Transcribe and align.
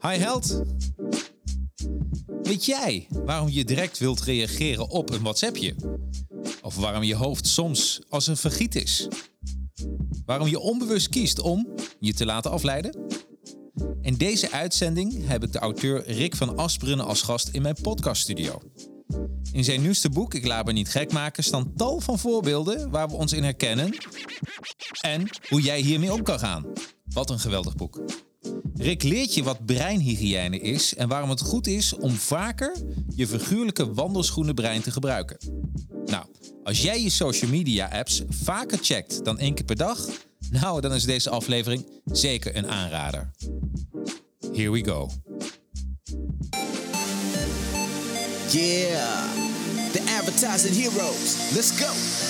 Hi 0.00 0.16
held. 0.16 0.62
Weet 2.42 2.64
jij 2.64 3.06
waarom 3.10 3.48
je 3.48 3.64
direct 3.64 3.98
wilt 3.98 4.22
reageren 4.22 4.88
op 4.88 5.10
een 5.10 5.22
WhatsAppje? 5.22 5.74
Of 6.62 6.76
waarom 6.76 7.02
je 7.02 7.14
hoofd 7.14 7.46
soms 7.46 8.00
als 8.08 8.26
een 8.26 8.36
vergiet 8.36 8.74
is? 8.74 9.08
Waarom 10.24 10.48
je 10.48 10.58
onbewust 10.58 11.08
kiest 11.08 11.40
om 11.40 11.68
je 11.98 12.14
te 12.14 12.24
laten 12.24 12.50
afleiden? 12.50 13.06
In 14.00 14.16
deze 14.16 14.50
uitzending 14.50 15.26
heb 15.26 15.44
ik 15.44 15.52
de 15.52 15.58
auteur 15.58 16.10
Rick 16.10 16.36
van 16.36 16.56
Asprunnen 16.56 17.06
als 17.06 17.22
gast 17.22 17.48
in 17.48 17.62
mijn 17.62 17.76
podcaststudio. 17.82 18.60
In 19.52 19.64
zijn 19.64 19.82
nieuwste 19.82 20.10
boek 20.10 20.34
Ik 20.34 20.46
laat 20.46 20.66
me 20.66 20.72
niet 20.72 20.88
gek 20.88 21.12
maken 21.12 21.44
staan 21.44 21.72
tal 21.74 22.00
van 22.00 22.18
voorbeelden 22.18 22.90
waar 22.90 23.08
we 23.08 23.14
ons 23.14 23.32
in 23.32 23.42
herkennen 23.42 23.94
en 25.00 25.28
hoe 25.48 25.60
jij 25.60 25.80
hiermee 25.80 26.12
om 26.12 26.22
kan 26.22 26.38
gaan. 26.38 26.66
Wat 27.04 27.30
een 27.30 27.38
geweldig 27.38 27.76
boek. 27.76 28.02
Rick 28.80 29.02
leert 29.02 29.34
je 29.34 29.42
wat 29.42 29.66
breinhygiëne 29.66 30.60
is 30.60 30.94
en 30.94 31.08
waarom 31.08 31.30
het 31.30 31.40
goed 31.40 31.66
is 31.66 31.94
om 31.94 32.14
vaker 32.14 32.76
je 33.14 33.26
figuurlijke 33.26 33.94
wandelschoenenbrein 33.94 34.82
te 34.82 34.90
gebruiken. 34.90 35.36
Nou, 36.06 36.24
als 36.64 36.82
jij 36.82 37.02
je 37.02 37.10
social 37.10 37.50
media 37.50 37.88
apps 37.92 38.22
vaker 38.28 38.78
checkt 38.82 39.24
dan 39.24 39.38
één 39.38 39.54
keer 39.54 39.64
per 39.64 39.76
dag, 39.76 40.08
nou 40.50 40.80
dan 40.80 40.92
is 40.92 41.04
deze 41.04 41.30
aflevering 41.30 41.86
zeker 42.04 42.56
een 42.56 42.68
aanrader. 42.68 43.30
Here 44.52 44.70
we 44.70 44.84
go. 44.84 45.10
Yeah, 48.50 49.24
the 49.92 50.16
advertising 50.18 50.74
heroes. 50.74 51.52
Let's 51.54 51.70
go. 51.70 52.29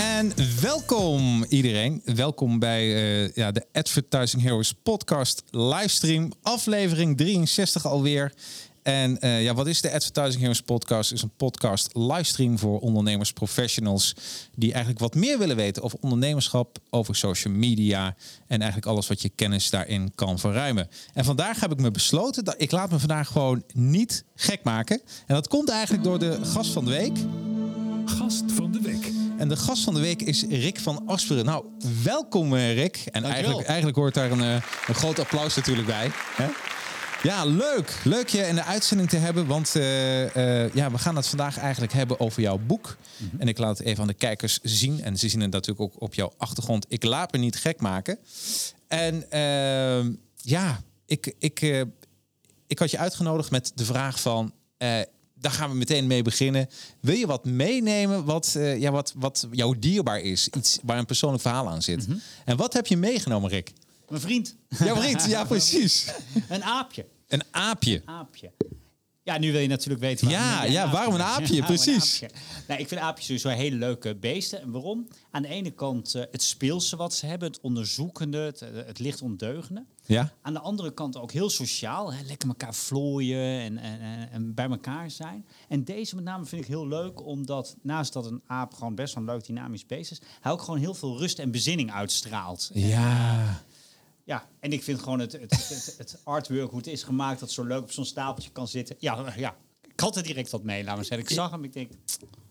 En 0.00 0.32
welkom 0.60 1.44
iedereen. 1.48 2.02
Welkom 2.04 2.58
bij 2.58 2.94
eh, 2.94 3.32
ja, 3.34 3.50
de 3.52 3.66
Advertising 3.72 4.42
Heroes 4.42 4.72
podcast 4.82 5.42
livestream. 5.50 6.32
Aflevering 6.42 7.16
63 7.16 7.86
alweer. 7.86 8.34
En 8.82 9.20
eh, 9.20 9.42
ja, 9.42 9.54
wat 9.54 9.66
is 9.66 9.80
de 9.80 9.92
Advertising 9.92 10.40
Heroes 10.40 10.60
podcast? 10.60 11.12
is 11.12 11.22
een 11.22 11.36
podcast 11.36 11.90
livestream 11.92 12.58
voor 12.58 12.78
ondernemers, 12.80 13.32
professionals... 13.32 14.14
die 14.54 14.70
eigenlijk 14.70 15.00
wat 15.00 15.14
meer 15.14 15.38
willen 15.38 15.56
weten 15.56 15.82
over 15.82 15.98
ondernemerschap, 16.00 16.78
over 16.90 17.16
social 17.16 17.54
media... 17.54 18.16
en 18.46 18.58
eigenlijk 18.58 18.86
alles 18.86 19.08
wat 19.08 19.22
je 19.22 19.28
kennis 19.28 19.70
daarin 19.70 20.12
kan 20.14 20.38
verruimen. 20.38 20.88
En 21.14 21.24
vandaag 21.24 21.60
heb 21.60 21.72
ik 21.72 21.80
me 21.80 21.90
besloten 21.90 22.44
dat 22.44 22.54
ik 22.58 22.70
laat 22.70 22.90
me 22.90 22.98
vandaag 22.98 23.28
gewoon 23.28 23.62
niet 23.72 24.24
gek 24.34 24.62
maken. 24.62 25.00
En 25.26 25.34
dat 25.34 25.48
komt 25.48 25.68
eigenlijk 25.68 26.04
door 26.04 26.18
de 26.18 26.38
gast 26.42 26.72
van 26.72 26.84
de 26.84 26.90
week... 26.90 27.18
Gast 28.04 28.42
van 28.52 28.72
de 28.72 28.80
week. 28.80 29.29
En 29.40 29.48
de 29.48 29.56
gast 29.56 29.84
van 29.84 29.94
de 29.94 30.00
week 30.00 30.22
is 30.22 30.44
Rick 30.48 30.80
van 30.80 31.06
Asperen. 31.06 31.44
Nou, 31.44 31.64
welkom 32.02 32.54
eh, 32.54 32.74
Rick. 32.74 32.96
En 32.96 33.02
Dankjewel. 33.04 33.32
eigenlijk, 33.32 33.68
eigenlijk 33.68 33.96
hoort 33.96 34.14
daar 34.14 34.30
een, 34.30 34.40
eh, 34.40 34.62
een 34.86 34.94
groot 34.94 35.18
applaus 35.18 35.54
natuurlijk 35.54 35.86
bij. 35.86 36.10
Hè? 36.12 36.46
Ja, 37.22 37.44
leuk. 37.44 38.00
Leuk 38.04 38.28
je 38.28 38.46
in 38.46 38.54
de 38.54 38.64
uitzending 38.64 39.08
te 39.08 39.16
hebben. 39.16 39.46
Want 39.46 39.76
eh, 39.76 40.74
ja, 40.74 40.90
we 40.90 40.98
gaan 40.98 41.16
het 41.16 41.26
vandaag 41.26 41.58
eigenlijk 41.58 41.92
hebben 41.92 42.20
over 42.20 42.42
jouw 42.42 42.58
boek. 42.58 42.96
En 43.38 43.48
ik 43.48 43.58
laat 43.58 43.78
het 43.78 43.86
even 43.86 44.00
aan 44.00 44.08
de 44.08 44.14
kijkers 44.14 44.58
zien. 44.62 45.02
En 45.02 45.16
ze 45.18 45.28
zien 45.28 45.40
het 45.40 45.50
natuurlijk 45.50 45.80
ook 45.80 46.02
op 46.02 46.14
jouw 46.14 46.32
achtergrond. 46.36 46.86
Ik 46.88 47.04
laat 47.04 47.32
me 47.32 47.38
niet 47.38 47.56
gek 47.56 47.80
maken. 47.80 48.18
En 48.88 49.30
ehm, 49.30 50.12
ja, 50.36 50.80
ik, 51.06 51.34
ik, 51.38 51.86
ik 52.66 52.78
had 52.78 52.90
je 52.90 52.98
uitgenodigd 52.98 53.50
met 53.50 53.72
de 53.74 53.84
vraag 53.84 54.20
van... 54.20 54.52
daar 55.40 55.52
gaan 55.52 55.70
we 55.70 55.76
meteen 55.76 56.06
mee 56.06 56.22
beginnen. 56.22 56.68
Wil 57.00 57.14
je 57.16 57.26
wat 57.26 57.44
meenemen 57.44 58.24
wat, 58.24 58.54
eh, 58.56 58.78
ja, 58.78 58.90
wat, 58.90 59.12
wat 59.16 59.46
jou 59.50 59.78
dierbaar 59.78 60.20
is? 60.20 60.48
Iets 60.56 60.78
waar 60.82 60.98
een 60.98 61.06
persoonlijk 61.06 61.42
verhaal 61.42 61.68
aan 61.68 61.82
zit. 61.82 62.06
En 62.44 62.56
wat 62.56 62.72
heb 62.72 62.86
je 62.86 62.96
meegenomen, 62.96 63.50
Rick? 63.50 63.72
Mijn 64.08 64.22
vriend. 64.22 64.56
Jouw 64.78 64.96
vriend, 64.96 65.24
ja 65.24 65.44
precies. 65.54 66.06
Een 66.48 66.64
aapje. 66.64 67.06
Een 67.28 67.42
aapje. 67.50 68.02
Aapje. 68.04 68.50
Ja, 69.22 69.38
nu 69.38 69.52
wil 69.52 69.60
je 69.60 69.68
natuurlijk 69.68 70.00
weten 70.00 70.28
Ja, 70.28 70.52
waarom. 70.54 70.72
ja, 70.72 70.90
waarom 70.90 71.14
een 71.14 71.22
aapje? 71.34 71.54
Ja, 71.54 71.60
waarom 71.60 71.76
een 71.78 71.82
Precies. 71.84 72.22
aapje? 72.22 72.36
Nou, 72.68 72.80
ik 72.80 72.88
vind 72.88 73.00
aapjes 73.00 73.26
sowieso 73.26 73.48
hele 73.48 73.76
leuke 73.76 74.16
beesten. 74.16 74.60
En 74.60 74.70
waarom? 74.70 75.08
Aan 75.30 75.42
de 75.42 75.48
ene 75.48 75.70
kant 75.70 76.14
eh, 76.14 76.22
het 76.30 76.42
speelse 76.42 76.96
wat 76.96 77.14
ze 77.14 77.26
hebben, 77.26 77.48
het 77.48 77.60
onderzoekende, 77.60 78.38
het, 78.38 78.62
eh, 78.62 78.68
het 78.86 78.98
licht 78.98 79.22
ondeugende. 79.22 79.84
Ja? 80.06 80.32
Aan 80.42 80.52
de 80.52 80.60
andere 80.60 80.94
kant 80.94 81.16
ook 81.16 81.32
heel 81.32 81.50
sociaal. 81.50 82.12
Hè? 82.12 82.22
Lekker 82.26 82.48
elkaar 82.48 82.74
vlooien 82.74 83.60
en, 83.60 83.78
en, 83.78 84.00
en, 84.00 84.30
en 84.30 84.54
bij 84.54 84.68
elkaar 84.68 85.10
zijn. 85.10 85.46
En 85.68 85.84
deze 85.84 86.14
met 86.14 86.24
name 86.24 86.44
vind 86.44 86.62
ik 86.62 86.68
heel 86.68 86.88
leuk, 86.88 87.26
omdat 87.26 87.76
naast 87.82 88.12
dat 88.12 88.26
een 88.26 88.42
aap 88.46 88.74
gewoon 88.74 88.94
best 88.94 89.14
wel 89.14 89.22
een 89.22 89.30
leuk 89.30 89.44
dynamisch 89.46 89.86
beest 89.86 90.10
is, 90.10 90.20
hij 90.40 90.52
ook 90.52 90.62
gewoon 90.62 90.80
heel 90.80 90.94
veel 90.94 91.18
rust 91.18 91.38
en 91.38 91.50
bezinning 91.50 91.92
uitstraalt. 91.92 92.70
Ja. 92.72 93.62
Ja, 94.30 94.48
en 94.60 94.72
ik 94.72 94.82
vind 94.82 95.02
gewoon 95.02 95.18
het, 95.18 95.32
het, 95.32 95.50
het, 95.50 95.94
het 95.98 96.18
artwork, 96.24 96.70
hoe 96.70 96.78
het 96.78 96.86
is 96.86 97.02
gemaakt, 97.02 97.40
dat 97.40 97.50
zo 97.50 97.64
leuk 97.64 97.82
op 97.82 97.92
zo'n 97.92 98.04
stapeltje 98.04 98.50
kan 98.50 98.68
zitten. 98.68 98.96
Ja, 98.98 99.34
ja. 99.36 99.56
ik 99.92 100.00
had 100.00 100.16
er 100.16 100.22
direct 100.22 100.50
wat 100.50 100.62
mee, 100.62 100.84
laat 100.84 100.96
maar 100.96 101.04
zeggen. 101.04 101.28
Ik 101.28 101.34
zag 101.34 101.50
hem, 101.50 101.64
ik 101.64 101.72
denk, 101.72 101.90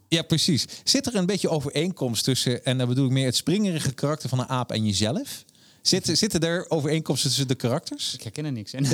Ja, 0.08 0.22
precies. 0.22 0.66
Zit 0.84 1.08
er 1.08 1.16
een 1.16 1.26
beetje 1.26 1.50
overeenkomst 1.50 2.24
tussen, 2.24 2.66
en 2.66 2.78
dan 2.78 2.88
bedoel 2.88 3.06
ik 3.06 3.12
meer 3.12 3.26
het 3.26 3.36
springerige 3.36 3.94
karakter 3.94 4.30
van 4.30 4.40
een 4.40 4.48
aap 4.48 4.72
en 4.72 4.86
jezelf? 4.86 5.46
Zitten, 5.82 6.18
zitten 6.18 6.42
er 6.42 6.70
overeenkomsten 6.70 7.30
tussen 7.30 7.48
de 7.48 7.56
karakters? 7.56 8.14
ik 8.14 8.24
herken 8.24 8.46
er 8.46 8.52
niks 8.52 8.74
in. 8.74 8.86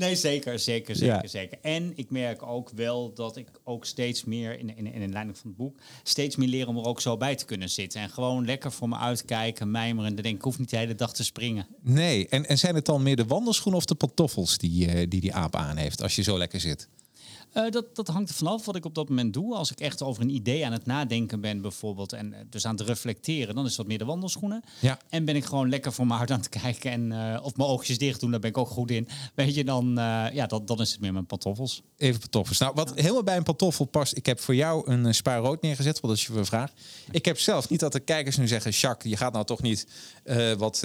nee, 0.00 0.14
zeker, 0.16 0.58
zeker, 0.58 0.96
zeker, 0.96 1.14
Ja. 1.22 1.26
zeker. 1.26 1.58
En 1.62 1.92
ik 1.96 2.10
merk 2.10 2.42
ook 2.42 2.70
wel 2.74 3.12
dat 3.14 3.36
ik 3.36 3.48
ook 3.64 3.84
steeds 3.84 4.24
meer, 4.24 4.58
in, 4.58 4.76
in, 4.76 4.92
in 4.92 5.00
de 5.00 5.08
leiding 5.08 5.38
van 5.38 5.48
het 5.48 5.56
boek, 5.58 5.78
steeds 6.02 6.36
meer 6.36 6.48
leer 6.48 6.68
om 6.68 6.76
er 6.76 6.84
ook 6.84 7.00
zo 7.00 7.16
bij 7.16 7.34
te 7.36 7.44
kunnen 7.44 7.70
zitten. 7.70 8.00
En 8.00 8.10
gewoon 8.10 8.44
lekker 8.44 8.72
voor 8.72 8.88
me 8.88 8.96
uitkijken, 8.96 9.70
mijmeren. 9.70 10.08
En 10.08 10.14
dan 10.14 10.22
denk 10.22 10.34
ik, 10.34 10.40
ik 10.40 10.46
hoef 10.46 10.58
niet 10.58 10.70
de 10.70 10.76
hele 10.76 10.94
dag 10.94 11.12
te 11.12 11.24
springen. 11.24 11.66
Nee. 11.82 12.28
En, 12.28 12.46
en 12.48 12.58
zijn 12.58 12.74
het 12.74 12.84
dan 12.84 13.02
meer 13.02 13.16
de 13.16 13.24
wandelschoenen 13.26 13.80
of 13.80 13.86
de 13.86 13.94
pantoffels 13.94 14.58
die, 14.58 14.86
eh, 14.86 15.06
die 15.08 15.20
die 15.20 15.34
aap 15.34 15.56
aan 15.56 15.76
heeft 15.76 16.02
als 16.02 16.16
je 16.16 16.22
zo 16.22 16.38
lekker 16.38 16.60
zit? 16.60 16.88
Eh, 17.52 17.70
dat, 17.70 17.96
dat 17.96 18.08
hangt 18.08 18.30
er 18.30 18.34
vanaf 18.34 18.64
wat 18.64 18.76
ik 18.76 18.84
op 18.84 18.94
dat 18.94 19.08
moment 19.08 19.34
doe. 19.34 19.54
Als 19.54 19.70
ik 19.70 19.80
echt 19.80 20.02
over 20.02 20.22
een 20.22 20.34
idee 20.34 20.66
aan 20.66 20.72
het 20.72 20.86
nadenken 20.86 21.40
ben 21.40 21.60
bijvoorbeeld... 21.60 22.12
en 22.12 22.32
eh, 22.32 22.40
dus 22.50 22.66
aan 22.66 22.76
het 22.76 22.86
reflecteren, 22.86 23.54
dan 23.54 23.66
is 23.66 23.76
dat 23.76 23.86
meer 23.86 23.98
de 23.98 24.04
wandelschoenen. 24.04 24.62
Ja. 24.80 24.98
En 25.08 25.24
ben 25.24 25.36
ik 25.36 25.44
gewoon 25.44 25.68
lekker 25.68 25.92
voor 25.92 26.06
mijn 26.06 26.18
hart 26.18 26.30
aan 26.30 26.38
het 26.38 26.48
kijken... 26.48 26.90
en 26.90 27.12
eh, 27.12 27.44
of 27.44 27.56
mijn 27.56 27.68
oogjes 27.68 27.98
dicht 27.98 28.20
doen, 28.20 28.30
daar 28.30 28.40
ben 28.40 28.50
ik 28.50 28.58
ook 28.58 28.68
goed 28.68 28.90
in. 28.90 29.08
Weet 29.34 29.54
je, 29.54 29.64
dan, 29.64 29.92
ja, 30.32 30.46
dat, 30.46 30.66
dan 30.66 30.80
is 30.80 30.92
het 30.92 31.00
meer 31.00 31.12
mijn 31.12 31.26
pantoffels. 31.26 31.82
Even 31.96 32.20
pantoffels. 32.20 32.58
Nou, 32.58 32.72
wat 32.74 32.94
helemaal 32.94 33.22
bij 33.22 33.36
een 33.36 33.42
pantoffel 33.42 33.84
past. 33.84 34.16
Ik 34.16 34.26
heb 34.26 34.40
voor 34.40 34.54
jou 34.54 34.90
een 34.90 35.06
eh, 35.06 35.12
spa 35.12 35.36
rood 35.36 35.62
neergezet, 35.62 36.00
want 36.00 36.06
dat 36.12 36.22
is 36.22 36.36
je 36.36 36.44
vraag. 36.44 36.72
Ik 37.10 37.24
heb 37.24 37.38
zelf 37.38 37.68
niet 37.68 37.80
dat 37.80 37.92
de 37.92 38.00
kijkers 38.00 38.36
nu 38.36 38.48
zeggen... 38.48 38.70
Jacques, 38.70 39.12
je 39.12 39.18
gaat 39.18 39.32
nou 39.32 39.44
toch 39.44 39.62
niet 39.62 39.86
wat 40.58 40.78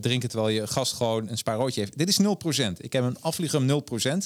drinken... 0.00 0.28
terwijl 0.28 0.48
je 0.48 0.66
gast 0.66 0.92
gewoon 0.92 1.28
een 1.28 1.38
spa 1.38 1.54
roodje 1.54 1.80
heeft. 1.80 1.98
Dit 1.98 2.08
is 2.08 2.20
0%. 2.20 2.24
Ik 2.76 2.92
heb 2.92 3.04
een 3.04 3.20
afvlieger 3.20 3.58
om 3.58 3.82
0%. 4.12 4.16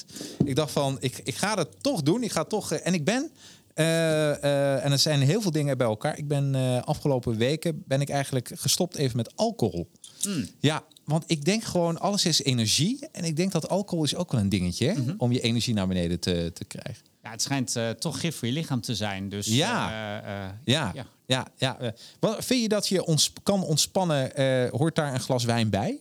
Ik 0.44 0.56
dacht 0.56 0.72
van, 0.72 0.96
ik, 1.00 1.20
ik 1.24 1.34
ga 1.34 1.43
het 1.52 1.82
toch 1.82 2.02
doen. 2.02 2.22
Ik 2.22 2.32
ga 2.32 2.44
toch... 2.44 2.72
eh, 2.72 2.86
en 2.86 2.94
ik 2.94 3.04
ben... 3.04 3.30
eh, 3.74 4.30
eh, 4.30 4.84
en 4.84 4.92
er 4.92 4.98
zijn 4.98 5.20
heel 5.20 5.40
veel 5.40 5.50
dingen 5.50 5.78
bij 5.78 5.86
elkaar. 5.86 6.18
Ik 6.18 6.28
ben 6.28 6.54
afgelopen 6.84 7.36
weken 7.36 7.82
ben 7.86 8.00
ik 8.00 8.08
eigenlijk 8.08 8.50
gestopt 8.54 8.96
even 8.96 9.16
met 9.16 9.36
alcohol. 9.36 9.90
Ja, 10.60 10.84
want 11.04 11.24
ik 11.26 11.44
denk 11.44 11.64
gewoon, 11.64 12.00
alles 12.00 12.24
is 12.24 12.42
energie. 12.42 13.08
En 13.12 13.24
ik 13.24 13.36
denk 13.36 13.52
dat 13.52 13.68
alcohol 13.68 14.04
is 14.04 14.14
ook 14.14 14.32
wel 14.32 14.40
een 14.40 14.48
dingetje, 14.48 14.86
hè? 14.86 14.94
om 15.16 15.32
je 15.32 15.40
energie 15.40 15.74
naar 15.74 15.86
beneden 15.86 16.20
te, 16.20 16.50
te 16.54 16.64
krijgen. 16.64 17.02
Ja, 17.22 17.30
het 17.30 17.42
schijnt 17.42 17.76
toch 17.98 18.20
gif 18.20 18.36
voor 18.36 18.48
je 18.48 18.54
lichaam 18.54 18.80
te 18.80 18.94
zijn. 18.94 19.28
Dus, 19.28 19.46
Ja. 19.46 19.90
Ja, 20.64 20.92
ja, 20.94 21.06
ja. 21.26 21.46
ja. 21.56 21.94
wat, 22.20 22.44
vind 22.44 22.62
je 22.62 22.68
dat 22.68 22.88
je 22.88 23.04
ons, 23.04 23.32
kan 23.42 23.62
ontspannen? 23.62 24.30
hoort 24.70 24.94
daar 24.94 25.14
een 25.14 25.20
glas 25.20 25.44
wijn 25.44 25.70
bij? 25.70 26.00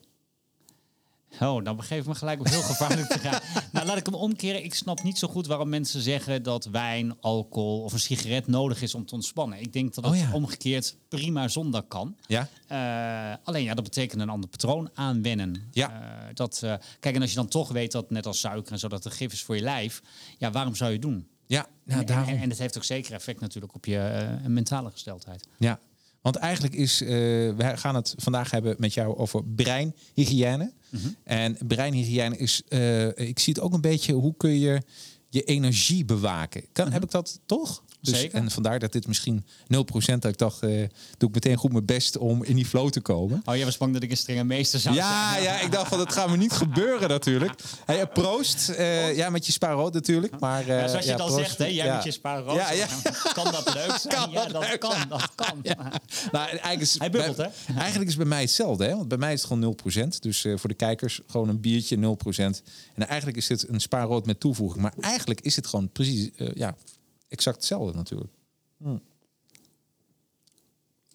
Oh, 1.40 1.64
dan 1.64 1.76
begeef 1.76 2.00
ik 2.00 2.08
me 2.08 2.16
gelijk 2.16 2.40
op 2.40 2.48
heel 2.48 2.62
gevaarlijk 2.62 3.08
terrein. 3.08 3.42
nou, 3.72 3.86
laat 3.86 3.98
ik 3.98 4.06
hem 4.06 4.16
omkeren. 4.16 4.64
Ik 4.64 4.74
snap 4.74 5.04
niet 5.04 5.18
zo 5.18 5.28
goed 5.28 5.48
waarom 5.48 5.70
mensen 5.70 6.02
zeggen 6.02 6.44
dat 6.44 6.66
wijn, 6.66 7.16
alcohol 7.22 7.82
of 7.82 7.94
een 7.94 8.00
sigaret 8.00 8.48
nodig 8.48 8.82
is 8.82 8.96
om 8.96 9.06
te 9.06 9.16
ontspannen. 9.16 9.60
Ik 9.60 9.74
denk 9.74 9.94
dat 9.94 10.04
het 10.04 10.14
Oh 10.14 10.20
ja. 10.20 10.34
omgekeerd 10.34 10.96
prima 11.10 11.48
zonder 11.48 11.82
kan. 11.82 12.16
Ja? 12.28 12.48
Eh, 12.68 13.38
alleen 13.44 13.64
ja, 13.64 13.74
dat 13.74 13.84
betekent 13.84 14.22
een 14.22 14.30
ander 14.30 14.50
patroon 14.50 14.90
aanwennen. 14.94 15.68
Ja. 15.72 15.90
Eh, 15.90 16.36
dat, 16.36 16.62
eh, 16.64 16.74
kijk, 17.00 17.16
en 17.16 17.22
als 17.22 17.30
je 17.30 17.36
dan 17.36 17.48
toch 17.48 17.70
weet 17.70 17.92
dat 17.92 18.10
net 18.10 18.26
als 18.26 18.40
suiker 18.40 18.72
en 18.72 18.80
zo 18.80 18.88
dat 18.88 19.04
het 19.04 19.14
gif 19.14 19.34
is 19.34 19.44
voor 19.44 19.56
je 19.56 19.62
lijf, 19.62 20.02
ja, 20.38 20.52
waarom 20.52 20.76
zou 20.76 20.90
je 20.90 20.96
het 20.96 21.06
doen? 21.06 21.28
Ja, 21.48 21.68
nou, 21.84 22.00
en, 22.00 22.06
daarom. 22.06 22.30
en, 22.30 22.42
en 22.42 22.50
het 22.50 22.60
heeft 22.60 22.78
ook 22.78 22.84
zeker 22.84 23.14
effect 23.14 23.40
natuurlijk 23.40 23.76
op 23.76 23.86
je 23.86 24.26
mentale 24.48 24.92
gesteldheid. 24.92 25.48
Ja, 25.58 25.80
want 26.22 26.36
eigenlijk 26.36 26.74
is, 26.74 27.00
we 27.00 27.72
gaan 27.76 27.96
het 27.96 28.14
vandaag 28.18 28.52
hebben 28.52 28.76
met 28.78 28.94
jou 28.94 29.18
over 29.18 29.44
breinhygiëne. 29.44 30.74
Mhm. 30.94 31.08
En 31.24 31.58
breinhygiëne 31.68 32.38
is, 32.38 32.62
eh, 32.68 33.08
ik 33.08 33.40
zie 33.40 33.54
het 33.54 33.62
ook 33.62 33.74
een 33.74 33.82
beetje, 33.82 34.14
hoe 34.14 34.34
kun 34.38 34.60
je 34.60 34.82
je 35.30 35.44
energie 35.44 36.06
bewaken? 36.06 36.64
Kan, 36.72 36.92
Heb 36.92 37.04
ik 37.04 37.12
dat 37.12 37.40
toch? 37.46 37.84
Dus. 38.04 38.20
Zeker. 38.20 38.38
En 38.38 38.52
vandaar 38.52 38.80
dat 38.80 38.92
dit 38.92 39.08
misschien 39.08 39.46
0% 39.68 40.22
dat 40.22 40.32
ik 40.32 40.38
dacht, 40.38 40.62
eh, 40.62 40.70
doe 41.18 41.30
ik 41.30 41.34
meteen 41.36 41.56
goed 41.58 41.72
mijn 41.72 41.86
best 41.86 42.18
om 42.18 42.44
in 42.44 42.56
die 42.56 42.66
flow 42.66 42.90
te 42.90 43.02
komen. 43.02 43.42
Oh, 43.46 43.56
jij 43.56 43.66
was 43.66 43.78
bang 43.78 43.94
dat 43.94 44.04
ik 44.04 44.12
een 44.12 44.18
strenge 44.18 44.44
meester 44.44 44.80
zou 44.80 44.96
Ja, 44.96 45.32
zijn. 45.32 45.44
ja, 45.44 45.60
ik 45.60 45.72
dacht 45.72 45.88
van, 45.88 45.98
dat 45.98 46.14
gaat 46.14 46.30
me 46.30 46.38
niet 46.38 46.52
gebeuren 46.52 47.10
natuurlijk. 47.10 47.54
Hey, 47.86 48.02
eh, 48.02 48.08
proost. 48.14 48.70
eh, 48.70 49.16
ja, 49.16 49.30
met 49.30 49.46
je 49.46 49.52
spaarrood 49.52 49.94
natuurlijk. 49.94 50.40
Maar, 50.40 50.68
Ja, 50.68 50.88
zoals 50.88 51.04
je 51.06 51.10
ja, 51.12 51.16
het 51.16 51.22
al 51.22 51.28
proost. 51.28 51.46
zegt, 51.46 51.58
hè, 51.58 51.66
jij 51.66 51.86
Ja. 51.86 51.96
met 51.96 52.04
je 52.04 52.12
spaarrood. 52.12 52.56
Ja, 52.56 52.72
ja. 52.72 52.88
Kan 53.34 53.52
dat 53.52 53.74
leuk 53.74 53.98
zijn? 54.02 54.14
Kan 54.16 54.32
ja, 54.32 54.46
dat 54.46 54.68
leuk 54.70 54.80
kan, 54.80 54.96
dat 55.10 55.32
kan. 55.36 55.62
Nou, 56.32 56.48
eigenlijk 56.48 56.82
is 56.82 57.00
Hij 57.00 57.10
bubbelt, 57.10 57.36
bij- 57.38 57.52
hè? 57.66 57.80
Eigenlijk 57.80 58.10
is 58.10 58.16
bij 58.16 58.26
mij 58.26 58.42
hetzelfde, 58.42 58.86
hè? 58.86 58.96
Want 58.96 59.08
bij 59.08 59.18
mij 59.18 59.34
is 59.34 59.42
het 59.42 59.48
gewoon 59.52 59.62
0%. 59.62 60.22
Dus 60.22 60.42
voor 60.56 60.70
de 60.70 60.76
kijkers 60.76 61.22
gewoon 61.28 61.50
een 61.50 61.60
biertje 61.62 61.98
0%. 61.98 62.62
En 62.96 63.08
eigenlijk 63.08 63.38
is 63.38 63.48
dit 63.48 63.70
een 63.70 63.82
spaarrood 63.82 64.26
met 64.26 64.40
toevoeging. 64.40 64.82
Maar 64.82 64.94
eigenlijk 65.00 65.42
is 65.42 65.56
het 65.56 65.68
gewoon 65.68 65.90
precies, 65.92 66.30
ja, 66.54 66.76
exact 67.34 67.56
hetzelfde 67.56 67.98
natuurlijk. 67.98 68.32
Hm. 68.78 68.98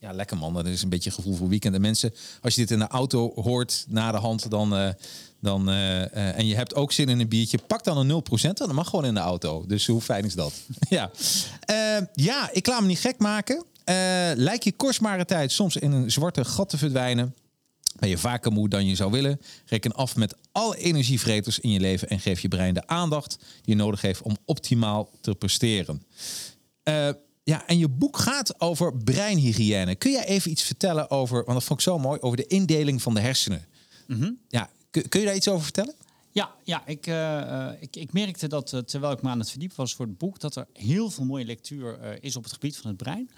Ja, 0.00 0.12
lekker 0.12 0.36
man. 0.36 0.54
Dat 0.54 0.66
is 0.66 0.82
een 0.82 0.88
beetje 0.88 1.10
gevoel 1.10 1.34
voor 1.34 1.48
weekend. 1.48 1.74
En 1.74 1.80
mensen, 1.80 2.14
als 2.40 2.54
je 2.54 2.60
dit 2.60 2.70
in 2.70 2.78
de 2.78 2.86
auto 2.86 3.32
hoort 3.34 3.84
na 3.88 4.12
de 4.12 4.18
hand, 4.18 4.50
dan, 4.50 4.76
eh, 4.76 4.88
dan 5.40 5.68
eh, 5.68 6.02
eh, 6.02 6.38
en 6.38 6.46
je 6.46 6.54
hebt 6.54 6.74
ook 6.74 6.92
zin 6.92 7.08
in 7.08 7.20
een 7.20 7.28
biertje, 7.28 7.58
pak 7.66 7.84
dan 7.84 7.96
een 7.96 8.06
0%. 8.06 8.58
Dan 8.58 8.74
mag 8.74 8.88
gewoon 8.88 9.04
in 9.04 9.14
de 9.14 9.20
auto. 9.20 9.64
Dus 9.66 9.86
hoe 9.86 10.00
fijn 10.00 10.24
is 10.24 10.34
dat? 10.34 10.52
ja. 10.88 11.10
Ja, 12.14 12.50
ik 12.52 12.66
laat 12.66 12.80
me 12.80 12.86
niet 12.86 13.00
gek 13.00 13.18
maken. 13.18 13.64
Lijkt 14.36 14.64
je 14.64 14.72
kostbare 14.72 15.24
tijd 15.24 15.52
soms 15.52 15.76
in 15.76 15.92
een 15.92 16.10
zwarte 16.10 16.44
gat 16.44 16.68
te 16.68 16.78
verdwijnen? 16.78 17.34
Ben 17.98 18.08
je 18.08 18.18
vaker 18.18 18.52
moe 18.52 18.68
dan 18.68 18.86
je 18.86 18.94
zou 18.94 19.10
willen? 19.10 19.40
Reken 19.66 19.92
af 19.92 20.16
met 20.16 20.36
alle 20.52 20.76
energievreters 20.76 21.58
in 21.58 21.70
je 21.70 21.80
leven 21.80 22.08
en 22.08 22.20
geef 22.20 22.40
je 22.40 22.48
brein 22.48 22.74
de 22.74 22.86
aandacht 22.86 23.36
die 23.38 23.46
je 23.62 23.74
nodig 23.74 24.00
heeft 24.00 24.22
om 24.22 24.36
optimaal 24.44 25.10
te 25.20 25.34
presteren. 25.34 26.02
Eh, 26.82 27.08
ja, 27.44 27.66
en 27.66 27.78
je 27.78 27.88
boek 27.88 28.16
gaat 28.16 28.60
over 28.60 28.96
breinhygiëne. 28.96 29.94
Kun 29.94 30.10
jij 30.10 30.26
even 30.26 30.50
iets 30.50 30.62
vertellen 30.62 31.10
over, 31.10 31.36
want 31.36 31.52
dat 31.58 31.64
vond 31.64 31.78
ik 31.78 31.84
zo 31.84 31.98
mooi, 31.98 32.20
over 32.20 32.36
de 32.36 32.46
indeling 32.46 33.02
van 33.02 33.14
de 33.14 33.20
hersenen? 33.20 33.66
Ja, 34.48 34.70
kun, 34.90 35.08
kun 35.08 35.20
je 35.20 35.26
daar 35.26 35.36
iets 35.36 35.48
over 35.48 35.62
vertellen? 35.62 35.94
Ja, 36.32 36.54
ja 36.64 36.86
ik, 36.86 37.06
eh, 37.06 37.40
eh, 37.40 37.74
ik, 37.80 37.96
ik 37.96 38.12
merkte 38.12 38.48
dat 38.48 38.82
terwijl 38.86 39.12
ik 39.12 39.22
me 39.22 39.28
aan 39.28 39.38
het 39.38 39.50
verdiepen 39.50 39.76
was 39.76 39.94
voor 39.94 40.06
het 40.06 40.18
boek, 40.18 40.40
dat 40.40 40.56
er 40.56 40.66
heel 40.72 41.10
veel 41.10 41.24
mooie 41.24 41.44
lectuur 41.44 42.18
is 42.20 42.36
op 42.36 42.42
het 42.42 42.52
gebied 42.52 42.76
van 42.76 42.88
het 42.90 42.96
brein. 42.96 43.30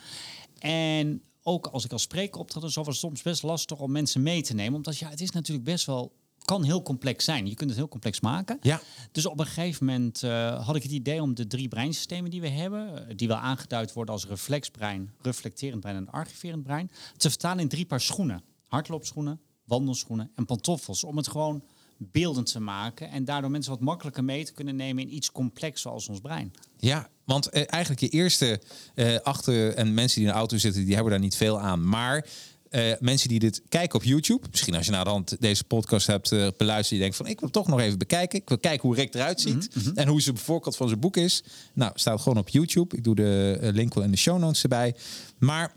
En 0.58 1.22
ook 1.42 1.66
als 1.66 1.84
ik 1.84 1.92
als 1.92 2.02
spreker 2.02 2.40
optrad, 2.40 2.62
en 2.62 2.70
zo 2.70 2.82
was 2.82 2.88
het 2.88 3.04
soms 3.04 3.22
best 3.22 3.42
lastig 3.42 3.80
om 3.80 3.92
mensen 3.92 4.22
mee 4.22 4.42
te 4.42 4.54
nemen. 4.54 4.74
Omdat 4.74 4.98
ja, 4.98 5.08
het 5.08 5.20
is 5.20 5.30
natuurlijk 5.30 5.64
best 5.64 5.86
wel, 5.86 6.12
kan 6.44 6.64
heel 6.64 6.82
complex 6.82 7.24
zijn. 7.24 7.46
Je 7.46 7.54
kunt 7.54 7.70
het 7.70 7.78
heel 7.78 7.88
complex 7.88 8.20
maken. 8.20 8.58
Ja. 8.62 8.80
Dus 9.12 9.26
op 9.26 9.40
een 9.40 9.46
gegeven 9.46 9.86
moment 9.86 10.22
eh, 10.22 10.66
had 10.66 10.76
ik 10.76 10.82
het 10.82 10.92
idee 10.92 11.22
om 11.22 11.34
de 11.34 11.46
drie 11.46 11.68
breinsystemen 11.68 12.30
die 12.30 12.40
we 12.40 12.48
hebben, 12.48 13.08
eh, 13.08 13.16
die 13.16 13.28
wel 13.28 13.36
aangeduid 13.36 13.92
worden 13.92 14.14
als 14.14 14.26
reflexbrein, 14.26 15.14
reflecterend 15.20 15.80
brein 15.80 15.96
en 15.96 16.10
archiverend 16.10 16.62
brein, 16.62 16.90
te 17.16 17.30
vertalen 17.30 17.62
in 17.62 17.68
drie 17.68 17.86
paar 17.86 18.00
schoenen. 18.00 18.42
Hardloopschoenen, 18.66 19.40
wandelschoenen 19.64 20.30
en 20.34 20.46
pantoffels. 20.46 21.04
Om 21.04 21.16
het 21.16 21.28
gewoon 21.28 21.64
beeldend 22.02 22.52
te 22.52 22.60
maken 22.60 23.10
en 23.10 23.24
daardoor 23.24 23.50
mensen 23.50 23.72
wat 23.72 23.80
makkelijker 23.80 24.24
mee 24.24 24.44
te 24.44 24.52
kunnen 24.52 24.76
nemen 24.76 25.02
in 25.02 25.14
iets 25.14 25.32
complex 25.32 25.80
zoals 25.80 26.08
ons 26.08 26.20
brein. 26.20 26.52
Ja, 26.76 27.08
want 27.24 27.48
eh, 27.48 27.62
eigenlijk 27.66 28.00
je 28.00 28.08
eerste 28.08 28.60
eh, 28.94 29.16
achter 29.22 29.74
en 29.74 29.94
mensen 29.94 30.18
die 30.18 30.26
in 30.26 30.32
de 30.32 30.38
auto 30.38 30.56
zitten, 30.56 30.84
die 30.84 30.94
hebben 30.94 31.12
daar 31.12 31.20
niet 31.20 31.36
veel 31.36 31.60
aan. 31.60 31.88
Maar 31.88 32.26
eh, 32.70 32.92
mensen 33.00 33.28
die 33.28 33.38
dit 33.38 33.62
kijken 33.68 33.98
op 33.98 34.04
YouTube, 34.04 34.46
misschien 34.50 34.74
als 34.74 34.86
je 34.86 34.92
na 34.92 35.04
de 35.04 35.10
hand 35.10 35.36
deze 35.40 35.64
podcast 35.64 36.06
hebt 36.06 36.32
eh, 36.32 36.46
beluisterd, 36.56 36.90
je 36.90 36.98
denkt 36.98 37.16
van 37.16 37.26
ik 37.26 37.40
wil 37.40 37.50
toch 37.50 37.66
nog 37.66 37.80
even 37.80 37.98
bekijken. 37.98 38.38
Ik 38.38 38.48
wil 38.48 38.58
kijken 38.58 38.88
hoe 38.88 38.96
Rick 38.96 39.14
eruit 39.14 39.40
ziet 39.40 39.68
en 39.94 40.08
hoe 40.08 40.20
zijn 40.20 40.38
voorkant 40.38 40.76
van 40.76 40.88
zijn 40.88 41.00
boek 41.00 41.16
is. 41.16 41.42
Nou, 41.74 41.92
staat 41.94 42.20
gewoon 42.20 42.38
op 42.38 42.48
YouTube. 42.48 42.96
Ik 42.96 43.04
doe 43.04 43.14
de 43.14 43.58
link 43.72 43.94
wel 43.94 44.04
in 44.04 44.10
de 44.10 44.16
show 44.16 44.38
notes 44.38 44.62
erbij. 44.62 44.94
Maar 45.38 45.72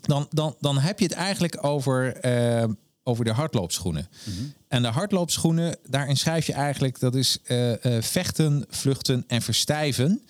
dan, 0.00 0.26
dan, 0.30 0.56
dan 0.60 0.78
heb 0.78 0.98
je 0.98 1.04
het 1.04 1.14
eigenlijk 1.14 1.64
over, 1.64 2.20
over 3.10 3.24
de 3.24 3.32
hardloopschoenen. 3.32 4.08
En 4.68 4.82
de 4.82 4.88
hardloopschoenen, 4.88 5.76
daarin 5.88 6.16
schrijf 6.16 6.46
je 6.46 6.52
eigenlijk 6.52 6.98
dat 7.00 7.14
is 7.14 7.38
eh, 7.44 7.84
eh, 7.96 8.02
vechten, 8.02 8.64
vluchten 8.68 9.24
en 9.26 9.42
verstijven. 9.42 10.22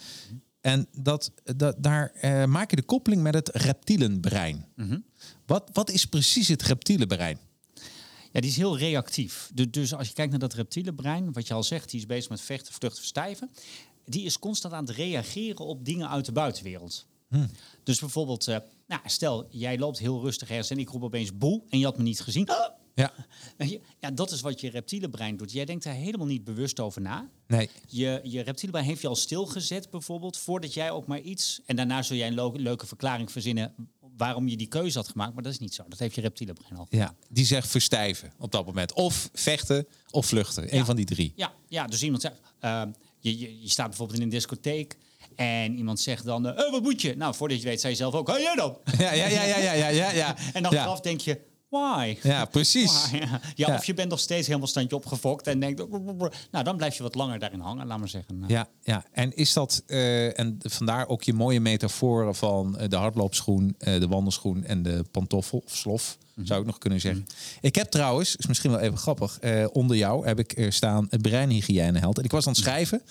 En 0.60 0.86
dat, 0.96 1.32
dat, 1.56 1.74
daar 1.82 2.10
eh, 2.14 2.44
maak 2.44 2.70
je 2.70 2.76
de 2.76 2.82
koppeling 2.82 3.22
met 3.22 3.34
het 3.34 3.48
reptielenbrein. 3.48 4.66
wat, 5.46 5.70
wat 5.72 5.90
is 5.90 6.04
precies 6.06 6.48
het 6.48 6.62
reptielenbrein? 6.62 7.38
Ja, 8.32 8.40
die 8.40 8.50
is 8.50 8.56
heel 8.56 8.78
reactief. 8.78 9.50
Du- 9.54 9.70
Dus 9.70 9.94
als 9.94 10.08
je 10.08 10.14
kijkt 10.14 10.30
naar 10.30 10.40
dat 10.40 10.54
reptiele 10.54 10.94
brein, 10.94 11.32
wat 11.32 11.46
je 11.46 11.54
al 11.54 11.62
zegt, 11.62 11.90
die 11.90 12.00
is 12.00 12.06
bezig 12.06 12.30
met 12.30 12.40
vechten, 12.40 12.72
vluchten, 12.72 12.98
verstijven. 13.00 13.50
Die 14.04 14.24
is 14.24 14.38
constant 14.38 14.74
aan 14.74 14.86
het 14.86 14.96
reageren 14.96 15.64
op 15.66 15.84
dingen 15.84 16.08
uit 16.08 16.24
de 16.24 16.32
buitenwereld. 16.32 17.06
Dus 17.82 17.98
bijvoorbeeld, 18.00 18.48
eh, 18.48 18.56
nou, 18.86 19.00
stel, 19.04 19.46
jij 19.50 19.78
loopt 19.78 19.98
heel 19.98 20.20
rustig 20.20 20.48
ergens 20.50 20.70
en 20.70 20.78
ik 20.78 20.88
roep 20.88 21.02
opeens 21.02 21.36
boe 21.36 21.62
en 21.68 21.78
je 21.78 21.84
had 21.84 21.96
me 21.96 22.02
niet 22.02 22.20
gezien. 22.20 22.48
Ja, 22.94 23.12
Ja, 24.00 24.10
dat 24.10 24.30
is 24.30 24.40
wat 24.40 24.60
je 24.60 24.70
reptiele 24.70 25.08
brein 25.08 25.36
doet. 25.36 25.52
Jij 25.52 25.64
denkt 25.64 25.84
daar 25.84 25.94
helemaal 25.94 26.26
niet 26.26 26.44
bewust 26.44 26.80
over 26.80 27.00
na. 27.00 27.30
nee. 27.46 27.68
Je, 27.88 28.20
je 28.24 28.40
reptiele 28.40 28.72
brein 28.72 28.86
heeft 28.86 29.00
je 29.00 29.08
al 29.08 29.16
stilgezet 29.16 29.90
bijvoorbeeld, 29.90 30.36
voordat 30.36 30.74
jij 30.74 30.90
ook 30.90 31.06
maar 31.06 31.20
iets... 31.20 31.60
En 31.66 31.76
daarna 31.76 32.02
zul 32.02 32.16
jij 32.16 32.26
een 32.28 32.52
leuke 32.62 32.86
verklaring 32.86 33.32
verzinnen 33.32 33.74
waarom 34.16 34.48
je 34.48 34.56
die 34.56 34.66
keuze 34.66 34.98
had 34.98 35.08
gemaakt. 35.08 35.34
Maar 35.34 35.42
dat 35.42 35.52
is 35.52 35.58
niet 35.58 35.74
zo. 35.74 35.84
Dat 35.88 35.98
heeft 35.98 36.14
je 36.14 36.20
reptiele 36.20 36.52
brein 36.52 36.76
al. 36.76 36.86
Ja, 36.90 37.14
die 37.28 37.44
zegt 37.46 37.68
verstijven 37.68 38.32
op 38.38 38.52
dat 38.52 38.66
moment. 38.66 38.92
Of 38.92 39.30
vechten 39.32 39.86
of 40.10 40.26
vluchten. 40.26 40.62
Een 40.72 40.78
Ja. 40.78 40.84
van 40.84 40.96
die 40.96 41.04
drie. 41.04 41.32
Ja, 41.36 41.52
ja 41.68 41.86
dus 41.86 42.02
iemand 42.02 42.22
zegt, 42.22 42.40
eh, 42.58 42.82
je, 43.18 43.38
je, 43.38 43.60
je 43.60 43.68
staat 43.68 43.88
bijvoorbeeld 43.88 44.18
in 44.18 44.24
een 44.24 44.30
discotheek 44.30 44.96
en 45.40 45.76
iemand 45.76 46.00
zegt 46.00 46.24
dan, 46.24 46.46
eh, 46.46 46.64
"Eh, 46.64 46.70
wat 46.70 46.82
moet 46.82 47.00
je? 47.02 47.16
Nou, 47.16 47.34
voordat 47.34 47.60
je 47.60 47.68
weet, 47.68 47.80
zei 47.80 47.92
je 47.92 47.98
zelf 47.98 48.14
ook, 48.14 48.28
hé 48.28 48.36
jij 48.36 48.54
dan? 48.54 48.78
Ja, 48.98 49.12
ja, 49.12 49.26
ja, 49.26 49.42
ja, 49.42 49.56
ja, 49.56 49.72
ja, 49.72 49.88
ja. 49.88 50.10
ja. 50.10 50.36
En 50.52 50.62
dan 50.62 50.72
ja. 50.72 50.94
denk 50.94 51.20
je, 51.20 51.40
why? 51.68 52.16
Ja, 52.22 52.44
precies. 52.56 53.10
Why? 53.10 53.22
Ja. 53.54 53.74
Of 53.74 53.84
je 53.84 53.94
bent 53.94 54.10
nog 54.10 54.18
steeds 54.18 54.46
helemaal 54.46 54.68
standje 54.68 54.96
opgefokt 54.96 55.46
en 55.46 55.60
denkt, 55.60 55.88
nou 56.50 56.64
dan 56.64 56.76
blijf 56.76 56.96
je 56.96 57.02
wat 57.02 57.14
langer 57.14 57.38
daarin 57.38 57.60
hangen, 57.60 57.86
laat 57.86 57.98
maar 57.98 58.08
zeggen. 58.08 58.44
Ja, 58.46 58.68
ja, 58.82 59.04
en 59.12 59.36
is 59.36 59.52
dat, 59.52 59.82
eh, 59.86 60.38
en 60.38 60.58
vandaar 60.58 61.08
ook 61.08 61.22
je 61.22 61.32
mooie 61.32 61.60
metaforen 61.60 62.34
van 62.34 62.78
eh, 62.78 62.88
de 62.88 62.96
hardloopschoen, 62.96 63.74
de 63.78 64.06
wandelschoen 64.08 64.64
en 64.64 64.82
de 64.82 65.04
pantoffel 65.10 65.62
of 65.66 65.76
slof, 65.76 66.18
zou 66.44 66.60
ik 66.60 66.66
nog 66.66 66.78
kunnen 66.78 67.00
zeggen. 67.00 67.26
Ik 67.60 67.74
heb 67.74 67.90
trouwens, 67.90 68.36
is 68.36 68.46
misschien 68.46 68.70
wel 68.70 68.80
even 68.80 68.98
grappig, 68.98 69.38
eh, 69.40 69.66
onder 69.72 69.96
jou 69.96 70.26
heb 70.26 70.38
ik 70.38 70.58
er 70.58 70.72
staan 70.72 71.06
het 71.10 71.22
breinhygiëneheld. 71.22 72.18
En 72.18 72.24
ik 72.24 72.30
was 72.30 72.46
aan 72.46 72.52
het 72.52 72.62
schrijven 72.62 73.02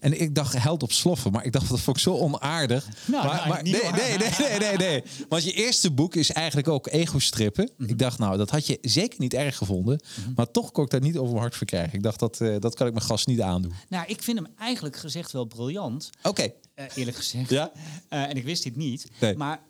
en 0.00 0.20
ik 0.20 0.34
dacht 0.34 0.58
held 0.58 0.82
op 0.82 0.92
sloffen, 0.92 1.32
maar 1.32 1.44
ik 1.44 1.52
dacht 1.52 1.68
dat 1.68 1.80
vond 1.80 1.96
ik 1.96 2.02
zo 2.02 2.14
onaardig. 2.14 2.88
Nou, 3.04 3.26
maar, 3.26 3.36
nou, 3.36 3.48
maar 3.48 3.62
niet 3.62 3.82
nee, 3.82 3.92
nee, 3.92 4.18
nee, 4.18 4.58
nee, 4.58 4.58
nee, 4.58 4.76
nee. 4.76 5.02
Want 5.28 5.44
je 5.44 5.52
eerste 5.52 5.90
boek 5.90 6.14
is 6.14 6.32
eigenlijk 6.32 6.68
ook 6.68 6.88
ego-strippen. 6.88 7.70
Ik 7.78 7.98
dacht, 7.98 8.18
nou, 8.18 8.36
dat 8.36 8.50
had 8.50 8.66
je 8.66 8.78
zeker 8.82 9.20
niet 9.20 9.34
erg 9.34 9.56
gevonden, 9.56 10.00
maar 10.34 10.50
toch 10.50 10.72
kon 10.72 10.84
ik 10.84 10.90
daar 10.90 11.00
niet 11.00 11.16
over 11.16 11.28
mijn 11.28 11.40
hart 11.40 11.56
verkrijgen. 11.56 11.92
Ik 11.92 12.02
dacht, 12.02 12.18
dat, 12.18 12.40
eh, 12.40 12.54
dat 12.58 12.74
kan 12.74 12.86
ik 12.86 12.92
mijn 12.92 13.04
gast 13.04 13.26
niet 13.26 13.40
aandoen. 13.40 13.72
Nou, 13.88 14.06
ik 14.06 14.22
vind 14.22 14.38
hem 14.38 14.46
eigenlijk 14.58 14.96
gezegd 14.96 15.32
wel 15.32 15.44
briljant. 15.44 16.10
Oké. 16.22 16.52
Eh, 16.74 16.84
eerlijk 16.94 17.16
gezegd. 17.16 17.50
Ja? 17.50 17.70
Eh, 18.08 18.22
en 18.22 18.36
ik 18.36 18.44
wist 18.44 18.62
dit 18.62 18.76
niet. 18.76 19.06
Nee. 19.20 19.36
Maar 19.36 19.60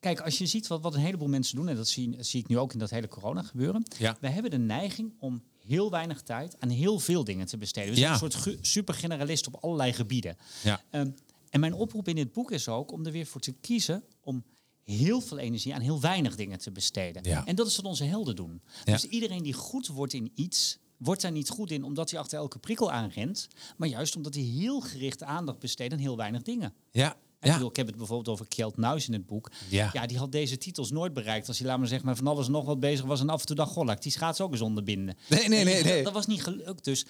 kijk, 0.00 0.20
als 0.20 0.38
je 0.38 0.46
ziet 0.46 0.66
wat, 0.66 0.82
wat 0.82 0.94
een 0.94 1.00
heleboel 1.00 1.28
mensen 1.28 1.56
doen, 1.56 1.68
en 1.68 1.76
dat 1.76 1.88
zie, 1.88 2.16
zie 2.18 2.40
ik 2.40 2.48
nu 2.48 2.58
ook 2.58 2.72
in 2.72 2.78
dat 2.78 2.90
hele 2.90 3.08
corona 3.08 3.42
gebeuren. 3.42 3.82
Ja. 3.98 4.16
We 4.20 4.28
hebben 4.28 4.50
de 4.50 4.58
neiging 4.58 5.12
om 5.18 5.42
heel 5.66 5.90
weinig 5.90 6.22
tijd 6.22 6.56
aan 6.60 6.68
heel 6.68 6.98
veel 6.98 7.24
dingen 7.24 7.46
te 7.46 7.56
besteden. 7.58 7.88
We 7.88 7.94
zijn 7.98 8.06
Ja. 8.06 8.12
een 8.12 8.18
soort 8.18 8.34
ge- 8.34 8.58
supergeneralist 8.60 9.46
op 9.46 9.54
allerlei 9.60 9.92
gebieden. 9.92 10.36
Ja. 10.62 10.80
Ehm, 10.90 11.10
en 11.50 11.60
mijn 11.60 11.74
oproep 11.74 12.08
in 12.08 12.14
dit 12.14 12.32
boek 12.32 12.50
is 12.50 12.68
ook 12.68 12.92
om 12.92 13.06
er 13.06 13.12
weer 13.12 13.26
voor 13.26 13.40
te 13.40 13.52
kiezen 13.52 14.04
om 14.20 14.44
heel 14.84 15.20
veel 15.20 15.38
energie 15.38 15.74
aan 15.74 15.80
heel 15.80 16.00
weinig 16.00 16.36
dingen 16.36 16.58
te 16.58 16.70
besteden. 16.70 17.22
Ja. 17.24 17.46
En 17.46 17.54
dat 17.56 17.66
is 17.66 17.76
wat 17.76 17.84
onze 17.84 18.04
helden 18.04 18.36
doen. 18.36 18.60
Ja. 18.84 18.92
Dus 18.92 19.04
iedereen 19.04 19.42
die 19.42 19.52
goed 19.52 19.86
wordt 19.86 20.12
in 20.12 20.32
iets, 20.34 20.78
wordt 20.96 21.22
daar 21.22 21.32
niet 21.32 21.48
goed 21.48 21.70
in 21.70 21.82
omdat 21.84 22.10
hij 22.10 22.20
achter 22.20 22.38
elke 22.38 22.58
prikkel 22.58 22.92
aanrent, 22.92 23.48
maar 23.76 23.88
juist 23.88 24.16
omdat 24.16 24.34
hij 24.34 24.42
heel 24.42 24.80
gericht 24.80 25.22
aandacht 25.22 25.58
besteedt 25.58 25.92
aan 25.92 25.98
heel 25.98 26.16
weinig 26.16 26.42
dingen. 26.42 26.74
Ja, 26.90 27.16
Ik, 27.40 27.46
Ja. 27.46 27.52
bedoel, 27.52 27.68
ik 27.68 27.76
heb 27.76 27.86
het 27.86 27.96
bijvoorbeeld 27.96 28.28
over 28.28 28.48
Kjeld 28.48 28.76
Nuis 28.76 29.06
in 29.06 29.12
het 29.12 29.26
boek. 29.26 29.50
Ja. 29.68 29.90
ja, 29.92 30.06
die 30.06 30.18
had 30.18 30.32
deze 30.32 30.58
titels 30.58 30.90
nooit 30.90 31.12
bereikt. 31.12 31.48
Als 31.48 31.58
hij, 31.58 31.66
laat 31.66 31.78
maar 31.78 31.86
zeggen, 31.88 32.06
maar 32.06 32.16
van 32.16 32.26
alles 32.26 32.48
nog 32.48 32.64
wat 32.64 32.80
bezig 32.80 33.04
was. 33.04 33.20
En 33.20 33.28
af 33.28 33.40
en 33.40 33.46
toe 33.46 33.56
dacht, 33.56 33.76
ik 33.76 34.02
die 34.02 34.12
schaats 34.12 34.40
ook 34.40 34.52
eens 34.52 34.60
onderbinden. 34.60 35.16
Nee, 35.28 35.48
nee, 35.48 35.64
nee. 35.64 36.02
Dat 36.02 36.12
was 36.12 36.26
niet 36.26 36.42
gelukt. 36.42 36.84
Dus 36.84 37.06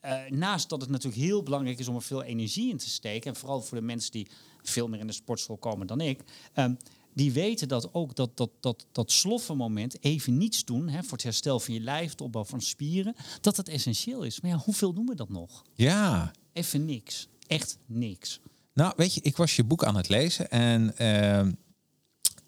eh, 0.00 0.18
naast 0.30 0.68
dat 0.68 0.80
het 0.80 0.90
natuurlijk 0.90 1.22
heel 1.22 1.42
belangrijk 1.42 1.78
is 1.78 1.88
om 1.88 1.94
er 1.94 2.02
veel 2.02 2.22
energie 2.22 2.70
in 2.70 2.76
te 2.76 2.88
steken. 2.90 3.30
En 3.30 3.36
vooral 3.36 3.62
voor 3.62 3.78
de 3.78 3.84
mensen 3.84 4.12
die 4.12 4.26
veel 4.62 4.88
meer 4.88 5.00
in 5.00 5.06
de 5.06 5.12
sportschool 5.12 5.56
komen 5.56 5.86
dan 5.86 6.00
ik. 6.00 6.20
ehm, 6.52 6.74
die 7.14 7.32
weten 7.32 7.68
dat 7.68 7.94
ook 7.94 8.14
dat, 8.14 8.36
dat, 8.36 8.50
dat, 8.60 8.86
dat 8.92 9.12
sloffenmoment, 9.12 10.02
even 10.04 10.36
niets 10.36 10.64
doen 10.64 10.88
hè, 10.88 11.02
voor 11.02 11.12
het 11.12 11.22
herstel 11.22 11.60
van 11.60 11.74
je 11.74 11.80
lijf, 11.80 12.10
het 12.10 12.20
opbouw 12.20 12.44
van 12.44 12.60
spieren, 12.60 13.14
dat 13.40 13.56
dat 13.56 13.68
essentieel 13.68 14.22
is. 14.22 14.40
Maar 14.40 14.50
ja, 14.50 14.56
hoeveel 14.56 14.92
doen 14.92 15.06
we 15.06 15.14
dat 15.14 15.28
nog? 15.28 15.62
Ja. 15.74 16.32
Even 16.52 16.84
niks. 16.84 17.28
Echt 17.46 17.78
niks. 17.86 18.40
Nou, 18.76 18.92
weet 18.96 19.14
je, 19.14 19.20
ik 19.20 19.36
was 19.36 19.56
je 19.56 19.64
boek 19.64 19.84
aan 19.84 19.96
het 19.96 20.08
lezen 20.08 20.50
en 20.50 20.96
ehm, 20.96 21.52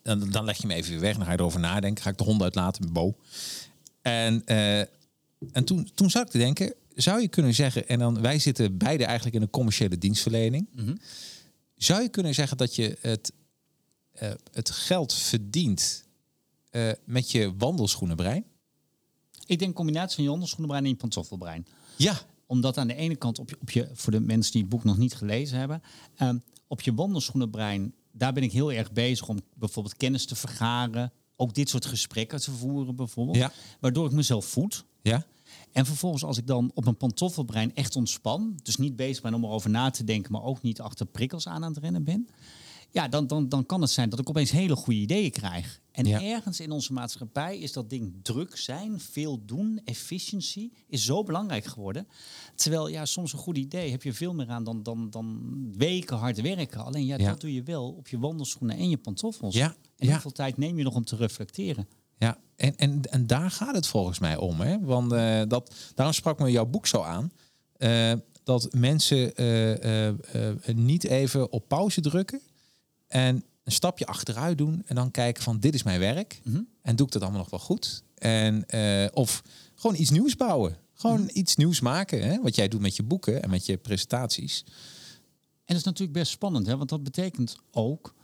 dan, 0.03 0.31
dan 0.31 0.45
leg 0.45 0.57
je 0.57 0.67
me 0.67 0.75
even 0.75 0.91
weer 0.91 1.01
weg. 1.01 1.17
Dan 1.17 1.25
ga 1.25 1.33
je 1.33 1.39
erover 1.39 1.61
nadenken. 1.61 2.03
Ga 2.03 2.11
ik 2.11 2.19
de 2.19 2.25
hond 2.25 2.43
uitlaten 2.43 2.83
met 2.83 2.93
Bo. 2.93 3.17
En, 4.03 4.43
eh, 4.45 4.79
en 5.53 5.65
toen, 5.65 5.91
toen 5.95 6.11
zat 6.11 6.27
ik 6.27 6.31
te 6.31 6.39
denken, 6.39 6.75
zou 6.95 7.21
je 7.21 7.29
kunnen 7.29 7.55
zeggen, 7.55 7.89
en 7.89 7.99
dan 7.99 8.21
wij 8.21 8.39
zitten 8.39 8.77
beide 8.77 9.05
eigenlijk 9.05 9.37
in 9.37 9.43
een 9.43 9.51
commerciële 9.51 9.99
dienstverlening. 9.99 10.69
Zou 11.77 12.03
je 12.03 12.09
kunnen 12.09 12.35
zeggen 12.35 12.57
dat 12.57 12.75
je 12.75 12.99
het, 13.01 13.33
eh, 14.13 14.31
het 14.53 14.71
geld 14.71 15.15
verdient 15.15 16.05
eh, 16.71 16.91
met 17.05 17.31
je 17.31 17.55
wandelschoenenbrein? 17.59 18.45
Ik 19.47 19.59
denk 19.59 19.71
een 19.71 19.77
combinatie 19.77 20.15
van 20.15 20.25
je 20.25 20.31
wandelschoenenbrein 20.31 20.85
en 20.85 20.91
je 20.91 20.97
pantoffelbrein. 20.97 21.67
Ja. 21.97 22.21
Omdat 22.49 22.79
aan 22.79 22.87
de 22.87 22.95
ene 22.95 23.17
kant, 23.17 23.39
op 23.39 23.51
je, 23.51 23.57
op 23.61 23.71
je, 23.71 23.89
voor 23.93 24.13
de 24.13 24.21
mensen 24.21 24.53
die 24.53 24.61
het 24.61 24.71
boek 24.71 24.85
nog 24.85 24.99
niet 24.99 25.15
gelezen 25.15 25.59
hebben, 25.59 25.83
ehm, 26.15 26.39
op 26.67 26.81
je 26.81 26.95
wandelschoenenbrein, 26.95 27.95
daar 28.13 28.33
ben 28.33 28.43
ik 28.43 28.53
heel 28.53 28.73
erg 28.73 28.93
bezig 28.93 29.29
om 29.29 29.41
bijvoorbeeld 29.55 29.97
kennis 29.97 30.27
te 30.27 30.35
vergaren. 30.35 31.13
Ook 31.37 31.55
dit 31.55 31.69
soort 31.69 31.87
gesprekken 31.87 32.41
te 32.41 32.51
voeren 32.51 32.97
bijvoorbeeld. 32.97 33.37
Ja. 33.37 33.53
Waardoor 33.81 34.07
ik 34.07 34.13
mezelf 34.13 34.45
voed. 34.45 34.85
Ja? 35.03 35.27
En 35.73 35.87
vervolgens 35.87 36.25
als 36.25 36.39
ik 36.39 36.47
dan 36.47 36.71
op 36.75 36.85
mijn 36.85 36.97
pantoffelbrein 36.97 37.75
echt 37.75 37.97
ontspan, 37.97 38.59
dus 38.63 38.77
niet 38.77 38.97
bezig 38.97 39.23
ben 39.23 39.35
om 39.35 39.45
erover 39.45 39.71
na 39.71 39.91
te 39.91 40.05
denken, 40.05 40.33
maar 40.33 40.43
ook 40.43 40.63
niet 40.63 40.81
achter 40.81 41.07
prikkels 41.07 41.49
aan 41.49 41.65
aan 41.65 41.75
het 41.75 41.83
rennen 41.83 42.05
ben, 42.05 42.29
ja, 42.91 43.09
dan, 43.09 43.27
dan, 43.27 43.49
dan 43.49 43.67
kan 43.67 43.81
het 43.81 43.91
zijn 43.91 44.09
dat 44.09 44.19
ik 44.19 44.29
opeens 44.29 44.51
hele 44.51 44.77
goede 44.77 45.01
ideeën 45.01 45.31
krijg. 45.31 45.81
En 45.93 46.05
Ja. 46.07 46.23
ergens 46.23 46.61
in 46.61 46.71
onze 46.71 46.93
maatschappij 46.93 47.59
is 47.59 47.73
dat 47.73 47.91
ding 47.91 48.15
druk 48.23 48.57
zijn, 48.57 49.01
veel 49.01 49.45
doen, 49.45 49.81
efficiency, 49.85 50.71
is 50.89 51.05
zo 51.05 51.23
belangrijk 51.23 51.65
geworden. 51.65 52.09
Terwijl 52.55 52.89
ja, 52.89 53.05
soms 53.05 53.33
een 53.33 53.39
goed 53.39 53.57
idee 53.57 53.91
heb 53.91 54.03
je 54.03 54.13
veel 54.13 54.35
meer 54.35 54.49
aan 54.49 54.65
dan, 54.65 54.83
dan, 54.83 55.11
dan 55.11 55.39
weken 55.77 56.17
hard 56.17 56.41
werken. 56.41 56.85
Alleen 56.85 57.07
ja, 57.07 57.17
Ja. 57.19 57.29
dat 57.31 57.41
doe 57.41 57.55
je 57.55 57.63
wel 57.63 57.89
op 57.93 58.09
je 58.09 58.19
wandelschoenen 58.19 58.77
en 58.77 58.89
je 58.89 58.97
pantoffels. 58.97 59.55
Ja, 59.55 59.75
En 59.97 60.07
ja. 60.07 60.13
hoeveel 60.13 60.33
tijd 60.33 60.57
neem 60.57 60.79
je 60.79 60.85
nog 60.85 60.95
om 60.95 61.05
te 61.05 61.17
reflecteren? 61.17 61.89
Ja, 62.19 62.39
en, 62.57 62.77
en, 62.77 63.01
en 63.03 63.27
daar 63.27 63.51
gaat 63.51 63.75
het 63.75 63.87
volgens 63.87 64.19
mij 64.19 64.37
om. 64.37 64.61
Hè? 64.61 64.81
Want 64.81 65.13
eh, 65.13 65.43
dat, 65.49 65.75
daarom 65.95 66.15
sprak 66.15 66.39
me 66.39 66.51
jouw 66.51 66.67
boek 66.67 66.87
zo 66.87 67.03
aan. 67.03 67.31
eh, 67.73 68.13
dat 68.45 68.73
mensen 68.73 69.35
eh, 69.37 70.75
niet 70.75 71.05
even 71.05 71.53
op 71.53 71.69
pauze 71.69 72.01
drukken. 72.01 72.41
En 73.09 73.45
een 73.65 73.73
stapje 73.73 74.07
achteruit 74.07 74.59
doen. 74.59 74.83
En 74.87 74.95
dan 74.95 75.11
kijken 75.11 75.43
van 75.43 75.61
dit 75.61 75.75
is 75.75 75.83
mijn 75.83 76.01
werk. 76.01 76.41
Mhm. 76.45 76.61
En 76.83 76.97
doe 76.97 77.07
ik 77.07 77.13
dat 77.13 77.23
allemaal 77.23 77.41
nog 77.41 77.51
wel 77.51 77.61
goed? 77.61 78.03
En, 78.15 78.69
eh, 78.69 79.07
of 79.13 79.43
gewoon 79.75 79.97
iets 79.97 80.11
nieuws 80.11 80.37
bouwen. 80.37 80.77
Gewoon 80.95 81.21
Mhm. 81.21 81.29
iets 81.33 81.57
nieuws 81.57 81.81
maken. 81.81 82.23
Hè? 82.29 82.41
Wat 82.41 82.55
jij 82.55 82.69
doet 82.69 82.81
met 82.81 82.97
je 82.97 83.03
boeken 83.03 83.43
en 83.43 83.51
met 83.51 83.67
je 83.67 83.77
presentaties. 83.77 84.65
En 84.67 85.75
dat 85.75 85.77
is 85.77 85.83
natuurlijk 85.83 86.19
best 86.19 86.31
spannend, 86.33 86.67
hè? 86.67 86.77
want 86.77 86.89
dat 86.89 87.03
betekent 87.03 87.57
ook 87.71 88.15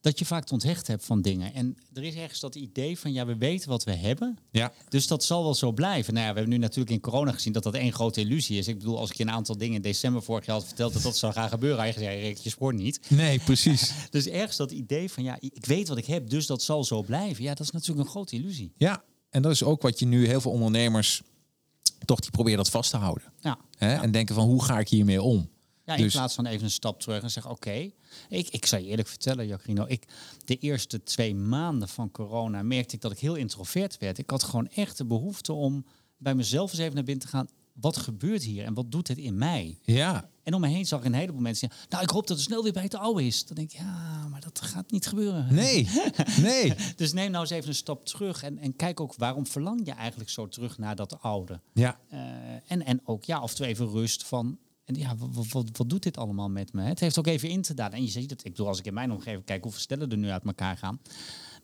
dat 0.00 0.18
je 0.18 0.24
vaak 0.24 0.40
het 0.40 0.52
onthecht 0.52 0.86
hebt 0.86 1.04
van 1.04 1.22
dingen. 1.22 1.54
En 1.54 1.76
er 1.92 2.02
is 2.02 2.14
ergens 2.14 2.40
dat 2.40 2.54
idee 2.54 2.98
van, 2.98 3.12
ja, 3.12 3.26
we 3.26 3.36
weten 3.36 3.68
wat 3.68 3.84
we 3.84 3.94
hebben, 3.94 4.38
Ja. 4.50 4.72
dus 4.88 5.06
dat 5.06 5.24
zal 5.24 5.42
wel 5.42 5.54
zo 5.54 5.72
blijven. 5.72 6.14
Nou 6.14 6.26
ja, 6.26 6.32
we 6.32 6.38
hebben 6.38 6.56
nu 6.58 6.60
natuurlijk 6.62 6.90
in 6.90 7.00
corona 7.00 7.32
gezien 7.32 7.52
dat 7.52 7.62
dat 7.62 7.74
één 7.74 7.92
grote 7.92 8.20
illusie 8.20 8.58
is. 8.58 8.68
Ik 8.68 8.78
bedoel, 8.78 8.98
als 8.98 9.10
ik 9.10 9.16
je 9.16 9.22
een 9.22 9.30
aantal 9.30 9.56
dingen 9.58 9.76
in 9.76 9.82
december 9.82 10.22
vorig 10.22 10.46
jaar 10.46 10.56
had 10.56 10.66
verteld 10.66 10.92
dat 10.92 11.02
dat 11.02 11.16
zou 11.16 11.32
gaan 11.32 11.48
gebeuren, 11.48 11.86
je 11.86 11.92
gezegd, 11.92 12.20
Rick, 12.20 12.36
je 12.36 12.50
spoort 12.50 12.76
niet. 12.76 13.00
Nee, 13.10 13.38
precies. 13.38 13.92
Dus 14.10 14.26
ergens 14.26 14.56
dat 14.56 14.70
idee 14.70 15.10
van, 15.10 15.22
ja, 15.24 15.36
ik 15.40 15.66
weet 15.66 15.88
wat 15.88 15.98
ik 15.98 16.06
heb, 16.06 16.28
dus 16.30 16.46
dat 16.46 16.62
zal 16.62 16.84
zo 16.84 17.02
blijven. 17.02 17.42
Ja, 17.44 17.54
dat 17.54 17.66
is 17.66 17.70
natuurlijk 17.70 18.06
een 18.06 18.10
grote 18.10 18.36
illusie. 18.36 18.72
Ja, 18.76 19.02
en 19.30 19.42
dat 19.42 19.52
is 19.52 19.62
ook 19.62 19.82
wat 19.82 19.98
je 19.98 20.06
nu 20.06 20.26
heel 20.26 20.40
veel 20.40 20.50
ondernemers 20.50 21.22
toch 22.04 22.20
die 22.20 22.30
proberen 22.30 22.58
dat 22.58 22.70
vast 22.70 22.90
te 22.90 22.96
houden. 22.96 23.32
Ja. 23.40 23.58
Hè? 23.78 23.92
Ja. 23.92 24.02
En 24.02 24.10
denken 24.10 24.34
van 24.34 24.44
hoe 24.46 24.64
ga 24.64 24.78
ik 24.78 24.88
hiermee 24.88 25.22
om? 25.22 25.48
Ja, 25.88 25.96
Dus- 25.96 26.04
in 26.04 26.10
plaats 26.18 26.34
van 26.34 26.46
even 26.46 26.64
een 26.64 26.70
stap 26.70 27.00
terug 27.00 27.22
en 27.22 27.30
zeggen, 27.30 27.52
oké, 27.52 27.90
ik, 28.28 28.48
ik 28.48 28.66
zou 28.66 28.82
je 28.82 28.88
eerlijk 28.88 29.08
vertellen, 29.08 29.46
Jacrino, 29.46 29.84
ik, 29.88 30.04
de 30.44 30.56
eerste 30.56 31.02
twee 31.02 31.34
maanden 31.34 31.88
van 31.88 32.10
corona 32.10 32.62
merkte 32.62 32.94
ik 32.94 33.00
dat 33.00 33.12
ik 33.12 33.18
heel 33.18 33.34
introvert 33.34 33.98
werd. 33.98 34.18
Ik 34.18 34.30
had 34.30 34.42
gewoon 34.42 34.68
echt 34.68 34.96
de 34.96 35.04
behoefte 35.04 35.52
om 35.52 35.84
bij 36.16 36.34
mezelf 36.34 36.70
eens 36.70 36.80
even 36.80 36.94
naar 36.94 37.04
binnen 37.04 37.24
te 37.24 37.30
gaan. 37.30 37.48
Wat 37.72 37.96
gebeurt 37.96 38.42
hier 38.42 38.64
en 38.64 38.74
wat 38.74 38.90
doet 38.92 39.08
het 39.08 39.18
in 39.18 39.38
mij? 39.38 39.78
Ja, 39.82 40.30
En 40.42 40.54
om 40.54 40.60
me 40.60 40.68
heen 40.68 40.86
zag 40.86 40.98
ik 40.98 41.04
een 41.04 41.12
heleboel 41.14 41.40
mensen 41.40 41.68
zeggen, 41.68 41.88
nou, 41.90 42.02
ik 42.02 42.10
hoop 42.10 42.26
dat 42.26 42.36
het 42.36 42.46
snel 42.46 42.62
weer 42.62 42.72
bij 42.72 42.82
het 42.82 42.94
oude 42.94 43.26
is. 43.26 43.44
Dan 43.46 43.56
denk 43.56 43.72
ik, 43.72 43.78
ja, 43.78 44.26
maar 44.30 44.40
dat 44.40 44.60
gaat 44.60 44.90
niet 44.90 45.06
gebeuren. 45.06 45.54
nee, 45.54 45.88
nee. 46.40 46.74
Dus 46.96 47.12
neem 47.12 47.30
nou 47.30 47.42
eens 47.42 47.52
even 47.52 47.68
een 47.68 47.74
stap 47.74 48.04
terug 48.04 48.42
en, 48.42 48.58
en 48.58 48.76
kijk 48.76 49.00
ook 49.00 49.14
waarom 49.14 49.46
verlang 49.46 49.80
je 49.86 49.92
eigenlijk 49.92 50.30
zo 50.30 50.48
terug 50.48 50.78
naar 50.78 50.96
dat 50.96 51.22
oude. 51.22 51.60
Ja, 51.72 51.98
Eh, 52.08 52.18
en, 52.66 52.84
en 52.84 53.00
ook 53.04 53.24
ja, 53.24 53.36
af 53.36 53.50
en 53.50 53.56
toe 53.56 53.66
even 53.66 53.88
rust 53.88 54.24
van. 54.24 54.58
En 54.88 54.94
ja, 54.94 55.16
wat, 55.16 55.46
wat, 55.48 55.68
wat 55.72 55.90
doet 55.90 56.02
dit 56.02 56.16
allemaal 56.16 56.48
met 56.48 56.72
me? 56.72 56.82
Het 56.82 57.00
heeft 57.00 57.18
ook 57.18 57.26
even 57.26 57.48
in 57.48 57.62
te 57.62 57.74
daden. 57.74 57.98
En 57.98 58.04
je 58.04 58.10
ziet 58.10 58.30
het, 58.30 58.44
ik 58.44 58.50
bedoel, 58.50 58.66
als 58.68 58.78
ik 58.78 58.86
in 58.86 58.94
mijn 58.94 59.12
omgeving 59.12 59.44
kijk 59.44 59.62
hoeveel 59.62 59.80
stellen 59.80 60.10
er 60.10 60.16
nu 60.16 60.30
uit 60.30 60.44
elkaar 60.44 60.76
gaan. 60.76 61.00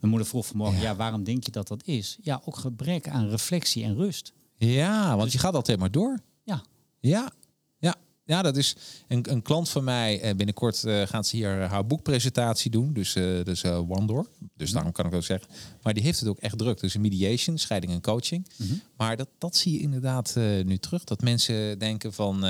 Mijn 0.01 0.09
moeder 0.13 0.27
vroeg 0.27 0.47
vanmorgen, 0.47 0.81
ja. 0.81 0.97
waarom 0.97 1.25
denk 1.25 1.45
je 1.45 1.51
dat 1.51 1.69
dat 1.69 1.85
is? 1.87 2.19
Ja, 2.21 2.43
ook 2.45 2.57
gebrek 2.57 3.09
aan 3.09 3.29
reflectie 3.29 3.85
en 3.85 3.95
rust. 3.95 4.33
ja 4.57 5.17
want 5.17 5.33
je 5.33 5.39
gaat 5.39 5.55
altijd 5.55 5.79
maar 5.79 5.91
door. 5.91 6.19
Ja, 6.43 6.63
Ja, 7.01 7.33
ja. 7.79 7.95
Ja, 8.27 8.43
dat 8.43 8.57
is 8.57 8.77
een, 9.09 9.31
een 9.33 9.43
klant 9.43 9.69
van 9.69 9.85
mij. 9.85 10.21
eh, 10.21 10.35
Binnenkort 10.35 10.85
eh, 10.85 11.03
gaat 11.07 11.27
ze 11.27 11.37
hier 11.37 11.61
haar 11.69 11.87
boekpresentatie 11.87 12.71
doen. 12.71 12.93
Dus, 12.93 13.15
eh 13.15 13.45
dus 13.45 13.65
One 13.65 14.07
Door. 14.07 14.29
Dus 14.57 14.71
daarom 14.73 14.93
kan 14.93 15.07
ik 15.07 15.15
ook 15.15 15.23
zeggen. 15.23 15.49
Maar 15.83 15.95
die 15.95 16.03
heeft 16.03 16.21
het 16.21 16.29
ook 16.29 16.39
echt 16.39 16.59
druk. 16.59 16.81
Dus 16.81 16.97
mediation, 16.97 17.59
scheiding 17.59 17.93
en 17.93 18.01
coaching. 18.01 18.49
Maar 18.97 19.17
dat, 19.17 19.29
dat 19.39 19.57
zie 19.57 19.73
je 19.73 19.79
inderdaad 19.81 20.35
nu 20.65 20.79
terug. 20.79 21.05
Dat 21.05 21.21
mensen 21.23 21.79
denken 21.79 22.13
van... 22.13 22.45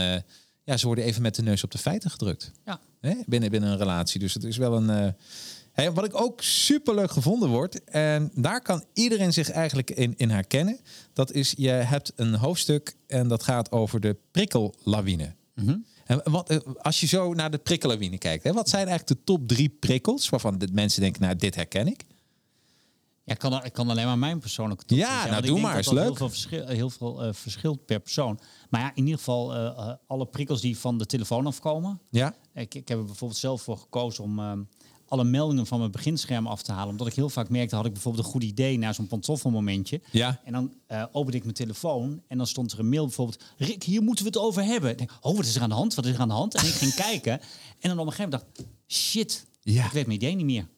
ja, 0.64 0.76
ze 0.76 0.86
worden 0.86 1.04
even 1.04 1.22
met 1.22 1.34
de 1.34 1.42
neus 1.42 1.64
op 1.64 1.70
de 1.70 1.78
feiten 1.78 2.10
gedrukt. 2.10 2.52
ja. 2.64 2.80
Hè? 3.00 3.14
Binnen, 3.26 3.50
binnen 3.50 3.70
een 3.70 3.78
relatie. 3.78 4.20
Dus 4.20 4.34
het 4.34 4.44
is 4.44 4.56
wel 4.56 4.76
een... 4.76 4.90
eh, 4.90 5.12
Hè, 5.72 5.92
wat 5.92 6.04
ik 6.04 6.20
ook 6.20 6.42
superleuk 6.42 7.10
gevonden 7.10 7.48
word, 7.48 7.84
en 7.84 8.30
daar 8.34 8.60
kan 8.62 8.84
iedereen 8.92 9.32
zich 9.32 9.50
eigenlijk 9.50 9.90
in, 9.90 10.14
in 10.16 10.30
herkennen, 10.30 10.80
dat 11.12 11.32
is, 11.32 11.54
je 11.56 11.68
hebt 11.68 12.12
een 12.16 12.34
hoofdstuk 12.34 12.96
en 13.06 13.28
dat 13.28 13.42
gaat 13.42 13.72
over 13.72 14.00
de 14.00 14.16
prikkellawine. 14.30 15.34
En 16.04 16.20
wat, 16.24 16.50
eh, 16.50 16.58
als 16.80 17.00
je 17.00 17.06
zo 17.06 17.34
naar 17.34 17.50
de 17.50 17.58
prikkellawine 17.58 18.18
kijkt, 18.18 18.44
hè, 18.44 18.52
wat 18.52 18.68
zijn 18.68 18.88
eigenlijk 18.88 19.18
de 19.18 19.24
top 19.32 19.48
drie 19.48 19.68
prikkels 19.68 20.28
waarvan 20.28 20.58
de 20.58 20.68
mensen 20.72 21.00
denken, 21.00 21.22
nou, 21.22 21.36
dit 21.36 21.54
herken 21.54 21.86
ik? 21.86 22.04
Ja, 23.24 23.32
ik 23.32 23.38
kan, 23.38 23.64
ik 23.64 23.72
kan 23.72 23.90
alleen 23.90 24.06
maar 24.06 24.18
mijn 24.18 24.38
persoonlijke 24.38 24.84
top 24.84 24.98
Ja, 24.98 25.18
zijn, 25.20 25.30
nou, 25.30 25.46
doe 25.46 25.60
maar, 25.60 25.78
is 25.78 25.90
leuk. 25.90 26.02
Heel 26.04 26.14
veel, 26.14 26.28
verschil, 26.28 26.66
heel 26.66 26.90
veel 26.90 27.22
eh, 27.22 27.32
verschilt 27.32 27.84
per 27.86 28.00
persoon. 28.00 28.40
Maar 28.70 28.80
ja, 28.80 28.90
in 28.94 29.02
ieder 29.04 29.18
geval 29.18 29.54
eh, 29.54 29.66
eh, 29.66 29.94
alle 30.06 30.26
prikkels 30.26 30.60
die 30.60 30.78
van 30.78 30.98
de 30.98 31.06
telefoon 31.06 31.46
afkomen. 31.46 32.00
Ja? 32.10 32.34
Ik, 32.54 32.74
ik 32.74 32.88
heb 32.88 32.98
er 32.98 33.04
bijvoorbeeld 33.04 33.40
zelf 33.40 33.62
voor 33.62 33.78
gekozen 33.78 34.24
om 34.24 34.38
ehm, 34.38 34.62
alle 35.08 35.24
meldingen 35.24 35.66
van 35.66 35.78
mijn 35.78 35.90
beginscherm 35.90 36.46
af 36.46 36.62
te 36.62 36.72
halen. 36.72 36.88
Omdat 36.90 37.06
ik 37.06 37.14
heel 37.14 37.28
vaak 37.28 37.48
merkte, 37.48 37.76
had 37.76 37.86
ik 37.86 37.92
bijvoorbeeld 37.92 38.24
een 38.24 38.30
goed 38.30 38.42
idee 38.42 38.78
na 38.78 38.92
zo'n 38.92 39.06
pantoffelmomentje. 39.06 40.00
Ja. 40.10 40.40
En 40.44 40.52
dan 40.52 40.74
eh 40.86 41.04
opende 41.12 41.36
ik 41.36 41.42
mijn 41.42 41.54
telefoon 41.54 42.22
en 42.28 42.36
dan 42.38 42.46
stond 42.46 42.72
er 42.72 42.78
een 42.78 42.88
mail 42.88 43.04
bijvoorbeeld. 43.04 43.42
Rick, 43.56 43.82
hier 43.82 44.02
moeten 44.02 44.24
we 44.24 44.30
het 44.30 44.38
over 44.40 44.64
hebben. 44.64 44.90
Ik 44.90 44.98
denk, 44.98 45.10
oh, 45.20 45.36
wat 45.36 45.44
is 45.44 45.56
er 45.56 45.62
aan 45.62 45.68
de 45.68 45.74
hand? 45.74 45.94
Wat 45.94 46.06
is 46.06 46.14
er 46.14 46.20
aan 46.20 46.28
de 46.28 46.34
hand? 46.34 46.54
En 46.54 46.66
ik 46.66 46.72
ging 46.72 46.94
kijken. 47.08 47.32
En 47.80 47.88
dan 47.88 47.98
op 47.98 48.06
een 48.06 48.12
gegeven 48.12 48.30
moment 48.30 48.56
dacht 48.56 48.68
shit, 48.88 49.46
Ja. 49.60 49.84
ik 49.84 49.92
weet 49.92 50.06
mijn 50.06 50.18
idee 50.18 50.34
niet 50.34 50.46
meer. 50.46 50.68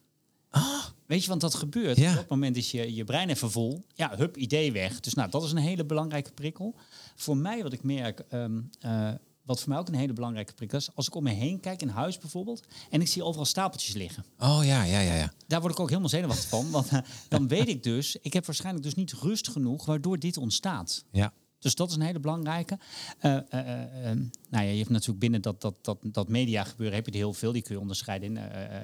Weet 1.07 1.23
je, 1.23 1.29
want 1.29 1.41
dat 1.41 1.55
gebeurt. 1.55 1.97
Ja. 1.97 2.11
Op 2.11 2.17
dat 2.17 2.29
moment 2.29 2.57
is 2.57 2.71
je, 2.71 2.95
je 2.95 3.05
brein 3.05 3.29
even 3.29 3.51
vol. 3.51 3.85
Ja, 3.95 4.17
hup, 4.17 4.37
idee 4.37 4.73
weg. 4.73 5.01
Dus 5.01 5.15
nou, 5.15 5.31
dat 5.31 5.45
is 5.45 5.51
een 5.53 5.57
hele 5.57 5.85
belangrijke 5.85 6.33
prikkel. 6.33 6.75
Voor 7.15 7.37
mij, 7.37 7.63
wat 7.63 7.73
ik 7.73 7.83
merk, 7.83 8.25
ehm, 8.29 8.61
eh, 8.81 9.11
wat 9.45 9.61
voor 9.61 9.69
mij 9.69 9.79
ook 9.79 9.89
een 9.89 9.95
hele 9.95 10.13
belangrijke 10.13 10.53
prikkel 10.53 10.79
is, 10.79 10.95
als 10.95 11.07
ik 11.07 11.15
om 11.15 11.23
me 11.23 11.31
heen 11.31 11.61
kijk, 11.61 11.83
in 11.83 11.89
huis 11.89 12.19
bijvoorbeeld, 12.19 12.67
en 12.91 13.01
ik 13.01 13.09
zie 13.09 13.25
overal 13.25 13.45
stapeltjes 13.45 13.95
liggen. 13.95 14.25
Oh 14.39 14.61
ja, 14.63 14.83
ja, 14.83 15.01
ja, 15.01 15.15
ja. 15.15 15.33
Daar 15.47 15.61
word 15.61 15.73
ik 15.73 15.81
ook 15.81 15.89
helemaal 15.89 16.09
zenuwachtig 16.09 16.49
van. 16.49 16.71
Want 16.71 16.89
eh, 16.89 16.99
dan 17.29 17.49
weet 17.49 17.69
ik 17.69 17.83
dus, 17.83 18.17
ik 18.23 18.33
heb 18.33 18.47
waarschijnlijk 18.47 18.85
dus 18.85 18.95
niet 18.95 19.13
rust 19.13 19.49
genoeg 19.49 19.85
waardoor 19.87 20.19
dit 20.19 20.37
ontstaat. 20.37 21.05
Ja. 21.11 21.33
Dus 21.59 21.75
dat 21.75 21.89
is 21.91 21.95
een 21.97 22.01
hele 22.03 22.21
belangrijke. 22.21 22.79
Eh, 23.19 23.31
nou 23.51 24.31
ja, 24.51 24.61
je 24.61 24.79
hebt 24.79 24.91
natuurlijk 24.91 25.19
binnen 25.19 25.43
dat, 25.43 25.61
dat, 25.61 25.75
dat, 25.85 25.99
dat 26.03 26.29
media 26.29 26.65
gebeuren, 26.65 26.95
heb 26.97 27.07
je 27.07 27.13
er 27.13 27.19
heel 27.19 27.33
veel. 27.33 27.53
Die 27.53 27.63
kun 27.63 27.75
je 27.75 27.81
onderscheiden 27.81 28.37
in 28.37 28.43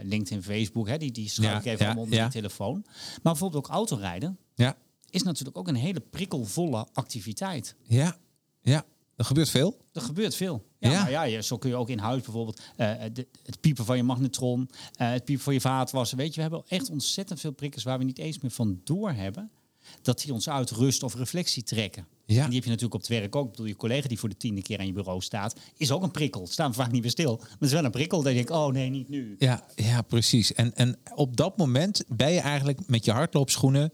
LinkedIn, 0.08 0.42
Facebook. 0.42 0.88
Hè, 0.88 0.98
die, 0.98 1.12
die 1.12 1.28
schrijf 1.28 1.64
Ja, 1.64 1.70
ik 1.70 1.80
even 1.80 1.86
ja, 1.94 1.96
onder 2.00 2.18
ja. 2.18 2.24
je 2.24 2.30
telefoon. 2.30 2.82
Maar 2.86 3.20
bijvoorbeeld 3.22 3.64
ook 3.64 3.70
autorijden 3.70 4.38
Ja. 4.54 4.76
is 5.10 5.22
natuurlijk 5.22 5.58
ook 5.58 5.68
een 5.68 5.74
hele 5.74 6.00
prikkelvolle 6.00 6.86
activiteit. 6.92 7.74
Ja. 7.82 8.16
Ja. 8.60 8.84
Er 9.16 9.24
gebeurt 9.24 9.48
veel. 9.48 9.76
Er 9.92 10.00
gebeurt 10.00 10.34
veel. 10.34 10.66
Ja, 10.78 10.90
Ja. 10.90 11.00
maar 11.02 11.10
ja, 11.10 11.22
je- 11.22 11.42
zo 11.42 11.58
kun 11.58 11.70
je 11.70 11.76
ook 11.76 11.88
in 11.88 11.98
huis 11.98 12.22
bijvoorbeeld 12.22 12.60
de- 12.76 13.26
het 13.42 13.60
piepen 13.60 13.84
van 13.84 13.96
je 13.96 14.02
magnetron, 14.02 14.70
het 14.96 15.24
piepen 15.24 15.44
van 15.44 15.54
je 15.54 15.60
vaatwasser. 15.60 16.16
Weet 16.16 16.28
je, 16.28 16.34
we 16.34 16.40
hebben 16.40 16.62
echt 16.68 16.90
ontzettend 16.90 17.40
veel 17.40 17.52
prikkels 17.52 17.84
waar 17.84 17.98
we 17.98 18.04
niet 18.04 18.18
eens 18.18 18.38
meer 18.38 18.50
van 18.50 18.80
doorhebben 18.84 19.50
dat 20.02 20.20
die 20.20 20.32
ons 20.32 20.48
uit 20.48 20.70
rust 20.70 21.02
of 21.02 21.14
reflectie 21.14 21.62
trekken. 21.62 22.06
Ja. 22.34 22.42
En 22.42 22.46
die 22.46 22.54
heb 22.54 22.64
je 22.64 22.70
natuurlijk 22.70 22.94
op 22.94 23.00
het 23.00 23.08
werk 23.18 23.36
ook. 23.36 23.44
Ik 23.44 23.50
bedoel, 23.50 23.66
je 23.66 23.76
collega 23.76 24.08
die 24.08 24.18
voor 24.18 24.28
de 24.28 24.36
tiende 24.36 24.62
keer 24.62 24.78
aan 24.78 24.86
je 24.86 24.92
bureau 24.92 25.20
staat, 25.20 25.56
is 25.76 25.90
ook 25.90 26.02
een 26.02 26.10
prikkel. 26.10 26.46
Staan 26.46 26.70
we 26.70 26.76
vaak 26.76 26.92
niet 26.92 27.02
meer 27.02 27.10
stil. 27.10 27.36
Maar 27.36 27.48
het 27.50 27.60
is 27.60 27.72
wel 27.72 27.84
een 27.84 27.90
prikkel. 27.90 28.22
Dan 28.22 28.32
denk 28.34 28.48
ik, 28.48 28.54
oh 28.54 28.66
nee, 28.72 28.90
niet 28.90 29.08
nu. 29.08 29.34
Ja, 29.38 29.64
ja 29.76 30.02
precies. 30.02 30.52
En, 30.52 30.74
en 30.74 30.98
op 31.14 31.36
dat 31.36 31.56
moment 31.56 32.04
ben 32.08 32.32
je 32.32 32.40
eigenlijk 32.40 32.88
met 32.88 33.04
je 33.04 33.12
hardloopschoenen 33.12 33.92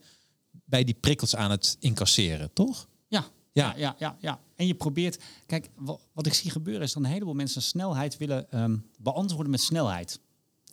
bij 0.64 0.84
die 0.84 0.94
prikkels 1.00 1.36
aan 1.36 1.50
het 1.50 1.76
incasseren, 1.80 2.50
toch? 2.52 2.88
Ja. 3.08 3.24
Ja. 3.52 3.74
Ja, 3.76 3.94
ja, 3.98 4.16
ja. 4.20 4.40
En 4.56 4.66
je 4.66 4.74
probeert, 4.74 5.18
kijk, 5.46 5.68
wa- 5.76 5.98
wat 6.12 6.26
ik 6.26 6.34
zie 6.34 6.50
gebeuren 6.50 6.82
is 6.82 6.92
dat 6.92 7.02
een 7.02 7.08
heleboel 7.08 7.34
mensen 7.34 7.62
snelheid 7.62 8.16
willen 8.16 8.50
ehm, 8.50 8.76
beantwoorden 8.98 9.50
met 9.50 9.60
snelheid. 9.60 10.20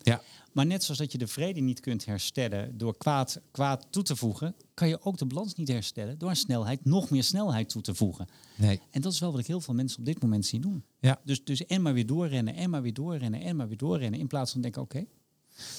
Ja. 0.06 0.22
Maar 0.52 0.66
net 0.66 0.82
zoals 0.84 0.98
dat 0.98 1.12
je 1.12 1.18
de 1.18 1.26
vrede 1.26 1.60
niet 1.60 1.80
kunt 1.80 2.04
herstellen 2.04 2.78
door 2.78 2.96
kwaad, 2.96 3.40
kwaad 3.50 3.86
toe 3.90 4.02
te 4.02 4.16
voegen, 4.16 4.54
kan 4.74 4.88
je 4.88 5.00
ook 5.02 5.18
de 5.18 5.26
balans 5.26 5.54
niet 5.54 5.68
herstellen 5.68 6.18
door 6.18 6.28
aan 6.28 6.36
snelheid 6.36 6.84
nog 6.84 7.10
meer 7.10 7.24
snelheid 7.24 7.68
toe 7.68 7.82
te 7.82 7.94
voegen. 7.94 8.26
Nee. 8.56 8.80
En 8.90 9.00
dat 9.00 9.12
is 9.12 9.18
wel 9.18 9.30
wat 9.30 9.40
ik 9.40 9.46
heel 9.46 9.60
veel 9.60 9.74
mensen 9.74 9.98
op 9.98 10.04
dit 10.04 10.22
moment 10.22 10.46
zie 10.46 10.60
doen. 10.60 10.84
Ja. 11.00 11.20
Dus, 11.24 11.44
dus 11.44 11.66
en 11.66 11.82
maar 11.82 11.92
weer 11.92 12.06
doorrennen, 12.06 12.54
en 12.54 12.70
maar 12.70 12.82
weer 12.82 12.94
doorrennen, 12.94 13.40
en 13.40 13.56
maar 13.56 13.68
weer 13.68 13.76
doorrennen. 13.76 14.20
In 14.20 14.26
plaats 14.26 14.52
van 14.52 14.60
denken, 14.60 14.82
oké, 14.82 14.98
Nou, 14.98 15.06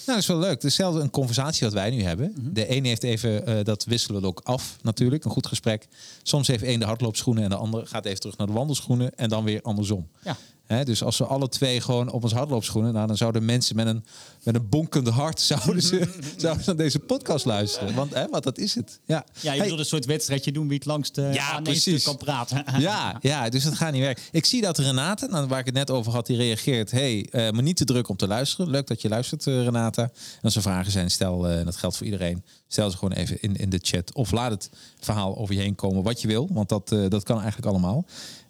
dat 0.06 0.18
is 0.18 0.28
wel 0.28 0.40
leuk. 0.40 0.62
Hetzelfde 0.62 1.02
een 1.02 1.10
conversatie 1.10 1.64
wat 1.66 1.74
wij 1.74 1.90
nu 1.90 2.02
hebben. 2.02 2.54
De 2.54 2.68
ene 2.68 2.88
heeft 2.88 3.04
even, 3.04 3.46
eh, 3.46 3.64
dat 3.64 3.84
wisselen 3.84 4.22
we 4.22 4.28
ook 4.28 4.40
af 4.44 4.78
natuurlijk, 4.82 5.26
een 5.26 5.32
goed 5.32 5.48
gesprek. 5.48 5.88
Soms 6.24 6.48
heeft 6.48 6.64
één 6.64 6.80
de 6.80 6.86
hardloopschoenen 6.86 7.44
en 7.44 7.50
de 7.50 7.56
andere 7.56 7.86
gaat 7.86 8.06
even 8.06 8.20
terug 8.20 8.38
naar 8.38 8.48
de 8.48 8.54
wandelschoenen 8.54 9.16
en 9.16 9.30
dan 9.30 9.44
weer 9.44 9.62
andersom. 9.62 10.08
ja. 10.24 10.38
Hè, 10.68 10.84
dus 10.86 11.04
als 11.04 11.18
we 11.18 11.26
alle 11.26 11.50
twee 11.50 11.82
gewoon 11.82 12.12
op 12.12 12.24
ons 12.24 12.34
hardloopschoenen, 12.34 12.94
nou, 12.94 13.08
dan 13.08 13.18
zouden 13.18 13.46
mensen 13.46 13.76
met 13.76 13.88
een, 13.88 14.06
met 14.44 14.56
een 14.56 14.70
bonkend 14.70 15.08
hart 15.08 15.42
zouden 15.52 15.82
ze, 15.82 16.10
zouden 16.38 16.64
ze 16.64 16.70
naar 16.70 16.78
deze 16.80 17.00
podcast 17.00 17.46
luisteren. 17.46 17.96
Want, 17.96 18.14
hè, 18.14 18.28
want 18.28 18.44
dat 18.44 18.58
is 18.58 18.76
het. 18.76 19.00
Ja, 19.06 19.16
Ja, 19.16 19.42
je 19.42 19.50
Hey, 19.50 19.58
bedoelt 19.60 19.80
een 19.80 19.86
soort 19.86 20.06
wedstrijdje 20.06 20.52
doen 20.52 20.68
wie 20.68 20.78
het 20.78 20.86
langst 20.86 21.16
Ja, 21.16 21.32
ja, 21.32 21.50
aan 21.50 21.56
één 21.56 21.64
precies. 21.64 21.82
stuk 22.02 22.04
kan 22.04 22.18
praten. 22.18 22.64
ja, 22.82 23.18
ja, 23.22 23.50
dus 23.50 23.64
dat 23.64 23.74
gaat 23.76 23.92
niet 23.92 24.02
werken. 24.02 24.24
Ik 24.32 24.46
zie 24.46 24.62
dat 24.62 24.78
Renate, 24.78 25.28
nou, 25.28 25.48
waar 25.48 25.60
ik 25.60 25.66
het 25.66 25.74
net 25.76 25.92
over 25.92 26.12
had, 26.12 26.26
die 26.26 26.38
reageert. 26.38 26.92
hey, 26.92 27.28
eh, 27.32 27.52
maar 27.52 27.64
niet 27.64 27.78
te 27.78 27.86
druk 27.86 28.10
om 28.10 28.16
te 28.16 28.28
luisteren. 28.28 28.70
Leuk 28.72 28.88
dat 28.88 29.02
je 29.02 29.10
luistert, 29.10 29.48
eh, 29.48 29.64
Renata. 29.64 30.02
En 30.04 30.42
als 30.42 30.56
er 30.56 30.62
vragen 30.62 30.92
zijn, 30.92 31.12
stel, 31.12 31.48
eh, 31.48 31.66
dat 31.66 31.76
geldt 31.76 31.98
voor 31.98 32.06
iedereen, 32.06 32.44
stel 32.68 32.90
ze 32.90 32.98
gewoon 32.98 33.18
even 33.18 33.42
in, 33.42 33.56
in 33.56 33.70
de 33.70 33.80
chat. 33.82 34.14
Of 34.14 34.32
laat 34.32 34.52
het 34.52 34.70
verhaal 35.00 35.38
over 35.38 35.56
je 35.56 35.62
heen 35.62 35.76
komen 35.76 36.04
wat 36.04 36.22
je 36.22 36.28
wil, 36.28 36.48
want 36.52 36.70
dat, 36.70 36.92
eh, 36.92 37.10
dat 37.10 37.24
kan 37.24 37.38
eigenlijk 37.42 37.68
allemaal. 37.68 38.06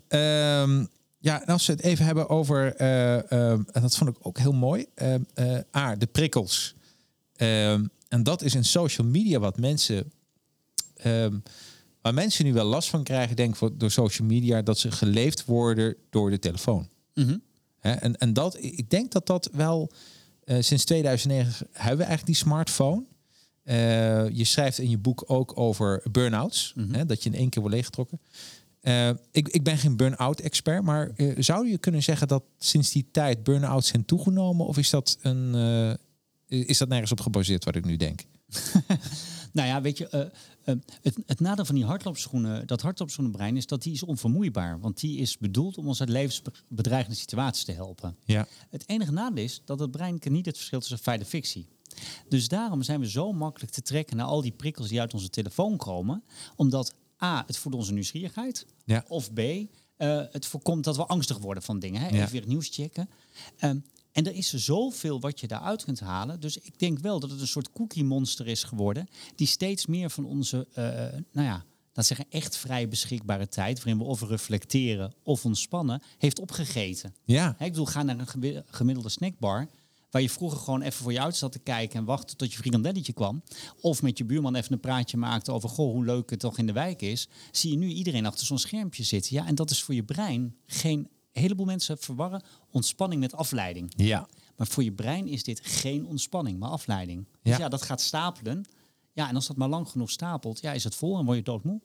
Ehm, 0.07 0.85
ja, 1.19 1.41
en 1.41 1.47
als 1.53 1.65
we 1.65 1.73
het 1.73 1.81
even 1.81 2.05
hebben 2.05 2.29
over, 2.29 2.75
eh, 2.75 3.31
ehm, 3.31 3.61
en 3.71 3.81
dat 3.81 3.97
vond 3.97 4.09
ik 4.09 4.17
ook 4.21 4.37
heel 4.37 4.53
mooi, 4.53 4.85
eh, 4.93 5.15
A, 5.75 5.95
de 5.95 6.07
prikkels. 6.07 6.75
En 8.07 8.23
dat 8.23 8.41
is 8.41 8.55
in 8.55 8.63
social 8.63 9.07
media 9.07 9.39
wat 9.39 9.57
mensen 9.57 10.11
ehm, 10.97 11.37
waar 12.01 12.13
mensen 12.13 12.45
nu 12.45 12.53
wel 12.53 12.65
last 12.65 12.89
van 12.89 13.03
krijgen, 13.03 13.35
denk 13.35 13.57
ik, 13.57 13.79
door 13.79 13.91
social 13.91 14.27
media, 14.27 14.61
dat 14.61 14.77
ze 14.77 14.91
geleefd 14.91 15.45
worden 15.45 15.95
door 16.09 16.29
de 16.29 16.39
telefoon. 16.39 16.89
Mhm. 17.13 17.37
Hè, 17.79 17.91
en, 17.91 18.17
en 18.17 18.33
dat, 18.33 18.57
ik 18.61 18.89
denk 18.89 19.11
dat 19.11 19.27
dat 19.27 19.49
wel 19.51 19.91
eh, 20.43 20.57
sinds 20.59 20.85
2009 20.85 21.67
hebben 21.71 21.97
we 21.97 22.03
eigenlijk 22.03 22.25
die 22.25 22.35
smartphone. 22.35 23.03
Eh, 23.63 24.29
je 24.29 24.43
schrijft 24.43 24.79
in 24.79 24.89
je 24.89 24.97
boek 24.97 25.23
ook 25.25 25.59
over 25.59 26.03
burn-outs, 26.11 26.73
hè, 26.91 27.05
dat 27.05 27.23
je 27.23 27.29
in 27.29 27.35
één 27.35 27.49
keer 27.49 27.61
wordt 27.61 27.75
leeggetrokken. 27.75 28.19
Eh, 28.87 29.09
ik, 29.31 29.47
ik 29.47 29.63
ben 29.63 29.77
geen 29.77 29.97
burn-out 29.97 30.39
expert, 30.39 30.83
maar 30.83 31.09
eh, 31.09 31.33
zou 31.37 31.67
je 31.67 31.77
kunnen 31.77 32.03
zeggen 32.03 32.27
dat 32.27 32.43
sinds 32.57 32.91
die 32.91 33.07
tijd 33.11 33.43
burn-outs 33.43 33.87
zijn 33.87 34.05
toegenomen? 34.05 34.65
Of 34.65 34.77
is 34.77 34.89
dat, 34.89 35.17
een, 35.21 35.55
eh, 36.47 36.59
is 36.67 36.77
dat 36.77 36.87
nergens 36.87 37.11
op 37.11 37.19
gebaseerd 37.19 37.63
wat 37.63 37.75
ik 37.75 37.85
nu 37.85 37.95
denk? 37.95 38.21
Nou 39.53 39.69
ja, 39.69 39.81
weet 39.81 39.97
je, 39.97 40.31
het, 40.63 41.17
het 41.25 41.39
nadeel 41.39 41.65
van 41.65 41.75
die 41.75 41.85
hardloopschoenen, 41.85 42.67
dat 42.67 42.81
hardloopschoenenbrein, 42.81 43.57
is 43.57 43.65
dat 43.65 43.83
die 43.83 43.93
is 43.93 44.03
onvermoeibaar. 44.03 44.79
Want 44.79 44.99
die 44.99 45.17
is 45.17 45.37
bedoeld 45.37 45.77
om 45.77 45.87
ons 45.87 45.99
uit 45.99 46.09
levensbedreigende 46.09 47.17
situaties 47.17 47.63
te 47.63 47.71
helpen. 47.71 48.15
Ja. 48.25 48.47
Het 48.69 48.83
enige 48.87 49.11
nadeel 49.11 49.43
is 49.43 49.61
dat 49.65 49.79
het 49.79 49.91
brein 49.91 50.19
kent 50.19 50.33
niet 50.35 50.45
het 50.45 50.55
verschil 50.55 50.79
tussen 50.79 50.97
feit 50.97 51.19
en 51.19 51.25
fictie. 51.25 51.67
Dus 52.29 52.47
daarom 52.47 52.83
zijn 52.83 52.99
we 52.99 53.09
zo 53.09 53.31
makkelijk 53.31 53.71
te 53.71 53.81
trekken 53.81 54.17
naar 54.17 54.25
al 54.25 54.41
die 54.41 54.51
prikkels 54.51 54.87
die 54.87 54.99
uit 54.99 55.13
onze 55.13 55.29
telefoon 55.29 55.77
komen. 55.77 56.23
Omdat 56.55 56.93
A, 57.23 57.43
het 57.47 57.57
voedt 57.57 57.75
onze 57.75 57.93
nieuwsgierigheid. 57.93 58.65
Ja. 58.85 59.05
Of 59.07 59.33
B, 59.33 59.39
eh, 59.39 59.65
het 60.31 60.45
voorkomt 60.45 60.83
dat 60.83 60.95
we 60.95 61.05
angstig 61.05 61.37
worden 61.37 61.63
van 61.63 61.79
dingen. 61.79 62.01
Hè? 62.01 62.05
Even 62.07 62.17
Ja. 62.17 62.27
weer 62.29 62.39
het 62.41 62.49
nieuws 62.49 62.69
checken. 62.71 63.09
Ehm, 63.57 63.79
en 64.11 64.25
er 64.25 64.33
is 64.33 64.53
zoveel 64.53 65.19
wat 65.19 65.39
je 65.39 65.47
daaruit 65.47 65.83
kunt 65.83 65.99
halen. 65.99 66.39
Dus 66.39 66.57
ik 66.57 66.79
denk 66.79 66.99
wel 66.99 67.19
dat 67.19 67.29
het 67.29 67.41
een 67.41 67.47
soort 67.47 67.71
cookie 67.71 68.03
monster 68.03 68.47
is 68.47 68.63
geworden. 68.63 69.07
Die 69.35 69.47
steeds 69.47 69.85
meer 69.85 70.09
van 70.09 70.25
onze, 70.25 70.67
eh, 70.73 70.83
nou 71.31 71.47
ja, 71.47 71.65
laat 71.93 72.05
zeggen, 72.05 72.25
echt 72.29 72.57
vrij 72.57 72.87
beschikbare 72.87 73.47
tijd. 73.47 73.77
Waarin 73.77 73.97
we 73.97 74.03
of 74.03 74.21
reflecteren 74.21 75.13
of 75.23 75.45
ontspannen, 75.45 76.01
heeft 76.17 76.39
opgegeten. 76.39 77.15
Ja. 77.25 77.49
Ik 77.59 77.71
bedoel, 77.71 77.85
ga 77.85 78.03
naar 78.03 78.19
een 78.19 78.63
gemiddelde 78.67 79.09
snackbar. 79.09 79.67
Waar 80.17 80.25
je 80.25 80.31
vroeger 80.31 80.59
gewoon 80.59 80.81
even 80.81 81.03
voor 81.03 81.11
je 81.13 81.21
uit 81.21 81.35
zat 81.35 81.51
te 81.51 81.59
kijken 81.59 81.99
en 81.99 82.05
wachtte 82.05 82.35
tot 82.35 82.51
je 82.51 82.57
frikandelletje 82.57 83.13
kwam. 83.13 83.43
Of 83.81 84.01
met 84.01 84.17
je 84.17 84.25
buurman 84.25 84.55
even 84.55 84.73
een 84.73 84.79
praatje 84.79 85.17
maakte 85.17 85.51
over 85.51 85.69
goh, 85.69 85.91
hoe 85.91 86.05
leuk 86.05 86.29
het 86.29 86.39
toch 86.39 86.57
in 86.57 86.65
de 86.65 86.71
wijk 86.71 87.01
is. 87.01 87.27
Zie 87.51 87.71
je 87.71 87.77
nu 87.77 87.87
iedereen 87.87 88.25
achter 88.25 88.45
zo'n 88.45 88.57
schermpje 88.59 89.03
zitten. 89.03 89.35
Ja, 89.35 89.45
en 89.47 89.55
dat 89.55 89.69
is 89.69 89.83
voor 89.83 89.95
je 89.95 90.03
brein 90.03 90.55
geen. 90.65 90.99
Een 91.33 91.41
heleboel 91.43 91.65
mensen 91.65 91.97
verwarren 91.97 92.43
ontspanning 92.71 93.21
met 93.21 93.33
afleiding. 93.35 93.93
Ja. 93.95 94.27
Maar 94.55 94.67
voor 94.67 94.83
je 94.83 94.91
brein 94.91 95.27
is 95.27 95.43
dit 95.43 95.59
geen 95.63 96.05
ontspanning, 96.05 96.59
maar 96.59 96.69
afleiding. 96.69 97.25
Dus 97.43 97.53
Ja. 97.53 97.59
ja, 97.59 97.69
dat 97.69 97.81
gaat 97.81 98.01
stapelen. 98.01 98.65
Ja, 99.13 99.29
en 99.29 99.35
als 99.35 99.47
dat 99.47 99.57
maar 99.57 99.69
lang 99.69 99.89
genoeg 99.89 100.11
stapelt, 100.11 100.61
ja, 100.61 100.71
is 100.73 100.83
het 100.83 100.95
vol 100.95 101.17
en 101.19 101.25
word 101.25 101.37
je 101.37 101.43
doodmoe. 101.43 101.81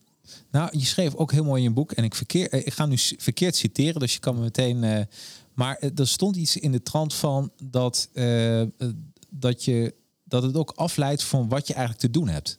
Nou, 0.51 0.77
je 0.77 0.85
schreef 0.85 1.15
ook 1.15 1.31
heel 1.31 1.43
mooi 1.43 1.61
in 1.63 1.67
je 1.67 1.73
boek. 1.73 1.91
En 1.91 2.03
ik, 2.03 2.15
verkeer, 2.15 2.53
ik 2.53 2.73
ga 2.73 2.85
nu 2.85 2.97
verkeerd 2.97 3.55
citeren, 3.55 3.99
dus 3.99 4.13
je 4.13 4.19
kan 4.19 4.35
me 4.35 4.41
meteen. 4.41 4.83
eh, 4.83 5.05
maar 5.55 5.75
eh, 5.75 5.89
er 5.99 6.07
stond 6.07 6.35
iets 6.35 6.57
in 6.57 6.71
de 6.71 6.81
trant 6.81 7.13
van 7.13 7.51
dat, 7.63 8.09
eh, 8.13 8.61
eh, 8.61 8.67
dat, 9.29 9.63
je, 9.65 9.95
dat 10.23 10.43
het 10.43 10.55
ook 10.55 10.71
afleidt 10.75 11.23
van 11.23 11.49
wat 11.49 11.67
je 11.67 11.73
eigenlijk 11.73 12.05
te 12.05 12.19
doen 12.19 12.27
hebt. 12.27 12.57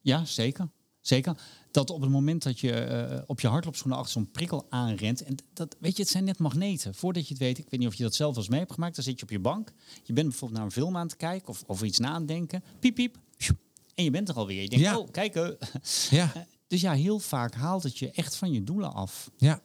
Ja, 0.00 0.24
zeker. 0.24 0.68
Zeker. 1.00 1.36
Dat 1.70 1.90
op 1.90 2.00
het 2.00 2.10
moment 2.10 2.42
dat 2.42 2.60
je 2.60 3.24
op 3.26 3.40
je 3.40 3.48
hardloopschoenen 3.48 3.98
achter 3.98 4.12
zo'n 4.12 4.30
prikkel 4.30 4.66
aanrent. 4.68 5.22
En 5.22 5.34
dat, 5.52 5.76
weet 5.80 5.96
je, 5.96 6.02
het 6.02 6.10
zijn 6.10 6.24
net 6.24 6.38
magneten. 6.38 6.94
Voordat 6.94 7.22
je 7.28 7.34
het 7.34 7.42
weet, 7.42 7.58
ik 7.58 7.70
weet 7.70 7.80
niet 7.80 7.88
of 7.88 7.94
je 7.94 8.02
dat 8.02 8.14
zelf 8.14 8.36
eens 8.36 8.48
mee 8.48 8.58
hebt 8.60 8.72
gemaakt. 8.72 8.94
Dan 8.94 9.04
zit 9.04 9.16
je 9.18 9.22
op 9.22 9.30
je 9.30 9.38
bank. 9.38 9.72
Je 10.02 10.12
bent 10.12 10.28
bijvoorbeeld 10.28 10.58
naar 10.60 10.68
een 10.68 10.74
film 10.74 10.96
aan 10.96 11.06
het 11.06 11.16
kijken 11.16 11.48
of 11.48 11.62
over 11.66 11.86
iets 11.86 11.98
na 11.98 12.08
aan 12.08 12.18
het 12.18 12.28
denken. 12.28 12.62
Piep, 12.80 12.94
piep. 12.94 13.16
En 13.94 14.04
je 14.04 14.10
bent 14.10 14.28
er 14.28 14.34
alweer. 14.34 14.62
Je 14.62 14.68
denkt, 14.68 14.84
Ja. 14.84 14.98
oh, 14.98 15.10
kijk. 15.10 15.56
Ja, 16.10 16.32
Dus 16.66 16.80
ja, 16.80 16.92
heel 16.92 17.18
vaak 17.18 17.54
haalt 17.54 17.82
het 17.82 17.98
je 17.98 18.10
echt 18.10 18.36
van 18.36 18.52
je 18.52 18.64
doelen 18.64 18.92
af. 18.94 19.30
ja. 19.36 19.60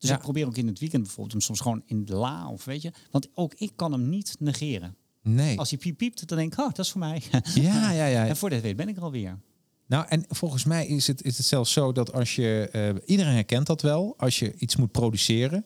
Dus 0.00 0.10
Ja. 0.10 0.16
ik 0.16 0.22
probeer 0.22 0.46
ook 0.46 0.56
in 0.56 0.66
het 0.66 0.78
weekend 0.78 1.02
bijvoorbeeld 1.02 1.32
hem 1.32 1.40
soms 1.42 1.60
gewoon 1.60 1.82
in 1.86 2.04
de 2.04 2.14
la 2.14 2.48
of 2.50 2.64
weet 2.64 2.82
je. 2.82 2.92
Want 3.10 3.28
ook 3.34 3.54
ik 3.54 3.72
kan 3.76 3.92
hem 3.92 4.08
niet 4.08 4.36
negeren. 4.38 4.96
Nee. 5.22 5.58
Als 5.58 5.70
hij 5.70 5.78
piep 5.78 5.96
piept, 5.96 6.28
dan 6.28 6.38
denk 6.38 6.52
ik, 6.52 6.58
oh, 6.58 6.66
dat 6.66 6.78
is 6.84 6.90
voor 6.90 7.00
mij. 7.00 7.22
Ja, 7.54 7.90
ja, 7.92 8.06
ja. 8.06 8.26
En 8.26 8.36
voor 8.36 8.50
dat 8.50 8.60
weet 8.60 8.76
ben 8.76 8.88
ik 8.88 8.96
er 8.96 9.02
alweer. 9.02 9.38
Nou, 9.86 10.06
en 10.08 10.24
volgens 10.28 10.64
mij 10.64 10.86
is 10.86 11.06
het, 11.06 11.22
is 11.22 11.36
het 11.36 11.46
zelfs 11.46 11.72
zo 11.72 11.92
dat 11.92 12.12
als 12.12 12.34
je. 12.36 12.68
eh, 12.72 12.88
iedereen 13.06 13.32
herkent 13.34 13.66
dat 13.66 13.82
wel. 13.82 14.14
Als 14.16 14.38
je 14.38 14.54
iets 14.58 14.76
moet 14.76 14.90
produceren. 14.92 15.64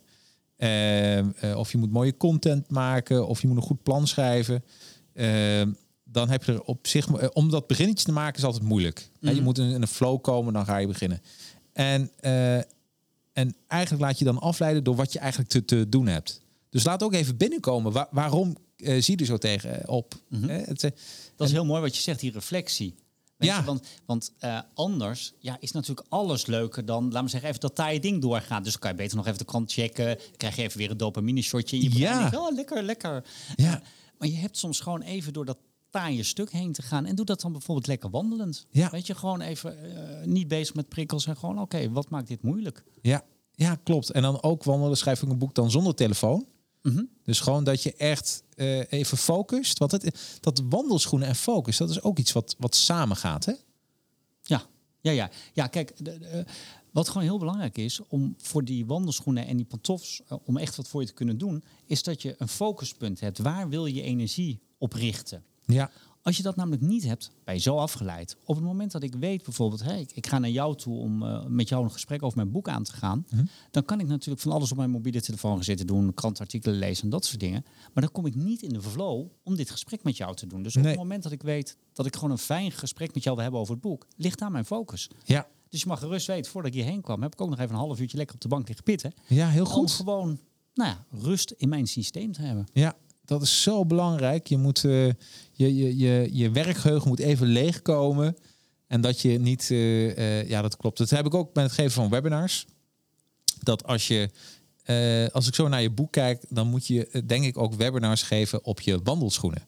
eh, 0.56 1.18
eh, 1.18 1.58
of 1.58 1.72
je 1.72 1.78
moet 1.78 1.90
mooie 1.90 2.16
content 2.16 2.70
maken. 2.70 3.26
Of 3.28 3.40
je 3.42 3.48
moet 3.48 3.56
een 3.56 3.62
goed 3.62 3.82
plan 3.82 4.06
schrijven. 4.06 4.64
dan 6.04 6.30
heb 6.30 6.44
je 6.44 6.52
er 6.52 6.62
op 6.62 6.86
zich. 6.86 7.32
om 7.32 7.50
dat 7.50 7.66
beginnetje 7.66 8.04
te 8.04 8.12
maken 8.12 8.38
is 8.38 8.44
altijd 8.44 8.62
moeilijk. 8.64 9.10
Je 9.20 9.40
moet 9.42 9.58
in, 9.58 9.68
in 9.70 9.82
een 9.82 9.88
flow 9.88 10.20
komen, 10.22 10.52
dan 10.52 10.64
ga 10.64 10.76
je 10.76 10.86
beginnen. 10.86 11.20
En, 11.72 12.10
en 13.34 13.54
eigenlijk 13.66 14.02
laat 14.02 14.18
je 14.18 14.24
dan 14.24 14.38
afleiden 14.38 14.84
door 14.84 14.96
wat 14.96 15.12
je 15.12 15.18
eigenlijk 15.18 15.50
te, 15.50 15.64
te 15.64 15.88
doen 15.88 16.06
hebt. 16.06 16.40
Dus 16.70 16.84
laat 16.84 17.02
ook 17.02 17.12
even 17.12 17.36
binnenkomen. 17.36 17.92
Wa- 17.92 18.08
waarom 18.10 18.56
eh, 18.76 19.02
zie 19.02 19.14
je 19.14 19.20
er 19.20 19.26
zo 19.26 19.38
tegen 19.38 19.88
op? 19.88 20.14
Hè, 20.30 20.58
het, 20.58 20.84
eh, 20.84 20.90
Dat 21.36 21.46
is 21.46 21.52
heel 21.52 21.64
mooi 21.64 21.80
wat 21.80 21.96
je 21.96 22.02
zegt, 22.02 22.20
die 22.20 22.32
reflectie. 22.32 22.94
Ja. 23.38 23.58
je, 23.58 23.64
want 23.64 23.86
want 24.06 24.32
eh, 24.38 24.58
anders 24.74 25.32
ja, 25.38 25.56
is 25.60 25.72
natuurlijk 25.72 26.06
alles 26.08 26.46
leuker 26.46 26.84
dan, 26.84 27.04
laten 27.04 27.24
we 27.24 27.28
zeggen, 27.30 27.48
even 27.48 27.60
dat 27.60 27.74
taaie 27.74 28.00
ding 28.00 28.22
doorgaan. 28.22 28.62
Dus 28.62 28.78
kan 28.78 28.90
je 28.90 28.96
beter 28.96 29.16
nog 29.16 29.26
even 29.26 29.38
de 29.38 29.44
krant 29.44 29.72
checken. 29.72 30.18
krijg 30.36 30.56
je 30.56 30.62
even 30.62 30.78
weer 30.78 30.90
een 30.90 30.96
dopamine 30.96 31.42
shotje 31.42 31.76
in 31.76 31.82
je. 31.82 31.98
Ja. 31.98 32.30
Oh, 32.34 32.54
lekker, 32.54 32.82
lekker. 32.82 33.24
Ja. 33.56 33.82
Maar 34.18 34.28
je 34.28 34.36
hebt 34.36 34.56
soms 34.56 34.80
gewoon 34.80 35.02
even 35.02 35.32
door 35.32 35.44
dat 35.44 35.58
taaie 36.00 36.22
stuk 36.22 36.50
heen 36.52 36.72
te 36.72 36.82
gaan. 36.82 37.06
En 37.06 37.14
doe 37.14 37.24
dat 37.24 37.40
dan 37.40 37.52
bijvoorbeeld 37.52 37.86
lekker 37.86 38.10
wandelend. 38.10 38.66
Ja. 38.70 38.90
Weet 38.90 39.06
je, 39.06 39.14
gewoon 39.14 39.40
even 39.40 39.96
eh, 40.20 40.26
niet 40.26 40.48
bezig 40.48 40.74
met 40.74 40.88
prikkels. 40.88 41.26
En 41.26 41.36
gewoon, 41.36 41.58
oké, 41.60 41.90
wat 41.90 42.08
maakt 42.10 42.28
dit 42.28 42.42
moeilijk? 42.42 42.84
Ja, 43.02 43.24
ja, 43.54 43.74
klopt. 43.74 44.10
En 44.10 44.22
dan 44.22 44.42
ook 44.42 44.64
wandelen, 44.64 44.96
schrijf 44.96 45.22
ik 45.22 45.28
een 45.28 45.38
boek 45.38 45.54
dan 45.54 45.70
zonder 45.70 45.94
telefoon. 45.94 46.46
Mhm. 46.82 47.02
Dus 47.22 47.40
gewoon 47.40 47.64
dat 47.64 47.82
je 47.82 47.94
echt 47.94 48.42
eh, 48.54 48.92
even 48.92 49.18
focust. 49.18 49.78
Want 49.78 49.90
het, 49.90 50.38
dat 50.40 50.62
wandelschoenen 50.68 51.28
en 51.28 51.34
focus, 51.36 51.76
dat 51.76 51.90
is 51.90 52.02
ook 52.02 52.18
iets 52.18 52.32
wat, 52.32 52.54
wat 52.58 52.74
samen 52.74 53.16
gaat. 53.16 53.44
Hè? 53.44 53.52
Ja, 54.42 54.62
Ja, 55.00 55.10
ja. 55.10 55.30
ja 55.52 55.66
kijk, 55.66 55.92
de- 56.04 56.18
de, 56.18 56.44
wat 56.90 57.08
gewoon 57.08 57.22
heel 57.22 57.38
belangrijk 57.38 57.78
is 57.78 58.00
om 58.08 58.34
voor 58.38 58.64
die 58.64 58.86
wandelschoenen 58.86 59.46
en 59.46 59.56
die 59.56 59.66
pantoffels, 59.66 60.22
eh, 60.28 60.38
om 60.44 60.56
echt 60.56 60.76
wat 60.76 60.88
voor 60.88 61.00
je 61.00 61.06
te 61.06 61.12
kunnen 61.14 61.38
doen, 61.38 61.64
is 61.86 62.02
dat 62.02 62.22
je 62.22 62.34
een 62.38 62.48
focuspunt 62.48 63.20
hebt. 63.20 63.38
Waar 63.38 63.68
wil 63.68 63.86
je 63.86 63.94
je 63.94 64.02
energie 64.02 64.60
op 64.78 64.92
richten? 64.92 65.44
Ja. 65.66 65.90
Als 66.22 66.36
je 66.36 66.42
dat 66.42 66.56
namelijk 66.56 66.82
niet 66.82 67.04
hebt, 67.04 67.30
ben 67.44 67.54
je 67.54 67.60
zo 67.60 67.76
afgeleid. 67.76 68.36
Op 68.44 68.54
het 68.54 68.64
moment 68.64 68.92
dat 68.92 69.02
ik 69.02 69.14
weet 69.14 69.42
bijvoorbeeld, 69.42 69.82
hè, 69.82 69.96
ik, 69.96 70.10
ik 70.12 70.26
ga 70.26 70.38
naar 70.38 70.50
jou 70.50 70.76
toe 70.76 70.98
om 70.98 71.22
eh, 71.22 71.44
met 71.46 71.68
jou 71.68 71.84
een 71.84 71.90
gesprek 71.90 72.22
over 72.22 72.36
mijn 72.36 72.50
boek 72.50 72.68
aan 72.68 72.82
te 72.82 72.92
gaan, 72.92 73.26
dan 73.70 73.84
kan 73.84 74.00
ik 74.00 74.06
natuurlijk 74.06 74.42
van 74.42 74.52
alles 74.52 74.70
op 74.70 74.76
mijn 74.76 74.90
mobiele 74.90 75.20
telefoon 75.20 75.54
gaan 75.54 75.64
zitten 75.64 75.86
doen, 75.86 76.14
krantartikelen 76.14 76.78
lezen 76.78 77.04
en 77.04 77.10
dat 77.10 77.24
soort 77.24 77.40
dingen. 77.40 77.64
Maar 77.64 78.02
dan 78.02 78.12
kom 78.12 78.26
ik 78.26 78.34
niet 78.34 78.62
in 78.62 78.68
de 78.68 78.82
flow 78.82 79.26
om 79.42 79.56
dit 79.56 79.70
gesprek 79.70 80.02
met 80.02 80.16
jou 80.16 80.34
te 80.34 80.46
doen. 80.46 80.62
Dus 80.62 80.76
op 80.76 80.84
het 80.84 80.96
moment 80.96 81.22
dat 81.22 81.32
ik 81.32 81.42
weet 81.42 81.76
dat 81.92 82.06
ik 82.06 82.14
gewoon 82.14 82.30
een 82.30 82.38
fijn 82.38 82.72
gesprek 82.72 83.14
met 83.14 83.22
jou 83.22 83.34
wil 83.34 83.44
hebben 83.44 83.60
over 83.62 83.74
het 83.74 83.82
boek, 83.82 84.06
ligt 84.16 84.38
daar 84.38 84.50
mijn 84.50 84.64
focus. 84.64 85.10
Ja. 85.24 85.46
Dus 85.68 85.80
je 85.82 85.88
mag 85.88 85.98
gerust 85.98 86.26
weten, 86.26 86.50
voordat 86.50 86.70
ik 86.74 86.76
hierheen 86.76 87.00
kwam, 87.00 87.22
heb 87.22 87.32
ik 87.32 87.40
ook 87.40 87.50
nog 87.50 87.58
even 87.58 87.74
een 87.74 87.80
half 87.80 88.00
uurtje 88.00 88.16
lekker 88.16 88.34
op 88.34 88.40
de 88.40 88.48
bank 88.48 88.66
liggen 88.66 88.84
pitten. 88.84 89.14
Ja, 89.26 89.48
heel 89.48 89.64
Om 89.64 89.70
goed. 89.70 89.90
gewoon 89.90 90.38
nou 90.74 90.90
ja, 90.90 91.04
rust 91.10 91.50
in 91.50 91.68
mijn 91.68 91.86
systeem 91.86 92.32
te 92.32 92.42
hebben. 92.42 92.66
Ja, 92.72 92.94
dat 93.24 93.42
is 93.42 93.62
zo 93.62 93.84
belangrijk. 93.86 94.46
Je 94.46 94.58
moet 94.58 94.84
eh, 94.84 95.06
je, 95.52 95.76
je, 95.76 95.96
je, 95.96 96.28
je 96.32 96.50
werkgeheugen 96.50 97.08
moet 97.08 97.18
even 97.18 97.46
leegkomen. 97.46 98.36
En 98.86 99.00
dat 99.00 99.20
je 99.20 99.38
niet, 99.38 99.70
eh, 99.70 100.40
eh, 100.40 100.48
ja, 100.48 100.62
dat 100.62 100.76
klopt. 100.76 100.98
Dat 100.98 101.10
heb 101.10 101.26
ik 101.26 101.34
ook 101.34 101.52
bij 101.52 101.62
het 101.62 101.72
geven 101.72 101.92
van 101.92 102.08
webinars. 102.08 102.66
Dat 103.60 103.84
als 103.84 104.08
je, 104.08 104.30
als 105.32 105.46
ik 105.46 105.54
zo 105.54 105.68
naar 105.68 105.82
je 105.82 105.90
boek 105.90 106.12
kijk, 106.12 106.44
dan 106.48 106.66
moet 106.66 106.86
je, 106.86 107.22
denk 107.26 107.44
ik, 107.44 107.58
ook 107.58 107.74
webinars 107.74 108.22
geven 108.22 108.64
op 108.64 108.80
je 108.80 109.00
wandelschoenen. 109.02 109.66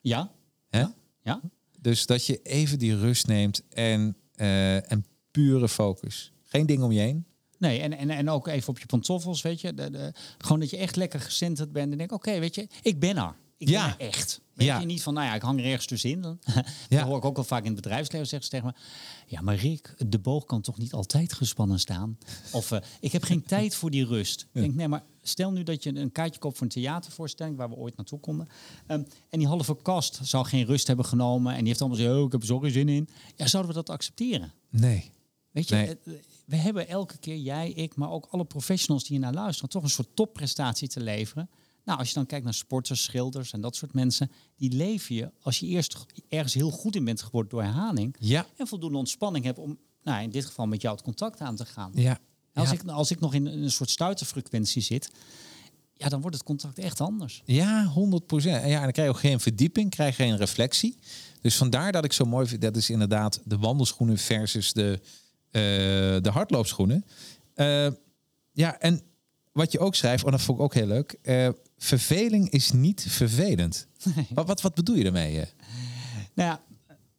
Ja? 0.00 0.30
Hè? 0.68 0.84
Ja? 1.22 1.40
Dus 1.80 2.06
dat 2.06 2.26
je 2.26 2.42
even 2.42 2.78
die 2.78 2.96
rust 2.96 3.26
neemt 3.26 3.62
en, 3.68 4.16
en 4.36 5.06
pure 5.30 5.68
focus. 5.68 6.32
Geen 6.44 6.66
ding 6.66 6.82
om 6.82 6.92
je 6.92 7.00
heen. 7.00 7.26
Nee, 7.58 7.80
en, 7.80 7.92
en, 7.98 8.10
en 8.10 8.30
ook 8.30 8.46
even 8.46 8.68
op 8.68 8.78
je 8.78 8.86
pantoffels, 8.86 9.42
weet 9.42 9.60
je. 9.60 9.74
De, 9.74 9.90
de- 9.90 10.12
gewoon 10.38 10.60
dat 10.60 10.70
je 10.70 10.76
echt 10.76 10.96
lekker 10.96 11.20
gecenterd 11.20 11.72
bent 11.72 11.92
en 11.92 11.98
denk, 11.98 12.12
oké, 12.12 12.38
weet 12.38 12.54
je, 12.54 12.68
ik 12.82 13.00
ben 13.00 13.16
er. 13.16 13.34
Ik 13.58 13.68
Ja. 13.68 13.84
ben 13.96 14.06
er 14.06 14.12
echt. 14.14 14.40
Weet 14.54 14.66
Ja. 14.66 14.80
je 14.80 14.86
niet 14.86 15.02
van, 15.02 15.14
nou 15.14 15.26
ja, 15.26 15.34
ik 15.34 15.42
hang 15.42 15.58
er 15.60 15.64
ergens 15.66 15.86
tussenin. 15.86 16.20
Dan 16.20 16.38
Ja. 16.88 17.04
hoor 17.06 17.16
ik 17.16 17.24
ook 17.24 17.36
wel 17.36 17.44
vaak 17.44 17.60
in 17.64 17.72
het 17.72 17.74
bedrijfsleven 17.82 18.26
zeggen 18.26 18.48
ze 18.50 18.56
tegen 18.56 18.66
me. 18.76 18.82
Ja, 19.26 19.40
maar 19.40 19.54
Rick, 19.56 19.94
de 20.08 20.18
boog 20.18 20.44
kan 20.44 20.60
toch 20.60 20.78
niet 20.78 20.92
altijd 20.92 21.32
gespannen 21.32 21.80
staan? 21.80 22.18
Of 22.52 22.70
eh, 22.70 22.78
ik 23.00 23.12
heb 23.12 23.22
geen 23.22 23.42
tijd 23.44 23.74
voor 23.74 23.90
die 23.90 24.04
rust. 24.06 24.40
Ik 24.52 24.60
denk, 24.60 24.74
nee, 24.74 24.88
maar 24.88 25.02
stel 25.22 25.50
nu 25.52 25.62
dat 25.62 25.82
je 25.82 25.94
een 25.98 26.12
kaartje 26.12 26.40
koopt 26.40 26.56
voor 26.56 26.66
een 26.66 26.72
theatervoorstelling 26.72 27.56
waar 27.56 27.68
we 27.68 27.74
ooit 27.76 27.96
naartoe 27.96 28.20
konden. 28.20 28.48
Ehm, 28.86 29.02
en 29.30 29.38
die 29.38 29.48
halve 29.48 29.76
kast 29.82 30.18
zou 30.22 30.46
geen 30.46 30.64
rust 30.66 30.86
hebben 30.86 31.04
genomen. 31.04 31.52
En 31.52 31.58
die 31.58 31.66
heeft 31.68 31.80
allemaal 31.80 31.98
gezegd, 31.98 32.16
oh, 32.16 32.24
ik 32.26 32.32
heb 32.32 32.40
er 32.40 32.46
zo 32.46 32.60
zin 32.64 32.88
in. 32.88 33.08
Ja, 33.36 33.46
zouden 33.46 33.72
we 33.72 33.78
dat 33.78 33.90
accepteren? 33.90 34.52
Nee. 34.70 35.10
Weet 35.50 35.68
je, 35.68 35.74
Nee. 35.74 35.96
We 36.46 36.56
hebben 36.56 36.88
elke 36.88 37.18
keer, 37.18 37.36
jij, 37.36 37.70
ik, 37.70 37.96
maar 37.96 38.10
ook 38.10 38.26
alle 38.30 38.44
professionals 38.44 39.02
die 39.04 39.16
hier 39.16 39.24
naar 39.26 39.34
luisteren, 39.34 39.70
toch 39.70 39.82
een 39.82 39.90
soort 39.90 40.16
topprestatie 40.16 40.88
te 40.88 41.00
leveren. 41.00 41.50
Nou, 41.84 41.98
als 41.98 42.08
je 42.08 42.14
dan 42.14 42.26
kijkt 42.26 42.44
naar 42.44 42.54
sporters, 42.54 43.02
schilders 43.02 43.52
en 43.52 43.60
dat 43.60 43.76
soort 43.76 43.92
mensen, 43.92 44.30
die 44.56 44.72
leven 44.72 45.14
je 45.14 45.30
als 45.42 45.58
je 45.58 45.66
eerst 45.66 46.06
ergens 46.28 46.54
heel 46.54 46.70
goed 46.70 46.96
in 46.96 47.04
bent 47.04 47.22
geworden 47.22 47.50
door 47.50 47.62
herhaling 47.62 48.16
Ja. 48.18 48.46
en 48.56 48.66
voldoende 48.66 48.98
ontspanning 48.98 49.44
hebt 49.44 49.58
om, 49.58 49.78
nou, 50.02 50.22
in 50.22 50.30
dit 50.30 50.44
geval 50.44 50.66
met 50.66 50.82
jou 50.82 50.94
het 50.94 51.04
contact 51.04 51.40
aan 51.40 51.56
te 51.56 51.64
gaan. 51.66 51.90
Ja. 51.94 52.18
Als, 52.54 52.70
ja. 52.70 52.74
ik, 52.74 52.88
als 52.88 53.10
ik 53.10 53.20
nog 53.20 53.34
in 53.34 53.46
een 53.46 53.70
soort 53.70 53.90
stuiterfrequentie 53.90 54.82
zit, 54.82 55.10
ja, 55.92 56.08
dan 56.08 56.20
wordt 56.20 56.36
het 56.36 56.44
contact 56.44 56.78
echt 56.78 57.00
anders. 57.00 57.42
Ja, 57.44 57.84
100 57.84 58.26
procent. 58.26 58.62
En 58.62 58.68
ja, 58.68 58.76
en 58.76 58.82
dan 58.82 58.92
krijg 58.92 59.08
je 59.08 59.14
ook 59.14 59.20
geen 59.20 59.40
verdieping, 59.40 59.90
krijg 59.90 60.16
je 60.16 60.22
geen 60.22 60.36
reflectie. 60.36 60.96
Dus 61.40 61.56
vandaar 61.56 61.92
dat 61.92 62.04
ik 62.04 62.12
zo 62.12 62.24
mooi 62.24 62.46
vind, 62.46 62.62
dat 62.62 62.76
is 62.76 62.90
inderdaad 62.90 63.40
de 63.44 63.58
wandelschoenen 63.58 64.18
versus 64.18 64.72
de, 64.72 65.00
de 65.50 66.28
hardloopschoenen. 66.32 67.04
Eh, 67.54 67.88
ja, 68.52 68.78
en 68.80 69.00
wat 69.52 69.72
je 69.72 69.78
ook 69.78 69.94
schrijft, 69.94 70.24
oh, 70.24 70.30
dat 70.30 70.40
vond 70.42 70.58
ik 70.58 70.64
ook 70.64 70.74
heel 70.74 70.86
leuk. 70.86 71.18
eh, 71.22 71.48
verveling 71.78 72.50
is 72.50 72.72
niet 72.72 73.04
vervelend. 73.08 73.86
Wat, 74.34 74.46
wat, 74.46 74.60
wat 74.60 74.74
bedoel 74.74 74.96
je 74.96 75.02
daarmee? 75.02 75.40
eh? 75.40 75.46
Nou 76.34 76.48
ja, 76.50 76.64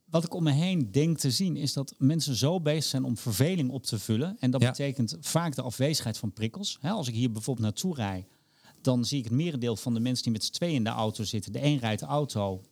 wat 0.04 0.24
ik 0.24 0.34
om 0.34 0.42
me 0.42 0.52
heen 0.52 0.90
denk 0.92 1.18
te 1.18 1.30
zien, 1.30 1.56
is 1.56 1.72
dat 1.72 1.94
mensen 1.98 2.34
zo 2.34 2.60
bezig 2.60 2.84
zijn 2.84 3.04
om 3.04 3.16
verveling 3.16 3.70
op 3.70 3.84
te 3.84 3.98
vullen. 3.98 4.36
En 4.40 4.50
dat 4.50 4.60
Ja. 4.62 4.70
betekent 4.70 5.16
vaak 5.20 5.54
de 5.54 5.62
afwezigheid 5.62 6.18
van 6.18 6.32
prikkels. 6.32 6.78
Als 6.82 7.08
ik 7.08 7.14
hier 7.14 7.32
bijvoorbeeld 7.32 7.66
naartoe 7.66 7.94
rijd, 7.94 8.26
dan 8.82 9.04
zie 9.04 9.18
ik 9.18 9.24
het 9.24 9.32
merendeel 9.32 9.76
van 9.76 9.94
de 9.94 10.00
mensen 10.00 10.24
die 10.24 10.32
met 10.32 10.44
z'n 10.44 10.52
tweeën 10.52 10.74
in 10.74 10.84
de 10.84 10.90
auto 10.90 11.24
zitten. 11.24 11.52
De 11.52 11.62
een 11.62 11.78
rijdt 11.78 12.00
de 12.00 12.06
auto 12.06 12.62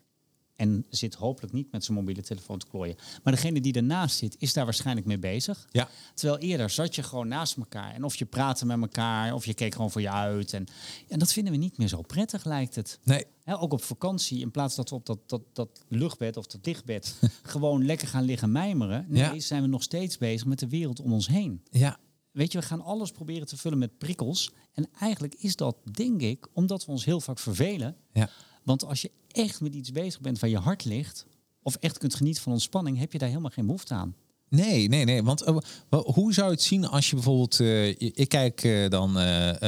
en 0.56 0.86
zit 0.88 1.14
hopelijk 1.14 1.52
niet 1.52 1.72
met 1.72 1.84
zijn 1.84 1.98
mobiele 1.98 2.22
telefoon 2.22 2.58
te 2.58 2.66
klooien. 2.66 2.96
Maar 3.22 3.32
degene 3.32 3.60
die 3.60 3.72
ernaast 3.72 4.16
zit, 4.16 4.36
is 4.38 4.52
daar 4.52 4.64
waarschijnlijk 4.64 5.06
mee 5.06 5.18
bezig. 5.18 5.66
Ja. 5.70 5.88
Terwijl 6.14 6.38
eerder 6.40 6.70
zat 6.70 6.94
je 6.94 7.02
gewoon 7.02 7.28
naast 7.28 7.56
elkaar. 7.56 7.92
En 7.94 8.04
of 8.04 8.16
je 8.16 8.24
praatte 8.24 8.66
met 8.66 8.80
elkaar, 8.80 9.34
of 9.34 9.46
je 9.46 9.54
keek 9.54 9.74
gewoon 9.74 9.90
voor 9.90 10.00
je 10.00 10.10
uit. 10.10 10.52
En, 10.52 10.66
en 11.08 11.18
dat 11.18 11.32
vinden 11.32 11.52
we 11.52 11.58
niet 11.58 11.78
meer 11.78 11.88
zo 11.88 12.02
prettig, 12.02 12.44
lijkt 12.44 12.74
het. 12.74 12.98
Nee, 13.02 13.24
ook 13.44 13.72
op 13.72 13.82
vakantie, 13.82 14.40
in 14.40 14.50
plaats 14.50 14.74
dat 14.76 14.88
we 14.90 14.94
op 14.94 15.06
dat, 15.06 15.18
dat, 15.28 15.42
dat 15.52 15.84
luchtbed 15.88 16.36
of 16.36 16.46
dat 16.46 16.66
lichtbed 16.66 17.14
gewoon 17.42 17.84
lekker 17.86 18.08
gaan 18.08 18.24
liggen 18.24 18.52
mijmeren. 18.52 19.06
Nee, 19.08 19.22
Ja. 19.22 19.40
zijn 19.40 19.62
we 19.62 19.68
nog 19.68 19.82
steeds 19.82 20.18
bezig 20.18 20.46
met 20.46 20.58
de 20.58 20.68
wereld 20.68 21.00
om 21.00 21.12
ons 21.12 21.28
heen. 21.28 21.62
ja, 21.70 21.98
Weet 22.30 22.52
je, 22.52 22.58
we 22.58 22.64
gaan 22.64 22.80
alles 22.84 23.10
proberen 23.10 23.46
te 23.46 23.56
vullen 23.56 23.78
met 23.78 23.98
prikkels. 23.98 24.52
En 24.72 24.88
eigenlijk 25.00 25.34
is 25.34 25.56
dat, 25.56 25.76
denk 25.92 26.20
ik, 26.20 26.46
omdat 26.52 26.84
we 26.84 26.90
ons 26.92 27.04
heel 27.04 27.20
vaak 27.20 27.38
vervelen. 27.38 27.96
ja. 28.12 28.28
Want 28.62 28.84
als 28.84 29.02
je 29.02 29.10
echt 29.37 29.61
met 29.61 29.75
iets 29.75 29.92
bezig 29.92 30.20
bent 30.20 30.38
waar 30.38 30.51
je 30.51 30.59
hart 30.59 30.85
ligt, 30.85 31.27
of 31.62 31.75
echt 31.75 31.99
kunt 31.99 32.14
genieten 32.14 32.42
van 32.42 32.53
ontspanning, 32.53 32.99
heb 32.99 33.12
je 33.12 33.18
daar 33.18 33.29
helemaal 33.29 33.51
geen 33.51 33.66
behoefte 33.66 33.94
aan. 33.94 34.14
Nee, 34.49 34.88
nee, 34.88 35.05
nee. 35.05 35.22
Want 35.22 35.42
eh, 35.42 35.57
hoe 35.90 36.33
zou 36.35 36.46
je 36.46 36.53
het 36.53 36.62
zien 36.62 36.87
als 36.87 37.09
je 37.11 37.14
bijvoorbeeld... 37.14 37.57
je- 37.57 37.94
ik 38.14 38.29
kijk 38.29 38.62
eh, 38.64 38.88
dan 38.90 39.16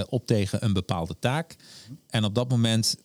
op 0.09 0.27
tegen 0.27 0.65
een 0.65 0.73
bepaalde 0.73 1.19
taak. 1.19 1.57
En 2.09 2.25
op 2.25 2.35
dat 2.35 2.49
moment 2.49 2.97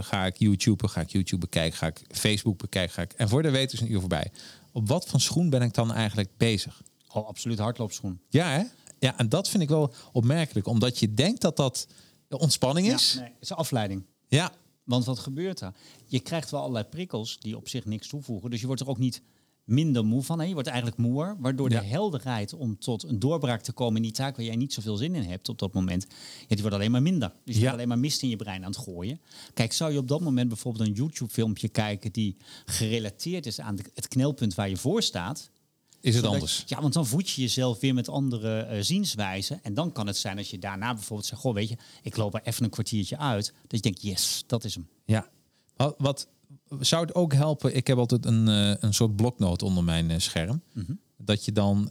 ga 0.00 0.26
ik 0.26 0.36
YouTube, 0.36 0.88
ga 0.88 1.00
ik 1.00 1.10
YouTube 1.10 1.40
bekijken, 1.40 1.78
ga 1.78 1.86
ik 1.86 2.02
Facebook 2.08 2.58
bekijken. 2.58 2.94
Ga 2.94 3.02
ik, 3.02 3.12
en 3.12 3.28
voor 3.28 3.42
de 3.42 3.50
weet 3.50 3.72
is 3.72 3.80
een 3.80 3.92
uur 3.92 4.00
voorbij. 4.00 4.30
Op 4.72 4.88
wat 4.88 5.06
voor 5.06 5.20
schoen 5.20 5.50
ben 5.50 5.62
ik 5.62 5.74
dan 5.74 5.92
eigenlijk 5.92 6.28
bezig? 6.36 6.82
Oh, 7.12 7.26
absoluut 7.28 7.58
hardloopschoen. 7.58 8.20
Ja, 8.28 8.50
hè? 8.50 8.62
Ja, 8.98 9.18
en 9.18 9.28
dat 9.28 9.48
vind 9.48 9.62
ik 9.62 9.68
wel 9.68 9.94
opmerkelijk. 10.12 10.66
Omdat 10.66 10.98
je 10.98 11.14
denkt 11.14 11.40
dat 11.40 11.56
dat 11.56 11.86
ontspanning 12.28 12.92
is. 12.92 13.14
nee, 13.14 13.24
het 13.24 13.34
is 13.40 13.52
afleiding. 13.52 14.02
Ja, 14.28 14.52
Want 14.90 15.04
wat 15.04 15.18
gebeurt 15.18 15.60
er? 15.60 15.72
Je 16.06 16.20
krijgt 16.20 16.50
wel 16.50 16.60
allerlei 16.60 16.84
prikkels 16.84 17.38
die 17.38 17.56
op 17.56 17.68
zich 17.68 17.84
niks 17.84 18.08
toevoegen. 18.08 18.50
Dus 18.50 18.60
je 18.60 18.66
wordt 18.66 18.80
er 18.80 18.88
ook 18.88 18.98
niet 18.98 19.22
minder 19.64 20.04
moe 20.04 20.22
van. 20.22 20.38
Hè? 20.40 20.44
Je 20.46 20.52
wordt 20.52 20.68
eigenlijk 20.68 20.98
moeer. 20.98 21.36
Waardoor 21.38 21.70
Ja. 21.70 21.80
de 21.80 21.86
helderheid 21.86 22.54
om 22.54 22.78
tot 22.78 23.02
een 23.02 23.18
doorbraak 23.18 23.60
te 23.62 23.72
komen 23.72 23.96
in 23.96 24.02
die 24.02 24.12
taak 24.12 24.36
waar 24.36 24.44
jij 24.44 24.56
niet 24.56 24.72
zoveel 24.72 24.96
zin 24.96 25.14
in 25.14 25.22
hebt 25.22 25.48
op 25.48 25.58
dat 25.58 25.72
moment. 25.72 26.06
Ja, 26.40 26.46
die 26.48 26.60
wordt 26.60 26.74
alleen 26.76 26.90
maar 26.90 27.02
minder. 27.02 27.32
Dus 27.44 27.54
je 27.54 27.60
Ja. 27.60 27.66
bent 27.66 27.74
alleen 27.76 27.88
maar 27.88 27.98
mist 27.98 28.22
in 28.22 28.28
je 28.28 28.36
brein 28.36 28.64
aan 28.64 28.70
het 28.70 28.80
gooien. 28.80 29.20
Kijk, 29.54 29.72
zou 29.72 29.92
je 29.92 29.98
op 29.98 30.08
dat 30.08 30.20
moment 30.20 30.48
bijvoorbeeld 30.48 30.88
een 30.88 30.94
YouTube 30.94 31.32
filmpje 31.32 31.68
kijken 31.68 32.12
die 32.12 32.36
gerelateerd 32.64 33.46
is 33.46 33.60
aan 33.60 33.76
de- 33.76 33.90
het 33.94 34.08
knelpunt 34.08 34.54
waar 34.54 34.68
je 34.68 34.76
voor 34.76 35.02
staat. 35.02 35.50
Is 36.00 36.14
het 36.14 36.24
Zodat- 36.24 36.32
anders. 36.32 36.62
Ja, 36.66 36.80
want 36.80 36.92
dan 36.92 37.06
voed 37.06 37.30
je 37.30 37.40
jezelf 37.40 37.80
weer 37.80 37.94
met 37.94 38.08
andere 38.08 38.60
eh, 38.60 38.82
zienswijzen. 38.82 39.60
En 39.62 39.74
dan 39.74 39.92
kan 39.92 40.06
het 40.06 40.16
zijn 40.16 40.38
als 40.38 40.50
je 40.50 40.58
daarna 40.58 40.94
bijvoorbeeld 40.94 41.28
zegt... 41.28 41.40
Goh, 41.40 41.54
weet 41.54 41.68
je, 41.68 41.76
ik 42.02 42.16
loop 42.16 42.34
er 42.34 42.40
even 42.44 42.64
een 42.64 42.70
kwartiertje 42.70 43.18
uit. 43.18 43.52
Dat 43.62 43.70
je 43.70 43.80
denkt, 43.80 44.02
yes, 44.02 44.44
dat 44.46 44.64
is 44.64 44.74
hem. 44.74 44.88
Ja. 45.04 45.28
Wat, 45.98 46.28
zou 46.80 47.06
het 47.06 47.14
ook 47.14 47.32
helpen? 47.32 47.76
Ik 47.76 47.86
heb 47.86 47.98
altijd 47.98 48.26
een, 48.26 48.48
eh, 48.48 48.74
een 48.80 48.94
soort 48.94 49.16
bloknoot 49.16 49.62
onder 49.62 49.84
mijn 49.84 50.10
eh, 50.10 50.18
scherm. 50.18 50.62
Dat 51.22 51.44
je 51.44 51.52
dan 51.52 51.90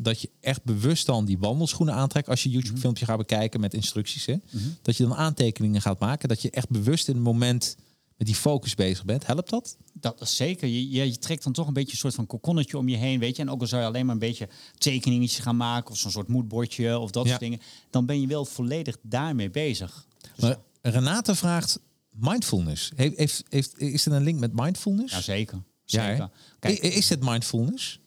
dat 0.00 0.20
je 0.20 0.30
echt 0.40 0.64
bewust 0.64 1.06
dan 1.06 1.24
die 1.24 1.38
wandelschoenen 1.38 1.94
aantrekt 1.94 2.28
als 2.28 2.42
je 2.42 2.50
YouTube 2.50 2.78
filmpje 2.80 3.04
gaat 3.04 3.18
bekijken 3.18 3.60
met 3.60 3.74
instructies. 3.74 4.26
Hè? 4.26 4.36
Dat 4.82 4.96
je 4.96 5.02
dan 5.02 5.14
aantekeningen 5.14 5.80
gaat 5.80 5.98
maken. 5.98 6.28
Dat 6.28 6.42
je 6.42 6.50
echt 6.50 6.68
bewust 6.68 7.08
in 7.08 7.14
het 7.14 7.24
moment 7.24 7.76
met 8.20 8.28
die 8.28 8.38
focus 8.38 8.74
bezig 8.74 9.04
bent. 9.04 9.26
Helpt 9.26 9.50
dat? 9.50 9.76
Dat 9.92 10.20
is 10.20 10.36
zeker. 10.36 10.68
Je, 10.68 10.90
je, 10.90 11.10
je 11.10 11.18
trekt 11.18 11.44
dan 11.44 11.52
toch 11.52 11.66
een 11.66 11.72
beetje 11.72 11.92
een 11.92 11.98
soort 11.98 12.14
van 12.14 12.26
kokonnetje 12.26 12.78
om 12.78 12.88
je 12.88 12.96
heen, 12.96 13.18
weet 13.18 13.36
je. 13.36 13.42
En 13.42 13.50
ook 13.50 13.60
al 13.60 13.66
zou 13.66 13.82
je 13.82 13.88
alleen 13.88 14.04
maar 14.06 14.14
een 14.14 14.20
beetje 14.20 14.48
tekeningetjes 14.78 15.38
gaan 15.38 15.56
maken... 15.56 15.90
of 15.90 15.98
zo'n 15.98 16.10
soort 16.10 16.28
moodbordje 16.28 16.98
of 16.98 17.10
dat 17.10 17.24
Ja. 17.24 17.28
soort 17.30 17.40
dingen... 17.40 17.60
dan 17.90 18.06
ben 18.06 18.20
je 18.20 18.26
wel 18.26 18.44
volledig 18.44 18.96
daarmee 19.02 19.50
bezig. 19.50 20.06
Dus 20.34 20.44
Maar 20.44 20.56
Renate 20.82 21.34
vraagt 21.34 21.80
mindfulness. 22.10 22.92
Heeft, 22.96 23.16
heeft, 23.16 23.44
heeft, 23.48 23.78
is 23.78 24.06
er 24.06 24.12
een 24.12 24.22
link 24.22 24.38
met 24.40 24.52
mindfulness? 24.54 25.14
ja, 25.14 25.20
zeker. 25.20 25.62
Ja, 25.84 26.04
zeker. 26.08 26.30
Kijk, 26.58 26.78
is 26.78 27.08
het 27.08 27.20
mindfulness? 27.24 28.00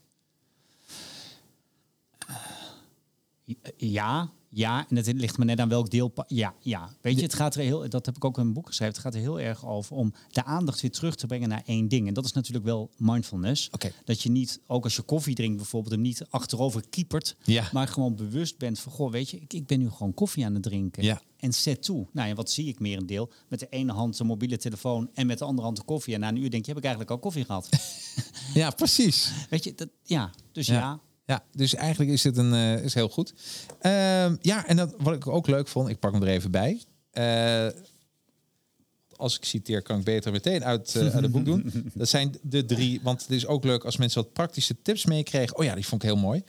ja, 3.78 4.32
Ja, 4.53 4.85
en 4.89 4.95
het 4.95 5.13
ligt 5.13 5.37
me 5.37 5.45
net 5.45 5.59
aan 5.59 5.69
welk 5.69 5.89
deel. 5.89 6.13
Ja, 6.27 6.53
ja. 6.59 6.89
Weet 7.01 7.15
je, 7.15 7.21
het 7.21 7.33
gaat 7.33 7.55
er 7.55 7.61
heel. 7.61 7.89
Dat 7.89 8.05
heb 8.05 8.15
ik 8.15 8.25
ook 8.25 8.37
in 8.37 8.45
een 8.45 8.53
boek 8.53 8.67
geschreven. 8.67 8.93
Het 8.93 9.03
gaat 9.03 9.13
er 9.13 9.19
heel 9.19 9.39
erg 9.39 9.65
over 9.65 9.95
om 9.95 10.13
de 10.29 10.43
aandacht 10.43 10.81
weer 10.81 10.91
terug 10.91 11.15
te 11.15 11.27
brengen 11.27 11.49
naar 11.49 11.61
één 11.65 11.87
ding. 11.87 12.07
En 12.07 12.13
dat 12.13 12.25
is 12.25 12.31
natuurlijk 12.33 12.65
wel 12.65 12.89
mindfulness. 12.97 13.69
Oké. 13.71 13.91
Dat 14.05 14.21
je 14.21 14.29
niet, 14.29 14.59
ook 14.67 14.83
als 14.83 14.95
je 14.95 15.01
koffie 15.01 15.35
drinkt 15.35 15.57
bijvoorbeeld, 15.57 15.93
hem 15.93 16.03
niet 16.03 16.25
achterover 16.29 16.83
kiepert. 16.89 17.35
Ja. 17.43 17.69
Maar 17.71 17.87
gewoon 17.87 18.15
bewust 18.15 18.57
bent 18.57 18.79
van, 18.79 18.91
goh, 18.91 19.11
weet 19.11 19.29
je, 19.29 19.39
ik, 19.39 19.53
ik 19.53 19.67
ben 19.67 19.79
nu 19.79 19.89
gewoon 19.89 20.13
koffie 20.13 20.45
aan 20.45 20.53
het 20.53 20.63
drinken. 20.63 21.03
Ja. 21.03 21.21
En 21.37 21.53
zet 21.53 21.83
toe. 21.83 22.07
Nou 22.11 22.27
ja, 22.27 22.33
wat 22.33 22.51
zie 22.51 22.67
ik 22.67 22.79
meer 22.79 22.97
een 22.97 23.05
deel? 23.05 23.31
Met 23.47 23.59
de 23.59 23.67
ene 23.69 23.91
hand 23.91 24.17
de 24.17 24.23
mobiele 24.23 24.57
telefoon 24.57 25.09
en 25.13 25.27
met 25.27 25.37
de 25.37 25.45
andere 25.45 25.65
hand 25.65 25.77
de 25.77 25.83
koffie. 25.83 26.13
En 26.13 26.19
na 26.19 26.27
een 26.27 26.37
uur 26.37 26.49
denk 26.49 26.65
je, 26.65 26.69
heb 26.71 26.77
ik 26.77 26.85
eigenlijk 26.85 27.13
al 27.13 27.19
koffie 27.19 27.45
gehad? 27.45 27.69
Ja, 28.53 28.69
precies. 28.69 29.31
weet 29.49 29.63
je, 29.63 29.75
dat, 29.75 29.89
ja. 30.03 30.31
Dus 30.51 30.67
ja. 30.67 30.73
Ja, 30.73 30.99
dus 31.51 31.75
eigenlijk 31.75 32.12
is 32.12 32.23
het 32.23 32.38
een, 32.38 32.53
eh, 32.53 32.83
is 32.83 32.93
heel 32.93 33.09
goed. 33.09 33.33
Ehm, 33.79 34.36
ja, 34.41 34.67
en 34.67 34.75
dat, 34.75 34.93
wat 34.97 35.13
ik 35.13 35.27
ook 35.27 35.47
leuk 35.47 35.67
vond, 35.67 35.89
ik 35.89 35.99
pak 35.99 36.12
hem 36.12 36.21
er 36.21 36.27
even 36.27 36.51
bij. 36.51 36.81
Eh, 37.12 37.67
als 39.15 39.36
ik 39.38 39.45
citeer, 39.45 39.81
kan 39.81 39.99
ik 39.99 40.03
beter 40.03 40.31
meteen 40.31 40.63
uit, 40.63 40.95
eh, 40.95 41.01
uit 41.01 41.13
het 41.13 41.31
boek 41.31 41.45
doen. 41.45 41.71
Dat 41.93 42.09
zijn 42.09 42.36
de 42.41 42.65
drie, 42.65 42.99
want 43.03 43.21
het 43.21 43.31
is 43.31 43.47
ook 43.47 43.63
leuk 43.63 43.83
als 43.83 43.97
mensen 43.97 44.23
wat 44.23 44.33
praktische 44.33 44.75
tips 44.81 45.05
meekregen. 45.05 45.57
Oh 45.57 45.63
ja, 45.63 45.75
die 45.75 45.86
vond 45.86 46.03
ik 46.03 46.09
heel 46.09 46.17
mooi. 46.17 46.43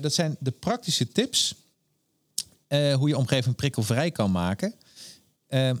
Dat 0.00 0.14
zijn 0.14 0.36
de 0.40 0.50
praktische 0.50 1.08
tips 1.08 1.54
hoe 2.68 3.08
je 3.08 3.16
omgeving 3.16 3.54
prikkelvrij 3.54 4.10
kan 4.10 4.30
maken. 4.30 4.74
Ehm, 5.48 5.76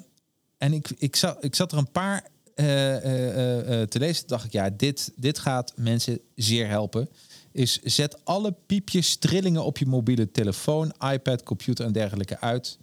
en 0.58 0.72
ik, 0.72 0.90
ik, 0.98 1.16
zat, 1.16 1.44
ik 1.44 1.54
zat 1.54 1.72
er 1.72 1.78
een 1.78 1.90
paar 1.90 2.24
te 2.54 3.98
lezen. 3.98 4.18
Toen 4.18 4.36
dacht 4.36 4.44
ik, 4.44 4.52
ja, 4.52 4.70
dit, 4.70 5.12
dit 5.16 5.38
gaat 5.38 5.72
mensen 5.76 6.20
zeer 6.34 6.68
helpen. 6.68 7.08
Is 7.52 7.78
zet 7.82 8.24
alle 8.24 8.52
piepjes, 8.66 9.16
trillingen 9.16 9.64
op 9.64 9.78
je 9.78 9.86
mobiele 9.86 10.30
telefoon, 10.30 10.92
iPad, 11.12 11.42
computer 11.42 11.84
en 11.86 11.92
dergelijke 11.92 12.40
uit. 12.40 12.78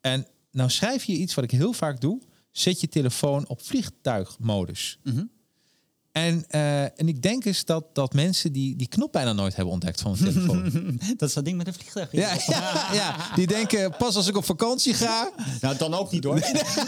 En 0.00 0.26
nou 0.50 0.70
schrijf 0.70 1.04
je 1.04 1.12
iets 1.12 1.34
wat 1.34 1.44
ik 1.44 1.50
heel 1.50 1.72
vaak 1.72 2.00
doe. 2.00 2.20
Zet 2.50 2.80
je 2.80 2.88
telefoon 2.88 3.48
op 3.48 3.62
vliegtuigmodus. 3.62 4.98
En, 6.12 6.44
eh, 6.48 6.82
en 6.82 7.08
ik 7.08 7.22
denk 7.22 7.44
eens 7.44 7.64
dat, 7.64 7.84
dat 7.92 8.12
mensen 8.14 8.52
die 8.52 8.76
die 8.76 8.88
knop 8.88 9.12
bijna 9.12 9.32
nooit 9.32 9.56
hebben 9.56 9.72
ontdekt 9.72 10.00
van 10.00 10.10
een 10.10 10.18
telefoon. 10.18 10.70
Dat 11.16 11.28
is 11.28 11.34
dat 11.34 11.44
ding 11.44 11.56
met 11.56 11.66
een 11.66 11.74
vliegtuig. 11.74 12.12
ja, 12.12 12.36
ja, 12.46 12.88
ja, 12.92 13.16
die 13.34 13.46
denken 13.46 13.96
pas 13.96 14.16
als 14.16 14.26
ik 14.28 14.36
op 14.36 14.44
vakantie 14.44 14.94
ga, 14.94 15.30
Nou, 15.60 15.76
dan 15.76 15.94
ook 15.94 16.10
niet 16.10 16.24
hoor. 16.24 16.40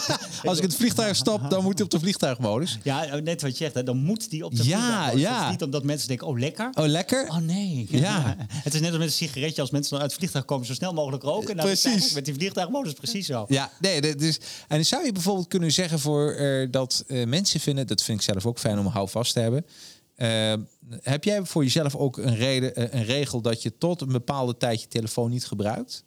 als 0.51 0.57
ik 0.57 0.63
het 0.63 0.75
vliegtuig 0.77 1.17
stap, 1.17 1.51
dan 1.51 1.63
moet 1.63 1.75
hij 1.75 1.85
op 1.85 1.91
de 1.91 1.99
vliegtuigmodus. 1.99 2.79
Ja, 2.83 3.17
net 3.17 3.43
wat 3.43 3.51
je 3.51 3.57
zegt, 3.57 3.75
hè, 3.75 3.83
dan 3.83 3.97
moet 3.97 4.31
die 4.31 4.45
op 4.45 4.57
de 4.57 4.65
Ja, 4.65 4.79
vliegtuig 4.79 5.03
worden. 5.05 5.21
ja. 5.21 5.45
Is 5.45 5.51
Niet 5.51 5.63
omdat 5.63 5.83
mensen 5.85 6.09
denken, 6.09 6.27
oh 6.27 6.39
lekker. 6.39 6.71
Oh, 6.75 6.87
lekker. 6.87 7.29
Oh 7.29 7.37
nee. 7.37 7.87
Ja. 7.91 8.37
Het 8.49 8.75
is 8.75 8.81
net 8.81 8.89
als 8.91 8.99
met 8.99 9.07
een 9.07 9.13
sigaretje. 9.13 9.61
Als 9.61 9.71
mensen 9.71 9.91
dan 9.91 10.01
uit 10.01 10.11
het 10.11 10.19
vliegtuig 10.19 10.45
komen, 10.45 10.67
zo 10.67 10.75
snel 10.75 10.93
mogelijk 10.93 11.23
roken. 11.23 11.57
Nou, 11.57 11.69
Precies. 11.69 12.13
Met 12.13 12.25
die 12.25 12.35
vliegtuigmodus 12.35 12.93
precies 12.93 13.27
zo. 13.27 13.45
Ja, 13.49 13.71
nee, 13.81 14.01
is. 14.17 14.39
En 14.69 14.77
dan 14.77 14.85
zou 14.85 15.05
je 15.05 15.13
bijvoorbeeld 15.13 15.49
kunnen 15.49 15.73
zeggen 15.73 15.99
voor 15.99 16.33
eh, 16.33 16.69
dat 16.71 17.05
eh, 17.07 17.27
mensen 17.27 17.61
vinden, 17.61 17.87
dat 17.87 18.03
vind 18.03 18.19
ik 18.19 18.25
zelf 18.25 18.47
ook 18.47 18.59
fijn 18.59 18.79
om 18.79 18.87
houvast 18.87 19.13
te 19.23 19.41
hebben. 19.41 19.67
Eh, 20.15 20.55
heb 21.03 21.25
jij 21.25 21.45
voor 21.45 21.63
jezelf 21.63 21.97
ook 21.97 22.17
een, 22.17 22.35
reden, 22.35 22.75
eh, 22.75 23.01
een 23.01 23.05
regel 23.05 23.41
dat 23.41 23.63
je 23.63 23.79
tot 23.79 24.01
een 24.01 24.13
bepaalde 24.13 24.57
tijd 24.57 24.81
je 24.81 24.89
telefoon 24.89 25.31
niet 25.31 25.47
gebruikt? 25.47 26.05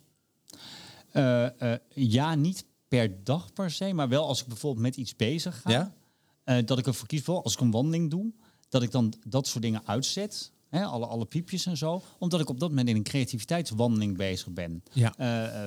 Eh, 1.11 1.47
ja, 1.93 2.35
niet 2.35 2.65
per 2.87 3.23
dag 3.23 3.53
per 3.53 3.71
se, 3.71 3.93
maar 3.93 4.09
wel 4.09 4.27
als 4.27 4.41
ik 4.41 4.47
bijvoorbeeld 4.47 4.85
met 4.85 4.95
iets 4.95 5.15
bezig 5.15 5.61
ga. 5.61 5.69
Ja? 5.71 5.95
dat 6.61 6.77
ik 6.77 6.87
ervoor 6.87 7.07
kies, 7.07 7.27
als 7.27 7.53
ik 7.53 7.59
een 7.59 7.71
wandeling 7.71 8.09
doe, 8.09 8.33
dat 8.69 8.81
ik 8.81 8.91
dan 8.91 9.13
dat 9.25 9.47
soort 9.47 9.63
dingen 9.63 9.81
uitzet. 9.85 10.51
Hè, 10.69 10.83
alle, 10.83 11.05
alle 11.05 11.25
piepjes 11.25 11.65
en 11.65 11.77
zo. 11.77 12.01
Omdat 12.19 12.39
ik 12.39 12.49
op 12.49 12.59
dat 12.59 12.69
moment 12.69 12.89
in 12.89 12.95
een 12.95 13.03
creativiteitswandeling 13.03 14.17
bezig 14.17 14.49
ben. 14.49 14.83
Ja. 14.93 15.13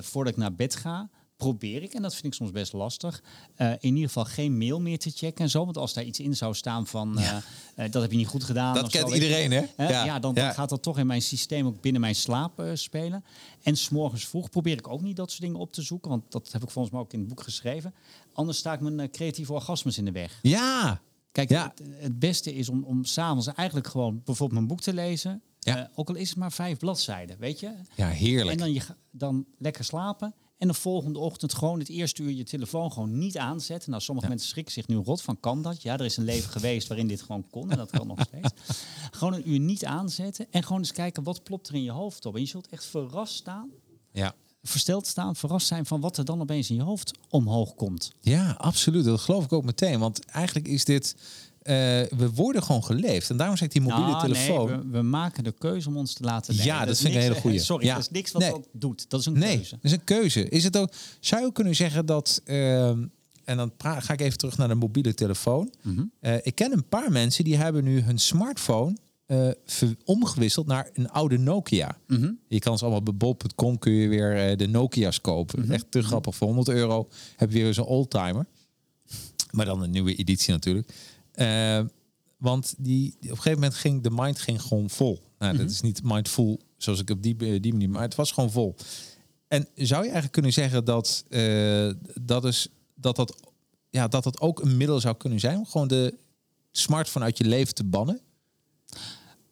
Voordat 0.03 0.33
ik 0.33 0.38
naar 0.38 0.55
bed 0.55 0.76
ga, 0.76 1.11
probeer 1.40 1.83
ik, 1.83 1.94
en 1.94 2.03
dat 2.03 2.12
vind 2.12 2.26
ik 2.26 2.35
soms 2.35 2.50
best 2.50 2.72
lastig, 2.72 3.22
eh, 3.55 3.70
in 3.70 3.94
ieder 3.94 4.07
geval 4.07 4.24
geen 4.24 4.59
mail 4.59 4.81
meer 4.81 4.98
te 4.98 5.11
checken 5.11 5.44
en 5.44 5.50
zo. 5.50 5.64
Want 5.64 5.76
als 5.76 5.94
daar 5.94 6.05
iets 6.05 6.20
in 6.20 6.37
zou 6.37 6.55
staan 6.55 6.87
van, 6.87 7.18
eh, 7.18 7.37
eh, 7.37 7.90
dat 7.90 8.03
heb 8.03 8.11
je 8.11 8.16
niet 8.16 8.26
goed 8.26 8.44
gedaan. 8.44 8.74
Dat 8.74 8.85
of 8.85 8.90
kent 8.90 9.09
zo, 9.09 9.14
iedereen, 9.14 9.50
hè? 9.50 9.64
Ja. 9.76 10.05
Ja, 10.05 10.18
dan, 10.18 10.37
gaat 10.37 10.68
dat 10.68 10.83
toch 10.83 10.98
in 10.98 11.07
mijn 11.07 11.22
systeem 11.22 11.66
ook 11.66 11.81
binnen 11.81 12.00
mijn 12.00 12.14
slaap 12.14 12.62
spelen. 12.74 13.24
En 13.62 13.76
s'morgens 13.76 14.26
vroeg 14.26 14.50
probeer 14.50 14.79
ik 14.79 14.88
ook 14.88 15.03
niet 15.03 15.16
dat 15.16 15.31
soort 15.31 15.42
dingen 15.42 15.59
op 15.59 15.72
te 15.72 15.83
zoeken. 15.83 16.11
Want 16.11 16.33
dat 16.33 16.53
heb 16.53 16.62
ik 16.62 16.70
volgens 16.70 16.94
mij 16.94 17.03
ook 17.03 17.12
in 17.12 17.18
het 17.18 17.29
boek 17.29 17.42
geschreven. 17.42 17.94
Anders 18.33 18.59
sta 18.59 18.72
ik 18.72 18.81
mijn 18.81 19.11
creatieve 19.11 19.53
orgasmes 19.53 19.98
in 19.98 20.05
de 20.05 20.12
weg. 20.12 20.38
Ja. 20.42 21.00
Kijk, 21.33 21.48
Ja. 21.48 21.72
het, 21.76 21.88
het 21.98 22.18
beste 22.18 22.55
is 22.55 22.68
om, 22.68 22.85
om 22.85 23.05
s'avonds 23.05 23.46
eigenlijk 23.46 23.87
gewoon 23.87 24.22
bijvoorbeeld 24.24 24.53
mijn 24.53 24.66
boek 24.66 24.81
te 24.81 24.94
lezen. 24.94 25.42
Ja. 25.61 25.90
Ook 25.94 26.09
al 26.09 26.14
is 26.14 26.29
het 26.29 26.38
maar 26.38 26.53
vijf 26.53 26.79
bladzijden, 26.79 27.38
weet 27.38 27.61
je. 27.61 27.72
Ja, 27.94 28.09
heerlijk. 28.09 28.50
En 28.50 28.57
dan, 28.59 28.72
je, 28.72 28.81
dan 29.11 29.46
lekker 29.59 29.85
slapen. 29.85 30.35
En 30.61 30.68
de 30.68 30.75
volgende 30.75 31.18
ochtend 31.18 31.55
gewoon 31.55 31.79
het 31.79 31.88
eerste 31.88 32.23
uur 32.23 32.31
je 32.31 32.44
telefoon 32.44 32.92
gewoon 32.92 33.18
niet 33.18 33.38
aanzetten. 33.38 33.90
Nou, 33.90 34.03
sommige 34.03 34.29
mensen 34.29 34.49
schrikken 34.49 34.73
zich 34.73 34.87
nu 34.87 34.96
rot 34.96 35.23
van, 35.23 35.40
kan 35.40 35.62
dat? 35.62 35.83
Ja, 35.83 35.92
er 35.99 36.05
is 36.05 36.16
een 36.16 36.25
leven 36.25 36.51
geweest 36.51 36.88
waarin 36.88 37.07
dit 37.07 37.23
gewoon 37.23 37.46
kon 37.51 37.70
en 37.70 37.77
dat 37.77 37.90
kan 37.90 38.07
nog 38.07 38.20
steeds. 38.29 38.53
Gewoon 39.11 39.33
een 39.35 39.51
uur 39.51 39.59
niet 39.61 39.85
aanzetten 39.85 40.46
en 40.51 40.62
gewoon 40.62 40.79
eens 40.79 40.92
kijken 40.92 41.23
wat 41.23 41.42
plopt 41.42 41.68
er 41.68 41.75
in 41.75 41.83
je 41.83 41.90
hoofd 41.90 42.27
op. 42.27 42.35
En 42.35 42.40
je 42.40 42.46
zult 42.46 42.68
echt 42.68 42.85
verrast 42.85 43.35
staan, 43.35 43.70
Ja. 44.12 44.35
versteld 44.62 45.07
staan, 45.07 45.37
verrast 45.37 45.66
zijn 45.66 45.87
van 45.87 46.01
wat 46.01 46.16
er 46.16 46.25
dan 46.25 46.40
opeens 46.40 46.70
in 46.70 46.77
je 46.77 46.83
hoofd 46.83 47.12
omhoog 47.29 47.75
komt. 47.75 48.12
ja, 48.20 48.51
absoluut. 48.59 49.05
Dat 49.05 49.20
geloof 49.20 49.44
ik 49.44 49.53
ook 49.53 49.64
meteen. 49.64 49.99
Want 49.99 50.25
eigenlijk 50.25 50.68
is 50.68 50.85
dit. 50.85 51.16
Eh, 51.62 51.75
we 52.16 52.31
worden 52.35 52.62
gewoon 52.62 52.85
geleefd. 52.85 53.31
En 53.31 53.37
daarom 53.37 53.57
zeg 53.57 53.66
ik 53.66 53.73
die 53.73 53.83
mobiele 53.83 54.11
Nou, 54.11 54.29
nee, 54.29 54.33
telefoon. 54.33 54.66
we, 54.90 54.99
we 54.99 55.03
maken 55.03 55.44
de 55.44 55.53
keuze 55.59 55.88
om 55.88 55.96
ons 55.96 56.14
te 56.14 56.23
laten 56.23 56.55
Ja, 56.55 56.64
leiden. 56.64 56.87
dat 56.87 56.96
vind 56.99 57.09
ik 57.11 57.14
een 57.14 57.23
hele 57.23 57.35
goeie. 57.40 57.59
Sorry, 57.59 57.87
Ja. 57.87 57.94
dat 57.94 58.03
is 58.03 58.11
niks 58.11 58.33
wat 58.33 58.42
Nee. 58.42 58.51
dat 58.51 58.68
doet. 58.73 59.11
Dat 59.11 59.20
is 59.20 59.27
een 59.27 59.33
Nee, 59.38 59.55
keuze. 59.55 59.70
dat 59.70 59.85
is 59.85 59.92
een 59.92 60.05
keuze. 60.05 60.49
Is 60.49 60.64
het 60.64 60.77
ook, 60.77 60.92
zou 61.20 61.40
je 61.40 61.46
ook 61.46 61.55
kunnen 61.55 61.75
zeggen 61.77 62.07
dat, 62.07 62.40
ehm, 62.44 63.05
en 63.44 63.57
dan 63.57 63.73
ga 63.79 64.12
ik 64.12 64.20
even 64.20 64.38
terug 64.38 64.57
naar 64.57 64.68
de 64.68 64.75
mobiele 64.75 65.14
telefoon. 65.14 65.73
Mhm. 65.83 66.05
Eh, 66.20 66.35
ik 66.42 66.55
ken 66.55 66.73
een 66.73 66.88
paar 66.88 67.12
mensen 67.12 67.44
die 67.44 67.57
hebben 67.57 67.85
nu 67.85 68.01
hun 68.01 68.18
smartphone 68.18 68.96
ver- 69.66 69.96
omgewisseld 70.05 70.66
naar 70.66 70.90
een 70.92 71.11
oude 71.11 71.38
Nokia. 71.38 71.96
Mhm. 72.07 72.31
Je 72.49 72.59
kan 72.59 72.79
ze 72.79 72.85
allemaal 72.85 73.03
bij 73.03 73.14
bol.com 73.14 73.79
kun 73.79 73.92
je 73.92 74.09
weer 74.09 74.57
de 74.57 74.66
Nokia's 74.68 75.20
kopen. 75.20 75.61
Mhm. 75.61 75.73
Echt 75.73 75.87
te 75.90 76.03
grappig. 76.03 76.37
Voor 76.37 76.46
100 76.46 76.68
euro 76.68 77.09
heb 77.37 77.51
je 77.53 77.62
weer 77.62 77.75
zo'n 77.75 77.85
oldtimer. 77.87 78.46
Maar 79.51 79.66
dan 79.66 79.83
een 79.83 79.90
nieuwe 79.90 80.14
editie 80.14 80.53
natuurlijk. 80.53 80.88
Eh, 81.40 81.81
want 82.37 82.74
die, 82.79 83.14
op 83.16 83.22
een 83.22 83.29
gegeven 83.29 83.53
moment 83.61 83.74
ging 83.74 84.03
de 84.03 84.11
mind 84.11 84.40
ging 84.40 84.62
gewoon 84.62 84.90
vol. 84.90 85.22
Nou, 85.38 85.53
Mhm. 85.53 85.62
dat 85.62 85.70
is 85.70 85.81
niet 85.81 86.00
mindful 86.05 86.61
zoals 86.76 87.00
ik 87.00 87.11
op 87.11 87.22
die, 87.22 87.61
die 87.61 87.72
manier, 87.72 87.90
maar 87.90 88.03
het 88.03 88.14
was 88.14 88.33
gewoon 88.33 88.50
vol. 88.50 88.74
En 89.48 89.68
zou 89.74 89.98
je 89.98 90.03
eigenlijk 90.05 90.33
kunnen 90.33 90.53
zeggen 90.53 90.85
dat 90.85 91.24
eh, 91.29 91.90
dat 92.20 92.44
is 92.44 92.68
dat 92.94 93.16
dat 93.16 93.37
ja 93.90 94.09
dat 94.09 94.24
dat 94.24 94.40
ook 94.40 94.61
een 94.62 94.76
middel 94.76 95.00
zou 95.00 95.16
kunnen 95.16 95.40
zijn 95.40 95.59
om 95.59 95.66
gewoon 95.66 95.88
de 95.88 96.14
smartphone 96.70 97.24
uit 97.24 97.38
je 97.38 97.44
leven 97.44 97.74
te 97.74 97.85
bannen? 97.85 98.20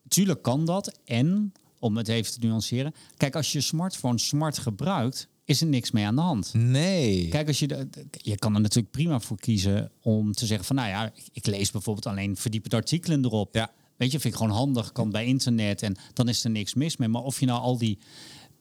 Tuurlijk 0.08 0.42
kan 0.42 0.64
dat. 0.64 0.98
En, 1.04 1.52
om 1.78 1.96
het 1.96 2.08
even 2.08 2.32
te 2.32 2.46
nuanceren. 2.46 2.94
Kijk, 3.16 3.36
als 3.36 3.52
je 3.52 3.60
smartphone 3.60 4.18
smart 4.18 4.58
gebruikt, 4.58 5.28
is 5.48 5.60
er 5.60 5.66
niks 5.66 5.90
mee 5.90 6.04
aan 6.06 6.14
de 6.14 6.20
hand. 6.20 6.54
Nee. 6.54 7.28
Kijk, 7.28 7.46
als 7.48 7.58
je, 7.58 7.66
de, 7.66 7.88
je 8.10 8.36
kan 8.36 8.54
er 8.54 8.60
natuurlijk 8.60 8.90
prima 8.92 9.20
voor 9.20 9.38
kiezen 9.38 9.90
om 10.02 10.32
te 10.32 10.46
zeggen 10.46 10.66
van, 10.66 10.76
nou 10.76 10.88
ja, 10.88 11.12
ik, 11.32 11.46
lees 11.46 11.70
bijvoorbeeld 11.70 12.06
alleen 12.06 12.36
verdiepende 12.36 12.76
artikelen 12.76 13.24
erop. 13.24 13.54
Ja. 13.54 13.70
Weet 13.96 14.12
je, 14.12 14.20
vind 14.20 14.34
ik 14.34 14.40
gewoon 14.40 14.56
handig, 14.56 14.92
kan 14.92 15.10
bij 15.10 15.26
internet 15.26 15.82
en 15.82 15.96
dan 16.12 16.28
is 16.28 16.44
er 16.44 16.50
niks 16.50 16.74
mis 16.74 16.96
mee. 16.96 17.08
Maar 17.08 17.22
of 17.22 17.40
je 17.40 17.46
nou 17.46 17.60
al 17.60 17.78
die 17.78 17.98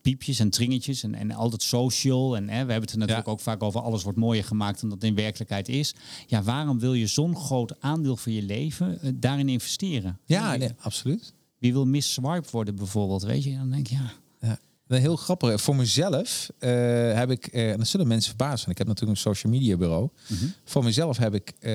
piepjes 0.01 0.39
en 0.39 0.49
tringetjes 0.49 1.03
en, 1.03 1.15
en 1.15 1.31
al 1.31 1.49
dat 1.49 1.63
social 1.63 2.35
en 2.35 2.43
hè, 2.43 2.49
we 2.65 2.71
hebben 2.71 2.81
het 2.81 2.91
er 2.91 2.97
natuurlijk 2.97 3.25
Ja. 3.25 3.31
ook 3.33 3.39
vaak 3.39 3.63
over, 3.63 3.81
alles 3.81 4.03
wordt 4.03 4.17
mooier 4.17 4.43
gemaakt 4.43 4.81
dan 4.81 4.89
dat 4.89 5.03
in 5.03 5.15
werkelijkheid 5.15 5.69
is. 5.69 5.95
Ja, 6.27 6.43
waarom 6.43 6.79
wil 6.79 6.93
je 6.93 7.07
zo'n 7.07 7.35
groot 7.35 7.81
aandeel 7.81 8.17
van 8.17 8.31
je 8.31 8.41
leven 8.41 9.01
eh, 9.01 9.11
daarin 9.15 9.49
investeren? 9.49 10.19
Ja, 10.25 10.55
nee, 10.55 10.69
absoluut. 10.79 11.33
Wie 11.59 11.73
wil 11.73 11.85
misswipe 11.85 12.47
worden 12.51 12.75
bijvoorbeeld, 12.75 13.23
weet 13.23 13.43
je? 13.43 13.57
Dan 13.57 13.69
denk 13.71 13.87
je, 13.87 13.95
ja, 13.95 14.11
Ja. 14.41 14.59
Wel 14.87 14.99
Heel 14.99 15.15
grappig. 15.15 15.61
Voor 15.61 15.75
mezelf 15.75 16.49
eh, 16.59 16.69
heb 17.13 17.31
ik, 17.31 17.47
eh, 17.47 17.71
en 17.71 17.77
dat 17.77 17.87
zullen 17.87 18.07
mensen 18.07 18.29
verbazen, 18.29 18.57
want 18.57 18.71
ik 18.71 18.77
heb 18.77 18.87
natuurlijk 18.87 19.17
een 19.17 19.31
social 19.31 19.53
media 19.53 19.77
bureau. 19.77 20.09
Voor 20.65 20.83
mezelf 20.83 21.17
heb 21.17 21.33
ik 21.33 21.53
eh, 21.59 21.71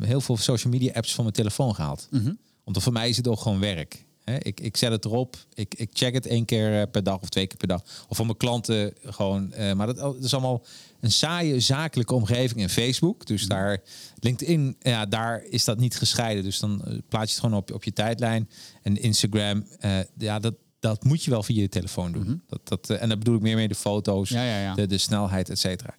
heel 0.00 0.20
veel 0.20 0.36
social 0.36 0.72
media 0.72 0.92
apps 0.92 1.14
van 1.14 1.24
mijn 1.24 1.36
telefoon 1.36 1.74
gehaald. 1.74 2.08
Omdat 2.64 2.82
voor 2.82 2.92
mij 2.92 3.08
is 3.08 3.16
het 3.16 3.28
ook 3.28 3.40
gewoon 3.40 3.60
werk. 3.60 4.04
Ik, 4.38 4.60
ik 4.60 4.76
zet 4.76 4.90
het 4.90 5.04
erop, 5.04 5.36
ik, 5.54 5.74
ik 5.74 5.90
check 5.92 6.14
het 6.14 6.26
één 6.26 6.44
keer 6.44 6.88
per 6.88 7.02
dag 7.02 7.20
of 7.20 7.28
twee 7.28 7.46
keer 7.46 7.56
per 7.56 7.68
dag. 7.68 7.82
Of 8.08 8.16
voor 8.16 8.26
mijn 8.26 8.38
klanten 8.38 8.92
gewoon. 9.04 9.52
maar 9.76 9.86
dat, 9.86 9.96
dat 9.96 10.24
is 10.24 10.32
allemaal 10.32 10.64
een 11.00 11.12
saaie 11.12 11.60
zakelijke 11.60 12.14
omgeving 12.14 12.60
in 12.60 12.68
Facebook. 12.68 13.26
Dus 13.26 13.46
daar, 13.46 13.78
LinkedIn, 14.18 14.76
ja, 14.80 15.06
daar 15.06 15.42
is 15.42 15.64
dat 15.64 15.78
niet 15.78 15.96
gescheiden. 15.96 16.44
Dus 16.44 16.58
dan 16.58 17.02
plaats 17.08 17.26
je 17.26 17.36
het 17.36 17.44
gewoon 17.44 17.58
op, 17.58 17.72
op 17.72 17.84
je 17.84 17.92
tijdlijn. 17.92 18.48
En 18.82 18.96
Instagram, 18.96 19.66
ja, 20.18 20.38
dat, 20.38 20.54
dat 20.92 21.04
moet 21.04 21.24
je 21.24 21.30
wel 21.30 21.42
via 21.42 21.60
je 21.60 21.68
telefoon 21.68 22.12
doen. 22.12 22.42
dat, 22.46 22.60
dat, 22.68 22.90
eh, 22.90 23.02
en 23.02 23.08
dan 23.08 23.18
bedoel 23.18 23.34
ik 23.34 23.42
meer 23.42 23.56
mee 23.56 23.68
de 23.68 23.74
foto's, 23.74 24.28
Ja, 24.28 24.44
ja, 24.44 24.60
ja. 24.60 24.74
De, 24.74 24.86
de 24.86 24.98
snelheid, 24.98 25.50
et 25.50 25.58
cetera. 25.58 25.94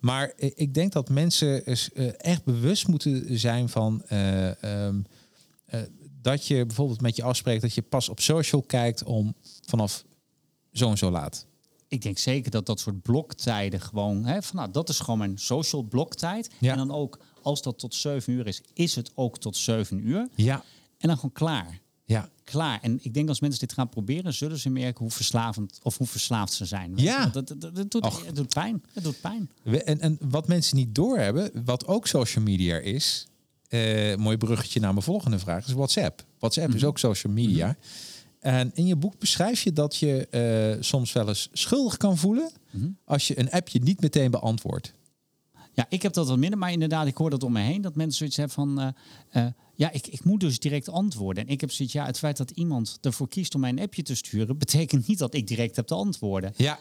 Maar 0.00 0.32
ik 0.36 0.74
denk 0.74 0.92
dat 0.92 1.08
mensen 1.08 1.64
eh, 1.64 2.20
echt 2.20 2.44
bewust 2.44 2.88
moeten 2.88 3.38
zijn 3.38 3.68
van 3.68 4.02
eh, 4.06 4.62
ehm, 4.62 5.00
eh, 5.66 5.80
dat 6.22 6.46
je 6.46 6.66
bijvoorbeeld 6.66 7.00
met 7.00 7.16
je 7.16 7.22
afspreekt 7.22 7.62
dat 7.62 7.74
je 7.74 7.82
pas 7.82 8.08
op 8.08 8.20
social 8.20 8.62
kijkt 8.62 9.04
om 9.04 9.34
vanaf 9.66 10.04
zo 10.72 10.90
en 10.90 10.98
zo 10.98 11.10
laat. 11.10 11.46
ik 11.88 12.02
denk 12.02 12.18
zeker 12.18 12.50
dat 12.50 12.66
dat 12.66 12.80
soort 12.80 13.02
bloktijden 13.02 13.80
gewoon, 13.80 14.24
hè, 14.24 14.42
van, 14.42 14.56
nou, 14.56 14.70
dat 14.70 14.88
is 14.88 14.98
gewoon 14.98 15.18
mijn 15.18 15.38
social 15.38 15.82
bloktijd. 15.82 16.50
En 16.60 16.76
dan 16.76 16.90
ook, 16.90 17.18
als 17.42 17.62
dat 17.62 17.78
tot 17.78 17.94
7 17.94 18.32
uur 18.32 18.46
is, 18.46 18.62
is 18.74 18.94
het 18.94 19.10
ook 19.14 19.38
tot 19.38 19.56
7 19.56 20.08
uur. 20.08 20.28
Ja, 20.34 20.64
En 20.98 21.08
dan 21.08 21.16
gewoon 21.16 21.32
klaar. 21.32 21.80
ja. 22.04 22.28
Klaar. 22.50 22.78
En 22.82 22.98
ik 23.02 23.14
denk 23.14 23.28
als 23.28 23.40
mensen 23.40 23.60
dit 23.60 23.72
gaan 23.72 23.88
proberen, 23.88 24.34
zullen 24.34 24.58
ze 24.58 24.70
merken 24.70 25.02
hoe 25.02 25.10
verslavend 25.10 25.78
of 25.82 25.98
hoe 25.98 26.06
verslaafd 26.06 26.52
ze 26.52 26.64
zijn. 26.64 26.92
Ja. 26.96 27.26
Dat, 27.26 27.48
dat, 27.48 27.60
dat, 27.60 27.74
dat 27.76 27.90
doet, 27.90 28.04
Och. 28.04 28.26
het 28.26 28.36
doet 28.36 28.54
pijn. 28.54 28.82
Het 28.92 29.04
doet 29.04 29.20
pijn. 29.20 29.50
We- 29.62 29.82
En, 29.82 30.00
en 30.00 30.18
wat 30.20 30.48
mensen 30.48 30.76
niet 30.76 30.94
doorhebben, 30.94 31.50
wat 31.64 31.86
ook 31.86 32.06
social 32.06 32.44
media 32.44 32.76
is, 32.76 33.26
eh, 33.68 34.16
mooi 34.16 34.36
bruggetje 34.36 34.80
naar 34.80 34.92
mijn 34.92 35.04
volgende 35.04 35.38
vraag, 35.38 35.66
is 35.66 35.72
WhatsApp. 35.72 36.24
WhatsApp 36.38 36.74
is 36.74 36.84
ook 36.84 36.98
social 36.98 37.32
media. 37.32 37.76
En 38.40 38.70
in 38.74 38.86
je 38.86 38.96
boek 38.96 39.18
beschrijf 39.18 39.62
je 39.62 39.72
dat 39.72 39.96
je 39.96 40.26
eh, 40.28 40.82
soms 40.82 41.12
wel 41.12 41.28
eens 41.28 41.48
schuldig 41.52 41.96
kan 41.96 42.16
voelen 42.18 42.50
als 43.04 43.28
je 43.28 43.38
een 43.38 43.50
appje 43.50 43.78
niet 43.82 44.00
meteen 44.00 44.30
beantwoordt. 44.30 44.92
Ja, 45.74 45.86
ik 45.88 46.02
heb 46.02 46.12
dat 46.12 46.28
wat 46.28 46.38
minder, 46.38 46.58
maar 46.58 46.72
inderdaad, 46.72 47.06
ik 47.06 47.16
hoor 47.16 47.30
dat 47.30 47.42
om 47.42 47.52
me 47.52 47.60
heen. 47.60 47.80
Dat 47.82 47.94
mensen 47.94 48.16
zoiets 48.18 48.36
hebben 48.36 48.54
van, 48.54 48.80
eh, 48.80 49.46
eh, 49.46 49.52
ja, 49.74 49.90
ik, 49.90 50.06
ik 50.06 50.24
moet 50.24 50.40
dus 50.40 50.58
direct 50.58 50.88
antwoorden. 50.88 51.46
En 51.46 51.50
ik 51.52 51.60
heb 51.60 51.70
zoiets, 51.70 51.94
ja, 51.94 52.06
het 52.06 52.18
feit 52.18 52.36
dat 52.36 52.50
iemand 52.50 52.98
ervoor 53.00 53.28
kiest 53.28 53.54
om 53.54 53.60
mij 53.60 53.70
een 53.70 53.80
appje 53.80 54.02
te 54.02 54.14
sturen, 54.14 54.58
betekent 54.64 55.06
niet 55.06 55.18
dat 55.18 55.34
ik 55.34 55.46
direct 55.46 55.76
heb 55.76 55.86
te 55.86 55.94
antwoorden. 55.94 56.52
Ja, 56.56 56.78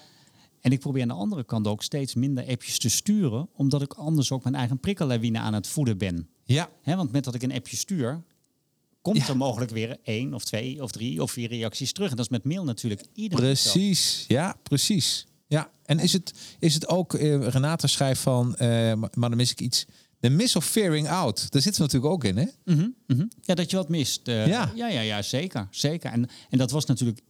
En 0.62 0.72
ik 0.72 0.80
probeer 0.80 1.02
aan 1.02 1.08
de 1.08 1.14
andere 1.14 1.44
kant 1.44 1.68
ook 1.68 1.84
steeds 1.84 2.16
minder 2.16 2.48
appjes 2.48 2.80
te 2.80 2.90
sturen, 2.90 3.50
omdat 3.54 3.82
ik 3.82 3.94
anders 3.94 4.32
ook 4.32 4.44
mijn 4.44 4.56
eigen 4.56 4.80
prikkellawine 4.80 5.40
aan 5.40 5.54
het 5.54 5.68
voeden 5.68 5.98
ben. 5.98 6.30
ja, 6.44 6.70
Hè, 6.82 6.96
want 6.96 7.12
met 7.12 7.24
dat 7.24 7.36
ik 7.36 7.44
een 7.44 7.54
appje 7.54 7.78
stuur, 7.78 8.24
komt 9.02 9.18
Ja. 9.18 9.28
er 9.28 9.38
mogelijk 9.38 9.72
weer 9.72 9.98
één 10.04 10.34
of 10.34 10.44
twee 10.44 10.84
of 10.84 10.92
drie 10.92 11.22
of 11.22 11.32
vier 11.32 11.48
reacties 11.50 11.92
terug. 11.92 12.10
En 12.10 12.16
dat 12.16 12.26
is 12.26 12.32
met 12.32 12.44
mail 12.44 12.64
natuurlijk 12.64 13.04
iedere 13.14 13.42
keer 13.42 13.56
zo. 13.56 13.72
precies. 13.72 14.26
Ja, 14.28 14.56
precies. 14.64 15.26
Ja, 15.50 15.70
en 15.86 16.00
is 16.00 16.14
het, 16.14 16.34
is 16.60 16.74
het 16.74 16.88
ook, 16.88 17.14
eh, 17.14 17.48
Renata 17.48 17.88
schrijft 17.88 18.22
van, 18.22 18.56
eh, 18.56 18.68
maar, 18.94 19.10
dan 19.12 19.36
mis 19.36 19.52
ik 19.52 19.60
iets, 19.62 19.86
de 20.20 20.30
miss 20.30 20.56
of 20.56 20.66
fearing 20.66 21.08
out. 21.10 21.52
Daar 21.52 21.62
zitten 21.62 21.82
we 21.82 21.88
natuurlijk 21.88 22.14
ook 22.14 22.24
in, 22.24 22.38
hè? 22.38 22.46
Mhm, 22.76 22.88
mhm. 23.08 23.26
Ja, 23.42 23.56
dat 23.56 23.70
je 23.72 23.78
wat 23.78 23.90
mist. 23.90 24.28
eh, 24.28 24.48
Ja. 24.48 24.72
ja, 24.76 24.88
ja, 24.88 25.02
ja, 25.02 25.22
zeker. 25.22 25.68
zeker. 25.72 26.12
En, 26.12 26.30
en 26.50 26.58
dat 26.58 26.72
was 26.72 26.86
natuurlijk 26.86 27.22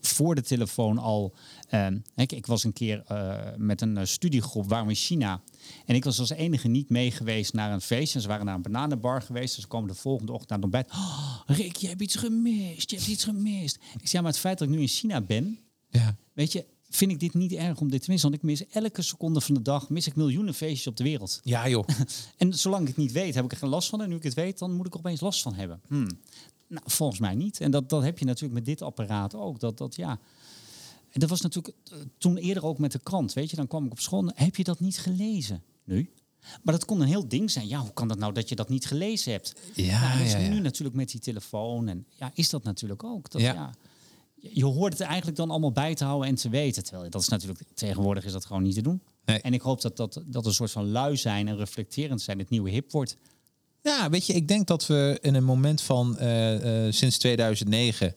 voor 0.00 0.34
de 0.34 0.42
telefoon 0.42 0.98
al. 0.98 1.34
ehm, 1.68 1.98
ik, 2.14 2.32
ik 2.32 2.46
was 2.46 2.64
een 2.64 2.72
keer 2.72 3.04
met 3.56 3.80
een 3.80 4.06
studiegroep, 4.08 4.68
we 4.68 4.74
in 4.88 4.94
China. 4.94 5.40
En 5.86 5.94
ik 5.94 6.04
was 6.04 6.18
als 6.18 6.30
enige 6.30 6.68
niet 6.68 6.90
mee 6.90 7.10
geweest 7.10 7.52
naar 7.52 7.72
een 7.72 7.80
feestje. 7.80 8.20
Ze 8.20 8.28
waren 8.28 8.46
naar 8.46 8.54
een 8.54 8.62
bananenbar 8.62 9.22
geweest. 9.22 9.54
Dus 9.54 9.62
ze 9.62 9.68
komen 9.68 9.88
de 9.88 9.94
volgende 9.94 10.32
ochtend 10.32 10.48
naar 10.50 10.58
het 10.58 10.66
ontbijt. 10.74 10.90
Oh, 10.92 11.40
Rick, 11.46 11.76
je 11.76 11.88
hebt 11.88 12.00
iets 12.02 12.14
gemist. 12.14 12.90
Je 12.90 12.96
hebt 12.96 13.08
iets 13.08 13.24
gemist. 13.24 13.74
Ik 13.76 13.82
zei, 13.92 14.08
ja, 14.10 14.20
maar 14.20 14.30
het 14.30 14.40
feit 14.40 14.58
dat 14.58 14.68
ik 14.68 14.74
nu 14.74 14.80
in 14.80 14.88
China 14.88 15.20
ben, 15.20 15.58
Ja. 15.90 16.16
weet 16.32 16.52
je, 16.52 16.64
vind 16.96 17.10
ik 17.10 17.20
dit 17.20 17.34
niet 17.34 17.52
erg 17.52 17.80
om 17.80 17.90
dit 17.90 18.02
te 18.02 18.10
missen. 18.10 18.30
Want 18.30 18.42
ik 18.42 18.48
mis 18.48 18.66
elke 18.66 19.02
seconde 19.02 19.40
van 19.40 19.54
de 19.54 19.62
dag, 19.62 19.88
mis 19.88 20.06
ik 20.06 20.16
miljoenen 20.16 20.54
feestjes 20.54 20.86
op 20.86 20.96
de 20.96 21.04
wereld. 21.04 21.40
Ja, 21.44 21.68
joh. 21.68 21.88
En 22.36 22.54
zolang 22.54 22.82
ik 22.82 22.88
het 22.88 22.96
niet 22.96 23.12
weet, 23.12 23.34
heb 23.34 23.44
ik 23.44 23.52
er 23.52 23.56
geen 23.56 23.68
last 23.68 23.88
van. 23.88 24.02
En 24.02 24.08
nu 24.08 24.16
ik 24.16 24.22
het 24.22 24.34
weet, 24.34 24.58
dan 24.58 24.72
moet 24.72 24.86
ik 24.86 24.92
er 24.92 24.98
opeens 24.98 25.20
last 25.20 25.42
van 25.42 25.54
hebben. 25.54 25.80
Hmm. 25.86 26.08
Nou, 26.68 26.82
volgens 26.86 27.20
mij 27.20 27.34
niet. 27.34 27.60
En 27.60 27.70
dat, 27.70 27.88
dat 27.88 28.02
heb 28.02 28.18
je 28.18 28.24
natuurlijk 28.24 28.54
met 28.54 28.64
dit 28.64 28.82
apparaat 28.82 29.34
ook. 29.34 29.60
Dat, 29.60 29.78
dat 29.78 29.96
ja. 29.96 30.18
En 31.10 31.20
dat 31.20 31.28
was 31.28 31.40
natuurlijk 31.40 31.76
eh, 31.84 31.98
toen 32.18 32.36
eerder 32.36 32.64
ook 32.64 32.78
met 32.78 32.92
de 32.92 32.98
krant. 32.98 33.32
Weet 33.32 33.50
je, 33.50 33.56
dan 33.56 33.66
kwam 33.66 33.84
ik 33.84 33.92
op 33.92 34.00
school. 34.00 34.30
Heb 34.34 34.56
je 34.56 34.64
dat 34.64 34.80
niet 34.80 34.98
gelezen? 34.98 35.62
Nu? 35.84 36.10
Maar 36.62 36.74
dat 36.74 36.84
kon 36.84 37.00
een 37.00 37.06
heel 37.06 37.28
ding 37.28 37.50
zijn. 37.50 37.68
Ja, 37.68 37.80
hoe 37.80 37.92
kan 37.92 38.08
dat 38.08 38.18
nou 38.18 38.32
dat 38.32 38.48
je 38.48 38.54
dat 38.54 38.68
niet 38.68 38.86
gelezen 38.86 39.32
hebt? 39.32 39.54
Ja, 39.74 40.14
nou, 40.14 40.28
ja, 40.28 40.38
ja. 40.38 40.48
nu 40.48 40.60
natuurlijk 40.60 40.96
met 40.96 41.10
die 41.10 41.20
telefoon. 41.20 41.88
En 41.88 42.06
ja, 42.18 42.30
is 42.34 42.50
dat 42.50 42.62
natuurlijk 42.62 43.04
ook. 43.04 43.30
Dat, 43.30 43.40
Ja. 43.40 43.52
ja. 43.52 43.74
Je- 44.52 44.64
hoort 44.64 44.92
het 44.92 45.02
eigenlijk 45.02 45.36
dan 45.36 45.50
allemaal 45.50 45.72
bij 45.72 45.94
te 45.94 46.04
houden 46.04 46.28
en 46.28 46.34
te 46.34 46.48
weten. 46.48 46.84
Terwijl 46.84 47.10
dat 47.10 47.20
is 47.22 47.28
natuurlijk 47.28 47.60
tegenwoordig 47.74 48.24
is 48.24 48.32
dat 48.32 48.44
gewoon 48.44 48.62
niet 48.62 48.74
te 48.74 48.82
doen. 48.82 49.02
Nee. 49.24 49.40
En 49.40 49.54
ik 49.54 49.60
hoop 49.60 49.80
dat, 49.80 49.96
dat, 49.96 50.22
dat 50.26 50.46
een 50.46 50.54
soort 50.54 50.70
van 50.70 50.90
lui 50.90 51.16
zijn 51.16 51.48
en 51.48 51.56
reflecterend 51.56 52.22
zijn 52.22 52.38
het 52.38 52.50
nieuwe 52.50 52.70
hip 52.70 52.92
wordt. 52.92 53.16
Ja, 53.82 54.10
weet 54.10 54.26
je, 54.26 54.32
ik 54.32 54.48
denk 54.48 54.66
dat 54.66 54.86
we 54.86 55.18
in 55.20 55.34
een 55.34 55.44
moment 55.44 55.82
van 55.82 56.18
eh, 56.18 56.86
eh, 56.86 56.92
sinds 56.92 57.18
2009 57.18 58.14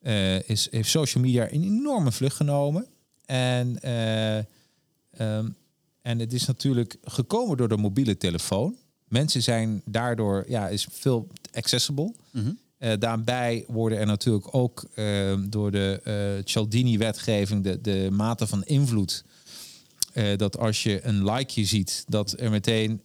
eh, 0.00 0.48
is, 0.48 0.68
heeft 0.70 0.88
social 0.90 1.24
media 1.24 1.52
een 1.52 1.62
enorme 1.62 2.12
vlucht 2.12 2.36
genomen. 2.36 2.86
En, 3.24 3.82
eh, 3.82 4.38
ehm, 4.38 5.48
en 6.02 6.18
het 6.18 6.32
is 6.32 6.46
natuurlijk 6.46 6.96
gekomen 7.02 7.56
door 7.56 7.68
de 7.68 7.76
mobiele 7.76 8.16
telefoon. 8.16 8.76
Mensen 9.08 9.42
zijn 9.42 9.82
daardoor, 9.84 10.44
ja, 10.48 10.68
is 10.68 10.86
veel 10.90 11.28
accessible. 11.52 12.14
Eh, 12.82 12.92
daarbij 12.98 13.64
worden 13.68 13.98
er 13.98 14.06
natuurlijk 14.06 14.54
ook 14.54 14.84
eh, 14.94 15.34
door 15.48 15.70
de 15.70 16.00
eh 16.04 16.44
Cialdini-wetgeving 16.44 17.64
de, 17.64 17.80
de 17.80 18.08
mate 18.12 18.46
van 18.46 18.64
invloed 18.64 19.24
eh, 20.12 20.36
dat 20.36 20.58
als 20.58 20.82
je 20.82 21.06
een 21.06 21.24
likeje 21.24 21.66
ziet, 21.66 22.04
dat 22.08 22.34
er 22.40 22.50
meteen, 22.50 23.02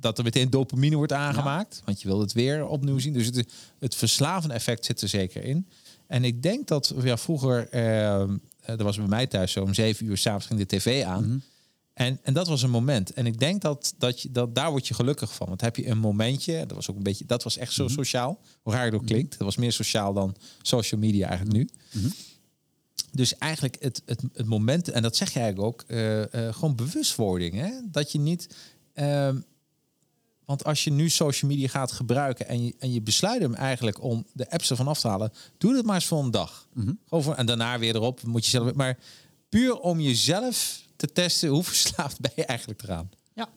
dat 0.00 0.18
er 0.18 0.24
meteen 0.24 0.50
dopamine 0.50 0.96
wordt 0.96 1.12
aangemaakt. 1.12 1.82
Want 1.84 2.02
je 2.02 2.08
wil 2.08 2.20
het 2.20 2.32
weer 2.32 2.66
opnieuw 2.66 2.98
zien. 2.98 3.12
Dus 3.12 3.26
het, 3.26 3.52
het 3.78 3.94
verslavende 3.94 4.54
effect 4.54 4.84
zit 4.84 5.00
er 5.00 5.08
zeker 5.08 5.44
in. 5.44 5.66
En 6.06 6.24
ik 6.24 6.42
denk 6.42 6.68
dat 6.68 6.94
ja, 7.02 7.16
vroeger, 7.16 7.68
eh, 7.68 8.22
eh, 8.22 8.28
dat 8.64 8.80
was 8.80 8.96
bij 8.96 9.06
mij 9.06 9.26
thuis 9.26 9.52
zo, 9.52 9.62
om 9.62 9.74
zeven 9.74 10.06
uur 10.06 10.16
s'avonds 10.16 10.46
ging 10.46 10.58
de 10.58 10.76
tv 10.76 11.04
aan. 11.04 11.42
En, 11.96 12.18
en 12.22 12.34
dat 12.34 12.48
was 12.48 12.62
een 12.62 12.70
moment. 12.70 13.12
En 13.12 13.26
ik 13.26 13.38
denk 13.38 13.62
dat, 13.62 13.94
dat, 13.98 14.22
je, 14.22 14.30
dat 14.30 14.54
daar 14.54 14.70
word 14.70 14.88
je 14.88 14.94
gelukkig 14.94 15.34
van. 15.34 15.46
Want 15.48 15.60
heb 15.60 15.76
je 15.76 15.86
een 15.86 15.98
momentje, 15.98 16.66
dat 16.66 16.76
was 16.76 16.90
ook 16.90 16.96
een 16.96 17.02
beetje, 17.02 17.26
dat 17.26 17.42
was 17.42 17.56
echt 17.56 17.72
zo 17.72 17.88
sociaal. 17.88 18.38
Hoe 18.62 18.72
raar 18.72 18.84
het 18.84 18.94
ook 18.94 19.06
klinkt. 19.06 19.30
Dat 19.30 19.46
was 19.46 19.56
meer 19.56 19.72
sociaal 19.72 20.12
dan 20.12 20.36
social 20.62 21.00
media 21.00 21.28
eigenlijk 21.28 21.56
nu. 21.58 21.68
Dus 23.12 23.38
eigenlijk 23.38 23.76
het, 23.80 24.02
het, 24.06 24.22
het 24.32 24.46
moment, 24.46 24.88
en 24.88 25.02
dat 25.02 25.16
zeg 25.16 25.32
je 25.32 25.40
eigenlijk 25.40 25.68
ook, 25.68 25.84
eh, 25.86 26.48
eh, 26.48 26.54
gewoon 26.54 26.74
bewustwording. 26.74 27.54
Hè? 27.54 27.70
Dat 27.84 28.12
je 28.12 28.18
niet. 28.18 28.56
ehm, 28.94 29.40
want 30.44 30.64
als 30.64 30.84
je 30.84 30.90
nu 30.90 31.08
social 31.08 31.50
media 31.50 31.68
gaat 31.68 31.92
gebruiken 31.92 32.48
en 32.48 32.64
je, 32.64 32.74
en 32.78 32.92
je 32.92 33.00
besluit 33.02 33.42
hem 33.42 33.54
eigenlijk 33.54 34.02
om 34.02 34.26
de 34.32 34.50
apps 34.50 34.70
ervan 34.70 34.88
af 34.88 35.00
te 35.00 35.08
halen, 35.08 35.32
doe 35.58 35.76
het 35.76 35.86
maar 35.86 35.94
eens 35.94 36.06
voor 36.06 36.24
een 36.24 36.30
dag. 36.30 36.68
Gewoon 37.08 37.22
voor, 37.24 37.34
en 37.34 37.46
daarna 37.46 37.78
weer 37.78 37.94
erop, 37.94 38.22
moet 38.22 38.44
je 38.44 38.50
zelf. 38.50 38.74
Maar 38.74 38.98
puur 39.48 39.78
om 39.78 40.00
jezelf 40.00 40.84
te 40.96 41.12
testen, 41.12 41.48
hoe 41.48 41.64
verslaafd 41.72 42.20
ben 42.20 42.32
je 42.36 42.44
eigenlijk 42.44 42.82
eraan? 42.82 43.10
Ja. 43.34 43.48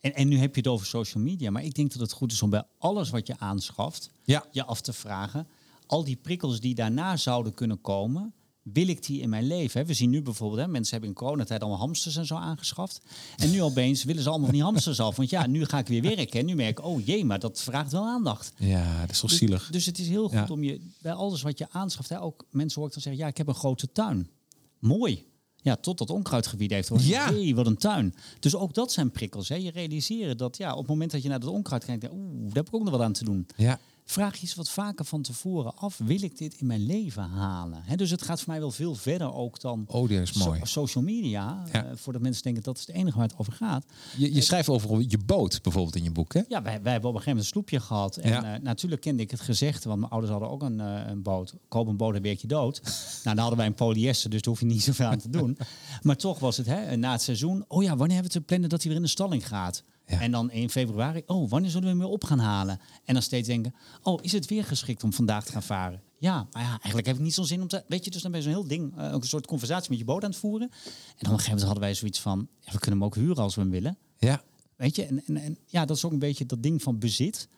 En, 0.00 0.14
en 0.14 0.28
nu 0.28 0.38
heb 0.38 0.54
je 0.54 0.60
het 0.60 0.70
over 0.70 0.86
social 0.86 1.22
media. 1.22 1.50
Maar 1.50 1.64
ik 1.64 1.74
denk 1.74 1.92
dat 1.92 2.00
het 2.00 2.12
goed 2.12 2.32
is 2.32 2.42
om 2.42 2.50
bij 2.50 2.62
alles 2.78 3.10
wat 3.10 3.26
je 3.26 3.38
aanschaft, 3.38 4.10
Ja. 4.24 4.44
je 4.52 4.64
af 4.64 4.80
te 4.80 4.92
vragen. 4.92 5.46
Al 5.86 6.04
die 6.04 6.16
prikkels 6.16 6.60
die 6.60 6.74
daarna 6.74 7.16
zouden 7.16 7.54
kunnen 7.54 7.80
komen, 7.80 8.34
wil 8.62 8.88
ik 8.88 9.06
die 9.06 9.20
in 9.20 9.28
mijn 9.28 9.46
leven? 9.46 9.80
Hè? 9.80 9.86
We 9.86 9.94
zien 9.94 10.10
nu 10.10 10.22
bijvoorbeeld, 10.22 10.60
hè, 10.60 10.66
mensen 10.68 10.92
hebben 10.92 11.10
in 11.10 11.16
coronatijd 11.16 11.60
allemaal 11.60 11.78
hamsters 11.78 12.16
en 12.16 12.26
zo 12.26 12.34
aangeschaft. 12.34 13.00
En 13.36 13.50
nu 13.50 13.62
opeens 13.62 14.04
willen 14.04 14.22
ze 14.22 14.28
allemaal 14.28 14.46
van 14.46 14.54
die 14.56 14.64
hamsters 14.64 15.00
af. 15.00 15.16
Want 15.16 15.30
ja, 15.30 15.46
nu 15.46 15.64
ga 15.64 15.78
ik 15.78 15.86
weer 15.86 16.02
werken. 16.02 16.40
En 16.40 16.46
nu 16.46 16.54
merk 16.54 16.78
ik, 16.78 16.84
oh 16.84 17.06
jee, 17.06 17.24
maar 17.24 17.38
dat 17.38 17.60
vraagt 17.60 17.92
wel 17.92 18.04
aandacht. 18.06 18.52
Ja, 18.56 19.00
dat 19.00 19.10
is 19.10 19.18
toch 19.20 19.30
Dus- 19.30 19.38
zielig. 19.38 19.68
Dus, 19.70 19.86
het 19.86 19.98
is 19.98 20.08
heel 20.08 20.22
goed 20.28 20.32
Ja. 20.32 20.46
om 20.48 20.62
je 20.62 20.80
bij 20.98 21.12
alles 21.12 21.42
wat 21.42 21.58
je 21.58 21.66
aanschaft. 21.70 22.08
Hè, 22.08 22.20
ook 22.22 22.44
mensen 22.50 22.78
hoor 22.78 22.88
ik 22.88 22.94
dan 22.94 23.02
zeggen: 23.02 23.22
ja, 23.22 23.28
ik 23.28 23.36
heb 23.36 23.46
een 23.48 23.54
grote 23.54 23.92
tuin. 23.92 24.30
Mooi. 24.78 25.24
Ja, 25.66 25.76
tot 25.76 25.98
dat 25.98 26.10
onkruidgebied 26.10 26.70
heeft. 26.70 26.88
hoor. 26.88 27.00
Ja. 27.00 27.32
Hey, 27.32 27.54
wat 27.54 27.66
een 27.66 27.76
tuin. 27.76 28.14
Dus 28.40 28.54
ook 28.54 28.74
dat 28.74 28.92
zijn 28.92 29.10
prikkels. 29.10 29.48
Hè. 29.48 29.54
Je 29.54 29.70
realiseren 29.70 30.36
dat 30.36 30.56
ja, 30.56 30.72
op 30.72 30.78
het 30.78 30.86
moment 30.88 31.10
dat 31.10 31.22
je 31.22 31.28
naar 31.28 31.40
dat 31.40 31.50
onkruid 31.50 31.84
kijkt, 31.84 32.04
oeh, 32.12 32.44
daar 32.44 32.54
heb 32.54 32.66
ik 32.66 32.74
ook 32.74 32.82
nog 32.82 32.90
wat 32.90 33.00
aan 33.00 33.12
te 33.12 33.24
doen. 33.24 33.46
Ja. 33.56 33.78
Vraag 34.08 34.34
je 34.34 34.40
eens 34.42 34.54
wat 34.54 34.68
vaker 34.70 35.04
van 35.04 35.22
tevoren 35.22 35.76
af: 35.76 35.98
wil 36.04 36.22
ik 36.22 36.38
dit 36.38 36.54
in 36.60 36.66
mijn 36.66 36.86
leven 36.86 37.22
halen? 37.22 37.82
Dus 37.96 38.10
het 38.10 38.22
gaat 38.22 38.38
voor 38.40 38.50
mij 38.52 38.60
wel 38.60 38.70
veel 38.70 38.94
verder 38.94 39.34
ook 39.34 39.60
dan 39.60 39.84
Oh, 39.86 40.08
die 40.08 40.20
is 40.20 40.38
so- 40.38 40.44
mooi. 40.44 40.60
social 40.62 41.04
media. 41.04 41.62
Ja. 41.72 41.84
eh, 41.84 41.90
voordat 41.96 42.22
mensen 42.22 42.42
denken 42.42 42.62
dat 42.62 42.78
is 42.78 42.86
het 42.86 42.96
enige 42.96 43.16
waar 43.18 43.26
het 43.28 43.38
over 43.38 43.52
gaat. 43.52 43.84
Je, 44.16 44.34
je 44.34 44.40
schrijft 44.40 44.68
over 44.68 45.04
je 45.08 45.18
boot 45.18 45.62
bijvoorbeeld 45.62 45.96
in 45.96 46.02
je 46.02 46.10
boek, 46.10 46.34
hè? 46.34 46.40
Ja, 46.48 46.62
wij, 46.62 46.82
wij 46.82 46.92
hebben 46.92 47.10
op 47.10 47.16
een 47.16 47.22
gegeven 47.22 47.26
moment 47.26 47.38
een 47.38 47.44
sloepje 47.44 47.80
gehad. 47.80 48.16
En 48.16 48.30
Ja. 48.30 48.54
eh, 48.54 48.62
natuurlijk 48.62 49.00
kende 49.00 49.22
ik 49.22 49.30
het 49.30 49.40
gezegde, 49.40 49.88
want 49.88 50.00
mijn 50.00 50.12
ouders 50.12 50.32
hadden 50.32 50.50
ook 50.50 50.62
een, 50.62 50.80
eh, 50.80 51.02
een 51.06 51.22
boot. 51.22 51.54
Koop 51.68 51.86
een 51.88 51.96
boot, 51.96 52.12
dan 52.12 52.22
ben 52.22 52.36
je 52.40 52.46
dood. 52.46 52.80
nou, 53.24 53.36
dan 53.36 53.38
hadden 53.38 53.56
wij 53.58 53.66
een 53.66 53.74
polyester, 53.74 54.30
dus 54.30 54.40
daar 54.42 54.50
hoef 54.52 54.60
je 54.62 54.66
niet 54.66 54.82
zoveel 54.82 55.06
aan 55.06 55.18
te 55.18 55.30
doen. 55.30 55.58
Maar 56.02 56.16
toch 56.16 56.38
was 56.38 56.56
het 56.56 56.66
hè, 56.66 56.96
na 56.96 57.12
het 57.12 57.22
seizoen. 57.22 57.64
Oh 57.68 57.82
ja, 57.82 57.88
wanneer 57.96 58.14
hebben 58.16 58.32
we 58.32 58.38
te 58.38 58.44
plannen 58.44 58.68
dat 58.68 58.78
hij 58.80 58.88
weer 58.88 58.98
in 59.00 59.04
de 59.04 59.10
stalling 59.12 59.46
gaat? 59.48 59.82
Ja. 60.06 60.20
En 60.20 60.30
dan 60.30 60.50
in 60.50 60.70
februari, 60.70 61.22
oh, 61.26 61.50
wanneer 61.50 61.70
zullen 61.70 61.84
we 61.84 61.90
hem 61.90 61.98
weer 61.98 62.08
op 62.08 62.24
gaan 62.24 62.38
halen? 62.38 62.80
En 63.04 63.12
dan 63.14 63.22
steeds 63.22 63.48
denken, 63.48 63.74
oh, 64.02 64.18
is 64.22 64.32
het 64.32 64.46
weer 64.46 64.64
geschikt 64.64 65.04
om 65.04 65.12
vandaag 65.12 65.44
te 65.44 65.52
gaan 65.52 65.62
varen? 65.62 66.02
Ja, 66.18 66.46
maar 66.52 66.62
ja, 66.62 66.68
eigenlijk 66.68 67.06
heb 67.06 67.16
ik 67.16 67.22
niet 67.22 67.34
zo'n 67.34 67.44
zin 67.44 67.62
om 67.62 67.68
te... 67.68 67.84
Weet 67.88 68.04
je, 68.04 68.10
dus 68.10 68.22
dan 68.22 68.30
ben 68.30 68.40
je 68.40 68.46
zo'n 68.46 68.56
heel 68.58 68.68
ding, 68.68 68.96
eh, 68.98 69.14
ook 69.14 69.22
een 69.22 69.28
soort 69.28 69.46
conversatie 69.46 69.90
met 69.90 69.98
je 69.98 70.04
boot 70.04 70.24
aan 70.24 70.30
het 70.30 70.38
voeren. 70.38 70.68
En 70.70 70.76
dan 70.84 70.92
op 71.16 71.22
een 71.22 71.28
gegeven 71.28 71.44
moment 71.44 71.62
hadden 71.62 71.82
wij 71.82 71.94
zoiets 71.94 72.20
van, 72.20 72.48
ja, 72.60 72.72
we 72.72 72.78
kunnen 72.78 72.98
hem 73.00 73.04
ook 73.04 73.14
huren 73.14 73.36
als 73.42 73.54
we 73.54 73.60
hem 73.60 73.70
willen. 73.70 73.98
Ja. 74.18 74.42
Weet 74.76 74.96
je, 74.96 75.04
en, 75.04 75.24
en, 75.26 75.36
en 75.36 75.58
ja, 75.66 75.84
dat 75.84 75.96
is 75.96 76.04
ook 76.04 76.12
een 76.12 76.18
beetje 76.18 76.46
dat 76.46 76.62
ding 76.62 76.82
van 76.82 76.98
bezit. 76.98 77.48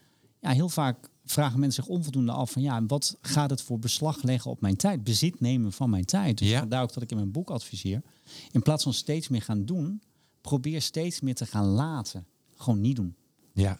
Ja, 0.40 0.50
heel 0.50 0.68
vaak 0.68 1.10
vragen 1.24 1.60
mensen 1.60 1.82
zich 1.84 1.92
onvoldoende 1.92 2.32
af 2.32 2.50
van 2.50 2.62
ja, 2.62 2.86
wat 2.86 3.16
gaat 3.20 3.50
het 3.50 3.62
voor 3.62 3.78
beslag 3.78 4.22
leggen 4.22 4.50
op 4.50 4.60
mijn 4.60 4.76
tijd? 4.76 5.04
Bezit 5.04 5.40
nemen 5.40 5.72
van 5.72 5.90
mijn 5.90 6.04
tijd. 6.04 6.38
Dus 6.38 6.48
Ja. 6.48 6.58
vandaar 6.58 6.82
ook 6.82 6.92
dat 6.94 7.02
ik 7.02 7.10
in 7.10 7.16
mijn 7.16 7.30
boek 7.30 7.50
adviseer. 7.50 8.02
In 8.50 8.62
plaats 8.62 8.82
van 8.82 8.92
steeds 8.92 9.28
meer 9.28 9.42
gaan 9.42 9.64
doen, 9.64 10.02
probeer 10.40 10.82
steeds 10.82 11.20
meer 11.20 11.34
te 11.34 11.46
gaan 11.46 11.64
laten. 11.66 12.26
Gewoon 12.58 12.80
niet 12.80 12.96
doen. 12.96 13.14
Ja. 13.52 13.78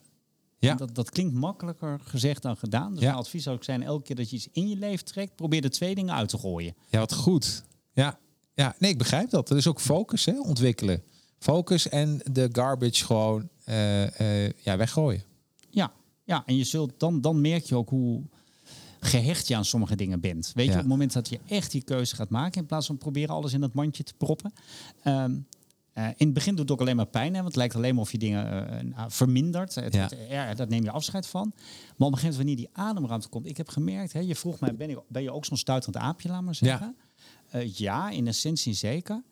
Ja. 0.58 0.74
Dat, 0.74 0.94
dat 0.94 1.10
klinkt 1.10 1.34
makkelijker 1.34 2.00
gezegd 2.03 2.42
dan 2.42 2.57
gedaan. 2.57 2.90
Dus 2.92 3.00
Ja. 3.00 3.07
mijn 3.07 3.18
advies 3.18 3.42
zou 3.42 3.57
ook 3.57 3.64
zijn, 3.64 3.82
elke 3.82 4.03
keer 4.05 4.16
dat 4.16 4.30
je 4.30 4.36
iets 4.36 4.48
in 4.53 4.68
je 4.68 4.76
leven 4.76 5.05
trekt, 5.05 5.34
probeer 5.36 5.62
de 5.62 5.68
twee 5.68 5.94
dingen 5.94 6.14
uit 6.14 6.28
te 6.28 6.38
gooien. 6.38 6.74
Ja, 6.88 6.98
wat 6.98 7.12
goed. 7.14 7.64
Ja, 7.92 8.18
Ja, 8.55 8.74
nee, 8.78 8.90
ik 8.90 8.98
begrijp 8.98 9.30
dat. 9.30 9.48
Dat 9.48 9.59
is 9.59 9.66
ook 9.66 9.80
focus, 9.80 10.24
hè, 10.24 10.40
ontwikkelen. 10.40 11.03
Focus 11.38 11.88
en 11.88 12.20
de 12.32 12.48
garbage 12.53 13.05
gewoon 13.05 13.48
eh, 13.64 14.44
eh, 14.46 14.53
ja, 14.59 14.76
weggooien. 14.76 15.22
Ja, 15.70 15.92
ja 16.24 16.42
en 16.46 16.57
je 16.57 16.64
zult 16.64 16.92
dan, 17.00 17.20
dan 17.20 17.40
merk 17.40 17.64
je 17.64 17.74
ook 17.76 17.88
hoe 17.88 18.22
gehecht 19.00 19.48
je 19.48 19.57
aan 19.57 19.64
sommige 19.64 19.96
dingen 19.96 20.20
bent. 20.20 20.53
Weet 20.55 20.64
je, 20.66 20.72
op 20.72 20.78
het 20.78 20.86
moment 20.86 21.12
dat 21.12 21.28
je 21.28 21.38
echt 21.48 21.70
die 21.70 21.82
keuze 21.82 22.14
gaat 22.16 22.28
maken, 22.30 22.61
in 22.61 22.66
plaats 22.66 22.86
van 22.86 22.98
proberen 22.98 23.34
alles 23.34 23.53
in 23.53 23.61
dat 23.61 23.74
mandje 23.74 24.03
te 24.03 24.14
proppen. 24.14 24.53
Ehm, 25.03 25.36
eh, 25.99 26.05
in 26.16 26.26
het 26.26 26.32
begin 26.32 26.51
doet 26.55 26.61
het 26.61 26.70
ook 26.70 26.80
alleen 26.80 26.96
maar 26.96 27.07
pijn, 27.07 27.28
hè, 27.28 27.32
want 27.34 27.46
het 27.46 27.57
lijkt 27.57 27.74
alleen 27.74 27.94
maar 27.94 28.03
of 28.03 28.12
je 28.12 28.18
dingen 28.18 28.44
nou, 28.96 29.11
vermindert. 29.11 29.74
Het, 29.74 29.94
Ja. 29.94 30.03
het- 30.03 30.16
ja, 30.28 30.55
daar 30.55 30.68
neem 30.68 30.82
je 30.84 30.90
afscheid 30.90 31.26
van. 31.26 31.53
Maar 31.96 32.09
op 32.09 32.12
een 32.12 32.18
gegeven 32.18 32.20
moment, 32.22 32.36
wanneer 32.36 32.57
die 32.57 32.68
ademruimte 32.72 33.28
komt, 33.28 33.46
ik 33.46 33.57
heb 33.57 33.68
gemerkt, 33.68 34.12
hè, 34.12 34.20
je 34.20 34.34
vroeg 34.34 34.61
mij, 34.61 34.74
ben, 34.74 34.90
ik, 34.90 34.99
ben 35.09 35.22
je 35.22 35.32
ook 35.32 35.44
zo'n 35.44 35.57
stuiterend 35.57 35.96
aapje, 36.05 36.28
laat 36.28 36.42
maar 36.42 36.55
zeggen? 36.55 36.96
Ja, 37.53 37.62
ja 37.74 38.11
in 38.11 38.26
essentie 38.26 38.72
zeker. 38.72 39.22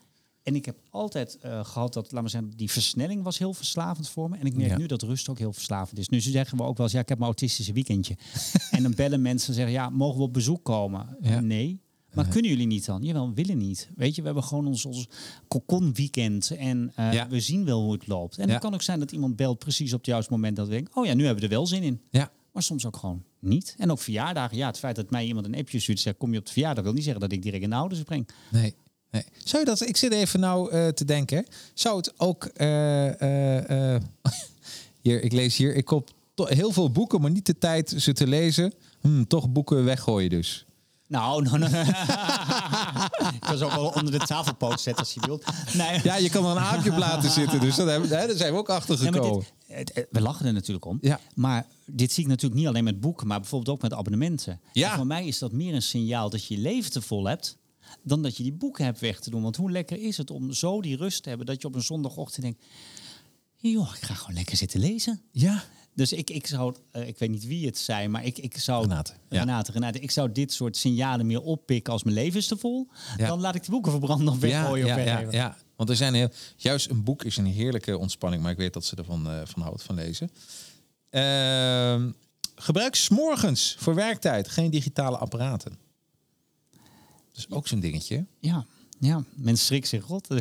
En 0.43 0.55
ik 0.55 0.64
heb 0.64 0.77
altijd 0.91 1.39
eh, 1.41 1.64
gehad 1.64 1.93
dat, 1.93 2.12
laat 2.12 2.21
maar 2.23 2.31
zeggen, 2.31 2.51
die 2.57 2.71
versnelling 2.71 3.23
was 3.23 3.39
heel 3.39 3.55
verslavend 3.55 4.09
voor 4.09 4.31
me. 4.31 4.37
En 4.37 4.47
ik 4.47 4.57
merk 4.57 4.71
Ja. 4.71 4.77
nu 4.77 4.87
dat 4.87 5.03
rust 5.03 5.29
ook 5.29 5.39
heel 5.39 5.53
verslavend 5.53 5.99
is. 5.99 6.09
Nu 6.09 6.21
zeggen 6.21 6.57
we 6.59 6.64
ook 6.64 6.77
wel 6.77 6.87
eens, 6.87 6.95
ja, 6.95 7.01
ik 7.01 7.09
heb 7.09 7.19
mijn 7.19 7.31
autistische 7.31 7.73
weekendje. 7.73 8.17
en 8.71 8.83
dan 8.83 8.95
bellen 8.95 9.23
mensen 9.23 9.49
en 9.49 9.55
zeggen, 9.55 9.73
ja, 9.73 9.91
mogen 9.91 10.17
we 10.19 10.23
op 10.23 10.33
bezoek 10.33 10.64
komen? 10.64 11.17
Ja. 11.21 11.41
Nee. 11.41 11.81
Maar 12.17 12.29
kunnen 12.29 12.51
jullie 12.51 12.67
niet 12.67 12.85
dan? 12.87 13.03
Jawel, 13.03 13.29
we 13.29 13.35
willen 13.35 13.59
niet. 13.59 13.89
Weet 13.97 14.14
je, 14.14 14.21
we 14.21 14.27
hebben 14.27 14.45
gewoon 14.45 14.67
ons, 14.67 14.85
ons 14.85 15.09
cocon 15.49 15.93
weekend 15.95 16.51
en 16.51 16.93
eh, 16.95 17.12
Ja. 17.12 17.29
we 17.29 17.41
zien 17.41 17.64
wel 17.64 17.83
hoe 17.83 17.93
het 17.93 18.07
loopt. 18.07 18.39
En 18.39 18.47
Ja. 18.47 18.53
het 18.53 18.62
kan 18.62 18.75
ook 18.75 18.83
zijn 18.83 18.99
dat 18.99 19.12
iemand 19.12 19.37
belt 19.37 19.59
precies 19.59 19.93
op 19.93 19.99
het 19.99 20.07
juiste 20.07 20.33
moment 20.33 20.57
dat 20.57 20.67
we 20.67 20.73
denken, 20.73 20.97
oh 20.97 21.07
ja, 21.07 21.14
nu 21.14 21.25
hebben 21.25 21.43
we 21.43 21.49
er 21.49 21.55
wel 21.57 21.67
zin 21.67 21.83
in. 21.83 22.01
Ja, 22.11 22.31
Maar 22.53 22.62
soms 22.62 22.87
ook 22.87 22.97
gewoon 22.97 23.23
niet. 23.39 23.75
En 23.79 23.91
ook 23.91 23.99
verjaardagen. 23.99 24.57
Ja, 24.57 24.67
het 24.67 24.79
feit 24.79 24.97
dat 24.97 25.11
mij 25.11 25.27
iemand 25.27 25.47
een 25.47 25.57
appje 25.57 25.79
stuurt 25.81 26.01
zegt, 26.01 26.17
kom 26.17 26.33
je 26.33 26.39
op 26.39 26.47
de 26.47 26.53
verjaardag, 26.53 26.85
wil 26.85 26.93
niet 26.93 27.03
zeggen 27.05 27.21
dat 27.21 27.33
ik 27.33 27.43
direct 27.43 27.62
in 27.62 27.71
de 27.71 27.77
ouders 27.77 28.03
breng. 28.03 28.29
nee. 28.51 28.75
nee. 29.11 29.25
Zou 29.45 29.62
je 29.64 29.69
dat, 29.71 29.81
ik 29.89 29.97
zit 29.97 30.12
even 30.12 30.41
nou 30.41 30.71
eh, 30.71 30.89
te 30.89 31.05
denken, 31.05 31.47
zou 31.75 31.97
het 31.97 32.21
ook, 32.21 32.45
eh, 32.45 32.67
hier, 35.03 35.23
ik 35.23 35.33
lees 35.33 35.57
hier, 35.57 35.75
ik 35.75 35.85
koop 35.85 36.11
heel 36.35 36.71
veel 36.73 36.91
boeken, 36.91 37.21
maar 37.21 37.31
niet 37.31 37.47
de 37.47 37.59
tijd 37.59 37.95
ze 37.99 38.12
te 38.12 38.27
lezen. 38.27 38.73
Hm, 39.01 39.25
toch 39.25 39.49
boeken 39.53 39.85
weggooien 39.85 40.31
dus. 40.31 40.66
Nou, 41.09 41.43
nou, 41.43 41.59
nou. 41.59 41.75
ik 43.35 43.41
kan 43.41 43.59
ze 43.59 43.65
ook 43.65 43.71
wel 43.71 43.89
onder 43.89 44.19
de 44.19 44.27
tafelpoot 44.27 44.81
zetten 44.81 45.05
als 45.05 45.15
je 45.15 45.21
wilt. 45.27 45.45
Nee, 45.75 46.01
Ja, 46.03 46.17
je 46.17 46.31
kan 46.31 46.45
er 46.45 46.51
een 46.51 46.59
aapje 46.59 46.91
op 46.91 46.99
laten 46.99 47.31
zitten, 47.31 47.61
dus 47.61 47.77
dat 47.77 47.89
hebben, 47.89 48.09
hè, 48.09 48.27
daar 48.27 48.37
zijn 48.37 48.53
we 48.53 48.59
ook 48.59 48.69
achter 48.69 48.99
gekomen. 48.99 49.45
we 50.11 50.21
lachen 50.21 50.47
er 50.47 50.53
natuurlijk 50.53 50.85
om. 50.85 50.99
Ja. 51.01 51.21
Maar 51.35 51.67
dit 51.85 52.13
zie 52.13 52.23
ik 52.23 52.29
natuurlijk 52.29 52.61
niet 52.61 52.69
alleen 52.69 52.85
met 52.85 53.01
boeken, 53.01 53.27
maar 53.27 53.41
bijvoorbeeld 53.41 53.77
ook 53.77 53.83
met 53.83 53.93
abonnementen. 53.93 54.61
Ja. 54.73 54.91
En 54.91 54.97
voor 54.97 55.07
mij 55.07 55.27
is 55.27 55.39
dat 55.39 55.53
meer 55.53 55.75
een 55.75 55.83
signaal 55.83 56.31
dat 56.31 56.45
je 56.45 56.55
je 56.55 56.61
leven 56.61 56.91
te 56.91 57.03
vol 57.03 57.27
hebt. 57.27 57.57
Dan 58.03 58.23
dat 58.23 58.37
je 58.37 58.43
die 58.43 58.53
boeken 58.53 58.85
hebt 58.85 59.01
weg 59.01 59.21
te 59.21 59.31
doen. 59.31 59.43
Want 59.43 59.57
hoe 59.57 59.71
lekker 59.71 60.03
is 60.03 60.17
het 60.17 60.31
om 60.31 60.53
zo 60.53 60.81
die 60.81 60.97
rust 60.97 61.23
te 61.23 61.29
hebben 61.29 61.47
dat 61.47 61.63
je 61.63 61.69
op 61.69 61.75
een 61.75 61.83
zondagochtend 61.83 62.43
denkt. 62.45 62.65
Joh, 63.57 63.95
ik 63.95 64.03
ga 64.03 64.15
gewoon 64.15 64.35
lekker 64.35 64.57
zitten 64.57 64.81
lezen. 64.81 65.21
Ja, 65.33 65.65
Dus 65.97 66.13
ik, 66.13 66.31
ik 66.31 66.47
zou, 66.47 66.75
eh, 66.91 67.07
ik 67.09 67.19
weet 67.19 67.31
niet 67.31 67.47
wie 67.47 67.67
het 67.67 67.79
zei, 67.79 68.09
maar 68.09 68.25
ik, 68.25 68.39
ik 68.39 68.59
zou. 68.59 68.83
Renate, 68.83 69.13
ja. 69.29 69.39
Renate, 69.39 69.73
Renate, 69.73 70.01
ik 70.01 70.11
zou 70.11 70.33
dit 70.33 70.53
soort 70.53 70.77
signalen 70.77 71.27
meer 71.27 71.41
oppikken 71.41 71.93
als 71.93 72.03
mijn 72.03 72.17
leven 72.17 72.39
is 72.39 72.47
te 72.47 72.57
vol. 72.57 72.89
Ja. 73.17 73.27
Dan 73.27 73.41
laat 73.41 73.55
ik 73.55 73.65
de 73.65 73.71
boeken 73.71 73.91
verbranden 73.91 74.29
of 74.29 74.39
weggooien 74.39 74.87
ja, 74.87 74.99
ja, 74.99 75.25
ja. 75.31 75.57
Want 75.77 75.89
er 75.89 75.97
zijn 75.97 76.15
heel, 76.15 76.29
juist 76.57 76.91
een 76.91 77.05
boek 77.05 77.25
is 77.25 77.37
een 77.37 77.47
heerlijke 77.47 77.99
ontspanning, 77.99 78.43
maar 78.43 78.53
ik 78.53 78.59
weet 78.59 78.73
dat 78.73 78.85
ze 78.85 78.97
ervan 78.97 79.31
eh, 79.31 79.41
van 79.45 79.63
houdt 79.63 79.83
van 79.83 79.95
lezen. 79.95 80.31
Ehm, 81.11 82.11
gebruik 82.55 82.95
's 82.95 83.09
morgens 83.09 83.77
voor 83.79 83.95
werktijd 83.95 84.49
geen 84.49 84.71
digitale 84.71 85.17
apparaten. 85.17 85.79
Dat 87.33 87.37
is 87.37 87.51
ook 87.51 87.69
zo'n 87.69 87.81
dingetje. 87.81 88.25
Ja, 88.41 88.67
ja, 88.99 89.25
mensen 89.35 89.67
schrikken 89.67 89.89
zich 89.89 90.07
rot. 90.07 90.29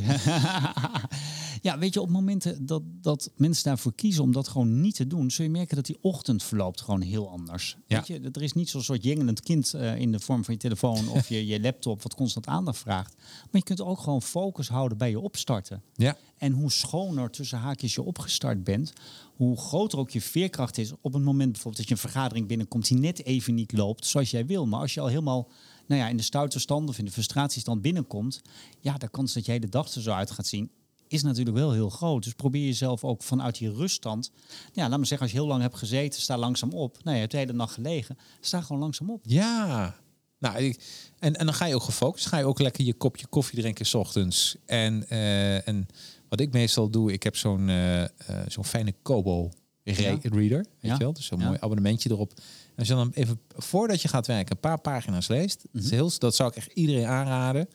ja, 1.62 1.78
weet 1.78 1.94
je, 1.94 2.02
op 2.02 2.10
momenten 2.10 2.66
dat, 2.66 2.82
dat 3.02 3.32
mensen 3.36 3.64
daarvoor 3.64 3.94
kiezen 3.94 4.24
om 4.24 4.32
dat 4.32 4.48
gewoon 4.48 4.82
niet 4.82 4.96
te 4.96 5.08
doen, 5.08 5.32
zul 5.32 5.46
je 5.46 5.52
merken 5.52 5.76
dat 5.76 5.86
die 5.86 5.98
ochtend 6.02 6.44
verloopt 6.44 6.82
gewoon 6.82 7.02
heel 7.02 7.30
anders. 7.30 7.78
Ja. 7.88 7.98
Weet 7.98 8.08
je, 8.08 8.30
er 8.32 8.42
is 8.42 8.54
niet 8.54 8.70
zo'n 8.70 8.82
soort 8.82 9.04
jengelend 9.04 9.42
kind 9.42 9.74
eh, 9.74 9.96
in 9.96 10.12
de 10.12 10.20
vorm 10.20 10.44
van 10.44 10.54
je 10.54 10.60
telefoon 10.60 11.10
of 11.10 11.30
je, 11.30 11.46
je 11.46 11.62
laptop 11.62 12.02
wat 12.02 12.16
constant 12.16 12.48
aandacht 12.48 12.78
vraagt. 12.78 13.16
Maar 13.18 13.50
je 13.52 13.64
kunt 13.64 13.82
ook 13.82 14.00
gewoon 14.00 14.22
focus 14.22 14.68
houden 14.68 14.98
bij 14.98 15.10
je 15.10 15.20
opstarten. 15.20 15.82
Ja, 15.94 16.18
En 16.38 16.52
hoe 16.52 16.72
schoner 16.72 17.30
tussen 17.30 17.58
haakjes 17.58 17.96
je 17.96 18.04
opgestart 18.04 18.64
bent, 18.64 18.94
hoe 19.36 19.58
groter 19.58 20.00
ook 20.00 20.10
je 20.10 20.22
veerkracht 20.22 20.78
is 20.78 20.92
op 21.02 21.14
het 21.14 21.24
moment 21.24 21.52
bijvoorbeeld 21.52 21.78
dat 21.78 21.88
je 21.88 21.94
een 21.94 22.12
vergadering 22.12 22.48
binnenkomt 22.48 22.88
die 22.88 22.98
net 22.98 23.26
even 23.26 23.54
niet 23.54 23.72
loopt 23.72 24.06
zoals 24.06 24.32
jij 24.32 24.46
wil. 24.46 24.68
Maar 24.68 24.80
als 24.80 24.94
je 24.94 25.00
al 25.00 25.08
helemaal 25.08 25.48
nou 25.88 26.02
ja, 26.02 26.08
in 26.08 26.18
de 26.18 26.24
stoute 26.24 26.60
stand 26.60 26.90
of 26.90 26.98
in 26.98 27.06
de 27.06 27.12
frustratiestand 27.12 27.82
binnenkomt, 27.82 28.42
ja, 28.80 28.98
de 28.98 29.10
kans 29.10 29.34
dat 29.34 29.46
jij 29.46 29.60
de 29.60 29.70
dag 29.70 29.94
er 29.94 30.02
zo 30.02 30.12
uit 30.12 30.32
gaat 30.32 30.48
zien, 30.48 30.72
is 31.08 31.24
natuurlijk 31.24 31.58
wel 31.58 31.72
heel 31.72 31.90
groot. 31.90 32.24
Dus 32.24 32.34
probeer 32.34 32.66
jezelf 32.66 33.04
ook 33.04 33.24
vanuit 33.24 33.58
die 33.58 33.72
ruststand. 33.74 34.32
Ja, 34.74 34.90
laat 34.90 35.00
me 35.00 35.06
zeggen, 35.06 35.22
als 35.28 35.32
je 35.32 35.38
heel 35.42 35.48
lang 35.48 35.62
hebt 35.62 35.76
gezeten, 35.78 36.22
sta 36.22 36.38
langzaam 36.38 36.72
op. 36.72 36.98
Nou, 37.04 37.14
je 37.14 37.20
hebt 37.20 37.32
de 37.32 37.38
hele 37.38 37.54
nacht 37.54 37.74
gelegen, 37.74 38.18
sta 38.42 38.62
gewoon 38.62 38.82
langzaam 38.82 39.10
op. 39.10 39.22
ja. 39.26 39.96
Nou, 40.40 40.58
ik, 40.58 40.80
en, 41.20 41.36
en 41.36 41.46
dan 41.46 41.56
ga 41.56 41.66
je 41.66 41.76
ook 41.76 41.82
gefocust. 41.84 42.26
Ga 42.26 42.38
je 42.38 42.46
ook 42.46 42.60
lekker 42.60 42.86
je 42.86 42.94
kopje 42.94 43.28
koffie 43.28 43.60
drinken 43.60 43.86
's 43.86 43.94
ochtends. 43.94 44.56
En, 44.66 45.10
eh, 45.10 45.68
en 45.68 45.88
wat 46.30 46.40
ik 46.40 46.52
meestal 46.52 46.90
doe, 46.90 47.12
ik 47.14 47.24
heb 47.24 47.36
zo'n 47.36 47.70
eh, 47.70 48.04
eh, 48.04 48.10
zo'n 48.48 48.66
fijne 48.66 48.94
Kobo 49.02 49.52
re- 49.84 50.02
Ja. 50.02 50.18
reader. 50.22 50.58
Weet 50.58 50.68
Ja. 50.80 50.94
je 50.94 50.98
wel? 50.98 51.14
Dus 51.14 51.26
zo'n 51.26 51.40
Ja. 51.40 51.46
mooi 51.46 51.58
abonnementje 51.62 52.10
erop. 52.12 52.34
En 52.76 52.82
als 52.82 52.88
je 52.88 52.94
dan 52.94 53.12
even 53.14 53.40
voordat 53.56 54.02
je 54.02 54.08
gaat 54.08 54.28
werken 54.28 54.56
een 54.56 54.62
paar 54.62 54.80
pagina's 54.82 55.28
leest, 55.28 55.62
dat, 55.72 55.82
is 55.82 55.88
Mhm. 55.88 55.94
heel, 55.96 56.12
dat 56.18 56.36
zou 56.36 56.50
ik 56.50 56.56
echt 56.56 56.72
iedereen 56.74 57.06
aanraden. 57.06 57.70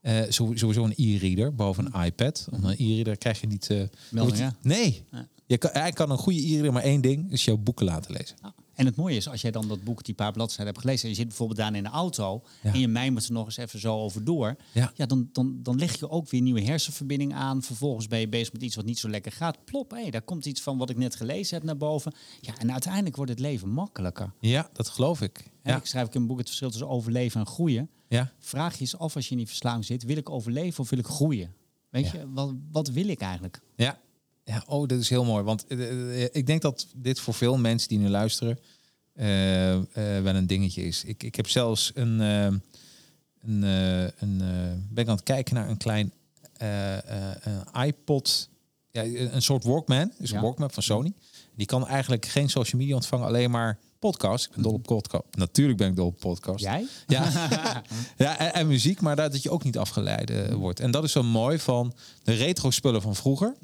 Eh, 0.00 0.20
zo- 0.22 0.52
sowieso 0.54 0.84
een 0.84 0.92
e-reader 0.96 1.54
boven 1.54 1.90
een 1.92 2.04
iPad. 2.04 2.48
Om 2.50 2.64
een 2.64 2.74
e-reader 2.78 3.16
krijg 3.16 3.40
je 3.40 3.46
niet. 3.46 3.70
eh, 3.70 3.82
Meldingen. 4.10 4.44
moet 4.44 4.56
je- 4.62 4.68
nee. 4.68 5.04
Ja. 5.12 5.28
Je 5.46 5.58
kan, 5.58 5.70
hij 5.72 5.92
kan 5.92 6.10
een 6.10 6.18
goede 6.18 6.40
e-reader 6.46 6.72
maar 6.72 6.82
één 6.82 7.00
ding, 7.00 7.32
is 7.32 7.44
jouw 7.44 7.56
boeken 7.56 7.86
laten 7.86 8.12
lezen. 8.12 8.36
Ja. 8.42 8.54
En 8.78 8.86
het 8.86 8.96
mooie 8.96 9.16
is, 9.16 9.28
als 9.28 9.40
jij 9.40 9.50
dan 9.50 9.68
dat 9.68 9.82
boek, 9.82 10.04
die 10.04 10.14
paar 10.14 10.32
bladzijden 10.32 10.66
hebt 10.66 10.78
gelezen... 10.78 11.02
en 11.02 11.08
je 11.08 11.14
zit 11.14 11.26
bijvoorbeeld 11.26 11.58
daar 11.58 11.74
in 11.74 11.82
de 11.82 11.88
auto... 11.88 12.42
Ja. 12.62 12.72
en 12.72 12.80
je 12.80 12.88
mijmert 12.88 13.26
er 13.26 13.32
nog 13.32 13.44
eens 13.44 13.56
even 13.56 13.80
zo 13.80 13.96
over 13.96 14.24
door... 14.24 14.56
Ja. 14.72 14.92
Ja. 14.94 15.06
dan, 15.06 15.28
dan, 15.32 15.58
dan 15.62 15.78
leg 15.78 15.98
je 15.98 16.10
ook 16.10 16.30
weer 16.30 16.40
nieuwe 16.40 16.62
hersenverbinding 16.62 17.34
aan. 17.34 17.62
Vervolgens 17.62 18.06
ben 18.06 18.20
je 18.20 18.28
bezig 18.28 18.52
met 18.52 18.62
iets 18.62 18.76
wat 18.76 18.84
niet 18.84 18.98
zo 18.98 19.08
lekker 19.08 19.32
gaat. 19.32 19.64
Plop, 19.64 19.90
hé, 19.90 20.10
daar 20.10 20.22
komt 20.22 20.46
iets 20.46 20.60
van 20.60 20.78
wat 20.78 20.90
ik 20.90 20.96
net 20.96 21.16
gelezen 21.16 21.56
heb 21.56 21.64
naar 21.64 21.76
boven. 21.76 22.14
Ja, 22.40 22.58
en 22.58 22.72
uiteindelijk 22.72 23.16
wordt 23.16 23.30
het 23.30 23.40
leven 23.40 23.68
makkelijker. 23.68 24.32
Ja, 24.40 24.68
dat 24.72 24.88
geloof 24.88 25.20
ik. 25.20 25.50
Ja. 25.62 25.76
Ik 25.76 25.86
schrijf 25.86 26.06
ook 26.06 26.14
in 26.14 26.20
een 26.20 26.26
boek 26.26 26.38
het 26.38 26.46
verschil 26.46 26.70
tussen 26.70 26.88
overleven 26.88 27.40
en 27.40 27.46
groeien. 27.46 27.90
Ja. 28.08 28.32
Vraag 28.38 28.74
je 28.74 28.80
eens 28.80 28.98
af 28.98 29.16
als 29.16 29.24
je 29.24 29.30
in 29.30 29.36
die 29.36 29.46
verslaving 29.46 29.84
zit... 29.84 30.04
wil 30.04 30.16
ik 30.16 30.30
overleven 30.30 30.80
of 30.80 30.90
wil 30.90 30.98
ik 30.98 31.06
groeien? 31.06 31.54
Weet 31.90 32.10
je, 32.10 32.32
wat, 32.32 32.54
wat 32.72 32.88
wil 32.88 33.08
ik 33.08 33.20
eigenlijk? 33.20 33.60
Ja. 33.76 33.98
Ja, 34.48 34.62
oh, 34.66 34.86
dat 34.88 34.98
is 34.98 35.08
heel 35.08 35.24
mooi. 35.24 35.44
Want 35.44 35.66
eh, 35.66 36.22
eh, 36.24 36.28
ik 36.32 36.46
denk 36.46 36.62
dat 36.62 36.86
dit 36.96 37.20
voor 37.20 37.34
veel 37.34 37.58
mensen 37.58 37.88
die 37.88 37.98
nu 37.98 38.08
luisteren 38.08 38.58
eh, 39.14 39.72
eh, 39.74 39.82
wel 40.22 40.34
een 40.34 40.46
dingetje 40.46 40.82
is. 40.82 41.04
Ik, 41.04 41.22
ik 41.22 41.34
heb 41.34 41.48
zelfs 41.48 41.90
een, 41.94 42.20
eh, 42.20 42.44
een, 43.40 43.64
eh, 43.64 44.02
een 44.02 44.40
eh, 44.40 44.72
ben 44.90 45.04
ik 45.04 45.08
aan 45.08 45.14
het 45.16 45.22
kijken 45.24 45.54
naar 45.54 45.68
een 45.68 45.76
klein 45.76 46.12
eh, 46.56 46.96
eh, 47.30 47.36
een 47.42 47.84
iPod, 47.86 48.48
ja, 48.90 49.04
een 49.04 49.42
soort 49.42 49.64
Walkman, 49.64 50.12
dus 50.18 50.30
een. 50.30 50.40
Walkman 50.40 50.70
van 50.70 50.82
Sony. 50.82 51.12
Die 51.56 51.66
kan 51.66 51.86
eigenlijk 51.86 52.26
geen 52.26 52.48
social 52.50 52.80
media 52.80 52.94
ontvangen, 52.94 53.26
alleen 53.26 53.50
maar 53.50 53.78
podcast. 53.98 54.44
Ik 54.46 54.52
ben 54.52 54.62
dol 54.62 54.72
op 54.72 54.82
podcast. 54.82 55.24
Natuurlijk 55.30 55.78
ben 55.78 55.88
ik 55.88 55.96
dol 55.96 56.06
op 56.06 56.18
podcast. 56.18 56.64
Jij? 56.64 56.86
Ja, 57.06 57.30
ja 58.16 58.38
en, 58.38 58.54
en 58.54 58.66
muziek, 58.66 59.00
maar 59.00 59.16
dat 59.16 59.42
je 59.42 59.50
ook 59.50 59.64
niet 59.64 59.78
afgeleid 59.78 60.30
eh, 60.30 60.52
wordt. 60.54 60.80
En 60.80 60.90
dat 60.90 61.04
is 61.04 61.12
zo 61.12 61.22
mooi 61.22 61.58
van 61.58 61.92
de 62.22 62.32
retro 62.32 62.70
spullen 62.70 63.02
van 63.02 63.14
vroeger. 63.16 63.56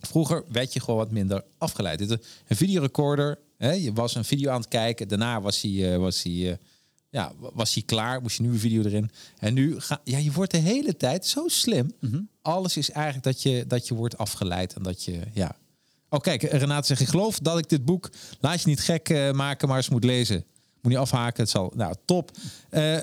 Vroeger 0.00 0.44
werd 0.48 0.72
je 0.72 0.80
gewoon 0.80 0.98
wat 0.98 1.10
minder 1.10 1.44
afgeleid. 1.58 2.10
Een 2.10 2.20
videorecorder, 2.46 3.38
hè, 3.56 3.72
je 3.72 3.92
was 3.92 4.14
een 4.14 4.24
video 4.24 4.50
aan 4.50 4.60
het 4.60 4.68
kijken. 4.68 5.08
Daarna 5.08 5.40
was 5.40 5.60
hij, 5.62 5.92
eh, 5.92 5.98
was 5.98 6.22
hij, 6.22 6.50
eh, 6.50 6.56
ja, 7.10 7.32
was 7.38 7.74
hij 7.74 7.82
klaar. 7.82 8.22
Moest 8.22 8.36
je 8.36 8.42
nu 8.42 8.48
een 8.48 8.58
video 8.58 8.82
erin. 8.82 9.10
En 9.38 9.54
nu 9.54 9.80
ga 9.80 10.00
ja, 10.04 10.18
je 10.18 10.32
wordt 10.32 10.50
de 10.50 10.58
hele 10.58 10.96
tijd 10.96 11.26
zo 11.26 11.48
slim. 11.48 11.92
Alles 12.42 12.76
is 12.76 12.90
eigenlijk 12.90 13.24
dat 13.24 13.42
je, 13.42 13.64
dat 13.66 13.88
je 13.88 13.94
wordt 13.94 14.18
afgeleid 14.18 14.74
en 14.74 14.82
dat 14.82 15.04
je, 15.04 15.20
ja. 15.32 15.56
Oh, 16.08 16.20
kijk, 16.20 16.42
Renate 16.42 16.86
zegt: 16.86 17.00
Ik 17.00 17.08
geloof 17.08 17.38
dat 17.38 17.58
ik 17.58 17.68
dit 17.68 17.84
boek. 17.84 18.10
Laat 18.40 18.62
je 18.62 18.68
niet 18.68 18.80
gek 18.80 19.08
eh, 19.08 19.30
maken, 19.30 19.68
maar 19.68 19.76
eens 19.76 19.88
moet 19.88 20.04
lezen. 20.04 20.44
Moet 20.82 20.92
niet 20.92 21.00
afhaken. 21.00 21.42
Het 21.42 21.50
zal. 21.50 21.72
Nou, 21.76 21.94
top. 22.04 22.30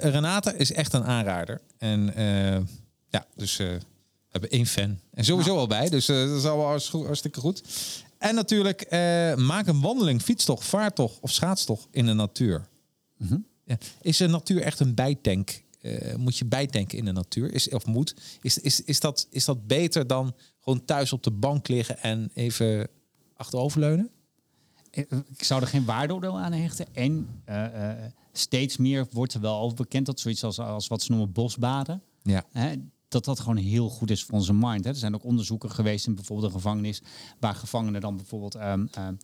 Renate 0.01 0.57
is 0.57 0.71
echt 0.71 0.93
een 0.93 1.03
aanrader. 1.03 1.61
En 1.77 2.13
ja, 3.09 3.25
dus 3.35 3.59
hebben 4.39 4.57
één 4.57 4.65
fan. 4.65 4.99
En 5.13 5.25
sowieso 5.25 5.57
al 5.57 5.67
bij. 5.67 5.89
Dus 5.89 6.09
eh, 6.09 6.27
dat 6.27 6.37
is 6.37 6.45
al 6.45 6.65
hartstikke 6.91 7.39
goed. 7.39 7.63
En 8.17 8.35
natuurlijk, 8.35 8.81
eh, 8.81 9.35
maak 9.35 9.67
een 9.67 9.81
wandeling, 9.81 10.21
fietstocht, 10.21 10.65
vaartocht 10.65 11.19
of 11.19 11.31
schaatstocht 11.31 11.87
in 11.91 12.05
de 12.05 12.13
natuur. 12.13 12.67
Ja. 13.65 13.77
Is 14.01 14.17
de 14.17 14.27
natuur 14.27 14.61
echt 14.61 14.79
een 14.79 14.95
bijtank? 14.95 15.63
Eh, 15.81 16.15
moet 16.15 16.37
je 16.37 16.45
bijtanken 16.45 16.97
in 16.97 17.05
de 17.05 17.11
natuur? 17.11 17.53
Is, 17.53 17.69
of 17.69 17.85
moet? 17.85 18.15
Is, 18.41 18.57
is, 18.57 18.83
is, 18.83 18.99
dat, 18.99 19.27
is 19.29 19.45
dat 19.45 19.67
beter 19.67 20.07
dan 20.07 20.35
gewoon 20.59 20.85
thuis 20.85 21.13
op 21.13 21.23
de 21.23 21.31
bank 21.31 21.67
liggen 21.67 21.99
en 21.99 22.31
even 22.33 22.87
achteroverleunen? 23.35 24.09
Ik 24.91 25.43
zou 25.43 25.61
er 25.61 25.67
geen 25.67 25.85
waardeoordeel 25.85 26.39
aan 26.39 26.51
hechten. 26.53 26.85
En 26.93 27.27
steeds 28.31 28.77
meer 28.77 29.07
wordt 29.11 29.33
er 29.33 29.41
wel 29.41 29.59
over 29.59 29.75
bekend 29.75 30.05
dat 30.05 30.19
zoiets 30.19 30.43
als, 30.43 30.59
als 30.59 30.87
wat 30.87 31.01
ze 31.01 31.11
noemen 31.11 31.31
bosbaden. 31.31 32.01
Ja. 32.23 32.43
Hè, 32.51 32.75
dat 33.07 33.25
dat 33.25 33.39
gewoon 33.39 33.57
heel 33.57 33.89
goed 33.89 34.09
is 34.11 34.23
voor 34.23 34.33
onze 34.35 34.53
mind. 34.53 34.83
Hè. 34.83 34.89
Er 34.89 34.95
zijn 34.95 35.15
ook 35.15 35.23
onderzoeken 35.23 35.71
geweest 35.71 36.07
in 36.07 36.15
bijvoorbeeld 36.15 36.47
een 36.47 36.59
gevangenis, 36.59 37.01
waar 37.39 37.55
gevangenen 37.55 38.01
dan 38.01 38.15
bijvoorbeeld 38.15 38.55
ehm, 38.55 38.85
ehm, 38.91 39.15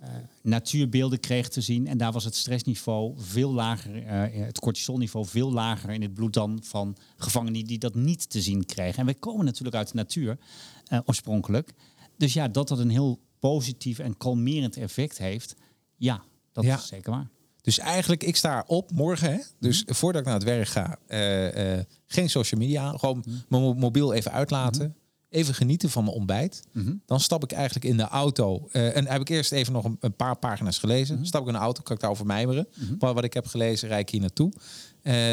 eh, 0.00 0.10
natuurbeelden 0.42 1.20
kregen 1.20 1.50
te 1.50 1.60
zien. 1.60 1.86
En 1.86 1.98
daar 1.98 2.12
was 2.12 2.24
het 2.24 2.34
stressniveau 2.34 3.14
veel 3.16 3.52
lager, 3.52 4.02
eh, 4.06 4.44
het 4.46 4.58
cortisolniveau 4.58 5.26
veel 5.26 5.52
lager 5.52 5.90
in 5.90 6.02
het 6.02 6.14
bloed 6.14 6.32
dan 6.32 6.58
van 6.62 6.96
gevangenen 7.16 7.64
die 7.64 7.78
dat 7.78 7.94
niet 7.94 8.30
te 8.30 8.40
zien 8.42 8.64
kregen. 8.64 8.98
En 8.98 9.04
wij 9.04 9.14
komen 9.14 9.44
natuurlijk 9.44 9.76
uit 9.76 9.88
de 9.88 9.94
natuur 9.96 10.38
eh, 10.86 11.00
oorspronkelijk. 11.04 11.72
Dus 12.16 12.32
ja, 12.32 12.48
dat 12.48 12.68
dat 12.68 12.78
een 12.78 12.90
heel 12.90 13.18
positief 13.38 13.98
en 13.98 14.16
kalmerend 14.16 14.76
effect 14.76 15.18
heeft, 15.18 15.54
ja, 15.96 16.22
dat 16.52 16.64
Ja. 16.64 16.76
is 16.76 16.86
zeker 16.86 17.10
waar. 17.10 17.28
Dus 17.62 17.78
eigenlijk, 17.78 18.22
ik 18.24 18.36
sta 18.36 18.64
op 18.66 18.90
morgen. 18.92 19.32
Hè? 19.32 19.38
Dus 19.60 19.82
voordat 19.86 20.20
ik 20.20 20.26
naar 20.26 20.36
het 20.36 20.44
werk 20.44 20.68
ga, 20.68 20.98
eh, 21.06 21.72
eh, 21.78 21.84
geen 22.06 22.30
social 22.30 22.60
media. 22.60 22.90
Gewoon 22.96 23.24
mijn 23.48 23.62
mo- 23.62 23.74
mobiel 23.74 24.12
even 24.12 24.32
uitlaten. 24.32 24.94
Even 25.30 25.54
genieten 25.54 25.90
van 25.90 26.04
mijn 26.04 26.16
ontbijt. 26.16 26.62
Dan 27.06 27.20
stap 27.20 27.42
ik 27.42 27.52
eigenlijk 27.52 27.84
in 27.84 27.96
de 27.96 28.02
auto. 28.08 28.68
eh, 28.72 28.96
en 28.96 29.06
heb 29.06 29.20
ik 29.20 29.28
eerst 29.28 29.52
even 29.52 29.72
nog 29.72 29.84
een, 29.84 29.96
een 30.00 30.14
paar 30.16 30.36
pagina's 30.38 30.78
gelezen. 30.78 31.26
Stap 31.26 31.40
ik 31.40 31.46
in 31.46 31.52
de 31.52 31.58
auto, 31.58 31.82
kan 31.82 31.94
ik 31.94 32.00
daarover 32.00 32.26
mijmeren. 32.26 32.68
Wat, 32.98 33.14
wat 33.14 33.24
ik 33.24 33.34
heb 33.34 33.46
gelezen, 33.46 33.88
rijd 33.88 34.00
ik 34.00 34.08
hier 34.10 34.20
naartoe. 34.20 34.52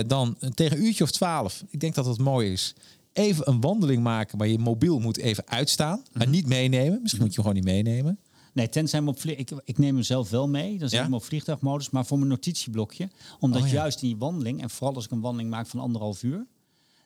Dan 0.07 0.37
tegen 0.53 0.77
een 0.77 0.83
uurtje 0.85 1.03
of 1.03 1.11
twaalf. 1.11 1.63
Ik 1.69 1.79
denk 1.79 1.95
dat 1.95 2.05
dat 2.05 2.17
mooi 2.17 2.51
is. 2.51 2.73
Even 3.13 3.49
een 3.49 3.61
wandeling 3.61 4.03
maken, 4.03 4.37
maar 4.37 4.47
je 4.47 4.59
mobiel 4.59 4.99
moet 4.99 5.17
even 5.17 5.47
uitstaan. 5.47 6.03
Maar 6.13 6.27
niet 6.27 6.47
meenemen. 6.47 6.99
Misschien 7.01 7.23
moet 7.23 7.33
je 7.35 7.41
hem 7.41 7.49
gewoon 7.51 7.65
niet 7.65 7.83
meenemen. 7.85 8.19
Nee, 8.55 8.69
tenzij 8.69 8.99
hem 8.99 9.07
op 9.07 9.19
vlie- 9.19 9.35
ik, 9.35 9.51
ik 9.63 9.77
neem 9.77 9.95
hem 9.95 10.03
zelf 10.03 10.29
wel 10.29 10.47
mee. 10.47 10.69
Dan 10.69 10.79
zet 10.79 10.91
Ja? 10.91 10.97
ik 10.97 11.03
hem 11.03 11.13
op 11.13 11.23
vliegtuigmodus, 11.23 11.89
maar 11.89 12.05
voor 12.05 12.17
mijn 12.17 12.29
notitieblokje. 12.29 13.09
Omdat 13.39 13.61
Oh 13.61 13.69
juist 13.69 14.01
in 14.01 14.07
die 14.07 14.17
wandeling, 14.17 14.61
en 14.61 14.69
vooral 14.69 14.95
als 14.95 15.05
ik 15.05 15.11
een 15.11 15.21
wandeling 15.21 15.49
maak 15.49 15.67
van 15.67 15.79
anderhalf 15.79 16.23
uur, 16.23 16.45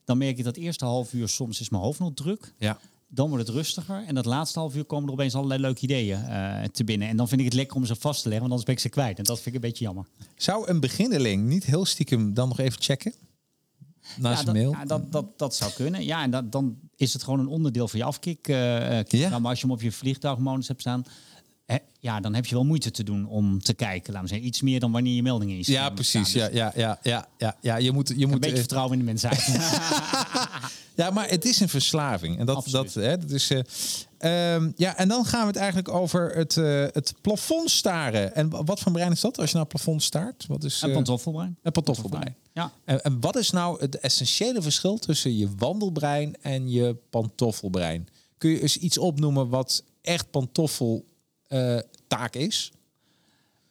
dan 0.06 0.18
merk 0.18 0.38
ik 0.38 0.44
dat 0.44 0.56
eerste 0.58 0.86
half 0.86 1.14
uur 1.14 1.28
soms 1.30 1.60
is 1.60 1.70
mijn 1.70 1.84
hoofd 1.84 2.00
nog 2.00 2.12
druk. 2.14 2.54
Ja. 2.58 2.80
Dan 3.08 3.30
wordt 3.30 3.48
het 3.48 3.56
rustiger. 3.56 4.04
En 4.08 4.16
dat 4.16 4.26
laatste 4.26 4.60
half 4.60 4.76
uur 4.76 4.84
komen 4.86 5.08
er 5.08 5.14
opeens 5.14 5.36
allerlei 5.36 5.62
leuke 5.62 5.82
ideeën 5.82 6.24
eh, 6.26 6.64
te 6.64 6.84
binnen. 6.84 7.08
En 7.08 7.18
dan 7.18 7.28
vind 7.28 7.40
ik 7.40 7.46
het 7.46 7.56
lekker 7.56 7.76
om 7.76 7.86
ze 7.86 7.96
vast 7.96 8.22
te 8.22 8.30
leggen, 8.30 8.50
want 8.50 8.52
anders 8.52 8.64
ben 8.64 8.74
ik 8.76 8.82
ze 8.82 8.90
kwijt. 8.90 9.18
En 9.18 9.24
dat 9.24 9.36
vind 9.36 9.48
ik 9.48 9.54
een 9.64 9.70
beetje 9.70 9.84
jammer. 9.84 10.06
Zou 10.36 10.70
een 10.70 10.80
beginneling 10.80 11.48
niet 11.48 11.64
heel 11.66 11.86
stiekem 11.86 12.34
dan 12.34 12.48
nog 12.48 12.60
even 12.60 12.82
checken? 12.82 13.14
Ja, 14.22 14.40
je 14.40 14.46
dat, 14.46 14.54
mail? 14.54 14.72
ja, 14.72 14.86
dat, 14.86 15.12
dat, 15.12 15.38
dat 15.40 15.56
zou 15.56 15.72
kunnen. 15.74 16.06
Ja, 16.06 16.24
en 16.24 16.32
dat, 16.32 16.52
dan 16.52 16.78
is 16.96 17.14
het 17.14 17.24
gewoon 17.24 17.40
een 17.40 17.48
onderdeel 17.48 17.88
van 17.88 18.00
je 18.00 18.06
afkik. 18.06 18.48
eh, 18.48 19.00
eh, 19.00 19.06
Ja. 19.08 19.30
nou, 19.30 19.42
maar 19.42 19.50
als 19.50 19.60
je 19.60 19.66
hem 19.66 19.76
op 19.76 19.82
je 19.82 19.92
vliegtuigmodus 19.92 20.68
hebt 20.68 20.82
staan, 20.82 21.06
ja, 22.00 22.20
dan 22.20 22.34
heb 22.34 22.46
je 22.46 22.56
wel 22.56 22.66
moeite 22.66 22.92
te 22.92 23.04
doen 23.04 23.28
om 23.28 23.62
te 23.62 23.74
kijken. 23.74 24.14
Laten 24.14 24.22
we 24.22 24.34
zeggen, 24.34 24.48
iets 24.48 24.62
meer 24.62 24.80
dan 24.80 24.92
wanneer 24.92 25.14
je 25.16 25.22
meldingen 25.22 25.56
in 25.58 25.64
je 25.66 25.72
Ja, 25.72 25.90
precies. 25.90 26.32
Ja, 26.34 26.50
ja, 26.52 26.72
ja, 26.76 27.00
ja, 27.04 27.28
ja, 27.38 27.56
ja. 27.62 27.76
Je 27.78 27.92
moet, 27.92 28.08
je 28.08 28.14
Een 28.24 28.30
moet. 28.30 28.40
beetje 28.40 28.52
eh, 28.56 28.60
vertrouwen 28.60 28.94
in 28.94 29.00
de 29.00 29.06
mensheid. 29.06 29.48
ja, 30.96 31.10
maar 31.10 31.30
het 31.30 31.46
is 31.46 31.60
een 31.60 31.70
verslaving. 31.70 32.40
En 32.40 32.46
dat, 32.46 32.56
Absoluut. 32.56 32.94
dat, 32.94 33.04
hè, 33.04 33.18
dat 33.18 33.32
is. 33.32 33.52
eh, 33.52 34.54
ehm, 34.54 34.72
ja, 34.76 34.98
en 34.98 35.08
dan 35.08 35.26
gaan 35.26 35.42
we 35.42 35.48
het 35.48 35.56
eigenlijk 35.56 35.90
over 35.90 36.36
het, 36.36 36.58
eh, 36.58 36.86
het 36.92 37.14
plafond 37.22 37.72
staren. 37.72 38.36
En 38.36 38.50
wa- 38.50 38.64
wat 38.64 38.80
voor 38.80 38.92
brein 38.92 39.12
is 39.12 39.22
dat 39.22 39.38
als 39.40 39.48
je 39.50 39.56
naar 39.56 39.66
het 39.66 39.74
plafond 39.74 40.04
staart? 40.04 40.46
Wat 40.48 40.64
is 40.64 40.82
Een 40.82 40.92
pantoffelbrein. 40.92 41.58
een 41.64 41.72
pantoffelbrein. 41.72 42.36
Ja. 42.54 42.72
En, 42.86 43.02
en 43.04 43.20
wat 43.20 43.36
is 43.36 43.50
nou 43.50 43.80
het 43.82 44.00
essentiële 44.00 44.62
verschil 44.62 44.98
tussen 44.98 45.38
je 45.38 45.50
wandelbrein 45.58 46.36
en 46.42 46.70
je 46.72 46.96
pantoffelbrein? 47.10 48.08
Kun 48.38 48.50
je 48.50 48.62
eens 48.62 48.78
iets 48.78 48.98
opnoemen 48.98 49.50
wat 49.50 49.84
echt 50.02 50.32
pantoffel 50.32 51.06
taak 52.08 52.36
is? 52.36 52.72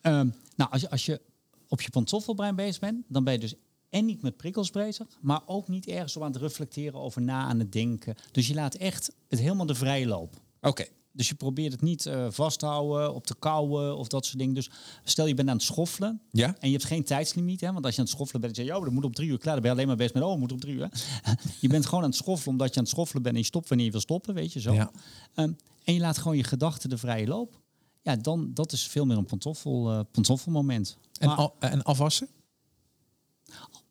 Ehm, 0.01 0.29
nou, 0.57 0.71
als 0.71 0.81
je, 0.81 0.91
als 0.91 1.07
je 1.07 1.21
op 1.69 1.81
je 1.81 1.91
pantoffelbrein 1.91 2.55
bezig 2.57 2.81
bent, 2.81 3.05
dan 3.09 3.25
ben 3.25 3.33
je 3.33 3.39
dus 3.39 3.55
en 3.91 4.05
niet 4.05 4.23
met 4.23 4.37
prikkels 4.37 4.71
bezig, 4.71 5.07
maar 5.21 5.41
ook 5.47 5.69
niet 5.69 5.87
ergens 5.87 6.17
op 6.17 6.23
aan 6.23 6.33
het 6.33 6.41
reflecteren 6.41 7.01
over 7.01 7.23
na 7.23 7.43
aan 7.45 7.59
het 7.59 7.73
denken. 7.73 8.15
Dus 8.31 8.47
je 8.47 8.55
laat 8.55 8.75
echt 8.75 9.13
het 9.29 9.39
helemaal 9.39 9.67
de 9.67 9.75
vrije 9.75 10.07
loop. 10.07 10.41
Oké. 10.61 10.85
Dus 11.13 11.29
je 11.29 11.35
probeert 11.35 11.73
het 11.73 11.81
niet 11.83 12.07
eh 12.07 12.27
vast 12.31 12.59
te 12.59 12.67
houden, 12.67 13.15
op 13.15 13.27
te 13.27 13.35
kouwen 13.39 13.97
of 13.97 14.09
dat 14.09 14.27
soort 14.27 14.39
dingen. 14.39 14.55
Dus 14.55 14.71
stel 15.05 15.27
je 15.27 15.35
bent 15.35 15.49
aan 15.49 15.55
het 15.57 15.65
schoffelen 15.65 16.21
Ja. 16.33 16.47
en 16.47 16.69
je 16.69 16.73
hebt 16.77 16.85
geen 16.85 17.05
tijdslimiet. 17.05 17.61
Hè? 17.61 17.73
Want 17.73 17.85
als 17.85 17.95
je 17.95 18.01
aan 18.01 18.07
het 18.07 18.15
schoffelen 18.15 18.41
bent 18.41 18.57
en 18.57 18.63
je 18.63 18.69
zegt, 18.69 18.79
ja, 18.81 18.85
dat 18.85 18.95
moet 18.95 19.05
op 19.05 19.15
drie 19.15 19.29
uur 19.29 19.39
klaar. 19.39 19.53
Dan 19.53 19.63
ben 19.63 19.71
je 19.71 19.77
alleen 19.77 19.89
maar 19.89 19.97
bezig 19.97 20.15
met, 20.15 20.23
oh, 20.23 20.39
moet 20.39 20.53
op 20.53 20.61
drie 20.61 20.75
uur. 20.75 20.89
je 21.61 21.69
bent 21.69 21.87
gewoon 21.87 22.03
aan 22.05 22.11
het 22.11 22.19
schoffelen 22.19 22.53
omdat 22.53 22.69
je 22.69 22.77
aan 22.77 22.83
het 22.83 22.93
schoffelen 22.93 23.23
bent 23.23 23.35
en 23.35 23.41
je 23.41 23.47
stopt 23.47 23.69
wanneer 23.69 23.87
je 23.87 23.93
wil 23.93 24.01
stoppen, 24.01 24.35
weet 24.35 24.53
je 24.53 24.61
zo. 24.61 24.73
Ja. 24.73 24.91
Ehm, 25.35 25.53
en 25.85 25.95
je 25.95 26.01
laat 26.01 26.19
gewoon 26.19 26.37
je 26.37 26.45
gedachten 26.45 26.89
de 26.91 26.99
vrije 26.99 27.27
loop. 27.27 27.61
Ja, 28.09 28.17
dan 28.17 28.51
dat 28.55 28.73
is 28.73 28.87
veel 28.87 29.07
meer 29.07 29.17
een 29.17 29.25
pantoffel, 29.25 29.91
eh, 29.93 30.01
pantoffelmoment. 30.13 30.97
En, 31.19 31.29
Maar 31.29 31.37
al- 31.37 31.55
en 31.59 31.83
afwassen? 31.83 32.29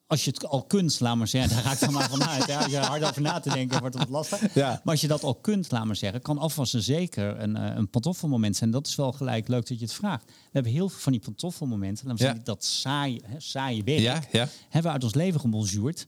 als 0.07 0.25
je 0.25 0.31
het 0.31 0.45
al 0.45 0.63
kunt, 0.63 0.99
laat 0.99 1.15
maar 1.15 1.27
zeggen, 1.27 1.55
daar 1.55 1.63
ga 1.63 1.71
ik 1.71 1.79
dan 1.79 1.93
maar 1.93 2.09
vanuit. 2.09 2.45
Ja, 2.47 2.57
als 2.61 2.71
je 2.71 2.77
hard 2.77 3.03
over 3.03 3.21
na 3.21 3.39
te 3.39 3.49
denken, 3.49 3.79
wordt 3.79 3.97
het 3.99 4.09
lastig. 4.09 4.53
Ja. 4.53 4.69
Maar 4.69 4.93
als 4.93 5.01
je 5.01 5.07
dat 5.07 5.23
al 5.23 5.35
kunt, 5.35 5.71
laat 5.71 5.85
maar 5.85 5.95
zeggen, 5.95 6.21
kan 6.21 6.37
afwassen 6.37 6.81
zeker 6.81 7.39
een, 7.41 7.55
eh, 7.55 7.75
een 7.75 7.89
pantoffelmoment 7.89 8.55
zijn. 8.55 8.71
Dat 8.71 8.87
is 8.87 8.95
wel 8.95 9.11
gelijk 9.11 9.47
leuk 9.47 9.67
dat 9.67 9.77
je 9.79 9.83
het 9.85 9.93
vraagt. 9.93 10.25
We 10.25 10.31
hebben 10.51 10.71
heel 10.71 10.89
veel 10.89 10.99
van 10.99 11.11
die 11.11 11.21
pantoffelmomenten. 11.21 12.05
We 12.05 12.11
Ja. 12.11 12.17
zeggen, 12.17 12.43
dat 12.43 12.63
saaie, 12.65 13.21
hè, 13.25 13.39
saaie 13.39 13.83
werk, 13.83 13.99
Ja, 14.31 14.47
hebben 14.63 14.81
we 14.81 14.89
uit 14.89 15.03
ons 15.03 15.13
leven 15.13 15.39
gebonjourd. 15.39 16.07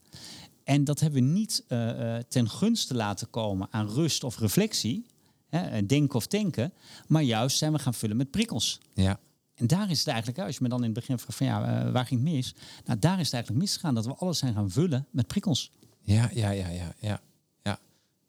En 0.64 0.84
dat 0.84 1.00
hebben 1.00 1.24
we 1.24 1.30
niet 1.30 1.64
eh, 1.68 2.16
ten 2.18 2.50
gunste 2.50 2.94
laten 2.96 3.30
komen 3.30 3.68
aan 3.72 3.88
rust 3.90 4.24
of 4.24 4.40
reflectie. 4.40 5.06
Hè, 5.50 5.70
eh, 5.70 5.88
denken 5.88 6.16
of 6.16 6.28
denken. 6.28 6.74
Maar 7.08 7.22
juist 7.22 7.58
zijn 7.58 7.72
we 7.72 7.80
gaan 7.80 7.94
vullen 7.94 8.18
met 8.18 8.32
prikkels. 8.32 8.80
Ja. 8.94 9.20
En 9.56 9.68
daar 9.68 9.90
is 9.90 10.00
het 10.00 10.08
eigenlijk. 10.08 10.40
Als 10.40 10.56
je 10.56 10.64
me 10.64 10.70
dan 10.70 10.80
in 10.80 10.86
het 10.86 10.94
begin 10.94 11.20
vraagt 11.20 11.38
van 11.38 11.48
ja, 11.48 11.86
eh, 11.86 11.92
waar 11.92 12.06
ging 12.06 12.24
het 12.24 12.34
mis? 12.34 12.56
Nou, 12.86 13.00
daar 13.00 13.20
is 13.20 13.26
het 13.26 13.34
eigenlijk 13.34 13.64
misgegaan. 13.64 13.96
Dat 13.96 14.06
we 14.06 14.16
alles 14.16 14.38
zijn 14.38 14.54
gaan 14.54 14.72
vullen 14.72 15.08
met 15.12 15.28
prikkels. 15.28 15.72
Ja, 16.02 16.30
ja, 16.34 16.50
ja, 16.50 16.68
ja, 16.68 16.94
ja. 17.00 17.22
ja. 17.64 17.80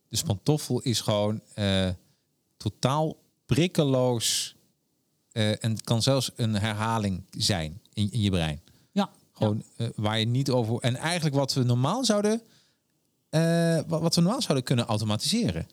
Dus 0.09 0.23
pantoffel 0.23 0.81
is 0.81 1.01
gewoon 1.01 1.41
eh, 1.55 1.89
totaal 2.57 3.17
prikkeloos 3.47 4.55
en 5.33 5.81
kan 5.85 6.03
zelfs 6.03 6.31
een 6.37 6.55
herhaling 6.55 7.25
zijn 7.31 7.81
in, 7.93 8.11
in 8.13 8.21
je 8.21 8.31
brein. 8.31 8.61
Ja, 8.93 9.11
Gewoon 9.33 9.65
waar 9.95 10.19
je 10.19 10.27
niet 10.27 10.51
over. 10.51 10.79
En 10.79 10.97
eigenlijk 10.97 11.37
wat 11.37 11.53
we 11.53 11.63
normaal 11.63 12.05
zouden, 12.05 12.43
wat 13.87 14.15
we 14.15 14.21
normaal 14.21 14.43
zouden 14.43 14.65
kunnen 14.65 14.85
automatiseren. 14.85 15.67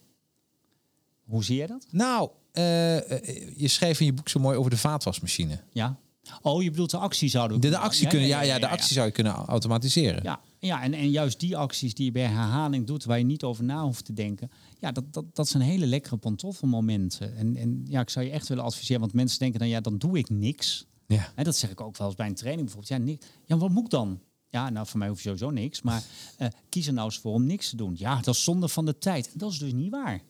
Hoe 1.27 1.43
zie 1.43 1.55
jij 1.55 1.67
dat? 1.67 1.87
Nou, 1.91 2.29
eh, 2.51 3.11
eh, 3.11 3.57
je 3.57 3.67
schreef 3.67 3.99
in 3.99 4.05
je 4.05 4.13
boek 4.13 4.29
zo 4.29 4.39
mooi 4.39 4.57
over 4.57 4.71
de 4.71 4.77
vaatwasmachine. 4.77 5.59
Ja. 5.71 5.97
Oh, 6.41 6.63
je 6.63 6.69
bedoelt 6.69 6.91
de 6.91 6.97
actie 6.97 7.29
zouden 7.29 7.61
we 7.61 7.69
De, 7.69 7.77
actie 7.77 8.07
kunnen, 8.07 8.27
ja, 8.27 8.41
ja, 8.41 8.59
de 8.59 8.67
actie 8.67 8.93
zou 8.93 9.05
je 9.05 9.11
kunnen 9.11 9.33
automatiseren. 9.33 10.23
Ja, 10.23 10.39
ja 10.59 10.83
en, 10.83 10.93
en 10.93 11.09
juist 11.09 11.39
die 11.39 11.57
acties 11.57 11.93
die 11.93 12.05
je 12.05 12.11
bij 12.11 12.21
herhaling 12.21 12.87
doet, 12.87 13.03
waar 13.03 13.17
je 13.17 13.23
niet 13.23 13.43
over 13.43 13.63
na 13.63 13.83
hoeft 13.83 14.05
te 14.05 14.13
denken. 14.13 14.51
Ja, 14.79 14.91
dat, 14.91 15.13
dat, 15.13 15.35
dat 15.35 15.47
zijn 15.47 15.63
hele 15.63 15.85
lekkere 15.85 16.17
pantoffelmomenten. 16.17 17.35
En, 17.35 17.55
en 17.55 17.85
ja, 17.89 18.01
ik 18.01 18.09
zou 18.09 18.25
je 18.25 18.31
echt 18.31 18.47
willen 18.47 18.63
adviseren, 18.63 19.01
want 19.01 19.13
mensen 19.13 19.39
denken 19.39 19.59
dan, 19.59 19.67
ja, 19.67 19.81
dan 19.81 19.97
doe 19.97 20.17
ik 20.17 20.29
niks. 20.29 20.85
Ja. 21.07 21.31
En 21.35 21.43
dat 21.43 21.55
zeg 21.55 21.69
ik 21.69 21.81
ook 21.81 21.97
wel 21.97 22.07
eens 22.07 22.15
bij 22.15 22.27
een 22.27 22.35
training 22.35 22.65
bijvoorbeeld. 22.65 22.99
Ja, 22.99 23.05
niks. 23.05 23.25
ja 23.45 23.57
wat 23.57 23.69
moet 23.69 23.83
ik 23.83 23.89
dan? 23.89 24.19
Ja, 24.49 24.69
nou, 24.69 24.87
voor 24.87 24.99
mij 24.99 25.07
hoef 25.07 25.17
je 25.17 25.23
sowieso 25.23 25.49
niks. 25.49 25.81
Maar 25.81 26.03
eh, 26.37 26.47
kies 26.69 26.87
er 26.87 26.93
nou 26.93 27.05
eens 27.05 27.17
voor 27.17 27.33
om 27.33 27.45
niks 27.45 27.69
te 27.69 27.75
doen. 27.75 27.95
Ja, 27.97 28.15
dat 28.15 28.35
is 28.35 28.43
zonde 28.43 28.67
van 28.67 28.85
de 28.85 28.97
tijd. 28.97 29.39
Dat 29.39 29.51
is 29.51 29.57
dus 29.57 29.73
niet 29.73 29.91
waar. 29.91 30.21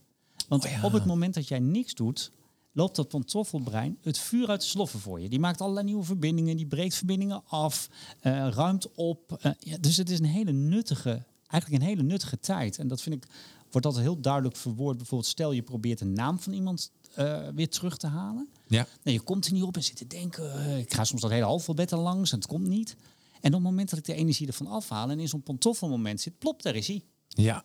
Want 0.47 0.65
Oh 0.65 0.83
op 0.83 0.91
het 0.91 1.05
moment 1.05 1.33
dat 1.33 1.47
jij 1.47 1.59
niks 1.59 1.93
doet, 1.93 2.31
loopt 2.71 2.95
dat 2.95 3.07
pantoffelbrein 3.07 3.97
het 4.01 4.17
vuur 4.17 4.47
uit 4.47 4.61
de 4.61 4.67
sloffen 4.67 4.99
voor 4.99 5.21
je. 5.21 5.29
Die 5.29 5.39
maakt 5.39 5.61
allerlei 5.61 5.85
nieuwe 5.85 6.03
verbindingen, 6.03 6.57
die 6.57 6.65
breekt 6.67 6.95
verbindingen 6.95 7.43
af, 7.47 7.89
eh, 8.19 8.47
ruimt 8.47 8.93
op. 8.95 9.37
Eh, 9.41 9.51
ja, 9.59 9.77
dus 9.77 9.97
het 9.97 10.09
is 10.09 10.19
een 10.19 10.25
hele 10.25 10.51
nuttige, 10.51 11.23
eigenlijk 11.47 11.83
een 11.83 11.89
hele 11.89 12.03
nuttige 12.03 12.39
tijd. 12.39 12.77
En 12.77 12.87
dat 12.87 13.01
vind 13.01 13.15
ik, 13.15 13.29
wordt 13.71 13.85
altijd 13.85 14.05
heel 14.05 14.21
duidelijk 14.21 14.55
verwoord. 14.55 14.97
Bijvoorbeeld, 14.97 15.29
stel 15.29 15.51
je 15.51 15.61
probeert 15.61 15.99
de 15.99 16.05
naam 16.05 16.39
van 16.39 16.53
iemand 16.53 16.91
eh, 17.13 17.47
weer 17.55 17.69
terug 17.69 17.97
te 17.97 18.07
halen. 18.07 18.49
Ja. 18.67 18.87
Nee, 19.03 19.13
je 19.13 19.21
komt 19.21 19.45
er 19.45 19.53
niet 19.53 19.63
op 19.63 19.75
en 19.75 19.83
zit 19.83 19.95
te 19.95 20.07
denken. 20.07 20.77
ik 20.77 20.93
ga 20.93 21.03
soms 21.03 21.21
dat 21.21 21.31
hele 21.31 21.45
alfabet 21.45 21.91
er 21.91 21.97
langs 21.97 22.31
en 22.31 22.37
het 22.37 22.47
komt 22.47 22.67
niet. 22.67 22.95
En 23.41 23.53
op 23.53 23.59
het 23.59 23.69
moment 23.69 23.89
dat 23.89 23.99
ik 23.99 24.05
de 24.05 24.13
energie 24.13 24.47
ervan 24.47 24.67
afhaal 24.67 25.09
en 25.09 25.19
in 25.19 25.27
zo'n 25.27 25.43
pantoffelmoment 25.43 26.21
zit, 26.21 26.37
plop, 26.37 26.61
daar 26.61 26.75
is 26.75 26.87
hij. 26.87 27.03
Ja. 27.27 27.63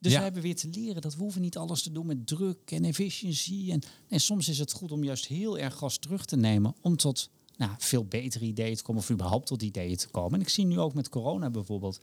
Dus 0.00 0.12
Ja. 0.12 0.18
we 0.18 0.24
hebben 0.24 0.42
weer 0.42 0.56
te 0.56 0.68
leren 0.68 1.02
dat 1.02 1.14
we 1.14 1.22
hoeven 1.22 1.40
niet 1.40 1.56
alles 1.56 1.82
te 1.82 1.92
doen 1.92 2.06
met 2.06 2.26
druk 2.26 2.70
en 2.70 2.84
efficiëntie. 2.84 3.72
En, 3.72 3.82
en 4.08 4.20
soms 4.20 4.48
is 4.48 4.58
het 4.58 4.72
goed 4.72 4.92
om 4.92 5.04
juist 5.04 5.26
heel 5.26 5.58
erg 5.58 5.74
gas 5.74 5.98
terug 5.98 6.24
te 6.24 6.36
nemen 6.36 6.74
om 6.80 6.96
tot 6.96 7.30
nou, 7.56 7.72
veel 7.78 8.04
betere 8.04 8.44
ideeën 8.44 8.76
te 8.76 8.82
komen 8.82 9.02
of 9.02 9.10
überhaupt 9.10 9.46
tot 9.46 9.62
ideeën 9.62 9.96
te 9.96 10.08
komen. 10.08 10.34
En 10.34 10.40
ik 10.40 10.48
zie 10.48 10.64
nu 10.66 10.78
ook 10.78 10.94
met 10.94 11.08
corona 11.08 11.50
bijvoorbeeld 11.50 12.00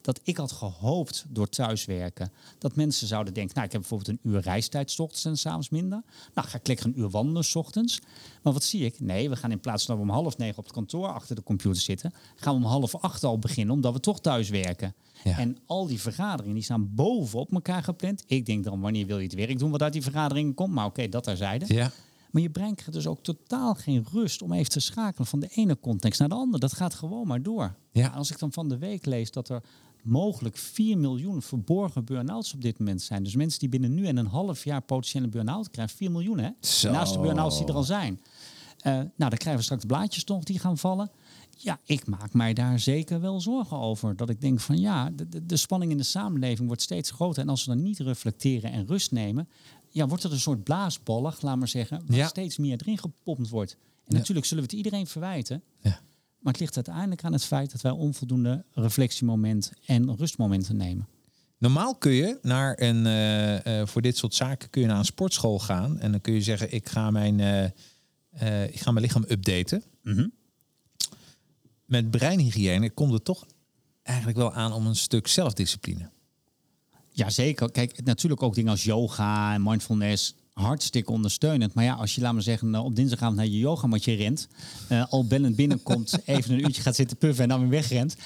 dat 0.00 0.20
ik 0.22 0.36
had 0.36 0.52
gehoopt 0.52 1.24
door 1.28 1.48
thuiswerken 1.48 2.32
dat 2.58 2.76
mensen 2.76 3.06
zouden 3.06 3.34
denken, 3.34 3.54
nou 3.54 3.66
ik 3.66 3.72
heb 3.72 3.80
bijvoorbeeld 3.80 4.18
een 4.24 4.30
uur 4.30 4.40
reistijd 4.40 4.90
's 4.90 4.98
ochtends 4.98 5.24
en 5.24 5.36
s'avonds 5.36 5.68
minder. 5.68 6.02
Nou 6.34 6.48
ga 6.48 6.58
ik 6.58 6.66
lekker 6.66 6.86
een 6.86 6.98
uur 6.98 7.10
wandelen 7.10 7.44
's 7.44 7.54
ochtends. 7.54 8.00
Maar 8.42 8.52
wat 8.52 8.64
zie 8.64 8.84
ik? 8.84 9.00
Nee, 9.00 9.28
we 9.28 9.36
gaan 9.36 9.50
in 9.50 9.60
plaats 9.60 9.84
van 9.84 9.96
dat 9.96 10.04
we 10.04 10.10
om 10.10 10.16
half 10.18 10.36
negen 10.36 10.58
op 10.58 10.64
het 10.64 10.72
kantoor 10.72 11.08
achter 11.08 11.36
de 11.36 11.42
computer 11.42 11.82
zitten, 11.82 12.12
gaan 12.36 12.54
we 12.54 12.64
om 12.64 12.70
half 12.70 12.94
acht 12.94 13.24
al 13.24 13.38
beginnen 13.38 13.74
omdat 13.74 13.92
we 13.92 14.00
toch 14.00 14.20
thuis 14.20 14.48
werken. 14.48 14.94
Ja. 15.24 15.38
En 15.38 15.58
al 15.66 15.86
die 15.86 16.00
vergaderingen 16.00 16.54
die 16.54 16.64
staan 16.64 16.94
bovenop 16.94 17.52
elkaar 17.52 17.82
gepland. 17.82 18.24
Ik 18.26 18.46
denk 18.46 18.64
dan, 18.64 18.80
wanneer 18.80 19.06
wil 19.06 19.18
je 19.18 19.24
het 19.24 19.34
werk 19.34 19.58
doen 19.58 19.70
wat 19.70 19.82
uit 19.82 19.92
die 19.92 20.02
vergaderingen 20.02 20.54
komt? 20.54 20.72
Maar 20.72 20.86
oké, 20.86 21.08
dat 21.08 21.22
terzijde. 21.22 21.64
Ja. 21.74 21.92
Maar 22.30 22.42
je 22.42 22.50
brein 22.50 22.74
krijgt 22.74 22.92
dus 22.92 23.06
ook 23.06 23.22
totaal 23.22 23.74
geen 23.74 24.06
rust 24.12 24.42
om 24.42 24.52
even 24.52 24.70
te 24.70 24.80
schakelen 24.80 25.26
van 25.26 25.40
de 25.40 25.48
ene 25.48 25.80
context 25.80 26.18
naar 26.18 26.28
de 26.28 26.34
andere. 26.34 26.58
Dat 26.58 26.72
gaat 26.72 26.94
gewoon 26.94 27.26
maar 27.26 27.42
door. 27.42 27.74
Ja. 27.92 28.08
Als 28.08 28.30
ik 28.30 28.38
dan 28.38 28.52
van 28.52 28.68
de 28.68 28.78
week 28.78 29.06
lees 29.06 29.30
dat 29.30 29.48
er 29.48 29.62
mogelijk 30.02 30.56
4 30.56 30.98
miljoen 30.98 31.42
verborgen 31.42 32.04
burn-outs 32.04 32.54
op 32.54 32.62
dit 32.62 32.78
moment 32.78 33.02
zijn. 33.02 33.22
Dus 33.22 33.34
mensen 33.36 33.58
die 33.60 33.68
binnen 33.68 33.94
nu 33.94 34.06
en 34.06 34.16
een 34.16 34.26
half 34.26 34.64
jaar 34.64 34.82
potentiële 34.82 35.28
burn-out 35.28 35.70
krijgen. 35.70 35.96
4 35.96 36.10
miljoen, 36.10 36.38
hè? 36.38 36.50
Zo. 36.60 36.90
Naast 36.90 37.12
de 37.12 37.18
burn-outs 37.18 37.58
die 37.58 37.66
er 37.66 37.74
al 37.74 37.82
zijn. 37.82 38.20
Eh, 38.78 38.92
nou, 38.92 39.06
dan 39.16 39.30
krijgen 39.30 39.56
we 39.56 39.62
straks 39.62 39.84
blaadjes 39.84 40.24
nog 40.24 40.44
die 40.44 40.58
gaan 40.58 40.78
vallen. 40.78 41.10
Ja, 41.56 41.78
ik 41.84 42.06
maak 42.06 42.32
mij 42.32 42.54
daar 42.54 42.78
zeker 42.78 43.20
wel 43.20 43.40
zorgen 43.40 43.76
over. 43.76 44.16
Dat 44.16 44.28
ik 44.28 44.40
denk 44.40 44.60
van 44.60 44.78
ja, 44.78 45.10
de, 45.10 45.28
de, 45.28 45.46
de 45.46 45.56
spanning 45.56 45.90
in 45.90 45.96
de 45.98 46.02
samenleving 46.02 46.66
wordt 46.66 46.82
steeds 46.82 47.10
groter. 47.10 47.42
En 47.42 47.48
als 47.48 47.64
we 47.64 47.70
dan 47.74 47.82
niet 47.82 47.98
reflecteren 47.98 48.72
en 48.72 48.86
rust 48.86 49.12
nemen, 49.12 49.48
ja, 49.88 50.06
wordt 50.06 50.22
het 50.22 50.32
een 50.32 50.40
soort 50.40 50.64
blaasballig, 50.64 51.42
laat 51.42 51.56
maar 51.56 51.68
zeggen, 51.68 52.02
waar 52.06 52.16
Ja. 52.16 52.26
steeds 52.26 52.58
meer 52.58 52.80
erin 52.80 52.98
gepompt 52.98 53.48
wordt. 53.48 53.76
En 54.06 54.16
natuurlijk 54.16 54.46
zullen 54.46 54.64
we 54.64 54.70
het 54.70 54.78
iedereen 54.78 55.06
verwijten. 55.06 55.62
Ja. 55.80 56.00
Maar 56.40 56.52
het 56.52 56.60
ligt 56.60 56.76
uiteindelijk 56.76 57.24
aan 57.24 57.32
het 57.32 57.44
feit 57.44 57.72
dat 57.72 57.80
wij 57.80 57.92
onvoldoende 57.92 58.64
reflectiemoment 58.72 59.72
en 59.86 60.16
rustmomenten 60.16 60.76
nemen. 60.76 61.08
Normaal 61.58 61.94
kun 61.94 62.12
je 62.12 62.38
naar 62.42 62.80
een, 62.80 63.06
eh, 63.06 63.80
eh, 63.80 63.86
voor 63.86 64.02
dit 64.02 64.16
soort 64.16 64.34
zaken 64.34 64.70
kun 64.70 64.80
je 64.80 64.86
naar 64.86 64.98
een 64.98 65.04
sportschool 65.04 65.58
gaan. 65.58 65.98
En 65.98 66.10
dan 66.10 66.20
kun 66.20 66.34
je 66.34 66.42
zeggen, 66.42 66.72
ik 66.72 66.88
ga 66.88 67.10
mijn, 67.10 67.40
eh, 67.40 68.64
ik 68.64 68.80
ga 68.80 68.90
mijn 68.90 69.04
lichaam 69.04 69.24
updaten. 69.28 69.82
Mhm. 70.02 70.28
Met 71.84 72.10
breinhygiëne 72.10 72.90
komt 72.90 73.12
het 73.12 73.24
toch 73.24 73.46
eigenlijk 74.02 74.38
wel 74.38 74.52
aan 74.52 74.72
om 74.72 74.86
een 74.86 74.96
stuk 74.96 75.26
zelfdiscipline. 75.26 76.10
Jazeker. 77.10 77.70
Kijk, 77.70 78.04
natuurlijk 78.04 78.42
ook 78.42 78.54
dingen 78.54 78.70
als 78.70 78.84
yoga 78.84 79.54
en 79.54 79.62
mindfulness 79.62 80.34
hartstikke 80.60 81.10
ondersteunend. 81.10 81.74
Maar 81.74 81.84
ja, 81.84 81.94
als 81.94 82.14
je, 82.14 82.20
laat 82.20 82.32
maar 82.32 82.42
zeggen, 82.42 82.74
eh, 82.74 82.84
op 82.84 82.96
dinsdagavond 82.96 83.36
naar 83.36 83.46
je 83.46 83.58
yogamatje 83.58 84.14
rent, 84.14 84.48
eh, 84.88 85.06
al 85.10 85.26
bellend 85.26 85.56
binnenkomt, 85.56 86.18
even 86.24 86.52
een 86.52 86.60
uurtje 86.60 86.82
gaat 86.82 86.94
zitten 86.94 87.16
puffen 87.16 87.42
en 87.42 87.48
dan 87.48 87.60
weer 87.60 87.68
wegrent. 87.68 88.16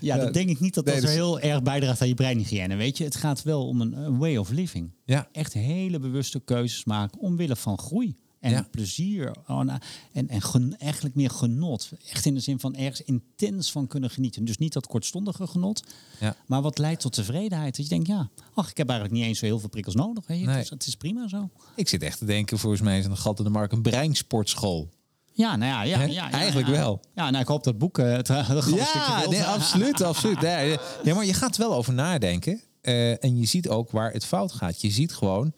Ja, 0.00 0.16
Ja, 0.16 0.22
dan 0.22 0.32
denk 0.32 0.48
ik 0.48 0.60
niet 0.60 0.74
dat 0.74 0.86
dat 0.86 0.94
er 0.94 1.00
dus- 1.00 1.10
heel 1.10 1.40
erg 1.40 1.62
bijdraagt 1.62 2.00
aan 2.00 2.08
je 2.08 2.14
breinhygiëne. 2.14 2.76
Weet 2.76 2.98
je, 2.98 3.04
het 3.04 3.16
gaat 3.16 3.42
wel 3.42 3.66
om 3.66 3.80
een 3.80 4.18
way 4.18 4.36
of 4.36 4.50
living. 4.50 4.90
Ja. 5.04 5.28
Echt 5.32 5.52
hele 5.52 5.98
bewuste 5.98 6.40
keuzes 6.40 6.84
maken 6.84 7.20
omwille 7.20 7.56
van 7.56 7.78
groei. 7.78 8.16
En 8.44 8.50
Ja. 8.50 8.66
plezier. 8.70 9.34
Oh, 9.46 9.60
nou, 9.60 9.78
En, 10.12 10.28
en 10.28 10.42
gen- 10.42 10.76
eigenlijk 10.78 11.14
meer 11.14 11.30
genot. 11.30 11.90
Echt 12.10 12.26
in 12.26 12.34
de 12.34 12.40
zin 12.40 12.60
van 12.60 12.74
ergens 12.74 13.00
intens 13.00 13.70
van 13.72 13.86
kunnen 13.86 14.10
genieten. 14.10 14.44
Dus 14.44 14.58
niet 14.58 14.72
dat 14.72 14.86
kortstondige 14.86 15.46
genot. 15.46 15.82
Ja. 16.20 16.36
Maar 16.46 16.62
wat 16.62 16.78
leidt 16.78 17.00
tot 17.00 17.12
tevredenheid. 17.12 17.76
Dat 17.76 17.84
je 17.84 17.90
denkt, 17.90 18.06
ja, 18.06 18.28
ach, 18.54 18.70
ik 18.70 18.76
heb 18.76 18.88
eigenlijk 18.88 19.18
niet 19.18 19.28
eens 19.28 19.38
zo 19.38 19.44
heel 19.44 19.58
veel 19.58 19.68
prikkels 19.68 19.94
nodig. 19.94 20.26
Nee. 20.28 20.46
Het, 20.46 20.64
is, 20.64 20.70
het 20.70 20.86
is 20.86 20.94
prima 20.96 21.28
zo. 21.28 21.48
Ik 21.76 21.88
zit 21.88 22.02
echt 22.02 22.18
te 22.18 22.24
denken, 22.24 22.58
volgens 22.58 22.82
mij 22.82 22.98
is 22.98 23.04
een 23.04 23.16
gat 23.16 23.38
in 23.38 23.44
de 23.44 23.50
markt 23.50 23.72
een 23.72 23.82
breinsportschool. 23.82 24.88
Ja, 25.32 25.56
nou 25.56 25.70
ja, 25.70 25.82
ja, 25.82 26.00
ja, 26.02 26.12
ja 26.12 26.30
Eigenlijk 26.30 26.66
ja. 26.66 26.72
wel. 26.72 27.00
Ja, 27.14 27.30
nou, 27.30 27.42
ik 27.42 27.48
hoop 27.48 27.64
dat 27.64 27.78
boek 27.78 27.96
het, 27.96 28.26
stukje 28.26 28.74
Ja, 28.76 29.28
nee, 29.28 29.42
absoluut, 29.42 30.02
absoluut. 30.10 30.40
Nee, 30.40 30.76
ja, 31.04 31.14
maar 31.14 31.24
je 31.24 31.34
gaat 31.34 31.56
er 31.56 31.68
wel 31.68 31.74
over 31.76 31.92
nadenken. 31.94 32.60
Eh, 32.80 33.24
en 33.24 33.36
je 33.36 33.46
ziet 33.46 33.68
ook 33.68 33.90
waar 33.90 34.12
het 34.12 34.24
fout 34.24 34.52
gaat. 34.52 34.80
Je 34.80 34.90
ziet 34.90 35.14
gewoon, 35.14 35.52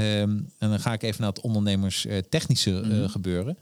ehm, 0.00 0.30
en 0.58 0.68
dan 0.68 0.80
ga 0.80 0.92
ik 0.92 1.02
even 1.02 1.20
naar 1.20 1.30
het 1.30 1.40
ondernemers 1.40 2.06
eh, 2.06 2.18
technische 2.18 2.80
eh, 2.80 3.08
gebeuren. 3.08 3.58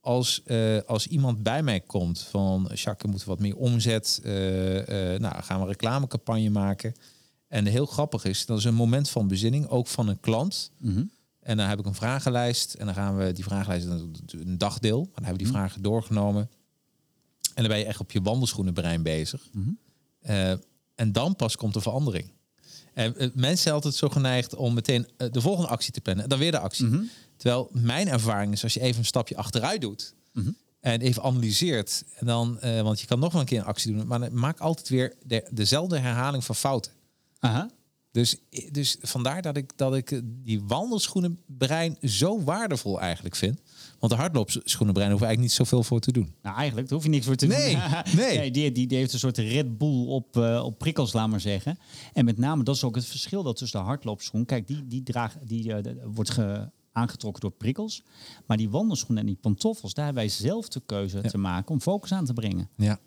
Als, 0.00 0.42
eh, 0.44 0.78
als 0.86 1.06
iemand 1.06 1.42
bij 1.42 1.62
mij 1.62 1.80
komt 1.80 2.20
van, 2.20 2.70
Jacques, 2.74 3.02
we 3.02 3.08
moeten 3.08 3.28
wat 3.28 3.40
meer 3.40 3.56
omzet. 3.56 4.20
eh, 4.24 4.32
nou, 5.18 5.42
gaan 5.42 5.56
we 5.56 5.62
een 5.62 5.66
reclamecampagne 5.66 6.50
maken. 6.50 6.94
En 7.48 7.66
heel 7.66 7.86
grappig 7.86 8.24
is, 8.24 8.46
dat 8.46 8.58
is 8.58 8.64
een 8.64 8.74
moment 8.74 9.10
van 9.10 9.28
bezinning, 9.28 9.68
ook 9.68 9.86
van 9.86 10.08
een 10.08 10.20
klant. 10.20 10.70
Mhm. 10.78 11.04
En 11.40 11.56
dan 11.56 11.68
heb 11.68 11.78
ik 11.78 11.86
een 11.86 11.94
vragenlijst. 11.94 12.74
En 12.74 12.86
dan 12.86 12.94
gaan 12.94 13.16
we 13.16 13.32
die 13.32 13.44
vragenlijst 13.44 13.86
een 13.86 14.58
dagdeel. 14.58 14.98
Dan 15.00 15.24
hebben 15.24 15.32
we 15.32 15.38
die 15.38 15.52
vragen 15.52 15.82
doorgenomen. 15.82 16.50
En 17.54 17.62
dan 17.62 17.68
ben 17.68 17.78
je 17.78 17.84
echt 17.84 18.00
op 18.00 18.10
je 18.10 18.22
wandelschoenenbrein 18.22 19.02
bezig. 19.02 19.48
En 20.94 21.12
dan 21.12 21.36
pas 21.36 21.56
komt 21.56 21.74
de 21.74 21.80
verandering. 21.80 22.30
En 22.96 23.16
eh, 23.16 23.28
mensen 23.34 23.58
zijn 23.58 23.74
altijd 23.74 23.94
zo 23.94 24.08
geneigd 24.08 24.54
om 24.54 24.74
meteen 24.74 25.08
eh, 25.16 25.28
de 25.30 25.40
volgende 25.40 25.68
actie 25.68 25.92
te 25.92 26.00
plannen. 26.00 26.24
En 26.24 26.30
dan 26.30 26.38
weer 26.38 26.50
de 26.50 26.58
actie. 26.58 27.10
Terwijl 27.36 27.68
mijn 27.72 28.08
ervaring 28.08 28.52
is 28.52 28.62
als 28.62 28.74
je 28.74 28.80
even 28.80 28.98
een 28.98 29.04
stapje 29.04 29.36
achteruit 29.36 29.80
doet. 29.80 30.14
En 30.80 31.00
even 31.00 31.22
analyseert. 31.22 32.04
En 32.14 32.26
dan, 32.26 32.60
eh, 32.60 32.80
want 32.80 33.00
je 33.00 33.06
kan 33.06 33.18
nog 33.18 33.32
wel 33.32 33.40
een 33.40 33.46
keer 33.46 33.58
een 33.58 33.64
actie 33.64 33.92
doen. 33.92 34.06
Maar 34.06 34.32
maak 34.32 34.60
altijd 34.60 34.88
weer 34.88 35.14
de, 35.22 35.48
dezelfde 35.50 35.98
herhaling 35.98 36.44
van 36.44 36.54
fouten. 36.54 36.92
Aha. 37.38 37.70
Dus, 38.16 38.36
dus 38.70 38.96
vandaar 39.00 39.42
dat 39.42 39.56
ik, 39.56 39.70
dat 39.76 39.94
ik 39.94 40.20
die 40.44 40.62
wandelschoenenbrein 40.62 41.96
zo 42.02 42.42
waardevol 42.42 43.00
eigenlijk 43.00 43.36
vind. 43.36 43.60
Want 43.98 44.12
de 44.12 44.18
hardloopschoenenbrein 44.18 45.10
hoef 45.10 45.20
eigenlijk 45.20 45.48
niet 45.50 45.58
zoveel 45.66 45.82
voor 45.82 46.00
te 46.00 46.12
doen. 46.12 46.34
Nou, 46.42 46.56
eigenlijk 46.56 46.88
daar 46.88 46.96
hoef 46.98 47.06
je 47.06 47.12
niks 47.12 47.26
voor 47.26 47.34
te 47.36 47.46
Nee, 47.46 47.72
doen. 48.04 48.14
nee. 48.16 48.50
die, 48.50 48.72
die, 48.72 48.86
die 48.86 48.98
heeft 48.98 49.12
een 49.12 49.18
soort 49.18 49.38
Red 49.38 49.78
Bull 49.78 50.06
op, 50.06 50.36
eh, 50.36 50.62
op 50.64 50.78
prikkels, 50.78 51.12
laat 51.12 51.28
maar 51.28 51.40
zeggen. 51.40 51.78
En 52.12 52.24
met 52.24 52.38
name, 52.38 52.62
dat 52.64 52.74
is 52.74 52.84
ook 52.84 52.94
het 52.94 53.04
verschil 53.06 53.42
dat 53.42 53.56
tussen 53.56 53.80
de 53.80 53.86
hardloopschoen. 53.86 54.44
Kijk, 54.44 54.66
die, 54.66 54.86
die, 54.86 55.02
draag, 55.02 55.36
die 55.44 55.72
eh, 55.74 55.92
wordt 56.04 56.30
ge- 56.30 56.70
aangetrokken 56.92 57.40
door 57.40 57.50
prikkels. 57.50 58.02
Maar 58.46 58.56
die 58.56 58.70
wandelschoenen 58.70 59.18
en 59.20 59.26
die 59.26 59.38
pantoffels, 59.40 59.94
daar 59.94 60.04
hebben 60.04 60.22
wij 60.24 60.32
zelf 60.32 60.68
de 60.68 60.82
keuze 60.86 61.20
te 61.20 61.38
maken 61.38 61.70
om 61.74 61.80
focus 61.80 62.12
aan 62.12 62.24
te 62.24 62.32
brengen. 62.32 62.68
Ja. 62.76 62.98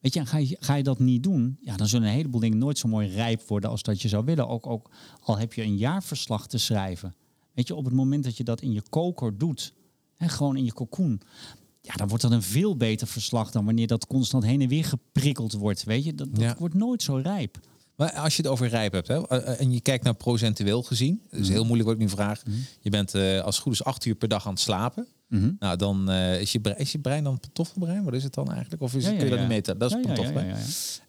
Weet 0.00 0.14
je, 0.14 0.20
en 0.20 0.26
ga 0.26 0.38
je, 0.38 0.56
ga 0.60 0.74
je 0.74 0.82
dat 0.82 0.98
niet 0.98 1.22
doen, 1.22 1.58
ja, 1.60 1.76
dan 1.76 1.86
zullen 1.88 2.08
een 2.08 2.14
heleboel 2.14 2.40
dingen 2.40 2.58
nooit 2.58 2.78
zo 2.78 2.88
mooi 2.88 3.08
rijp 3.08 3.42
worden 3.48 3.70
als 3.70 3.82
dat 3.82 4.02
je 4.02 4.08
zou 4.08 4.24
willen. 4.24 4.48
Ook, 4.48 4.66
ook 4.66 4.90
al 5.20 5.38
heb 5.38 5.52
je 5.52 5.62
een 5.62 5.76
jaarverslag 5.76 6.46
te 6.48 6.58
schrijven. 6.58 7.14
Weet 7.54 7.66
je, 7.68 7.74
op 7.74 7.84
het 7.84 7.94
moment 7.94 8.24
dat 8.24 8.36
je 8.36 8.44
dat 8.44 8.60
in 8.60 8.72
je 8.72 8.82
koker 8.90 9.38
doet, 9.38 9.72
hè, 10.16 10.28
gewoon 10.28 10.56
in 10.56 10.64
je 10.64 10.72
cocoon, 10.72 11.20
ja, 11.80 11.94
dan 11.94 12.08
wordt 12.08 12.22
dat 12.22 12.32
een 12.32 12.42
veel 12.42 12.76
beter 12.76 13.06
verslag 13.06 13.50
dan 13.50 13.64
wanneer 13.64 13.86
dat 13.86 14.06
constant 14.06 14.44
heen 14.44 14.60
en 14.60 14.68
weer 14.68 14.84
geprikkeld 14.84 15.52
wordt. 15.52 15.84
Weet 15.84 16.04
je, 16.04 16.14
dat, 16.14 16.28
dat 16.34 16.40
Ja. 16.42 16.56
wordt 16.58 16.74
nooit 16.74 17.02
zo 17.02 17.14
rijp. 17.16 17.58
Maar 17.96 18.12
als 18.12 18.36
je 18.36 18.42
het 18.42 18.50
over 18.50 18.68
rijp 18.68 18.92
hebt 18.92 19.08
hè, 19.08 19.28
eh, 19.28 19.60
en 19.60 19.72
je 19.72 19.80
kijkt 19.80 20.04
naar 20.04 20.14
procentueel 20.14 20.82
gezien, 20.82 21.20
dat 21.30 21.40
is 21.40 21.48
heel 21.48 21.64
moeilijk 21.64 21.90
ik 21.90 21.98
nu 21.98 22.08
vraag. 22.08 22.42
Je 22.80 22.90
bent 22.90 23.14
eh, 23.14 23.40
als 23.40 23.54
het 23.54 23.64
goed 23.64 23.72
is 23.72 23.84
acht 23.84 24.04
uur 24.04 24.14
per 24.14 24.28
dag 24.28 24.46
aan 24.46 24.52
het 24.52 24.60
slapen. 24.62 25.06
Nou, 25.58 25.76
dan 25.76 26.10
eh, 26.10 26.40
is, 26.40 26.52
je 26.52 26.60
brein, 26.60 26.78
is 26.78 26.92
je 26.92 26.98
brein 26.98 27.24
dan 27.24 27.40
pantoffelbrein? 27.40 28.04
Wat 28.04 28.14
is 28.14 28.24
het 28.24 28.34
dan 28.34 28.50
eigenlijk? 28.52 28.82
Of 28.82 28.94
is 28.94 29.06
het, 29.06 29.14
kun 29.16 29.24
je 29.24 29.30
dat 29.30 29.38
niet 29.38 29.48
meten? 29.48 29.78
Dat 29.78 29.90
is 29.90 29.96
Ja, 29.96 30.02
ja, 30.02 30.08
ja, 30.08 30.14
pantoffelbrein. 30.14 30.56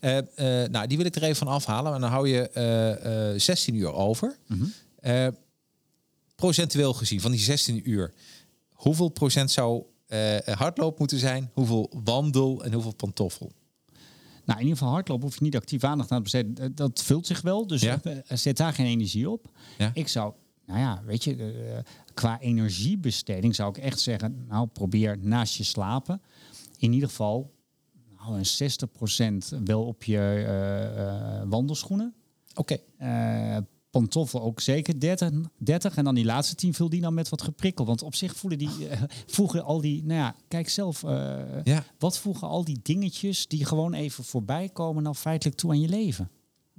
ja. 0.02 0.22
Eh, 0.64 0.70
nou, 0.70 0.88
die 0.88 0.98
wil 0.98 1.06
ik 1.06 1.16
er 1.16 1.24
even 1.24 1.36
van 1.36 1.48
afhalen. 1.48 1.94
En 1.94 2.02
dan 2.02 2.10
hou 2.10 2.28
je 2.30 2.50
eh, 2.50 3.32
eh, 3.34 3.40
16 3.40 3.76
uur 3.76 3.94
over. 3.94 4.38
Eh, 5.00 5.28
procentueel 6.36 6.94
gezien, 6.94 7.22
van 7.22 7.32
die 7.32 7.40
16 7.40 7.90
uur, 7.90 8.14
hoeveel 8.72 9.10
procent 9.10 9.52
zou 9.52 9.84
hardloop 10.46 11.00
moeten 11.00 11.20
zijn? 11.20 11.50
Hoeveel 11.54 11.92
wandel 12.04 12.64
en 12.64 12.74
hoeveel 12.74 12.94
pantoffel? 12.96 13.52
Nou, 14.46 14.60
in 14.62 14.66
ieder 14.68 14.78
geval 14.80 14.94
hardlopen 14.94 15.24
hoef 15.26 15.36
je 15.38 15.44
niet 15.44 15.56
actief 15.56 15.84
aandacht 15.84 16.12
aan 16.12 16.18
te 16.18 16.24
besteden. 16.24 16.76
Dat 16.76 17.04
vult 17.04 17.28
zich 17.28 17.42
wel, 17.42 17.68
dus 17.68 17.82
Ja. 17.82 18.00
eh, 18.04 18.18
zet 18.38 18.58
daar 18.58 18.74
geen 18.74 18.86
energie 18.86 19.30
op. 19.30 19.46
Ja. 19.78 19.92
Ik 19.94 20.08
zou, 20.08 20.34
nou 20.70 20.82
ja, 20.82 21.02
weet 21.06 21.24
je, 21.24 21.84
qua 22.14 22.40
energiebesteding 22.40 23.56
zou 23.56 23.70
ik 23.70 23.78
echt 23.78 24.00
zeggen, 24.00 24.46
nou 24.48 24.68
probeer 24.68 25.18
naast 25.22 25.56
je 25.56 25.64
slapen 25.64 26.22
in 26.78 26.94
ieder 26.94 27.10
geval 27.10 27.52
nou, 28.18 28.38
een 28.38 29.56
60% 29.58 29.64
wel 29.64 29.86
op 29.86 30.04
je 30.04 30.18
eh, 30.18 31.40
eh, 31.40 31.44
wandelschoenen. 31.48 32.14
Oké. 32.54 32.78
Eh 32.98 33.58
pantoffel 33.90 34.42
ook 34.42 34.62
zeker 34.62 35.00
30, 35.00 35.32
30. 35.58 35.96
En 35.96 36.04
dan 36.04 36.16
die 36.16 36.26
laatste 36.26 36.56
10 36.56 36.74
vul 36.74 36.90
die 36.90 37.02
dan 37.02 37.14
met 37.14 37.30
wat 37.30 37.42
geprikkel. 37.42 37.86
Want 37.86 38.02
op 38.02 38.16
zich 38.16 38.36
voelen 38.36 38.60
die, 38.60 38.70
voegen 39.28 39.64
al 39.64 39.82
die, 39.82 40.04
nou 40.04 40.20
ja, 40.20 40.36
kijk 40.48 40.70
zelf, 40.70 41.02
Ja. 41.64 41.84
wat 42.00 42.18
voegen 42.18 42.48
al 42.48 42.64
die 42.64 42.80
dingetjes 42.82 43.48
die 43.48 43.66
gewoon 43.66 43.94
even 43.94 44.24
voorbij 44.24 44.70
komen 44.70 45.04
nou 45.04 45.16
feitelijk 45.16 45.58
toe 45.58 45.72
aan 45.72 45.82
je 45.82 45.88
leven? 45.88 46.30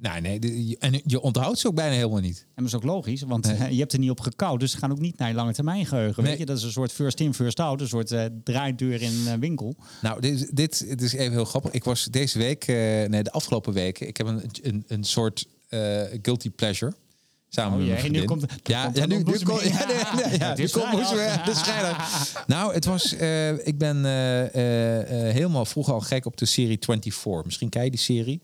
Nee, 0.01 0.67
je- 0.69 0.77
en 0.79 1.01
je 1.05 1.21
onthoudt 1.21 1.59
ze 1.59 1.67
ook 1.67 1.75
bijna 1.75 1.95
helemaal 1.95 2.21
niet. 2.21 2.39
En 2.55 2.63
dat 2.63 2.67
is 2.67 2.75
ook 2.75 2.83
logisch, 2.85 3.23
want 3.23 3.47
eh, 3.49 3.71
je 3.71 3.79
hebt 3.79 3.93
er 3.93 3.99
niet 3.99 4.11
op 4.11 4.21
gekauwd. 4.21 4.61
Dus 4.61 4.71
ze 4.71 4.77
gaan 4.79 4.91
ook 4.93 4.99
niet 5.01 5.19
naar 5.19 5.29
je 5.29 5.35
lange 5.35 5.53
termijn 5.53 5.87
geheugen. 5.87 6.23
Nee. 6.23 6.31
Weet 6.31 6.41
je? 6.41 6.47
Dat 6.47 6.57
is 6.59 6.63
een 6.63 6.71
soort 6.73 6.93
first 6.93 7.21
in, 7.21 7.35
first 7.35 7.61
out. 7.61 7.81
Een 7.81 7.89
soort 7.89 8.11
eh, 8.13 8.25
draaideur 8.45 9.03
in 9.03 9.27
een 9.27 9.41
winkel. 9.41 9.75
Nou, 10.03 10.21
dit, 10.21 10.35
is- 10.41 10.49
dit, 10.51 10.89
dit 10.89 11.03
is 11.03 11.13
even 11.13 11.33
heel 11.33 11.45
grappig. 11.45 11.71
Ik 11.73 11.85
was 11.85 12.05
deze 12.05 12.39
week, 12.39 12.65
eh, 12.65 12.75
nee, 13.09 13.23
de 13.23 13.33
afgelopen 13.33 13.73
weken, 13.73 14.07
ik 14.09 14.17
heb 14.17 14.27
een, 14.27 14.43
een, 14.63 14.85
een 14.89 15.05
soort 15.05 15.47
eh, 15.69 16.03
guilty 16.23 16.51
pleasure. 16.51 16.93
Samen 17.53 17.73
Oh 17.73 17.79
met 17.79 17.87
mijn 18.01 18.13
nu 18.13 18.25
komt- 18.25 18.45
ja, 18.63 18.85
komt 18.85 18.97
ja, 18.97 19.07
nu, 19.07 19.23
komt 19.23 19.41
ja, 19.63 19.87
nee, 19.87 20.25
nee, 20.27 20.39
ja, 20.39 20.55
nu 20.55 20.63
is 20.63 20.73
komt. 20.73 20.93
Nou, 22.47 22.75
het 22.75 22.85
was, 22.85 23.17
eh, 23.17 23.67
ik 23.67 23.79
ben 23.79 24.05
eh, 24.05 24.55
eh, 24.55 25.29
eh, 25.29 25.35
helemaal 25.35 25.65
vroeger 25.65 25.93
al 25.95 26.01
gek 26.01 26.27
op 26.27 26.37
de 26.37 26.47
serie 26.47 26.77
24. 26.81 27.45
Misschien 27.45 27.69
ken 27.69 27.85
je 27.85 27.91
die 27.91 27.99
serie. 28.01 28.41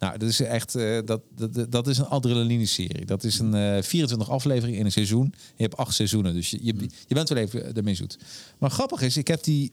Nou, 0.00 0.18
dat 0.18 0.28
is 0.28 0.40
echt, 0.40 0.74
eh, 0.74 0.98
dat, 1.04 1.22
dat, 1.34 1.72
dat 1.72 1.86
is 1.86 1.98
een 1.98 2.06
adrenaline-serie. 2.06 3.06
Dat 3.06 3.24
is 3.24 3.38
een 3.38 3.54
eh 3.54 3.82
24 3.82 4.30
afleveringen 4.30 4.78
in 4.78 4.84
een 4.84 4.92
seizoen. 4.92 5.34
Je 5.56 5.62
hebt 5.62 5.76
acht 5.76 5.94
seizoenen, 5.94 6.34
dus 6.34 6.50
je, 6.50 6.58
je, 6.62 6.74
je 7.06 7.14
bent 7.14 7.28
wel 7.28 7.38
even 7.38 7.74
ermee 7.74 7.94
zoet. 7.94 8.18
Maar 8.58 8.70
grappig 8.70 9.02
is, 9.02 9.16
ik 9.16 9.28
heb 9.28 9.42
die 9.42 9.72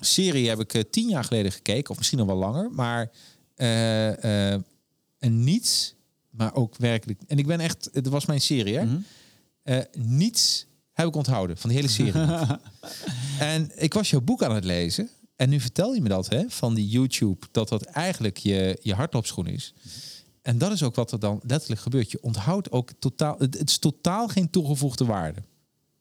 serie 0.00 0.48
heb 0.48 0.60
ik 0.60 0.74
eh, 0.74 0.82
tien 0.90 1.08
jaar 1.08 1.24
geleden 1.24 1.52
gekeken, 1.52 1.90
of 1.90 1.96
misschien 1.96 2.18
nog 2.18 2.26
wel 2.26 2.36
langer. 2.36 2.70
Maar 2.70 3.10
eh, 3.56 4.52
eh, 4.52 4.60
en 5.18 5.44
niets, 5.44 5.94
maar 6.30 6.54
ook 6.54 6.76
werkelijk. 6.76 7.20
En 7.26 7.38
ik 7.38 7.46
ben 7.46 7.60
echt, 7.60 7.88
het 7.92 8.08
was 8.08 8.26
mijn 8.26 8.40
serie, 8.40 8.78
hè? 8.78 8.86
Eh, 9.62 9.78
niets 9.92 10.66
heb 10.92 11.06
ik 11.06 11.16
onthouden 11.16 11.56
van 11.56 11.70
die 11.70 11.78
hele 11.78 11.90
serie. 11.90 12.12
en 13.54 13.70
ik 13.74 13.94
was 13.94 14.10
jouw 14.10 14.20
boek 14.20 14.42
aan 14.42 14.54
het 14.54 14.64
lezen. 14.64 15.08
En 15.36 15.48
nu 15.48 15.60
vertel 15.60 15.94
je 15.94 16.00
me 16.00 16.08
dat, 16.08 16.28
hè, 16.28 16.44
van 16.48 16.74
die 16.74 16.88
YouTube, 16.88 17.46
dat 17.50 17.68
dat 17.68 17.82
eigenlijk 17.82 18.36
je, 18.36 18.78
je 18.82 18.94
hardloopschoen 18.94 19.46
is. 19.46 19.74
En 20.42 20.58
dat 20.58 20.72
is 20.72 20.82
ook 20.82 20.94
wat 20.94 21.12
er 21.12 21.20
dan 21.20 21.40
letterlijk 21.46 21.80
gebeurt. 21.80 22.10
Je 22.10 22.22
onthoudt 22.22 22.72
ook 22.72 22.90
totaal... 22.98 23.34
Het, 23.38 23.58
het 23.58 23.68
is 23.68 23.78
totaal 23.78 24.28
geen 24.28 24.50
toegevoegde 24.50 25.04
waarde. 25.04 25.40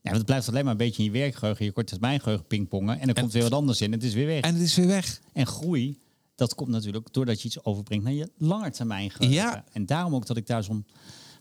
Ja, 0.02 0.12
want 0.12 0.16
het 0.16 0.26
blijft 0.26 0.48
alleen 0.48 0.64
maar 0.64 0.72
een 0.72 0.78
beetje 0.78 1.04
in 1.04 1.12
je 1.12 1.20
werkgeheugen, 1.20 1.66
je 1.66 1.72
korttermijngeheugen 1.72 2.46
pingpongen. 2.48 3.00
En 3.00 3.08
er 3.08 3.14
komt 3.14 3.34
weer 3.34 3.44
wat 3.44 3.52
anders 3.52 3.82
in. 3.82 3.92
Het 3.92 4.04
is 4.04 4.14
weer 4.14 4.26
weg. 4.26 4.42
En 4.42 4.54
het 4.54 4.64
is 4.64 4.76
weer 4.76 4.88
weg. 4.88 5.22
En 5.34 5.48
groei, 5.48 6.00
dat 6.36 6.56
komt 6.56 6.70
natuurlijk 6.70 7.14
doordat 7.14 7.42
je 7.42 7.48
iets 7.48 7.64
overbrengt 7.64 8.04
naar 8.04 8.14
je 8.14 8.32
langetermijngeheugen. 8.38 9.36
Ja. 9.36 9.64
En 9.72 9.86
daarom 9.86 10.16
ook 10.16 10.26
dat 10.26 10.38
ik 10.38 10.48
daar 10.48 10.64
zo'n 10.64 10.86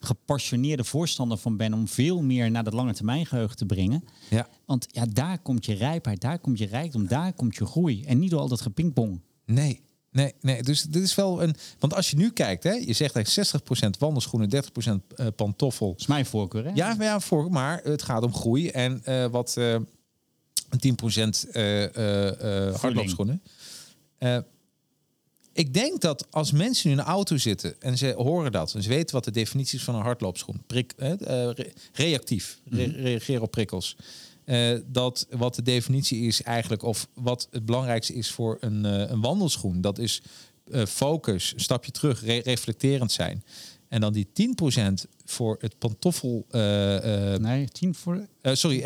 gepassioneerde 0.04 0.84
voorstander 0.84 1.38
van 1.38 1.56
ben 1.56 1.72
om 1.74 1.88
veel 1.88 2.22
meer 2.22 2.50
naar 2.50 2.64
dat 2.64 2.72
langetermijngeheugen 2.72 3.56
te 3.56 3.66
brengen. 3.66 4.04
Ja. 4.30 4.48
Want 4.66 4.86
ja, 4.90 5.06
daar 5.06 5.38
komt 5.38 5.64
je 5.64 5.74
rijpheid, 5.74 6.20
daar 6.20 6.38
komt 6.38 6.58
je 6.58 6.66
rijkdom, 6.66 7.06
daar 7.06 7.32
komt 7.32 7.56
je 7.56 7.66
groei. 7.66 8.04
En 8.04 8.18
niet 8.18 8.30
door 8.30 8.40
al 8.40 8.48
dat 8.48 8.60
gepingpong. 8.60 9.20
Nee, 9.44 9.80
nee, 10.10 10.32
nee. 10.40 10.62
Dus 10.62 10.82
dit 10.82 11.02
is 11.02 11.14
wel 11.14 11.42
een... 11.42 11.54
Want 11.78 11.94
als 11.94 12.10
je 12.10 12.16
nu 12.16 12.30
kijkt, 12.30 12.62
hè, 12.62 12.72
je 12.72 12.92
zegt 12.92 13.16
eigenlijk 13.16 13.64
60% 13.96 13.98
wandelschoenen, 13.98 14.50
30% 14.50 15.16
eh, 15.16 15.26
pantoffel. 15.36 15.90
Dat 15.90 16.00
is 16.00 16.06
mijn 16.06 16.26
voorkeur, 16.26 16.64
hè? 16.64 16.70
Ja, 16.74 16.94
maar 16.94 17.06
ja 17.06 17.20
voor, 17.20 17.50
maar 17.50 17.80
het 17.82 18.02
gaat 18.02 18.22
om 18.22 18.34
groei 18.34 18.68
en 18.68 19.04
eh, 19.04 19.26
wat 19.26 19.56
eh 19.56 19.76
10% 19.76 21.50
eh 21.52 21.96
eh 21.96 22.68
eh 22.68 22.74
hardloopschoenen. 22.74 23.42
Ik 25.54 25.74
denk 25.74 26.00
dat 26.00 26.26
als 26.30 26.52
mensen 26.52 26.88
nu 26.88 26.94
in 26.94 27.00
een 27.00 27.04
auto 27.06 27.36
zitten 27.36 27.80
en 27.80 27.98
ze 27.98 28.12
horen 28.16 28.52
dat 28.52 28.74
en 28.74 28.82
ze 28.82 28.88
weten 28.88 29.14
wat 29.14 29.24
de 29.24 29.30
definitie 29.30 29.78
is 29.78 29.84
van 29.84 29.94
een 29.94 30.02
hardloopschoen, 30.02 30.62
prik, 30.66 30.92
eh, 30.96 31.12
re- 31.54 31.72
reactief, 31.92 32.60
re- 32.70 32.84
reageren 32.84 33.42
op 33.42 33.50
prikkels. 33.50 33.96
eh, 34.44 34.78
dat 34.86 35.26
wat 35.30 35.54
de 35.54 35.62
definitie 35.62 36.26
is 36.26 36.42
eigenlijk, 36.42 36.82
of 36.82 37.08
wat 37.14 37.48
het 37.50 37.64
belangrijkste 37.66 38.14
is 38.14 38.30
voor 38.30 38.56
een, 38.60 38.84
eh, 38.84 39.10
een 39.10 39.20
wandelschoen, 39.20 39.80
dat 39.80 39.98
is 39.98 40.22
eh, 40.70 40.84
focus, 40.86 41.52
een 41.54 41.60
stapje 41.60 41.90
terug, 41.90 42.24
re- 42.24 42.40
reflecterend 42.44 43.12
zijn. 43.12 43.44
En 43.88 44.00
dan 44.00 44.12
die 44.12 44.26
10% 44.32 45.06
voor 45.24 45.56
het 45.60 45.78
pantoffel. 45.78 46.46
eh, 46.50 47.34
Nee, 47.36 47.68
tien 47.68 47.94
voor... 47.94 48.26
sorry, 48.42 48.80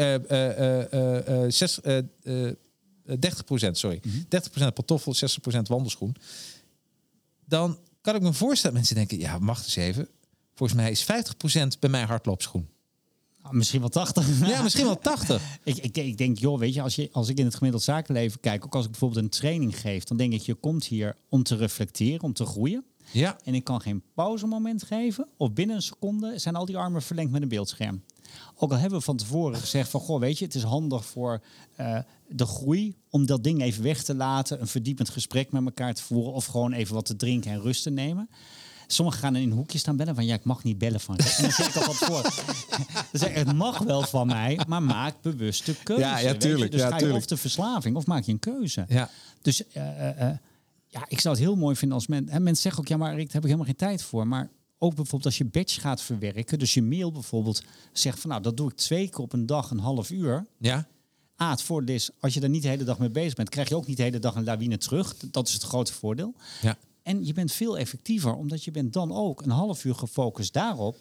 zes- 1.51 1.81
eh, 1.81 1.99
eh, 1.99 2.55
30%, 3.19 3.79
sorry. 3.79 4.01
30% 4.29 4.75
pantoffel, 4.75 5.14
60% 5.14 5.69
wandelschoen. 5.69 6.16
Dan 7.49 7.78
kan 8.01 8.14
ik 8.14 8.22
me 8.22 8.32
voorstellen, 8.32 8.76
mensen 8.76 8.94
denken, 8.94 9.18
ja, 9.18 9.38
wacht 9.40 9.64
eens 9.64 9.76
even. 9.76 10.09
Volgens 10.55 10.78
mij 10.78 10.90
is 10.90 11.05
50% 11.05 11.78
bij 11.78 11.90
mij 11.90 12.03
hardloopschoen. 12.03 12.68
Ah, 13.42 13.53
misschien 13.53 13.80
wel 13.80 13.88
80. 13.88 14.49
Ja, 14.49 14.62
misschien 14.62 14.84
wel 14.84 14.99
80. 14.99 15.42
Ik, 15.64 15.76
ik, 15.76 15.96
ik 15.96 16.18
denk, 16.18 16.38
joh, 16.38 16.59
weet 16.59 16.74
je 16.74 16.82
als, 16.82 16.94
je, 16.94 17.09
als 17.12 17.28
ik 17.28 17.38
in 17.38 17.44
het 17.44 17.55
gemiddeld 17.55 17.82
zakenleven 17.82 18.40
kijk, 18.40 18.64
ook 18.64 18.74
als 18.74 18.84
ik 18.84 18.90
bijvoorbeeld 18.90 19.24
een 19.24 19.30
training 19.30 19.80
geef, 19.80 20.05
dan 20.05 20.16
denk 20.16 20.32
ik, 20.32 20.40
je 20.40 20.55
komt 20.55 20.84
hier 20.84 21.16
om 21.28 21.42
te 21.42 21.57
reflecteren, 21.57 22.22
om 22.22 22.32
te 22.32 22.44
groeien. 22.44 22.84
Ja, 23.11 23.38
En 23.44 23.55
ik 23.55 23.64
kan 23.64 23.80
geen 23.80 24.03
pauzemoment 24.14 24.82
geven. 24.82 25.28
Of 25.36 25.53
binnen 25.53 25.76
een 25.76 25.82
seconde 25.82 26.38
zijn 26.38 26.55
al 26.55 26.64
die 26.64 26.76
armen 26.76 27.03
verlengd 27.03 27.32
met 27.32 27.42
een 27.42 27.49
beeldscherm. 27.49 28.03
Ook 28.55 28.70
al 28.70 28.78
hebben 28.78 28.99
we 28.99 29.05
van 29.05 29.16
tevoren 29.16 29.59
gezegd 29.59 29.90
van... 29.90 30.01
Goh, 30.01 30.20
weet 30.20 30.38
je, 30.38 30.44
het 30.44 30.55
is 30.55 30.62
handig 30.62 31.05
voor 31.05 31.42
eh, 31.76 31.99
de 32.29 32.47
groei... 32.47 32.97
om 33.11 33.26
dat 33.26 33.45
ding 33.45 33.62
even 33.62 33.83
weg 33.83 34.03
te 34.03 34.14
laten. 34.14 34.61
Een 34.61 34.66
verdiepend 34.66 35.09
gesprek 35.09 35.53
met 35.53 35.64
elkaar 35.64 35.95
te 35.95 36.03
voeren. 36.03 36.33
Of 36.33 36.47
gewoon 36.47 36.72
even 36.72 36.95
wat 36.95 37.07
te 37.07 37.16
drinken 37.16 37.51
en 37.51 37.61
rust 37.61 37.83
te 37.83 37.91
nemen. 37.91 38.29
Sommigen 38.87 39.20
gaan 39.20 39.37
in 39.37 39.51
een 39.51 39.57
hoekje 39.57 39.79
staan 39.79 39.97
bellen 39.97 40.14
van... 40.14 40.26
ja, 40.26 40.35
ik 40.35 40.45
mag 40.45 40.64
niet 40.64 40.79
bellen 40.79 41.01
van... 41.01 41.16
En 41.16 41.43
dan 41.43 41.51
zeg 41.51 41.68
ik 41.68 41.76
al 41.76 41.83
van 41.83 41.95
voor. 41.95 42.22
Dan 42.93 43.20
zeg 43.20 43.29
ik, 43.29 43.37
het 43.37 43.53
mag 43.53 43.79
wel 43.79 44.03
van 44.03 44.26
mij, 44.26 44.61
maar 44.68 44.83
maak 44.83 45.22
bewuste 45.22 45.74
keuze. 45.83 46.03
Ja, 46.03 46.18
ja, 46.18 46.35
tuurlijk, 46.35 46.70
Dus 46.70 46.81
ja, 46.81 46.89
ga 46.89 46.95
je 46.95 47.01
tuurlijk. 47.01 47.20
of 47.20 47.26
de 47.26 47.37
verslaving 47.37 47.97
of 47.97 48.07
maak 48.07 48.24
je 48.24 48.33
een 48.33 48.39
keuze. 48.39 48.85
ja. 48.89 49.11
Dus 49.43 49.66
eh, 49.66 50.09
eh, 50.09 50.29
eh, 50.29 50.37
ja, 50.87 51.05
ik 51.09 51.20
zou 51.20 51.35
het 51.35 51.45
heel 51.45 51.57
mooi 51.57 51.76
vinden 51.76 51.97
als 51.97 52.07
men, 52.07 52.24
mensen 52.24 52.57
zeggen 52.57 52.81
ook, 52.81 52.89
ja, 52.89 52.97
maar 52.97 53.14
Rick, 53.14 53.24
daar 53.24 53.33
heb 53.33 53.43
ik 53.43 53.51
helemaal 53.51 53.66
geen 53.66 53.76
tijd 53.76 54.03
voor. 54.03 54.26
Maar 54.26 54.51
ook 54.79 54.95
bijvoorbeeld 54.95 55.24
als 55.24 55.39
je 55.39 55.45
batch 55.45 55.81
gaat 55.81 56.03
verwerken, 56.03 56.59
dus 56.59 56.74
je 56.74 56.83
mail 56.83 57.12
bijvoorbeeld 57.12 57.62
zegt 57.93 58.20
van, 58.20 58.31
nou, 58.31 58.43
dat 58.43 58.57
doe 58.57 58.70
ik 58.70 58.76
twee 58.76 59.09
keer 59.09 59.20
op 59.20 59.33
een 59.33 59.47
dag, 59.47 59.70
een 59.70 59.79
half 59.79 60.11
uur. 60.11 60.47
ja. 60.59 60.89
A, 61.43 61.51
het 61.51 61.62
voordeel 61.62 61.95
is, 61.95 62.11
als 62.20 62.34
je 62.34 62.41
er 62.41 62.49
niet 62.49 62.62
de 62.62 62.68
hele 62.68 62.84
dag 62.84 62.99
mee 62.99 63.11
bezig 63.11 63.34
bent, 63.34 63.49
krijg 63.49 63.68
je 63.68 63.76
ook 63.76 63.86
niet 63.86 63.97
de 63.97 64.03
hele 64.03 64.18
dag 64.18 64.34
een 64.34 64.45
lawine 64.45 64.78
terug. 64.78 65.16
Dat 65.30 65.49
is 65.49 65.53
het 65.55 65.62
grote 65.62 65.93
voordeel. 65.93 66.34
ja. 66.62 66.76
En 67.03 67.24
je 67.26 67.32
bent 67.32 67.53
veel 67.53 67.78
effectiever, 67.78 68.34
omdat 68.34 68.64
je 68.64 68.70
bent 68.70 68.93
dan 68.93 69.12
ook 69.12 69.43
een 69.43 69.51
half 69.51 69.84
uur 69.84 69.95
gefocust 69.95 70.53
daarop. 70.53 70.97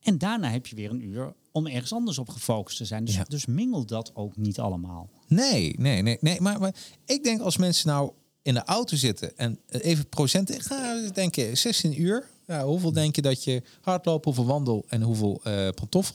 En 0.00 0.18
daarna 0.18 0.50
heb 0.50 0.66
je 0.66 0.76
weer 0.76 0.90
een 0.90 1.04
uur 1.04 1.32
om 1.52 1.66
ergens 1.66 1.92
anders 1.92 2.18
op 2.18 2.28
gefocust 2.28 2.76
te 2.76 2.84
zijn. 2.84 3.04
Dus, 3.04 3.14
Ja. 3.14 3.24
dus 3.28 3.46
mingel 3.46 3.84
dat 3.86 4.10
ook 4.14 4.36
niet 4.36 4.58
allemaal. 4.58 5.10
Nee, 5.26 5.74
nee, 5.78 6.02
nee. 6.02 6.18
nee 6.20 6.40
maar, 6.40 6.60
maar 6.60 6.74
ik 7.06 7.24
denk 7.24 7.40
als 7.40 7.56
mensen 7.56 7.88
nou 7.88 8.12
in 8.42 8.54
de 8.54 8.64
auto 8.64 8.96
zitten 8.96 9.36
en 9.38 9.58
even 9.68 10.08
procenten, 10.08 10.54
ik 10.54 10.62
ga 10.62 11.08
denken 11.12 11.56
16 11.58 12.00
uur. 12.02 12.26
Ja, 12.46 12.64
hoeveel 12.64 12.92
denk 12.92 13.16
je 13.16 13.22
dat 13.22 13.44
je 13.44 13.62
hardlopen, 13.80 14.24
hoeveel 14.34 14.52
wandel 14.52 14.84
en 14.88 15.02
hoeveel 15.02 15.40
eh 15.42 15.68
pantoffel? 15.68 16.14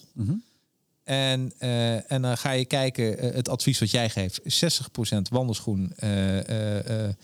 En, 1.08 1.52
eh, 1.58 2.12
en 2.12 2.22
dan 2.22 2.38
ga 2.38 2.52
je 2.52 2.66
kijken, 2.66 3.18
eh, 3.18 3.34
het 3.34 3.50
advies 3.50 3.80
wat 3.80 3.92
jij 3.92 4.10
geeft, 4.10 4.40
60% 4.44 5.30
wandelschoen, 5.30 5.94
eh 5.96 6.10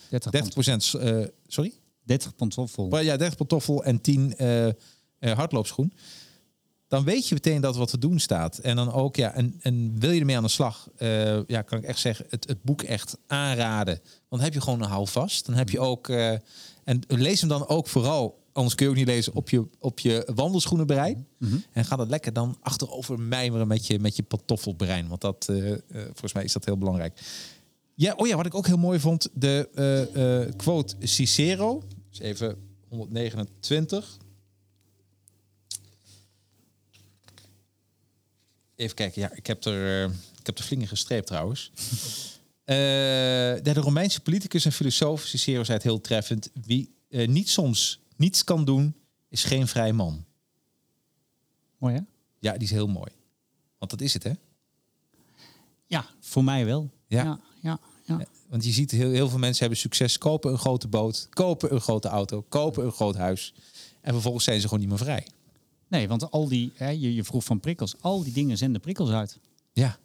30 0.08 0.30
30% 0.30 0.94
eh, 1.00 1.24
sorry? 1.46 1.72
30 2.02 2.34
pantoffel. 2.34 2.88
Maar 2.88 3.04
ja, 3.04 3.16
30 3.16 3.36
pantoffel 3.36 3.84
en 3.84 4.00
10 4.00 4.36
eh, 4.36 4.68
hardloopschoen. 5.18 5.92
Dan 6.88 7.04
weet 7.04 7.28
je 7.28 7.34
meteen 7.34 7.60
dat 7.60 7.76
wat 7.76 7.88
te 7.88 7.98
doen 7.98 8.18
staat. 8.18 8.58
En 8.58 8.76
dan 8.76 8.92
ook, 8.92 9.16
ja, 9.16 9.32
en, 9.34 9.58
en 9.60 9.98
wil 9.98 10.10
je 10.10 10.20
ermee 10.20 10.36
aan 10.36 10.42
de 10.42 10.48
slag? 10.48 10.88
ja, 11.46 11.62
kan 11.62 11.78
ik 11.78 11.84
echt 11.84 11.98
zeggen, 11.98 12.26
het, 12.28 12.48
het 12.48 12.62
boek 12.62 12.82
echt 12.82 13.16
aanraden. 13.26 13.94
Want 13.94 14.28
dan 14.28 14.40
heb 14.40 14.52
je 14.52 14.60
gewoon 14.60 14.82
een 14.82 14.88
houvast. 14.88 15.46
Dan 15.46 15.54
heb 15.54 15.70
je 15.70 15.80
ook, 15.80 16.08
en 16.08 17.02
lees 17.06 17.40
hem 17.40 17.48
dan 17.48 17.68
ook 17.68 17.88
vooral, 17.88 18.43
anders 18.54 18.74
kun 18.74 18.84
je 18.84 18.90
ook 18.90 18.98
niet 18.98 19.06
lezen, 19.06 19.34
op 19.34 19.50
je, 19.50 19.66
op 19.78 19.98
je 19.98 20.30
wandelschoenenbrein. 20.34 21.26
En 21.72 21.84
ga 21.84 21.96
dat 21.96 22.08
lekker 22.08 22.32
dan 22.32 22.56
achterover 22.60 23.20
mijmeren 23.20 23.66
met 23.66 23.86
je, 23.86 23.98
met 23.98 24.16
je 24.16 24.22
pantoffelbrein. 24.22 25.08
Want 25.08 25.20
dat, 25.20 25.48
eh, 25.48 25.72
eh, 25.72 25.78
volgens 25.88 26.32
mij 26.32 26.44
is 26.44 26.52
dat 26.52 26.64
heel 26.64 26.78
belangrijk. 26.78 27.20
Ja, 27.94 28.14
oh 28.14 28.26
ja, 28.26 28.36
wat 28.36 28.46
ik 28.46 28.54
ook 28.54 28.66
heel 28.66 28.76
mooi 28.76 28.98
vond, 28.98 29.28
de 29.32 29.68
eh, 29.74 30.56
quote 30.56 30.94
Cicero. 31.00 31.82
Dus 32.10 32.18
even 32.18 32.56
129. 32.88 34.18
Even 38.76 38.96
kijken, 38.96 39.22
ja, 39.22 39.32
ik 39.32 39.46
heb 39.46 39.64
er, 39.64 40.04
ik 40.38 40.46
heb 40.46 40.58
er 40.58 40.64
flink 40.64 40.82
in 40.82 40.88
gestreept 40.88 41.26
trouwens. 41.26 41.70
De, 42.64 43.72
Romeinse 43.74 44.20
politicus 44.20 44.64
en 44.64 44.72
filosoof 44.72 45.22
Cicero 45.22 45.64
zei 45.64 45.76
het 45.76 45.86
heel 45.86 46.00
treffend. 46.00 46.50
Wie 46.62 46.94
niet 47.08 47.48
soms 47.48 48.03
niets 48.16 48.44
kan 48.44 48.64
doen, 48.64 48.94
is 49.28 49.44
geen 49.44 49.68
vrij 49.68 49.92
man. 49.92 50.24
Mooi 51.78 51.94
hè? 51.94 52.00
Ja, 52.38 52.52
die 52.52 52.62
is 52.62 52.70
heel 52.70 52.88
mooi. 52.88 53.10
Want 53.78 53.90
dat 53.90 54.00
is 54.00 54.14
het, 54.14 54.22
hè? 54.22 54.32
Ja, 55.86 56.06
voor 56.20 56.44
mij 56.44 56.64
wel. 56.64 56.90
Ja. 57.06 57.24
ja, 57.24 57.40
ja. 57.60 57.78
ja. 58.04 58.24
Want 58.48 58.64
je 58.64 58.72
ziet 58.72 58.90
heel, 58.90 59.10
heel 59.10 59.28
veel 59.28 59.38
mensen 59.38 59.60
hebben 59.60 59.78
succes, 59.78 60.18
kopen 60.18 60.52
een 60.52 60.58
grote 60.58 60.88
boot, 60.88 61.26
kopen 61.30 61.72
een 61.74 61.80
grote 61.80 62.08
auto, 62.08 62.42
kopen 62.48 62.84
een 62.84 62.92
groot 62.92 63.16
huis. 63.16 63.54
En 64.00 64.12
vervolgens 64.12 64.44
zijn 64.44 64.60
ze 64.60 64.64
gewoon 64.64 64.80
niet 64.80 64.88
meer 64.88 64.98
vrij. 64.98 65.26
Nee, 65.88 66.08
want 66.08 66.30
al 66.30 66.48
die, 66.48 66.72
hè, 66.74 66.88
je, 66.88 67.14
je 67.14 67.24
vroeg 67.24 67.44
van 67.44 67.60
prikkels, 67.60 67.94
al 68.00 68.22
die 68.22 68.32
dingen 68.32 68.56
zenden 68.56 68.80
prikkels 68.80 69.10
uit. 69.10 69.38
Ja, 69.72 69.98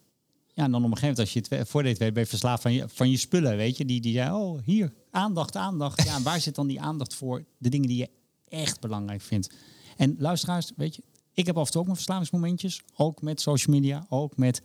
Ja, 0.54 0.64
en 0.64 0.70
dan 0.70 0.84
op 0.84 0.90
een 0.90 0.96
gegeven 0.96 1.08
moment, 1.08 1.18
als 1.18 1.32
je 1.32 1.56
het 1.56 1.68
voordeed 1.68 1.98
weet, 1.98 2.12
ben 2.12 2.22
je 2.22 2.28
verslaafd 2.28 2.62
van 2.62 2.72
je, 2.72 2.88
van 2.88 3.10
je 3.10 3.16
spullen, 3.16 3.56
weet 3.56 3.76
je. 3.76 3.84
Die, 3.84 4.00
die 4.00 4.14
zei, 4.14 4.32
oh, 4.32 4.62
hier, 4.64 4.92
aandacht, 5.10 5.56
aandacht. 5.56 6.02
Ja, 6.02 6.22
waar 6.22 6.40
zit 6.40 6.54
dan 6.54 6.66
die 6.66 6.80
aandacht 6.80 7.14
voor? 7.14 7.44
De 7.58 7.68
dingen 7.68 7.88
die 7.88 7.96
je 7.96 8.10
echt 8.48 8.80
belangrijk 8.80 9.20
vindt. 9.20 9.50
En 9.96 10.16
luisteraars, 10.18 10.72
weet 10.76 10.96
je, 10.96 11.02
ik 11.32 11.46
heb 11.46 11.56
af 11.56 11.64
en 11.64 11.70
toe 11.70 11.80
ook 11.80 11.86
mijn 11.86 11.96
verslavingsmomentjes. 11.96 12.82
Ook 12.96 13.22
met 13.22 13.40
social 13.40 13.76
media, 13.76 14.06
ook 14.08 14.36
met... 14.36 14.62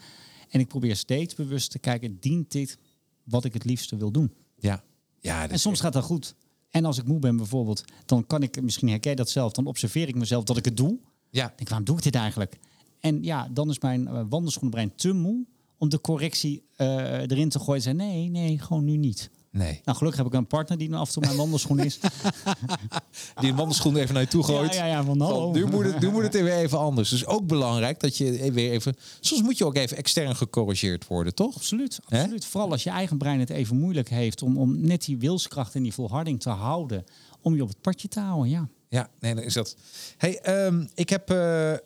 En 0.49 0.59
ik 0.59 0.67
probeer 0.67 0.95
steeds 0.95 1.35
bewust 1.35 1.71
te 1.71 1.79
kijken, 1.79 2.19
dient 2.19 2.51
dit 2.51 2.77
wat 3.23 3.45
ik 3.45 3.53
het 3.53 3.65
liefste 3.65 3.97
wil 3.97 4.11
doen? 4.11 4.33
ja. 4.59 4.83
ja 5.19 5.43
En 5.43 5.49
is 5.49 5.61
soms 5.61 5.79
gaat 5.79 5.93
dat 5.93 6.03
goed. 6.03 6.35
En 6.69 6.85
als 6.85 6.97
ik 6.97 7.07
moe 7.07 7.19
ben 7.19 7.37
bijvoorbeeld, 7.37 7.83
dan 8.05 8.27
kan 8.27 8.43
ik, 8.43 8.61
misschien 8.61 8.89
herken 8.89 9.15
dat 9.15 9.29
zelf, 9.29 9.51
dan 9.51 9.65
observeer 9.65 10.07
ik 10.07 10.15
mezelf 10.15 10.43
dat 10.43 10.57
ik 10.57 10.65
het 10.65 10.77
doe. 10.77 10.99
Ja, 11.29 11.45
Ik 11.45 11.57
denk, 11.57 11.69
waarom 11.69 11.85
doe 11.85 11.97
ik 11.97 12.03
dit 12.03 12.15
eigenlijk? 12.15 12.59
En 12.99 13.23
ja, 13.23 13.47
dan 13.51 13.69
is 13.69 13.79
mijn 13.79 14.01
uh, 14.01 14.21
wandelschoenbrein 14.29 14.95
te 14.95 15.13
moe 15.13 15.45
om 15.77 15.89
de 15.89 16.01
correctie 16.01 16.63
eh, 16.75 17.21
erin 17.21 17.49
te 17.49 17.59
gooien. 17.59 17.75
En 17.75 17.81
zei, 17.81 17.95
nee, 17.95 18.29
nee, 18.29 18.59
gewoon 18.59 18.83
nu 18.83 18.97
niet. 18.97 19.29
Nee. 19.57 19.81
Nou, 19.85 19.97
gelukkig 19.97 20.23
heb 20.23 20.33
ik 20.33 20.37
een 20.39 20.47
partner 20.47 20.77
die 20.77 20.89
dan 20.89 20.99
af 20.99 21.07
en 21.07 21.13
toe 21.13 21.23
mijn 21.23 21.37
wandelschoen 21.37 21.79
is. 21.79 21.99
Die 23.39 23.49
een 23.49 23.55
wandelschoen 23.55 23.95
even 23.95 24.13
naar 24.13 24.23
je 24.23 24.29
toe 24.29 24.43
gooit. 24.43 24.73
Ja, 24.73 24.85
ja, 24.85 24.91
ja, 24.91 25.03
van 25.03 25.21
hallo. 25.21 25.51
Van, 25.51 25.61
nu, 25.61 25.65
moet 25.65 25.85
het, 25.85 25.99
nu 25.99 26.11
moet 26.11 26.23
het 26.23 26.33
weer 26.33 26.55
even 26.57 26.79
anders. 26.79 27.09
Dus 27.09 27.25
ook 27.25 27.47
belangrijk 27.47 27.99
dat 27.99 28.17
je 28.17 28.51
weer 28.51 28.71
even... 28.71 28.95
Soms 29.19 29.41
moet 29.41 29.57
je 29.57 29.65
ook 29.65 29.75
even 29.75 29.97
extern 29.97 30.35
gecorrigeerd 30.35 31.07
worden, 31.07 31.35
toch? 31.35 31.55
Absoluut, 31.55 31.99
absoluut. 32.05 32.45
Vooral 32.45 32.71
als 32.71 32.83
je 32.83 32.89
eigen 32.89 33.17
brein 33.17 33.39
het 33.39 33.49
even 33.49 33.77
moeilijk 33.77 34.09
heeft 34.09 34.41
om, 34.41 34.57
om 34.57 34.81
net 34.81 35.05
die 35.05 35.17
wilskracht 35.17 35.75
en 35.75 35.83
die 35.83 35.93
volharding 35.93 36.41
te 36.41 36.49
houden. 36.49 37.03
Om 37.41 37.55
je 37.55 37.61
op 37.61 37.67
het 37.67 37.81
padje 37.81 38.07
te 38.07 38.19
houden, 38.19 38.49
ja. 38.49 38.67
Ja, 38.89 39.09
nee, 39.19 39.35
dan 39.35 39.43
is 39.43 39.53
dat. 39.53 39.75
Hey, 40.17 40.39
ehm, 40.39 40.85
ik 40.93 41.09
heb. 41.09 41.29
eh, 41.29 41.73
eh, 41.73 41.79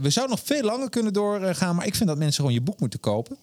we 0.00 0.10
zouden 0.10 0.36
nog 0.36 0.46
veel 0.46 0.62
langer 0.62 0.90
kunnen 0.90 1.12
doorgaan, 1.12 1.76
maar 1.76 1.86
ik 1.86 1.94
vind 1.94 2.08
dat 2.08 2.18
mensen 2.18 2.36
gewoon 2.36 2.52
je 2.52 2.60
boek 2.60 2.80
moeten 2.80 3.00
kopen. 3.00 3.36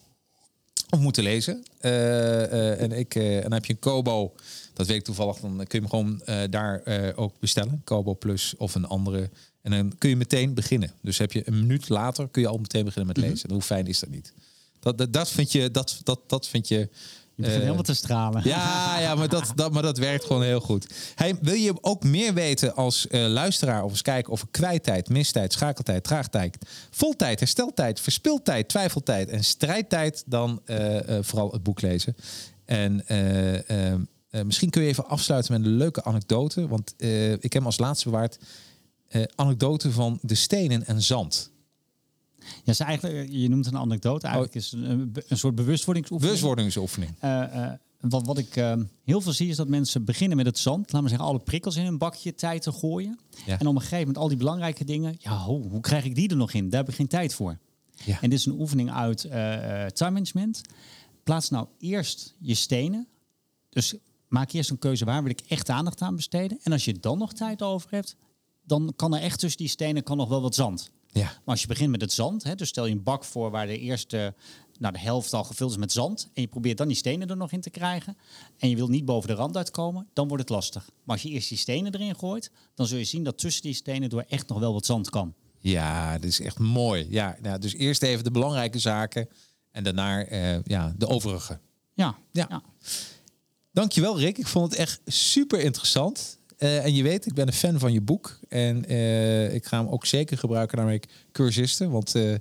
Of 0.96 1.02
moeten 1.02 1.24
lezen. 1.24 1.64
Eh, 1.80 2.44
eh, 2.44 2.82
en, 2.82 2.92
ik, 2.92 3.16
eh, 3.16 3.36
en 3.36 3.42
dan 3.42 3.52
heb 3.52 3.66
je 3.66 3.74
een 3.74 3.80
Kobo. 3.80 4.34
Dat 4.74 4.88
weet 4.88 4.98
ik 4.98 5.04
toevallig. 5.04 5.38
Dan 5.38 5.58
kun 5.58 5.66
je 5.70 5.78
hem 5.78 5.90
gewoon 5.90 6.22
daar 6.50 6.82
ook 7.16 7.34
bestellen. 7.40 7.82
Kobo 7.84 8.14
Plus 8.16 8.54
of 8.58 8.76
een 8.76 8.86
andere. 8.86 9.30
En 9.62 9.72
dan 9.72 9.98
kun 9.98 10.10
je 10.10 10.16
meteen 10.16 10.54
beginnen. 10.54 10.92
Dus 11.02 11.18
heb 11.18 11.32
je 11.32 11.42
een 11.46 11.60
minuut 11.60 11.90
later 11.90 12.28
kun 12.28 12.42
je 12.42 12.48
al 12.48 12.58
meteen 12.58 12.86
beginnen 12.86 13.16
met 13.16 13.26
lezen. 13.26 13.50
En 13.50 13.54
hoe 13.54 13.64
fijn 13.64 13.88
is 13.88 14.00
dat 14.00 14.10
niet? 14.10 14.34
Dat, 14.80 14.98
dat, 14.98 15.14
dat 15.14 15.32
vind 15.32 15.52
je. 15.52 15.72
Dat, 15.72 16.00
dat, 16.04 16.20
dat 16.28 16.48
vind 16.48 16.68
je. 16.68 16.90
Je 17.36 17.42
begint 17.42 17.56
eh, 17.56 17.64
helemaal 17.64 17.84
te 17.84 17.94
stralen. 17.94 18.42
ja, 18.44 19.00
ja 19.00 19.16
maar, 19.16 19.30
dat, 19.30 19.52
dat, 19.56 19.72
maar 19.72 19.82
dat 19.82 19.98
werkt 19.98 20.26
gewoon 20.26 20.44
heel 20.44 20.60
goed. 20.60 20.88
Hey, 21.16 21.38
wil 21.42 21.54
je 21.54 21.74
ook 21.82 22.04
meer 22.04 22.34
weten 22.34 22.76
als 22.76 23.08
eh, 23.08 23.26
luisteraar 23.28 23.84
of 23.84 23.92
eens 23.92 24.02
kijken 24.02 24.32
over 24.32 24.48
kwijttijd, 24.52 25.10
mistijd, 25.10 25.54
schakeltijd, 25.54 26.04
traagtijd, 26.04 26.58
voltijd, 26.90 27.40
hersteltijd, 27.40 28.00
verspiltijd, 28.00 28.68
twijfeltijd 28.68 29.30
en 29.30 29.44
strijdtijd, 29.44 30.24
dan 30.26 30.62
eh, 30.66 30.98
vooral 31.22 31.52
het 31.52 31.64
boek 31.64 31.82
lezen. 31.82 32.16
En 32.66 33.04
misschien 34.46 34.70
kun 34.70 34.82
je 34.82 34.88
even 34.88 35.08
afsluiten 35.08 35.54
met 35.54 35.66
een 35.66 35.78
leuke 35.78 36.04
anekdote, 36.04 36.68
want 36.68 36.94
ik 36.98 37.42
heb 37.42 37.54
hem 37.54 37.66
als 37.66 37.78
laatste 37.78 38.10
bewaard. 38.10 38.38
eh 39.08 39.24
anekdote 39.36 39.92
van 39.92 40.20
de 40.22 40.36
stenen 40.36 40.86
en 40.86 41.02
zand. 41.02 41.54
Ja, 42.64 42.72
is 42.72 42.80
eigenlijk, 42.80 43.30
je 43.32 43.50
noemt 43.50 43.66
een 43.66 43.78
anekdote. 43.78 44.26
Eigenlijk 44.26 44.56
is 44.56 44.72
een, 44.72 45.16
een 45.28 45.38
soort 45.38 45.56
bewustwordingsoefening. 45.56 46.34
Bewustwordingsoefening. 46.34 47.16
Eh, 47.20 47.66
eh, 47.66 47.74
wat, 48.00 48.26
wat 48.26 48.38
ik 48.38 48.56
eh, 48.56 48.74
heel 49.04 49.22
veel 49.22 49.34
zie 49.34 49.50
is 49.50 49.56
dat 49.56 49.68
mensen 49.68 50.06
beginnen 50.06 50.38
met 50.38 50.46
het 50.46 50.58
zand. 50.58 50.84
Laten 50.86 51.04
we 51.04 51.10
zeggen, 51.10 51.28
alle 51.28 51.40
prikkels 51.40 51.76
in 51.76 51.86
een 51.86 51.98
bakje 51.98 52.36
tijd 52.36 52.62
te 52.62 52.72
gooien. 52.72 53.20
Ja. 53.46 53.60
En 53.60 53.68
op 53.68 53.76
een 53.76 53.82
gegeven 53.82 53.98
moment 53.98 54.18
al 54.18 54.28
die 54.28 54.38
belangrijke 54.38 54.86
dingen. 54.86 55.16
Ja, 55.20 55.44
hoe, 55.44 55.68
hoe 55.70 55.82
krijg 55.82 56.06
ik 56.06 56.16
die 56.16 56.30
er 56.30 56.36
nog 56.36 56.54
in? 56.54 56.70
Daar 56.70 56.80
heb 56.80 56.90
ik 56.90 56.96
geen 56.96 57.08
tijd 57.08 57.34
voor. 57.34 57.58
Ja. 58.04 58.22
En 58.22 58.30
dit 58.30 58.40
is 58.40 58.46
een 58.46 58.60
oefening 58.60 58.92
uit 58.92 59.24
eh, 59.24 59.84
eh, 59.84 59.90
time 59.90 60.12
management. 60.12 60.62
Plaats 61.24 61.50
nou 61.50 61.68
eerst 61.80 62.36
je 62.40 62.56
stenen. 62.56 63.08
Dus 63.70 63.96
maak 64.28 64.52
eerst 64.52 64.70
een 64.70 64.80
keuze 64.80 65.06
waar 65.06 65.22
wil 65.22 65.32
ik 65.32 65.42
echt 65.48 65.70
aandacht 65.70 66.02
aan 66.02 66.16
besteden. 66.16 66.60
En 66.64 66.72
als 66.72 66.86
je 66.86 67.00
dan 67.00 67.18
nog 67.18 67.34
tijd 67.34 67.62
over 67.62 67.92
hebt, 67.92 68.16
dan 68.64 68.94
kan 68.96 69.16
er 69.16 69.22
echt 69.22 69.40
tussen 69.40 69.60
die 69.60 69.70
stenen 69.70 70.04
kan 70.04 70.18
nog 70.18 70.30
wel 70.30 70.42
wat 70.42 70.56
zand. 70.56 70.92
Ja. 71.20 71.24
Maar 71.24 71.42
als 71.46 71.62
je 71.62 71.68
begint 71.68 71.92
met 71.92 72.02
het 72.02 72.14
zand, 72.14 72.44
hè, 72.44 72.56
dus 72.56 72.70
stel 72.70 72.86
je 72.86 72.92
een 72.92 73.04
bak 73.04 73.24
voor 73.24 73.52
waar 73.52 73.68
de 73.68 73.80
eerste, 73.80 74.34
nou 74.80 74.94
de 74.94 75.00
helft 75.00 75.34
al 75.34 75.44
gevuld 75.44 75.72
is 75.72 75.78
met 75.78 75.92
zand. 75.92 76.30
En 76.34 76.42
je 76.42 76.48
probeert 76.48 76.78
dan 76.78 76.88
die 76.88 76.98
stenen 76.98 77.30
er 77.30 77.38
nog 77.38 77.52
in 77.52 77.62
te 77.62 77.70
krijgen. 77.70 78.18
En 78.58 78.70
je 78.70 78.76
wil 78.76 78.88
niet 78.88 79.06
boven 79.06 79.30
de 79.30 79.36
rand 79.36 79.58
uitkomen, 79.58 80.08
dan 80.14 80.28
wordt 80.28 80.44
het 80.44 80.52
lastig. 80.52 80.90
Maar 81.04 81.16
als 81.16 81.22
je 81.22 81.30
eerst 81.30 81.50
die 81.50 81.58
stenen 81.58 81.94
erin 81.94 82.16
gooit, 82.16 82.52
dan 82.74 82.88
zul 82.88 82.98
je 82.98 83.04
zien 83.04 83.24
dat 83.24 83.38
tussen 83.38 83.62
die 83.62 83.74
stenen 83.74 84.10
door 84.10 84.26
echt 84.28 84.48
nog 84.48 84.60
wel 84.60 84.74
wat 84.74 84.86
zand 84.86 85.10
kan. 85.10 85.34
Ja, 85.60 86.18
dit 86.18 86.30
is 86.30 86.40
echt 86.40 86.60
mooi. 86.60 87.08
Ja, 87.10 87.38
nou, 87.42 87.60
dus 87.60 87.74
eerst 87.74 88.04
even 88.04 88.24
de 88.24 88.32
belangrijke 88.32 88.80
zaken 88.80 89.30
en 89.72 89.84
daarna 89.84 90.24
eh, 90.26 90.64
ja, 90.64 90.94
de 90.98 91.08
overige. 91.08 91.60
Ja, 91.94 92.16
Ja. 92.32 92.46
ja. 92.50 92.64
Dankjewel 93.72 94.20
Rick, 94.20 94.38
ik 94.38 94.48
vond 94.48 94.72
het 94.72 94.80
echt 94.80 95.02
super 95.06 95.60
interessant. 95.60 96.40
Eh, 96.58 96.86
en 96.86 96.96
je 96.96 97.04
weet, 97.04 97.26
ik 97.26 97.34
ben 97.34 97.48
een 97.48 97.54
fan 97.54 97.80
van 97.80 97.94
je 97.94 98.02
boek. 98.02 98.40
En 98.48 98.86
eh, 98.86 99.54
ik 99.54 99.66
ga 99.66 99.78
hem 99.80 99.88
ook 99.88 100.06
zeker 100.06 100.38
gebruiken 100.38 100.78
naar 100.78 100.86
mijn 100.86 101.02
cursisten. 101.32 101.92
Want 101.92 102.16
eh, 102.16 102.36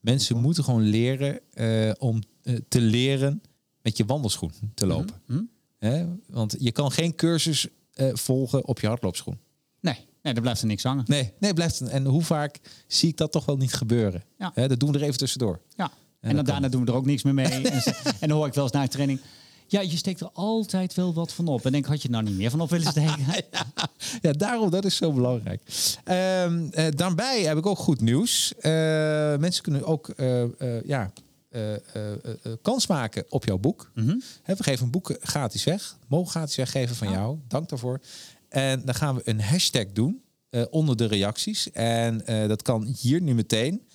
mensen 0.00 0.40
moeten 0.40 0.64
gewoon 0.64 0.82
leren 0.82 1.40
om 1.98 2.22
te 2.68 2.80
leren 2.80 3.42
met 3.82 3.96
je 3.96 4.04
wandelschoen 4.04 4.52
te 4.74 4.86
lopen. 4.86 5.14
Hm? 5.26 5.42
Hè? 5.78 6.06
Want 6.26 6.56
je 6.58 6.72
kan 6.72 6.92
geen 6.92 7.14
cursus 7.14 7.66
volgen 8.12 8.66
op 8.66 8.80
je 8.80 8.86
hardloopschoen. 8.86 9.38
Nee, 9.80 9.98
nee, 10.22 10.32
daar 10.32 10.42
blijft 10.42 10.60
er 10.60 10.66
niks 10.66 10.82
hangen. 10.82 11.04
Nee, 11.06 11.32
nee, 11.38 11.54
blijft. 11.54 11.80
En 11.80 12.04
hoe 12.04 12.22
vaak 12.22 12.58
zie 12.86 13.08
ik 13.08 13.16
dat 13.16 13.32
toch 13.32 13.44
wel 13.44 13.56
niet 13.56 13.74
gebeuren? 13.74 14.24
Ja. 14.38 14.52
Dat 14.54 14.80
doen 14.80 14.92
we 14.92 14.98
er 14.98 15.04
even 15.04 15.18
tussendoor. 15.18 15.60
Ja. 15.76 15.90
En 16.20 16.36
dan 16.36 16.44
daarna 16.44 16.68
doen 16.68 16.84
we 16.84 16.90
er 16.90 16.96
ook 16.96 17.06
niks 17.06 17.22
meer 17.22 17.34
mee. 17.34 17.46
en 18.20 18.28
dan 18.28 18.30
hoor 18.30 18.46
ik 18.46 18.54
wel 18.54 18.64
eens 18.64 18.72
na 18.72 18.82
de 18.82 18.88
training. 18.88 19.20
Ja, 19.68 19.80
je 19.80 19.96
steekt 19.96 20.20
er 20.20 20.30
altijd 20.32 20.94
wel 20.94 21.14
wat 21.14 21.32
van 21.32 21.48
op. 21.48 21.64
En 21.66 21.72
denk, 21.72 21.86
had 21.86 22.02
je 22.02 22.10
nou 22.10 22.24
niet 22.24 22.36
meer 22.36 22.50
van 22.50 22.60
op 22.60 22.70
willen 22.70 22.90
steken? 22.90 23.26
Ja, 24.20 24.32
daarom, 24.32 24.70
dat 24.70 24.84
is 24.84 24.96
zo 24.96 25.12
belangrijk. 25.12 25.62
Ehm, 26.04 26.66
eh, 26.70 26.86
daarbij 26.90 27.42
heb 27.42 27.56
ik 27.56 27.66
ook 27.66 27.78
goed 27.78 28.00
nieuws. 28.00 28.54
Eh, 28.58 28.72
mensen 29.36 29.62
kunnen 29.62 29.84
ook 29.84 30.08
eh, 30.08 30.82
ja, 30.84 31.12
kans 32.62 32.86
maken 32.86 33.24
op 33.28 33.44
jouw 33.44 33.58
boek. 33.58 33.90
Hè, 34.42 34.54
we 34.54 34.62
geven 34.62 34.84
een 34.84 34.90
boek 34.90 35.16
gratis 35.20 35.64
weg. 35.64 35.96
Mogen 36.08 36.30
gratis 36.30 36.56
weggeven 36.56 36.96
van 36.96 37.10
jou. 37.10 37.38
Dank 37.48 37.68
daarvoor. 37.68 38.00
En 38.48 38.82
dan 38.84 38.94
gaan 38.94 39.14
we 39.14 39.20
een 39.24 39.40
hashtag 39.40 39.86
doen 39.92 40.22
onder 40.70 40.96
de 40.96 41.06
reacties. 41.06 41.70
En 41.72 42.22
dat 42.26 42.62
kan 42.62 42.94
hier 43.00 43.20
nu 43.20 43.34
meteen. 43.34 43.85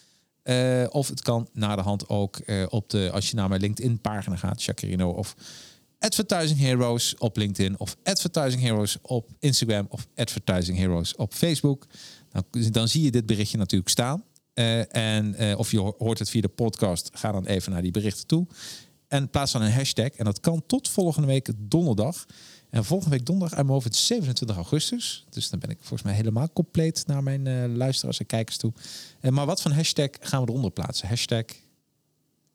Eh, 0.43 0.83
of 0.89 1.07
het 1.07 1.21
kan 1.21 1.47
na 1.53 1.75
de 1.75 1.81
hand 1.81 2.09
ook 2.09 2.37
eh, 2.37 2.65
op 2.69 2.89
de, 2.89 3.09
als 3.13 3.29
je 3.29 3.35
naar 3.35 3.49
mijn 3.49 3.61
LinkedIn 3.61 3.99
pagina 3.99 4.35
gaat, 4.35 4.63
Chacarino 4.63 5.09
of 5.09 5.35
Advertising 5.99 6.59
Heroes 6.59 7.15
op 7.17 7.37
LinkedIn 7.37 7.79
of 7.79 7.97
Advertising 8.03 8.61
Heroes 8.63 8.97
op 9.01 9.29
Instagram 9.39 9.85
of 9.89 10.07
Advertising 10.15 10.77
Heroes 10.77 11.15
op 11.15 11.33
Facebook. 11.33 11.85
Dan, 12.29 12.43
dan 12.71 12.87
zie 12.87 13.03
je 13.03 13.11
dit 13.11 13.25
berichtje 13.25 13.57
natuurlijk 13.57 13.89
staan. 13.89 14.23
Eh, 14.53 14.95
en 14.95 15.57
of 15.57 15.71
je 15.71 15.79
ho- 15.79 15.95
hoort 15.97 16.19
het 16.19 16.29
via 16.29 16.41
de 16.41 16.47
podcast, 16.47 17.09
ga 17.13 17.31
dan 17.31 17.45
even 17.45 17.71
naar 17.71 17.81
die 17.81 17.91
berichten 17.91 18.27
toe. 18.27 18.47
En 19.07 19.29
plaats 19.29 19.51
dan 19.51 19.61
een 19.61 19.71
hashtag. 19.71 20.07
En 20.09 20.25
dat 20.25 20.39
kan 20.39 20.63
tot 20.65 20.87
volgende 20.89 21.27
week 21.27 21.49
donderdag. 21.57 22.25
En 22.71 22.85
volgende 22.85 23.15
week 23.15 23.25
donderdag, 23.25 23.57
uit 23.57 23.65
mijn 23.65 23.73
hoofd, 23.73 23.85
het 23.85 23.95
is 23.95 24.05
27 24.05 24.55
augustus. 24.55 25.25
Dus 25.29 25.49
dan 25.49 25.59
ben 25.59 25.69
ik 25.69 25.77
volgens 25.79 26.01
mij 26.01 26.13
helemaal 26.13 26.49
compleet 26.53 27.03
naar 27.07 27.23
mijn 27.23 27.47
eh, 27.47 27.75
luisteraars 27.75 28.19
en 28.19 28.25
kijkers 28.25 28.57
toe. 28.57 28.73
Eh, 29.19 29.31
maar 29.31 29.45
wat 29.45 29.61
voor 29.61 29.71
hashtag 29.71 30.09
gaan 30.19 30.41
we 30.41 30.49
eronder 30.49 30.71
plaatsen? 30.71 31.07
Hashtag 31.07 31.43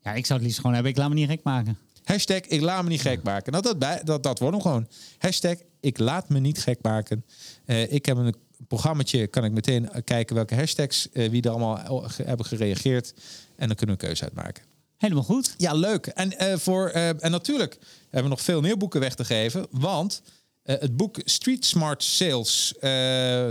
Ja, 0.01 0.13
ik 0.13 0.27
zou 0.27 0.39
het 0.39 0.43
liefst 0.43 0.61
gewoon 0.61 0.75
hebben. 0.75 0.93
Ik 0.93 0.99
laat 0.99 1.09
me 1.09 1.15
niet 1.15 1.29
gek 1.29 1.43
maken. 1.43 1.79
Hashtag 2.05 2.41
ik 2.41 2.61
laat 2.61 2.83
me 2.83 2.89
niet 2.89 3.01
gek 3.01 3.23
maken. 3.23 3.53
Nou, 3.53 3.65
dat, 3.65 3.79
bij, 3.79 4.01
dat, 4.05 4.23
dat 4.23 4.39
wordt 4.39 4.55
hem 4.55 4.63
gewoon. 4.63 4.89
Hashtag 5.19 5.57
ik 5.81 5.99
laat 5.99 6.29
me 6.29 6.39
niet 6.39 6.59
gek 6.59 6.83
maken. 6.83 7.25
Eh, 7.65 7.93
ik 7.93 8.07
heb 8.07 8.17
een 8.17 8.35
programmaatje, 8.69 9.27
kan 9.27 9.45
ik 9.45 9.53
meteen 9.53 9.91
eh, 9.91 10.03
kijken 10.05 10.35
welke 10.35 10.55
hashtags, 10.55 11.09
wie 11.13 11.43
er 11.43 11.51
allemaal 11.51 12.07
hebben 12.23 12.47
gereageerd. 12.47 13.15
En 13.57 13.67
dan 13.67 13.77
kunnen 13.77 13.97
we 13.97 14.03
een 14.03 14.09
keuze 14.09 14.23
uitmaken. 14.23 14.76
Helemaal 14.99 15.23
goed. 15.23 15.55
Ja, 15.57 15.73
leuk. 15.73 16.07
En, 16.07 16.39
eh, 16.39 16.57
voor, 16.57 16.89
eh, 16.89 17.09
en 17.09 17.31
natuurlijk 17.31 17.79
hebben 18.03 18.23
we 18.23 18.29
nog 18.29 18.41
veel 18.41 18.61
meer 18.61 18.77
boeken 18.77 19.01
weg 19.01 19.15
te 19.15 19.25
geven. 19.25 19.67
Want 19.71 20.23
eh, 20.63 20.81
het 20.81 20.97
boek 20.97 21.21
Street 21.25 21.65
Smart 21.65 22.03
Sales, 22.03 22.75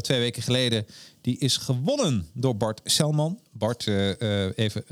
twee 0.01 0.19
weken 0.19 0.41
geleden, 0.41 0.85
die 1.21 1.37
is 1.37 1.57
gewonnen 1.57 2.27
door 2.33 2.57
Bart 2.57 2.81
Selman. 2.83 3.39
Bart, 3.51 3.87
even 4.55 4.83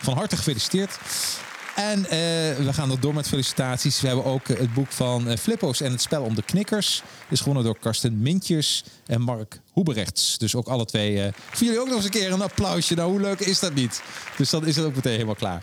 van 0.00 0.14
harte 0.14 0.36
gefeliciteerd. 0.36 0.98
En 1.78 2.04
eh, 2.04 2.10
we 2.64 2.68
gaan 2.72 2.88
nog 2.88 2.98
door 2.98 3.14
met 3.14 3.28
felicitaties. 3.28 4.00
We 4.00 4.06
hebben 4.06 4.24
ook 4.24 4.48
eh, 4.48 4.58
het 4.58 4.74
boek 4.74 4.92
van 4.92 5.28
eh, 5.28 5.36
Flippo's 5.36 5.80
en 5.80 5.90
het 5.92 6.00
spel 6.00 6.22
om 6.22 6.34
de 6.34 6.42
knikkers. 6.42 7.02
Is 7.30 7.38
gewonnen 7.40 7.64
door 7.64 7.78
Karsten 7.78 8.18
Mintjes 8.22 8.84
en 9.06 9.20
Mark 9.20 9.60
Hoeberechts. 9.72 10.38
Dus 10.38 10.54
ook 10.54 10.68
alle 10.68 10.84
twee. 10.84 11.22
eh 11.22 11.32
voor 11.32 11.66
jullie 11.66 11.80
ook 11.80 11.86
nog 11.86 11.94
eens 11.96 12.04
een 12.04 12.10
keer 12.10 12.32
een 12.32 12.42
applausje. 12.42 12.94
Nou, 12.94 13.10
hoe 13.10 13.20
leuk 13.20 13.40
is 13.40 13.60
dat 13.60 13.74
niet? 13.74 14.02
Dus 14.36 14.50
dan 14.50 14.66
is 14.66 14.76
het 14.76 14.84
ook 14.84 14.94
meteen 14.94 15.12
helemaal 15.12 15.34
klaar. 15.34 15.62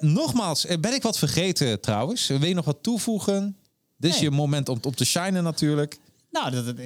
Nogmaals, 0.00 0.66
ben 0.80 0.94
ik 0.94 1.02
wat 1.02 1.18
vergeten 1.18 1.80
trouwens? 1.80 2.26
Wil 2.26 2.44
je 2.44 2.54
nog 2.54 2.64
wat 2.64 2.78
toevoegen? 2.82 3.56
Dit 3.96 4.10
is 4.10 4.16
Nee. 4.20 4.24
je 4.30 4.36
moment 4.36 4.68
om 4.68 4.78
op 4.82 4.96
te 4.96 5.04
shinen 5.04 5.42
natuurlijk. 5.42 5.98
Nou, 6.30 6.50
dat, 6.50 6.64
dat- 6.66 6.76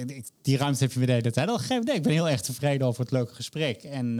die 0.41 0.57
ruimte 0.57 0.83
heb 0.83 0.93
je 0.93 0.99
me 0.99 1.05
de 1.05 1.11
hele 1.11 1.31
tijd 1.31 1.49
al 1.49 1.57
gegeven. 1.57 1.85
Nee, 1.85 1.95
ik 1.95 2.03
ben 2.03 2.11
heel 2.11 2.29
erg 2.29 2.41
tevreden 2.41 2.87
over 2.87 3.01
het 3.01 3.11
leuke 3.11 3.33
gesprek. 3.33 3.83
En 3.83 4.19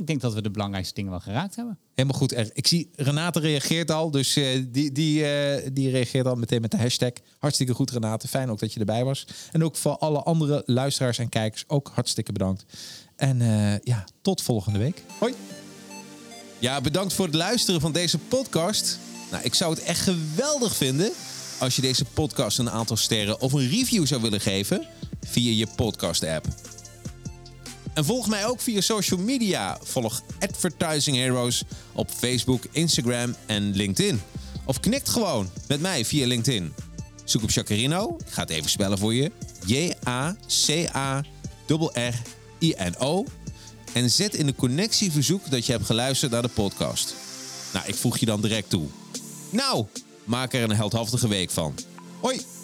ik 0.00 0.06
denk 0.06 0.20
dat 0.20 0.34
we 0.34 0.42
de 0.42 0.50
belangrijkste 0.50 0.94
dingen 0.94 1.10
wel 1.10 1.20
geraakt 1.20 1.56
hebben. 1.56 1.78
Helemaal 1.94 2.18
goed. 2.18 2.56
Ik 2.56 2.66
zie 2.66 2.90
Renate 2.94 3.40
reageert 3.40 3.90
al. 3.90 4.10
Dus 4.10 4.36
eh, 4.36 4.64
die, 4.68 4.92
die, 4.92 5.24
eh, 5.24 5.70
die 5.72 5.90
reageert 5.90 6.26
al 6.26 6.34
meteen 6.34 6.60
met 6.60 6.70
de 6.70 6.76
hashtag. 6.76 7.12
Hartstikke 7.38 7.74
goed 7.74 7.90
Renate. 7.90 8.28
Fijn 8.28 8.50
ook 8.50 8.58
dat 8.58 8.72
je 8.72 8.80
erbij 8.80 9.04
was. 9.04 9.26
En 9.52 9.64
ook 9.64 9.76
voor 9.76 9.96
alle 9.96 10.22
andere 10.22 10.62
luisteraars 10.66 11.18
en 11.18 11.28
kijkers 11.28 11.64
ook 11.66 11.90
hartstikke 11.94 12.32
bedankt. 12.32 12.64
En 13.16 13.40
eh, 13.40 13.78
ja, 13.78 14.04
tot 14.22 14.42
volgende 14.42 14.78
week. 14.78 15.02
Hoi. 15.18 15.34
Ja, 16.58 16.80
bedankt 16.80 17.12
voor 17.12 17.26
het 17.26 17.34
luisteren 17.34 17.80
van 17.80 17.92
deze 17.92 18.18
podcast. 18.18 18.98
Nou, 19.30 19.44
ik 19.44 19.54
zou 19.54 19.74
het 19.74 19.82
echt 19.82 20.00
geweldig 20.00 20.76
vinden 20.76 21.12
als 21.58 21.76
je 21.76 21.82
deze 21.82 22.04
podcast 22.04 22.58
een 22.58 22.70
aantal 22.70 22.96
sterren 22.96 23.40
of 23.40 23.52
een 23.52 23.68
review 23.68 24.06
zou 24.06 24.22
willen 24.22 24.40
geven 24.40 24.86
via 25.20 25.52
je 25.52 25.66
podcast 25.76 26.24
app. 26.24 26.46
En 28.00 28.06
volg 28.06 28.28
mij 28.28 28.46
ook 28.46 28.60
via 28.60 28.80
social 28.80 29.20
media. 29.20 29.78
Volg 29.82 30.22
Advertising 30.38 31.16
Heroes 31.16 31.62
op 31.92 32.10
Facebook, 32.10 32.64
Instagram 32.70 33.34
en 33.46 33.76
LinkedIn. 33.76 34.22
Of 34.64 34.80
knikt 34.80 35.08
gewoon 35.08 35.50
met 35.68 35.80
mij 35.80 36.04
via 36.04 36.26
LinkedIn. 36.26 36.74
Zoek 37.24 37.42
op 37.42 37.50
Chacarino. 37.50 38.16
Ik 38.26 38.32
ga 38.32 38.40
het 38.40 38.50
even 38.50 38.70
spellen 38.70 38.98
voor 38.98 39.14
je. 39.14 39.32
J-A-C-A-R-R-I-N-O. 39.66 40.44
En 43.92 44.10
zet 44.10 44.34
in 44.34 44.46
de 44.46 44.54
connectieverzoek 44.54 45.50
dat 45.50 45.66
je 45.66 45.72
hebt 45.72 45.86
geluisterd 45.86 46.32
naar 46.32 46.42
de 46.42 46.48
podcast. 46.48 47.14
Nou, 47.72 47.86
ik 47.86 47.94
voeg 47.94 48.18
je 48.18 48.26
dan 48.26 48.40
direct 48.40 48.70
toe. 48.70 48.86
Nou, 49.50 49.86
maak 50.24 50.52
er 50.52 50.62
een 50.62 50.76
heldhaftige 50.76 51.28
week 51.28 51.50
van. 51.50 51.74
Hoi! 52.20 52.59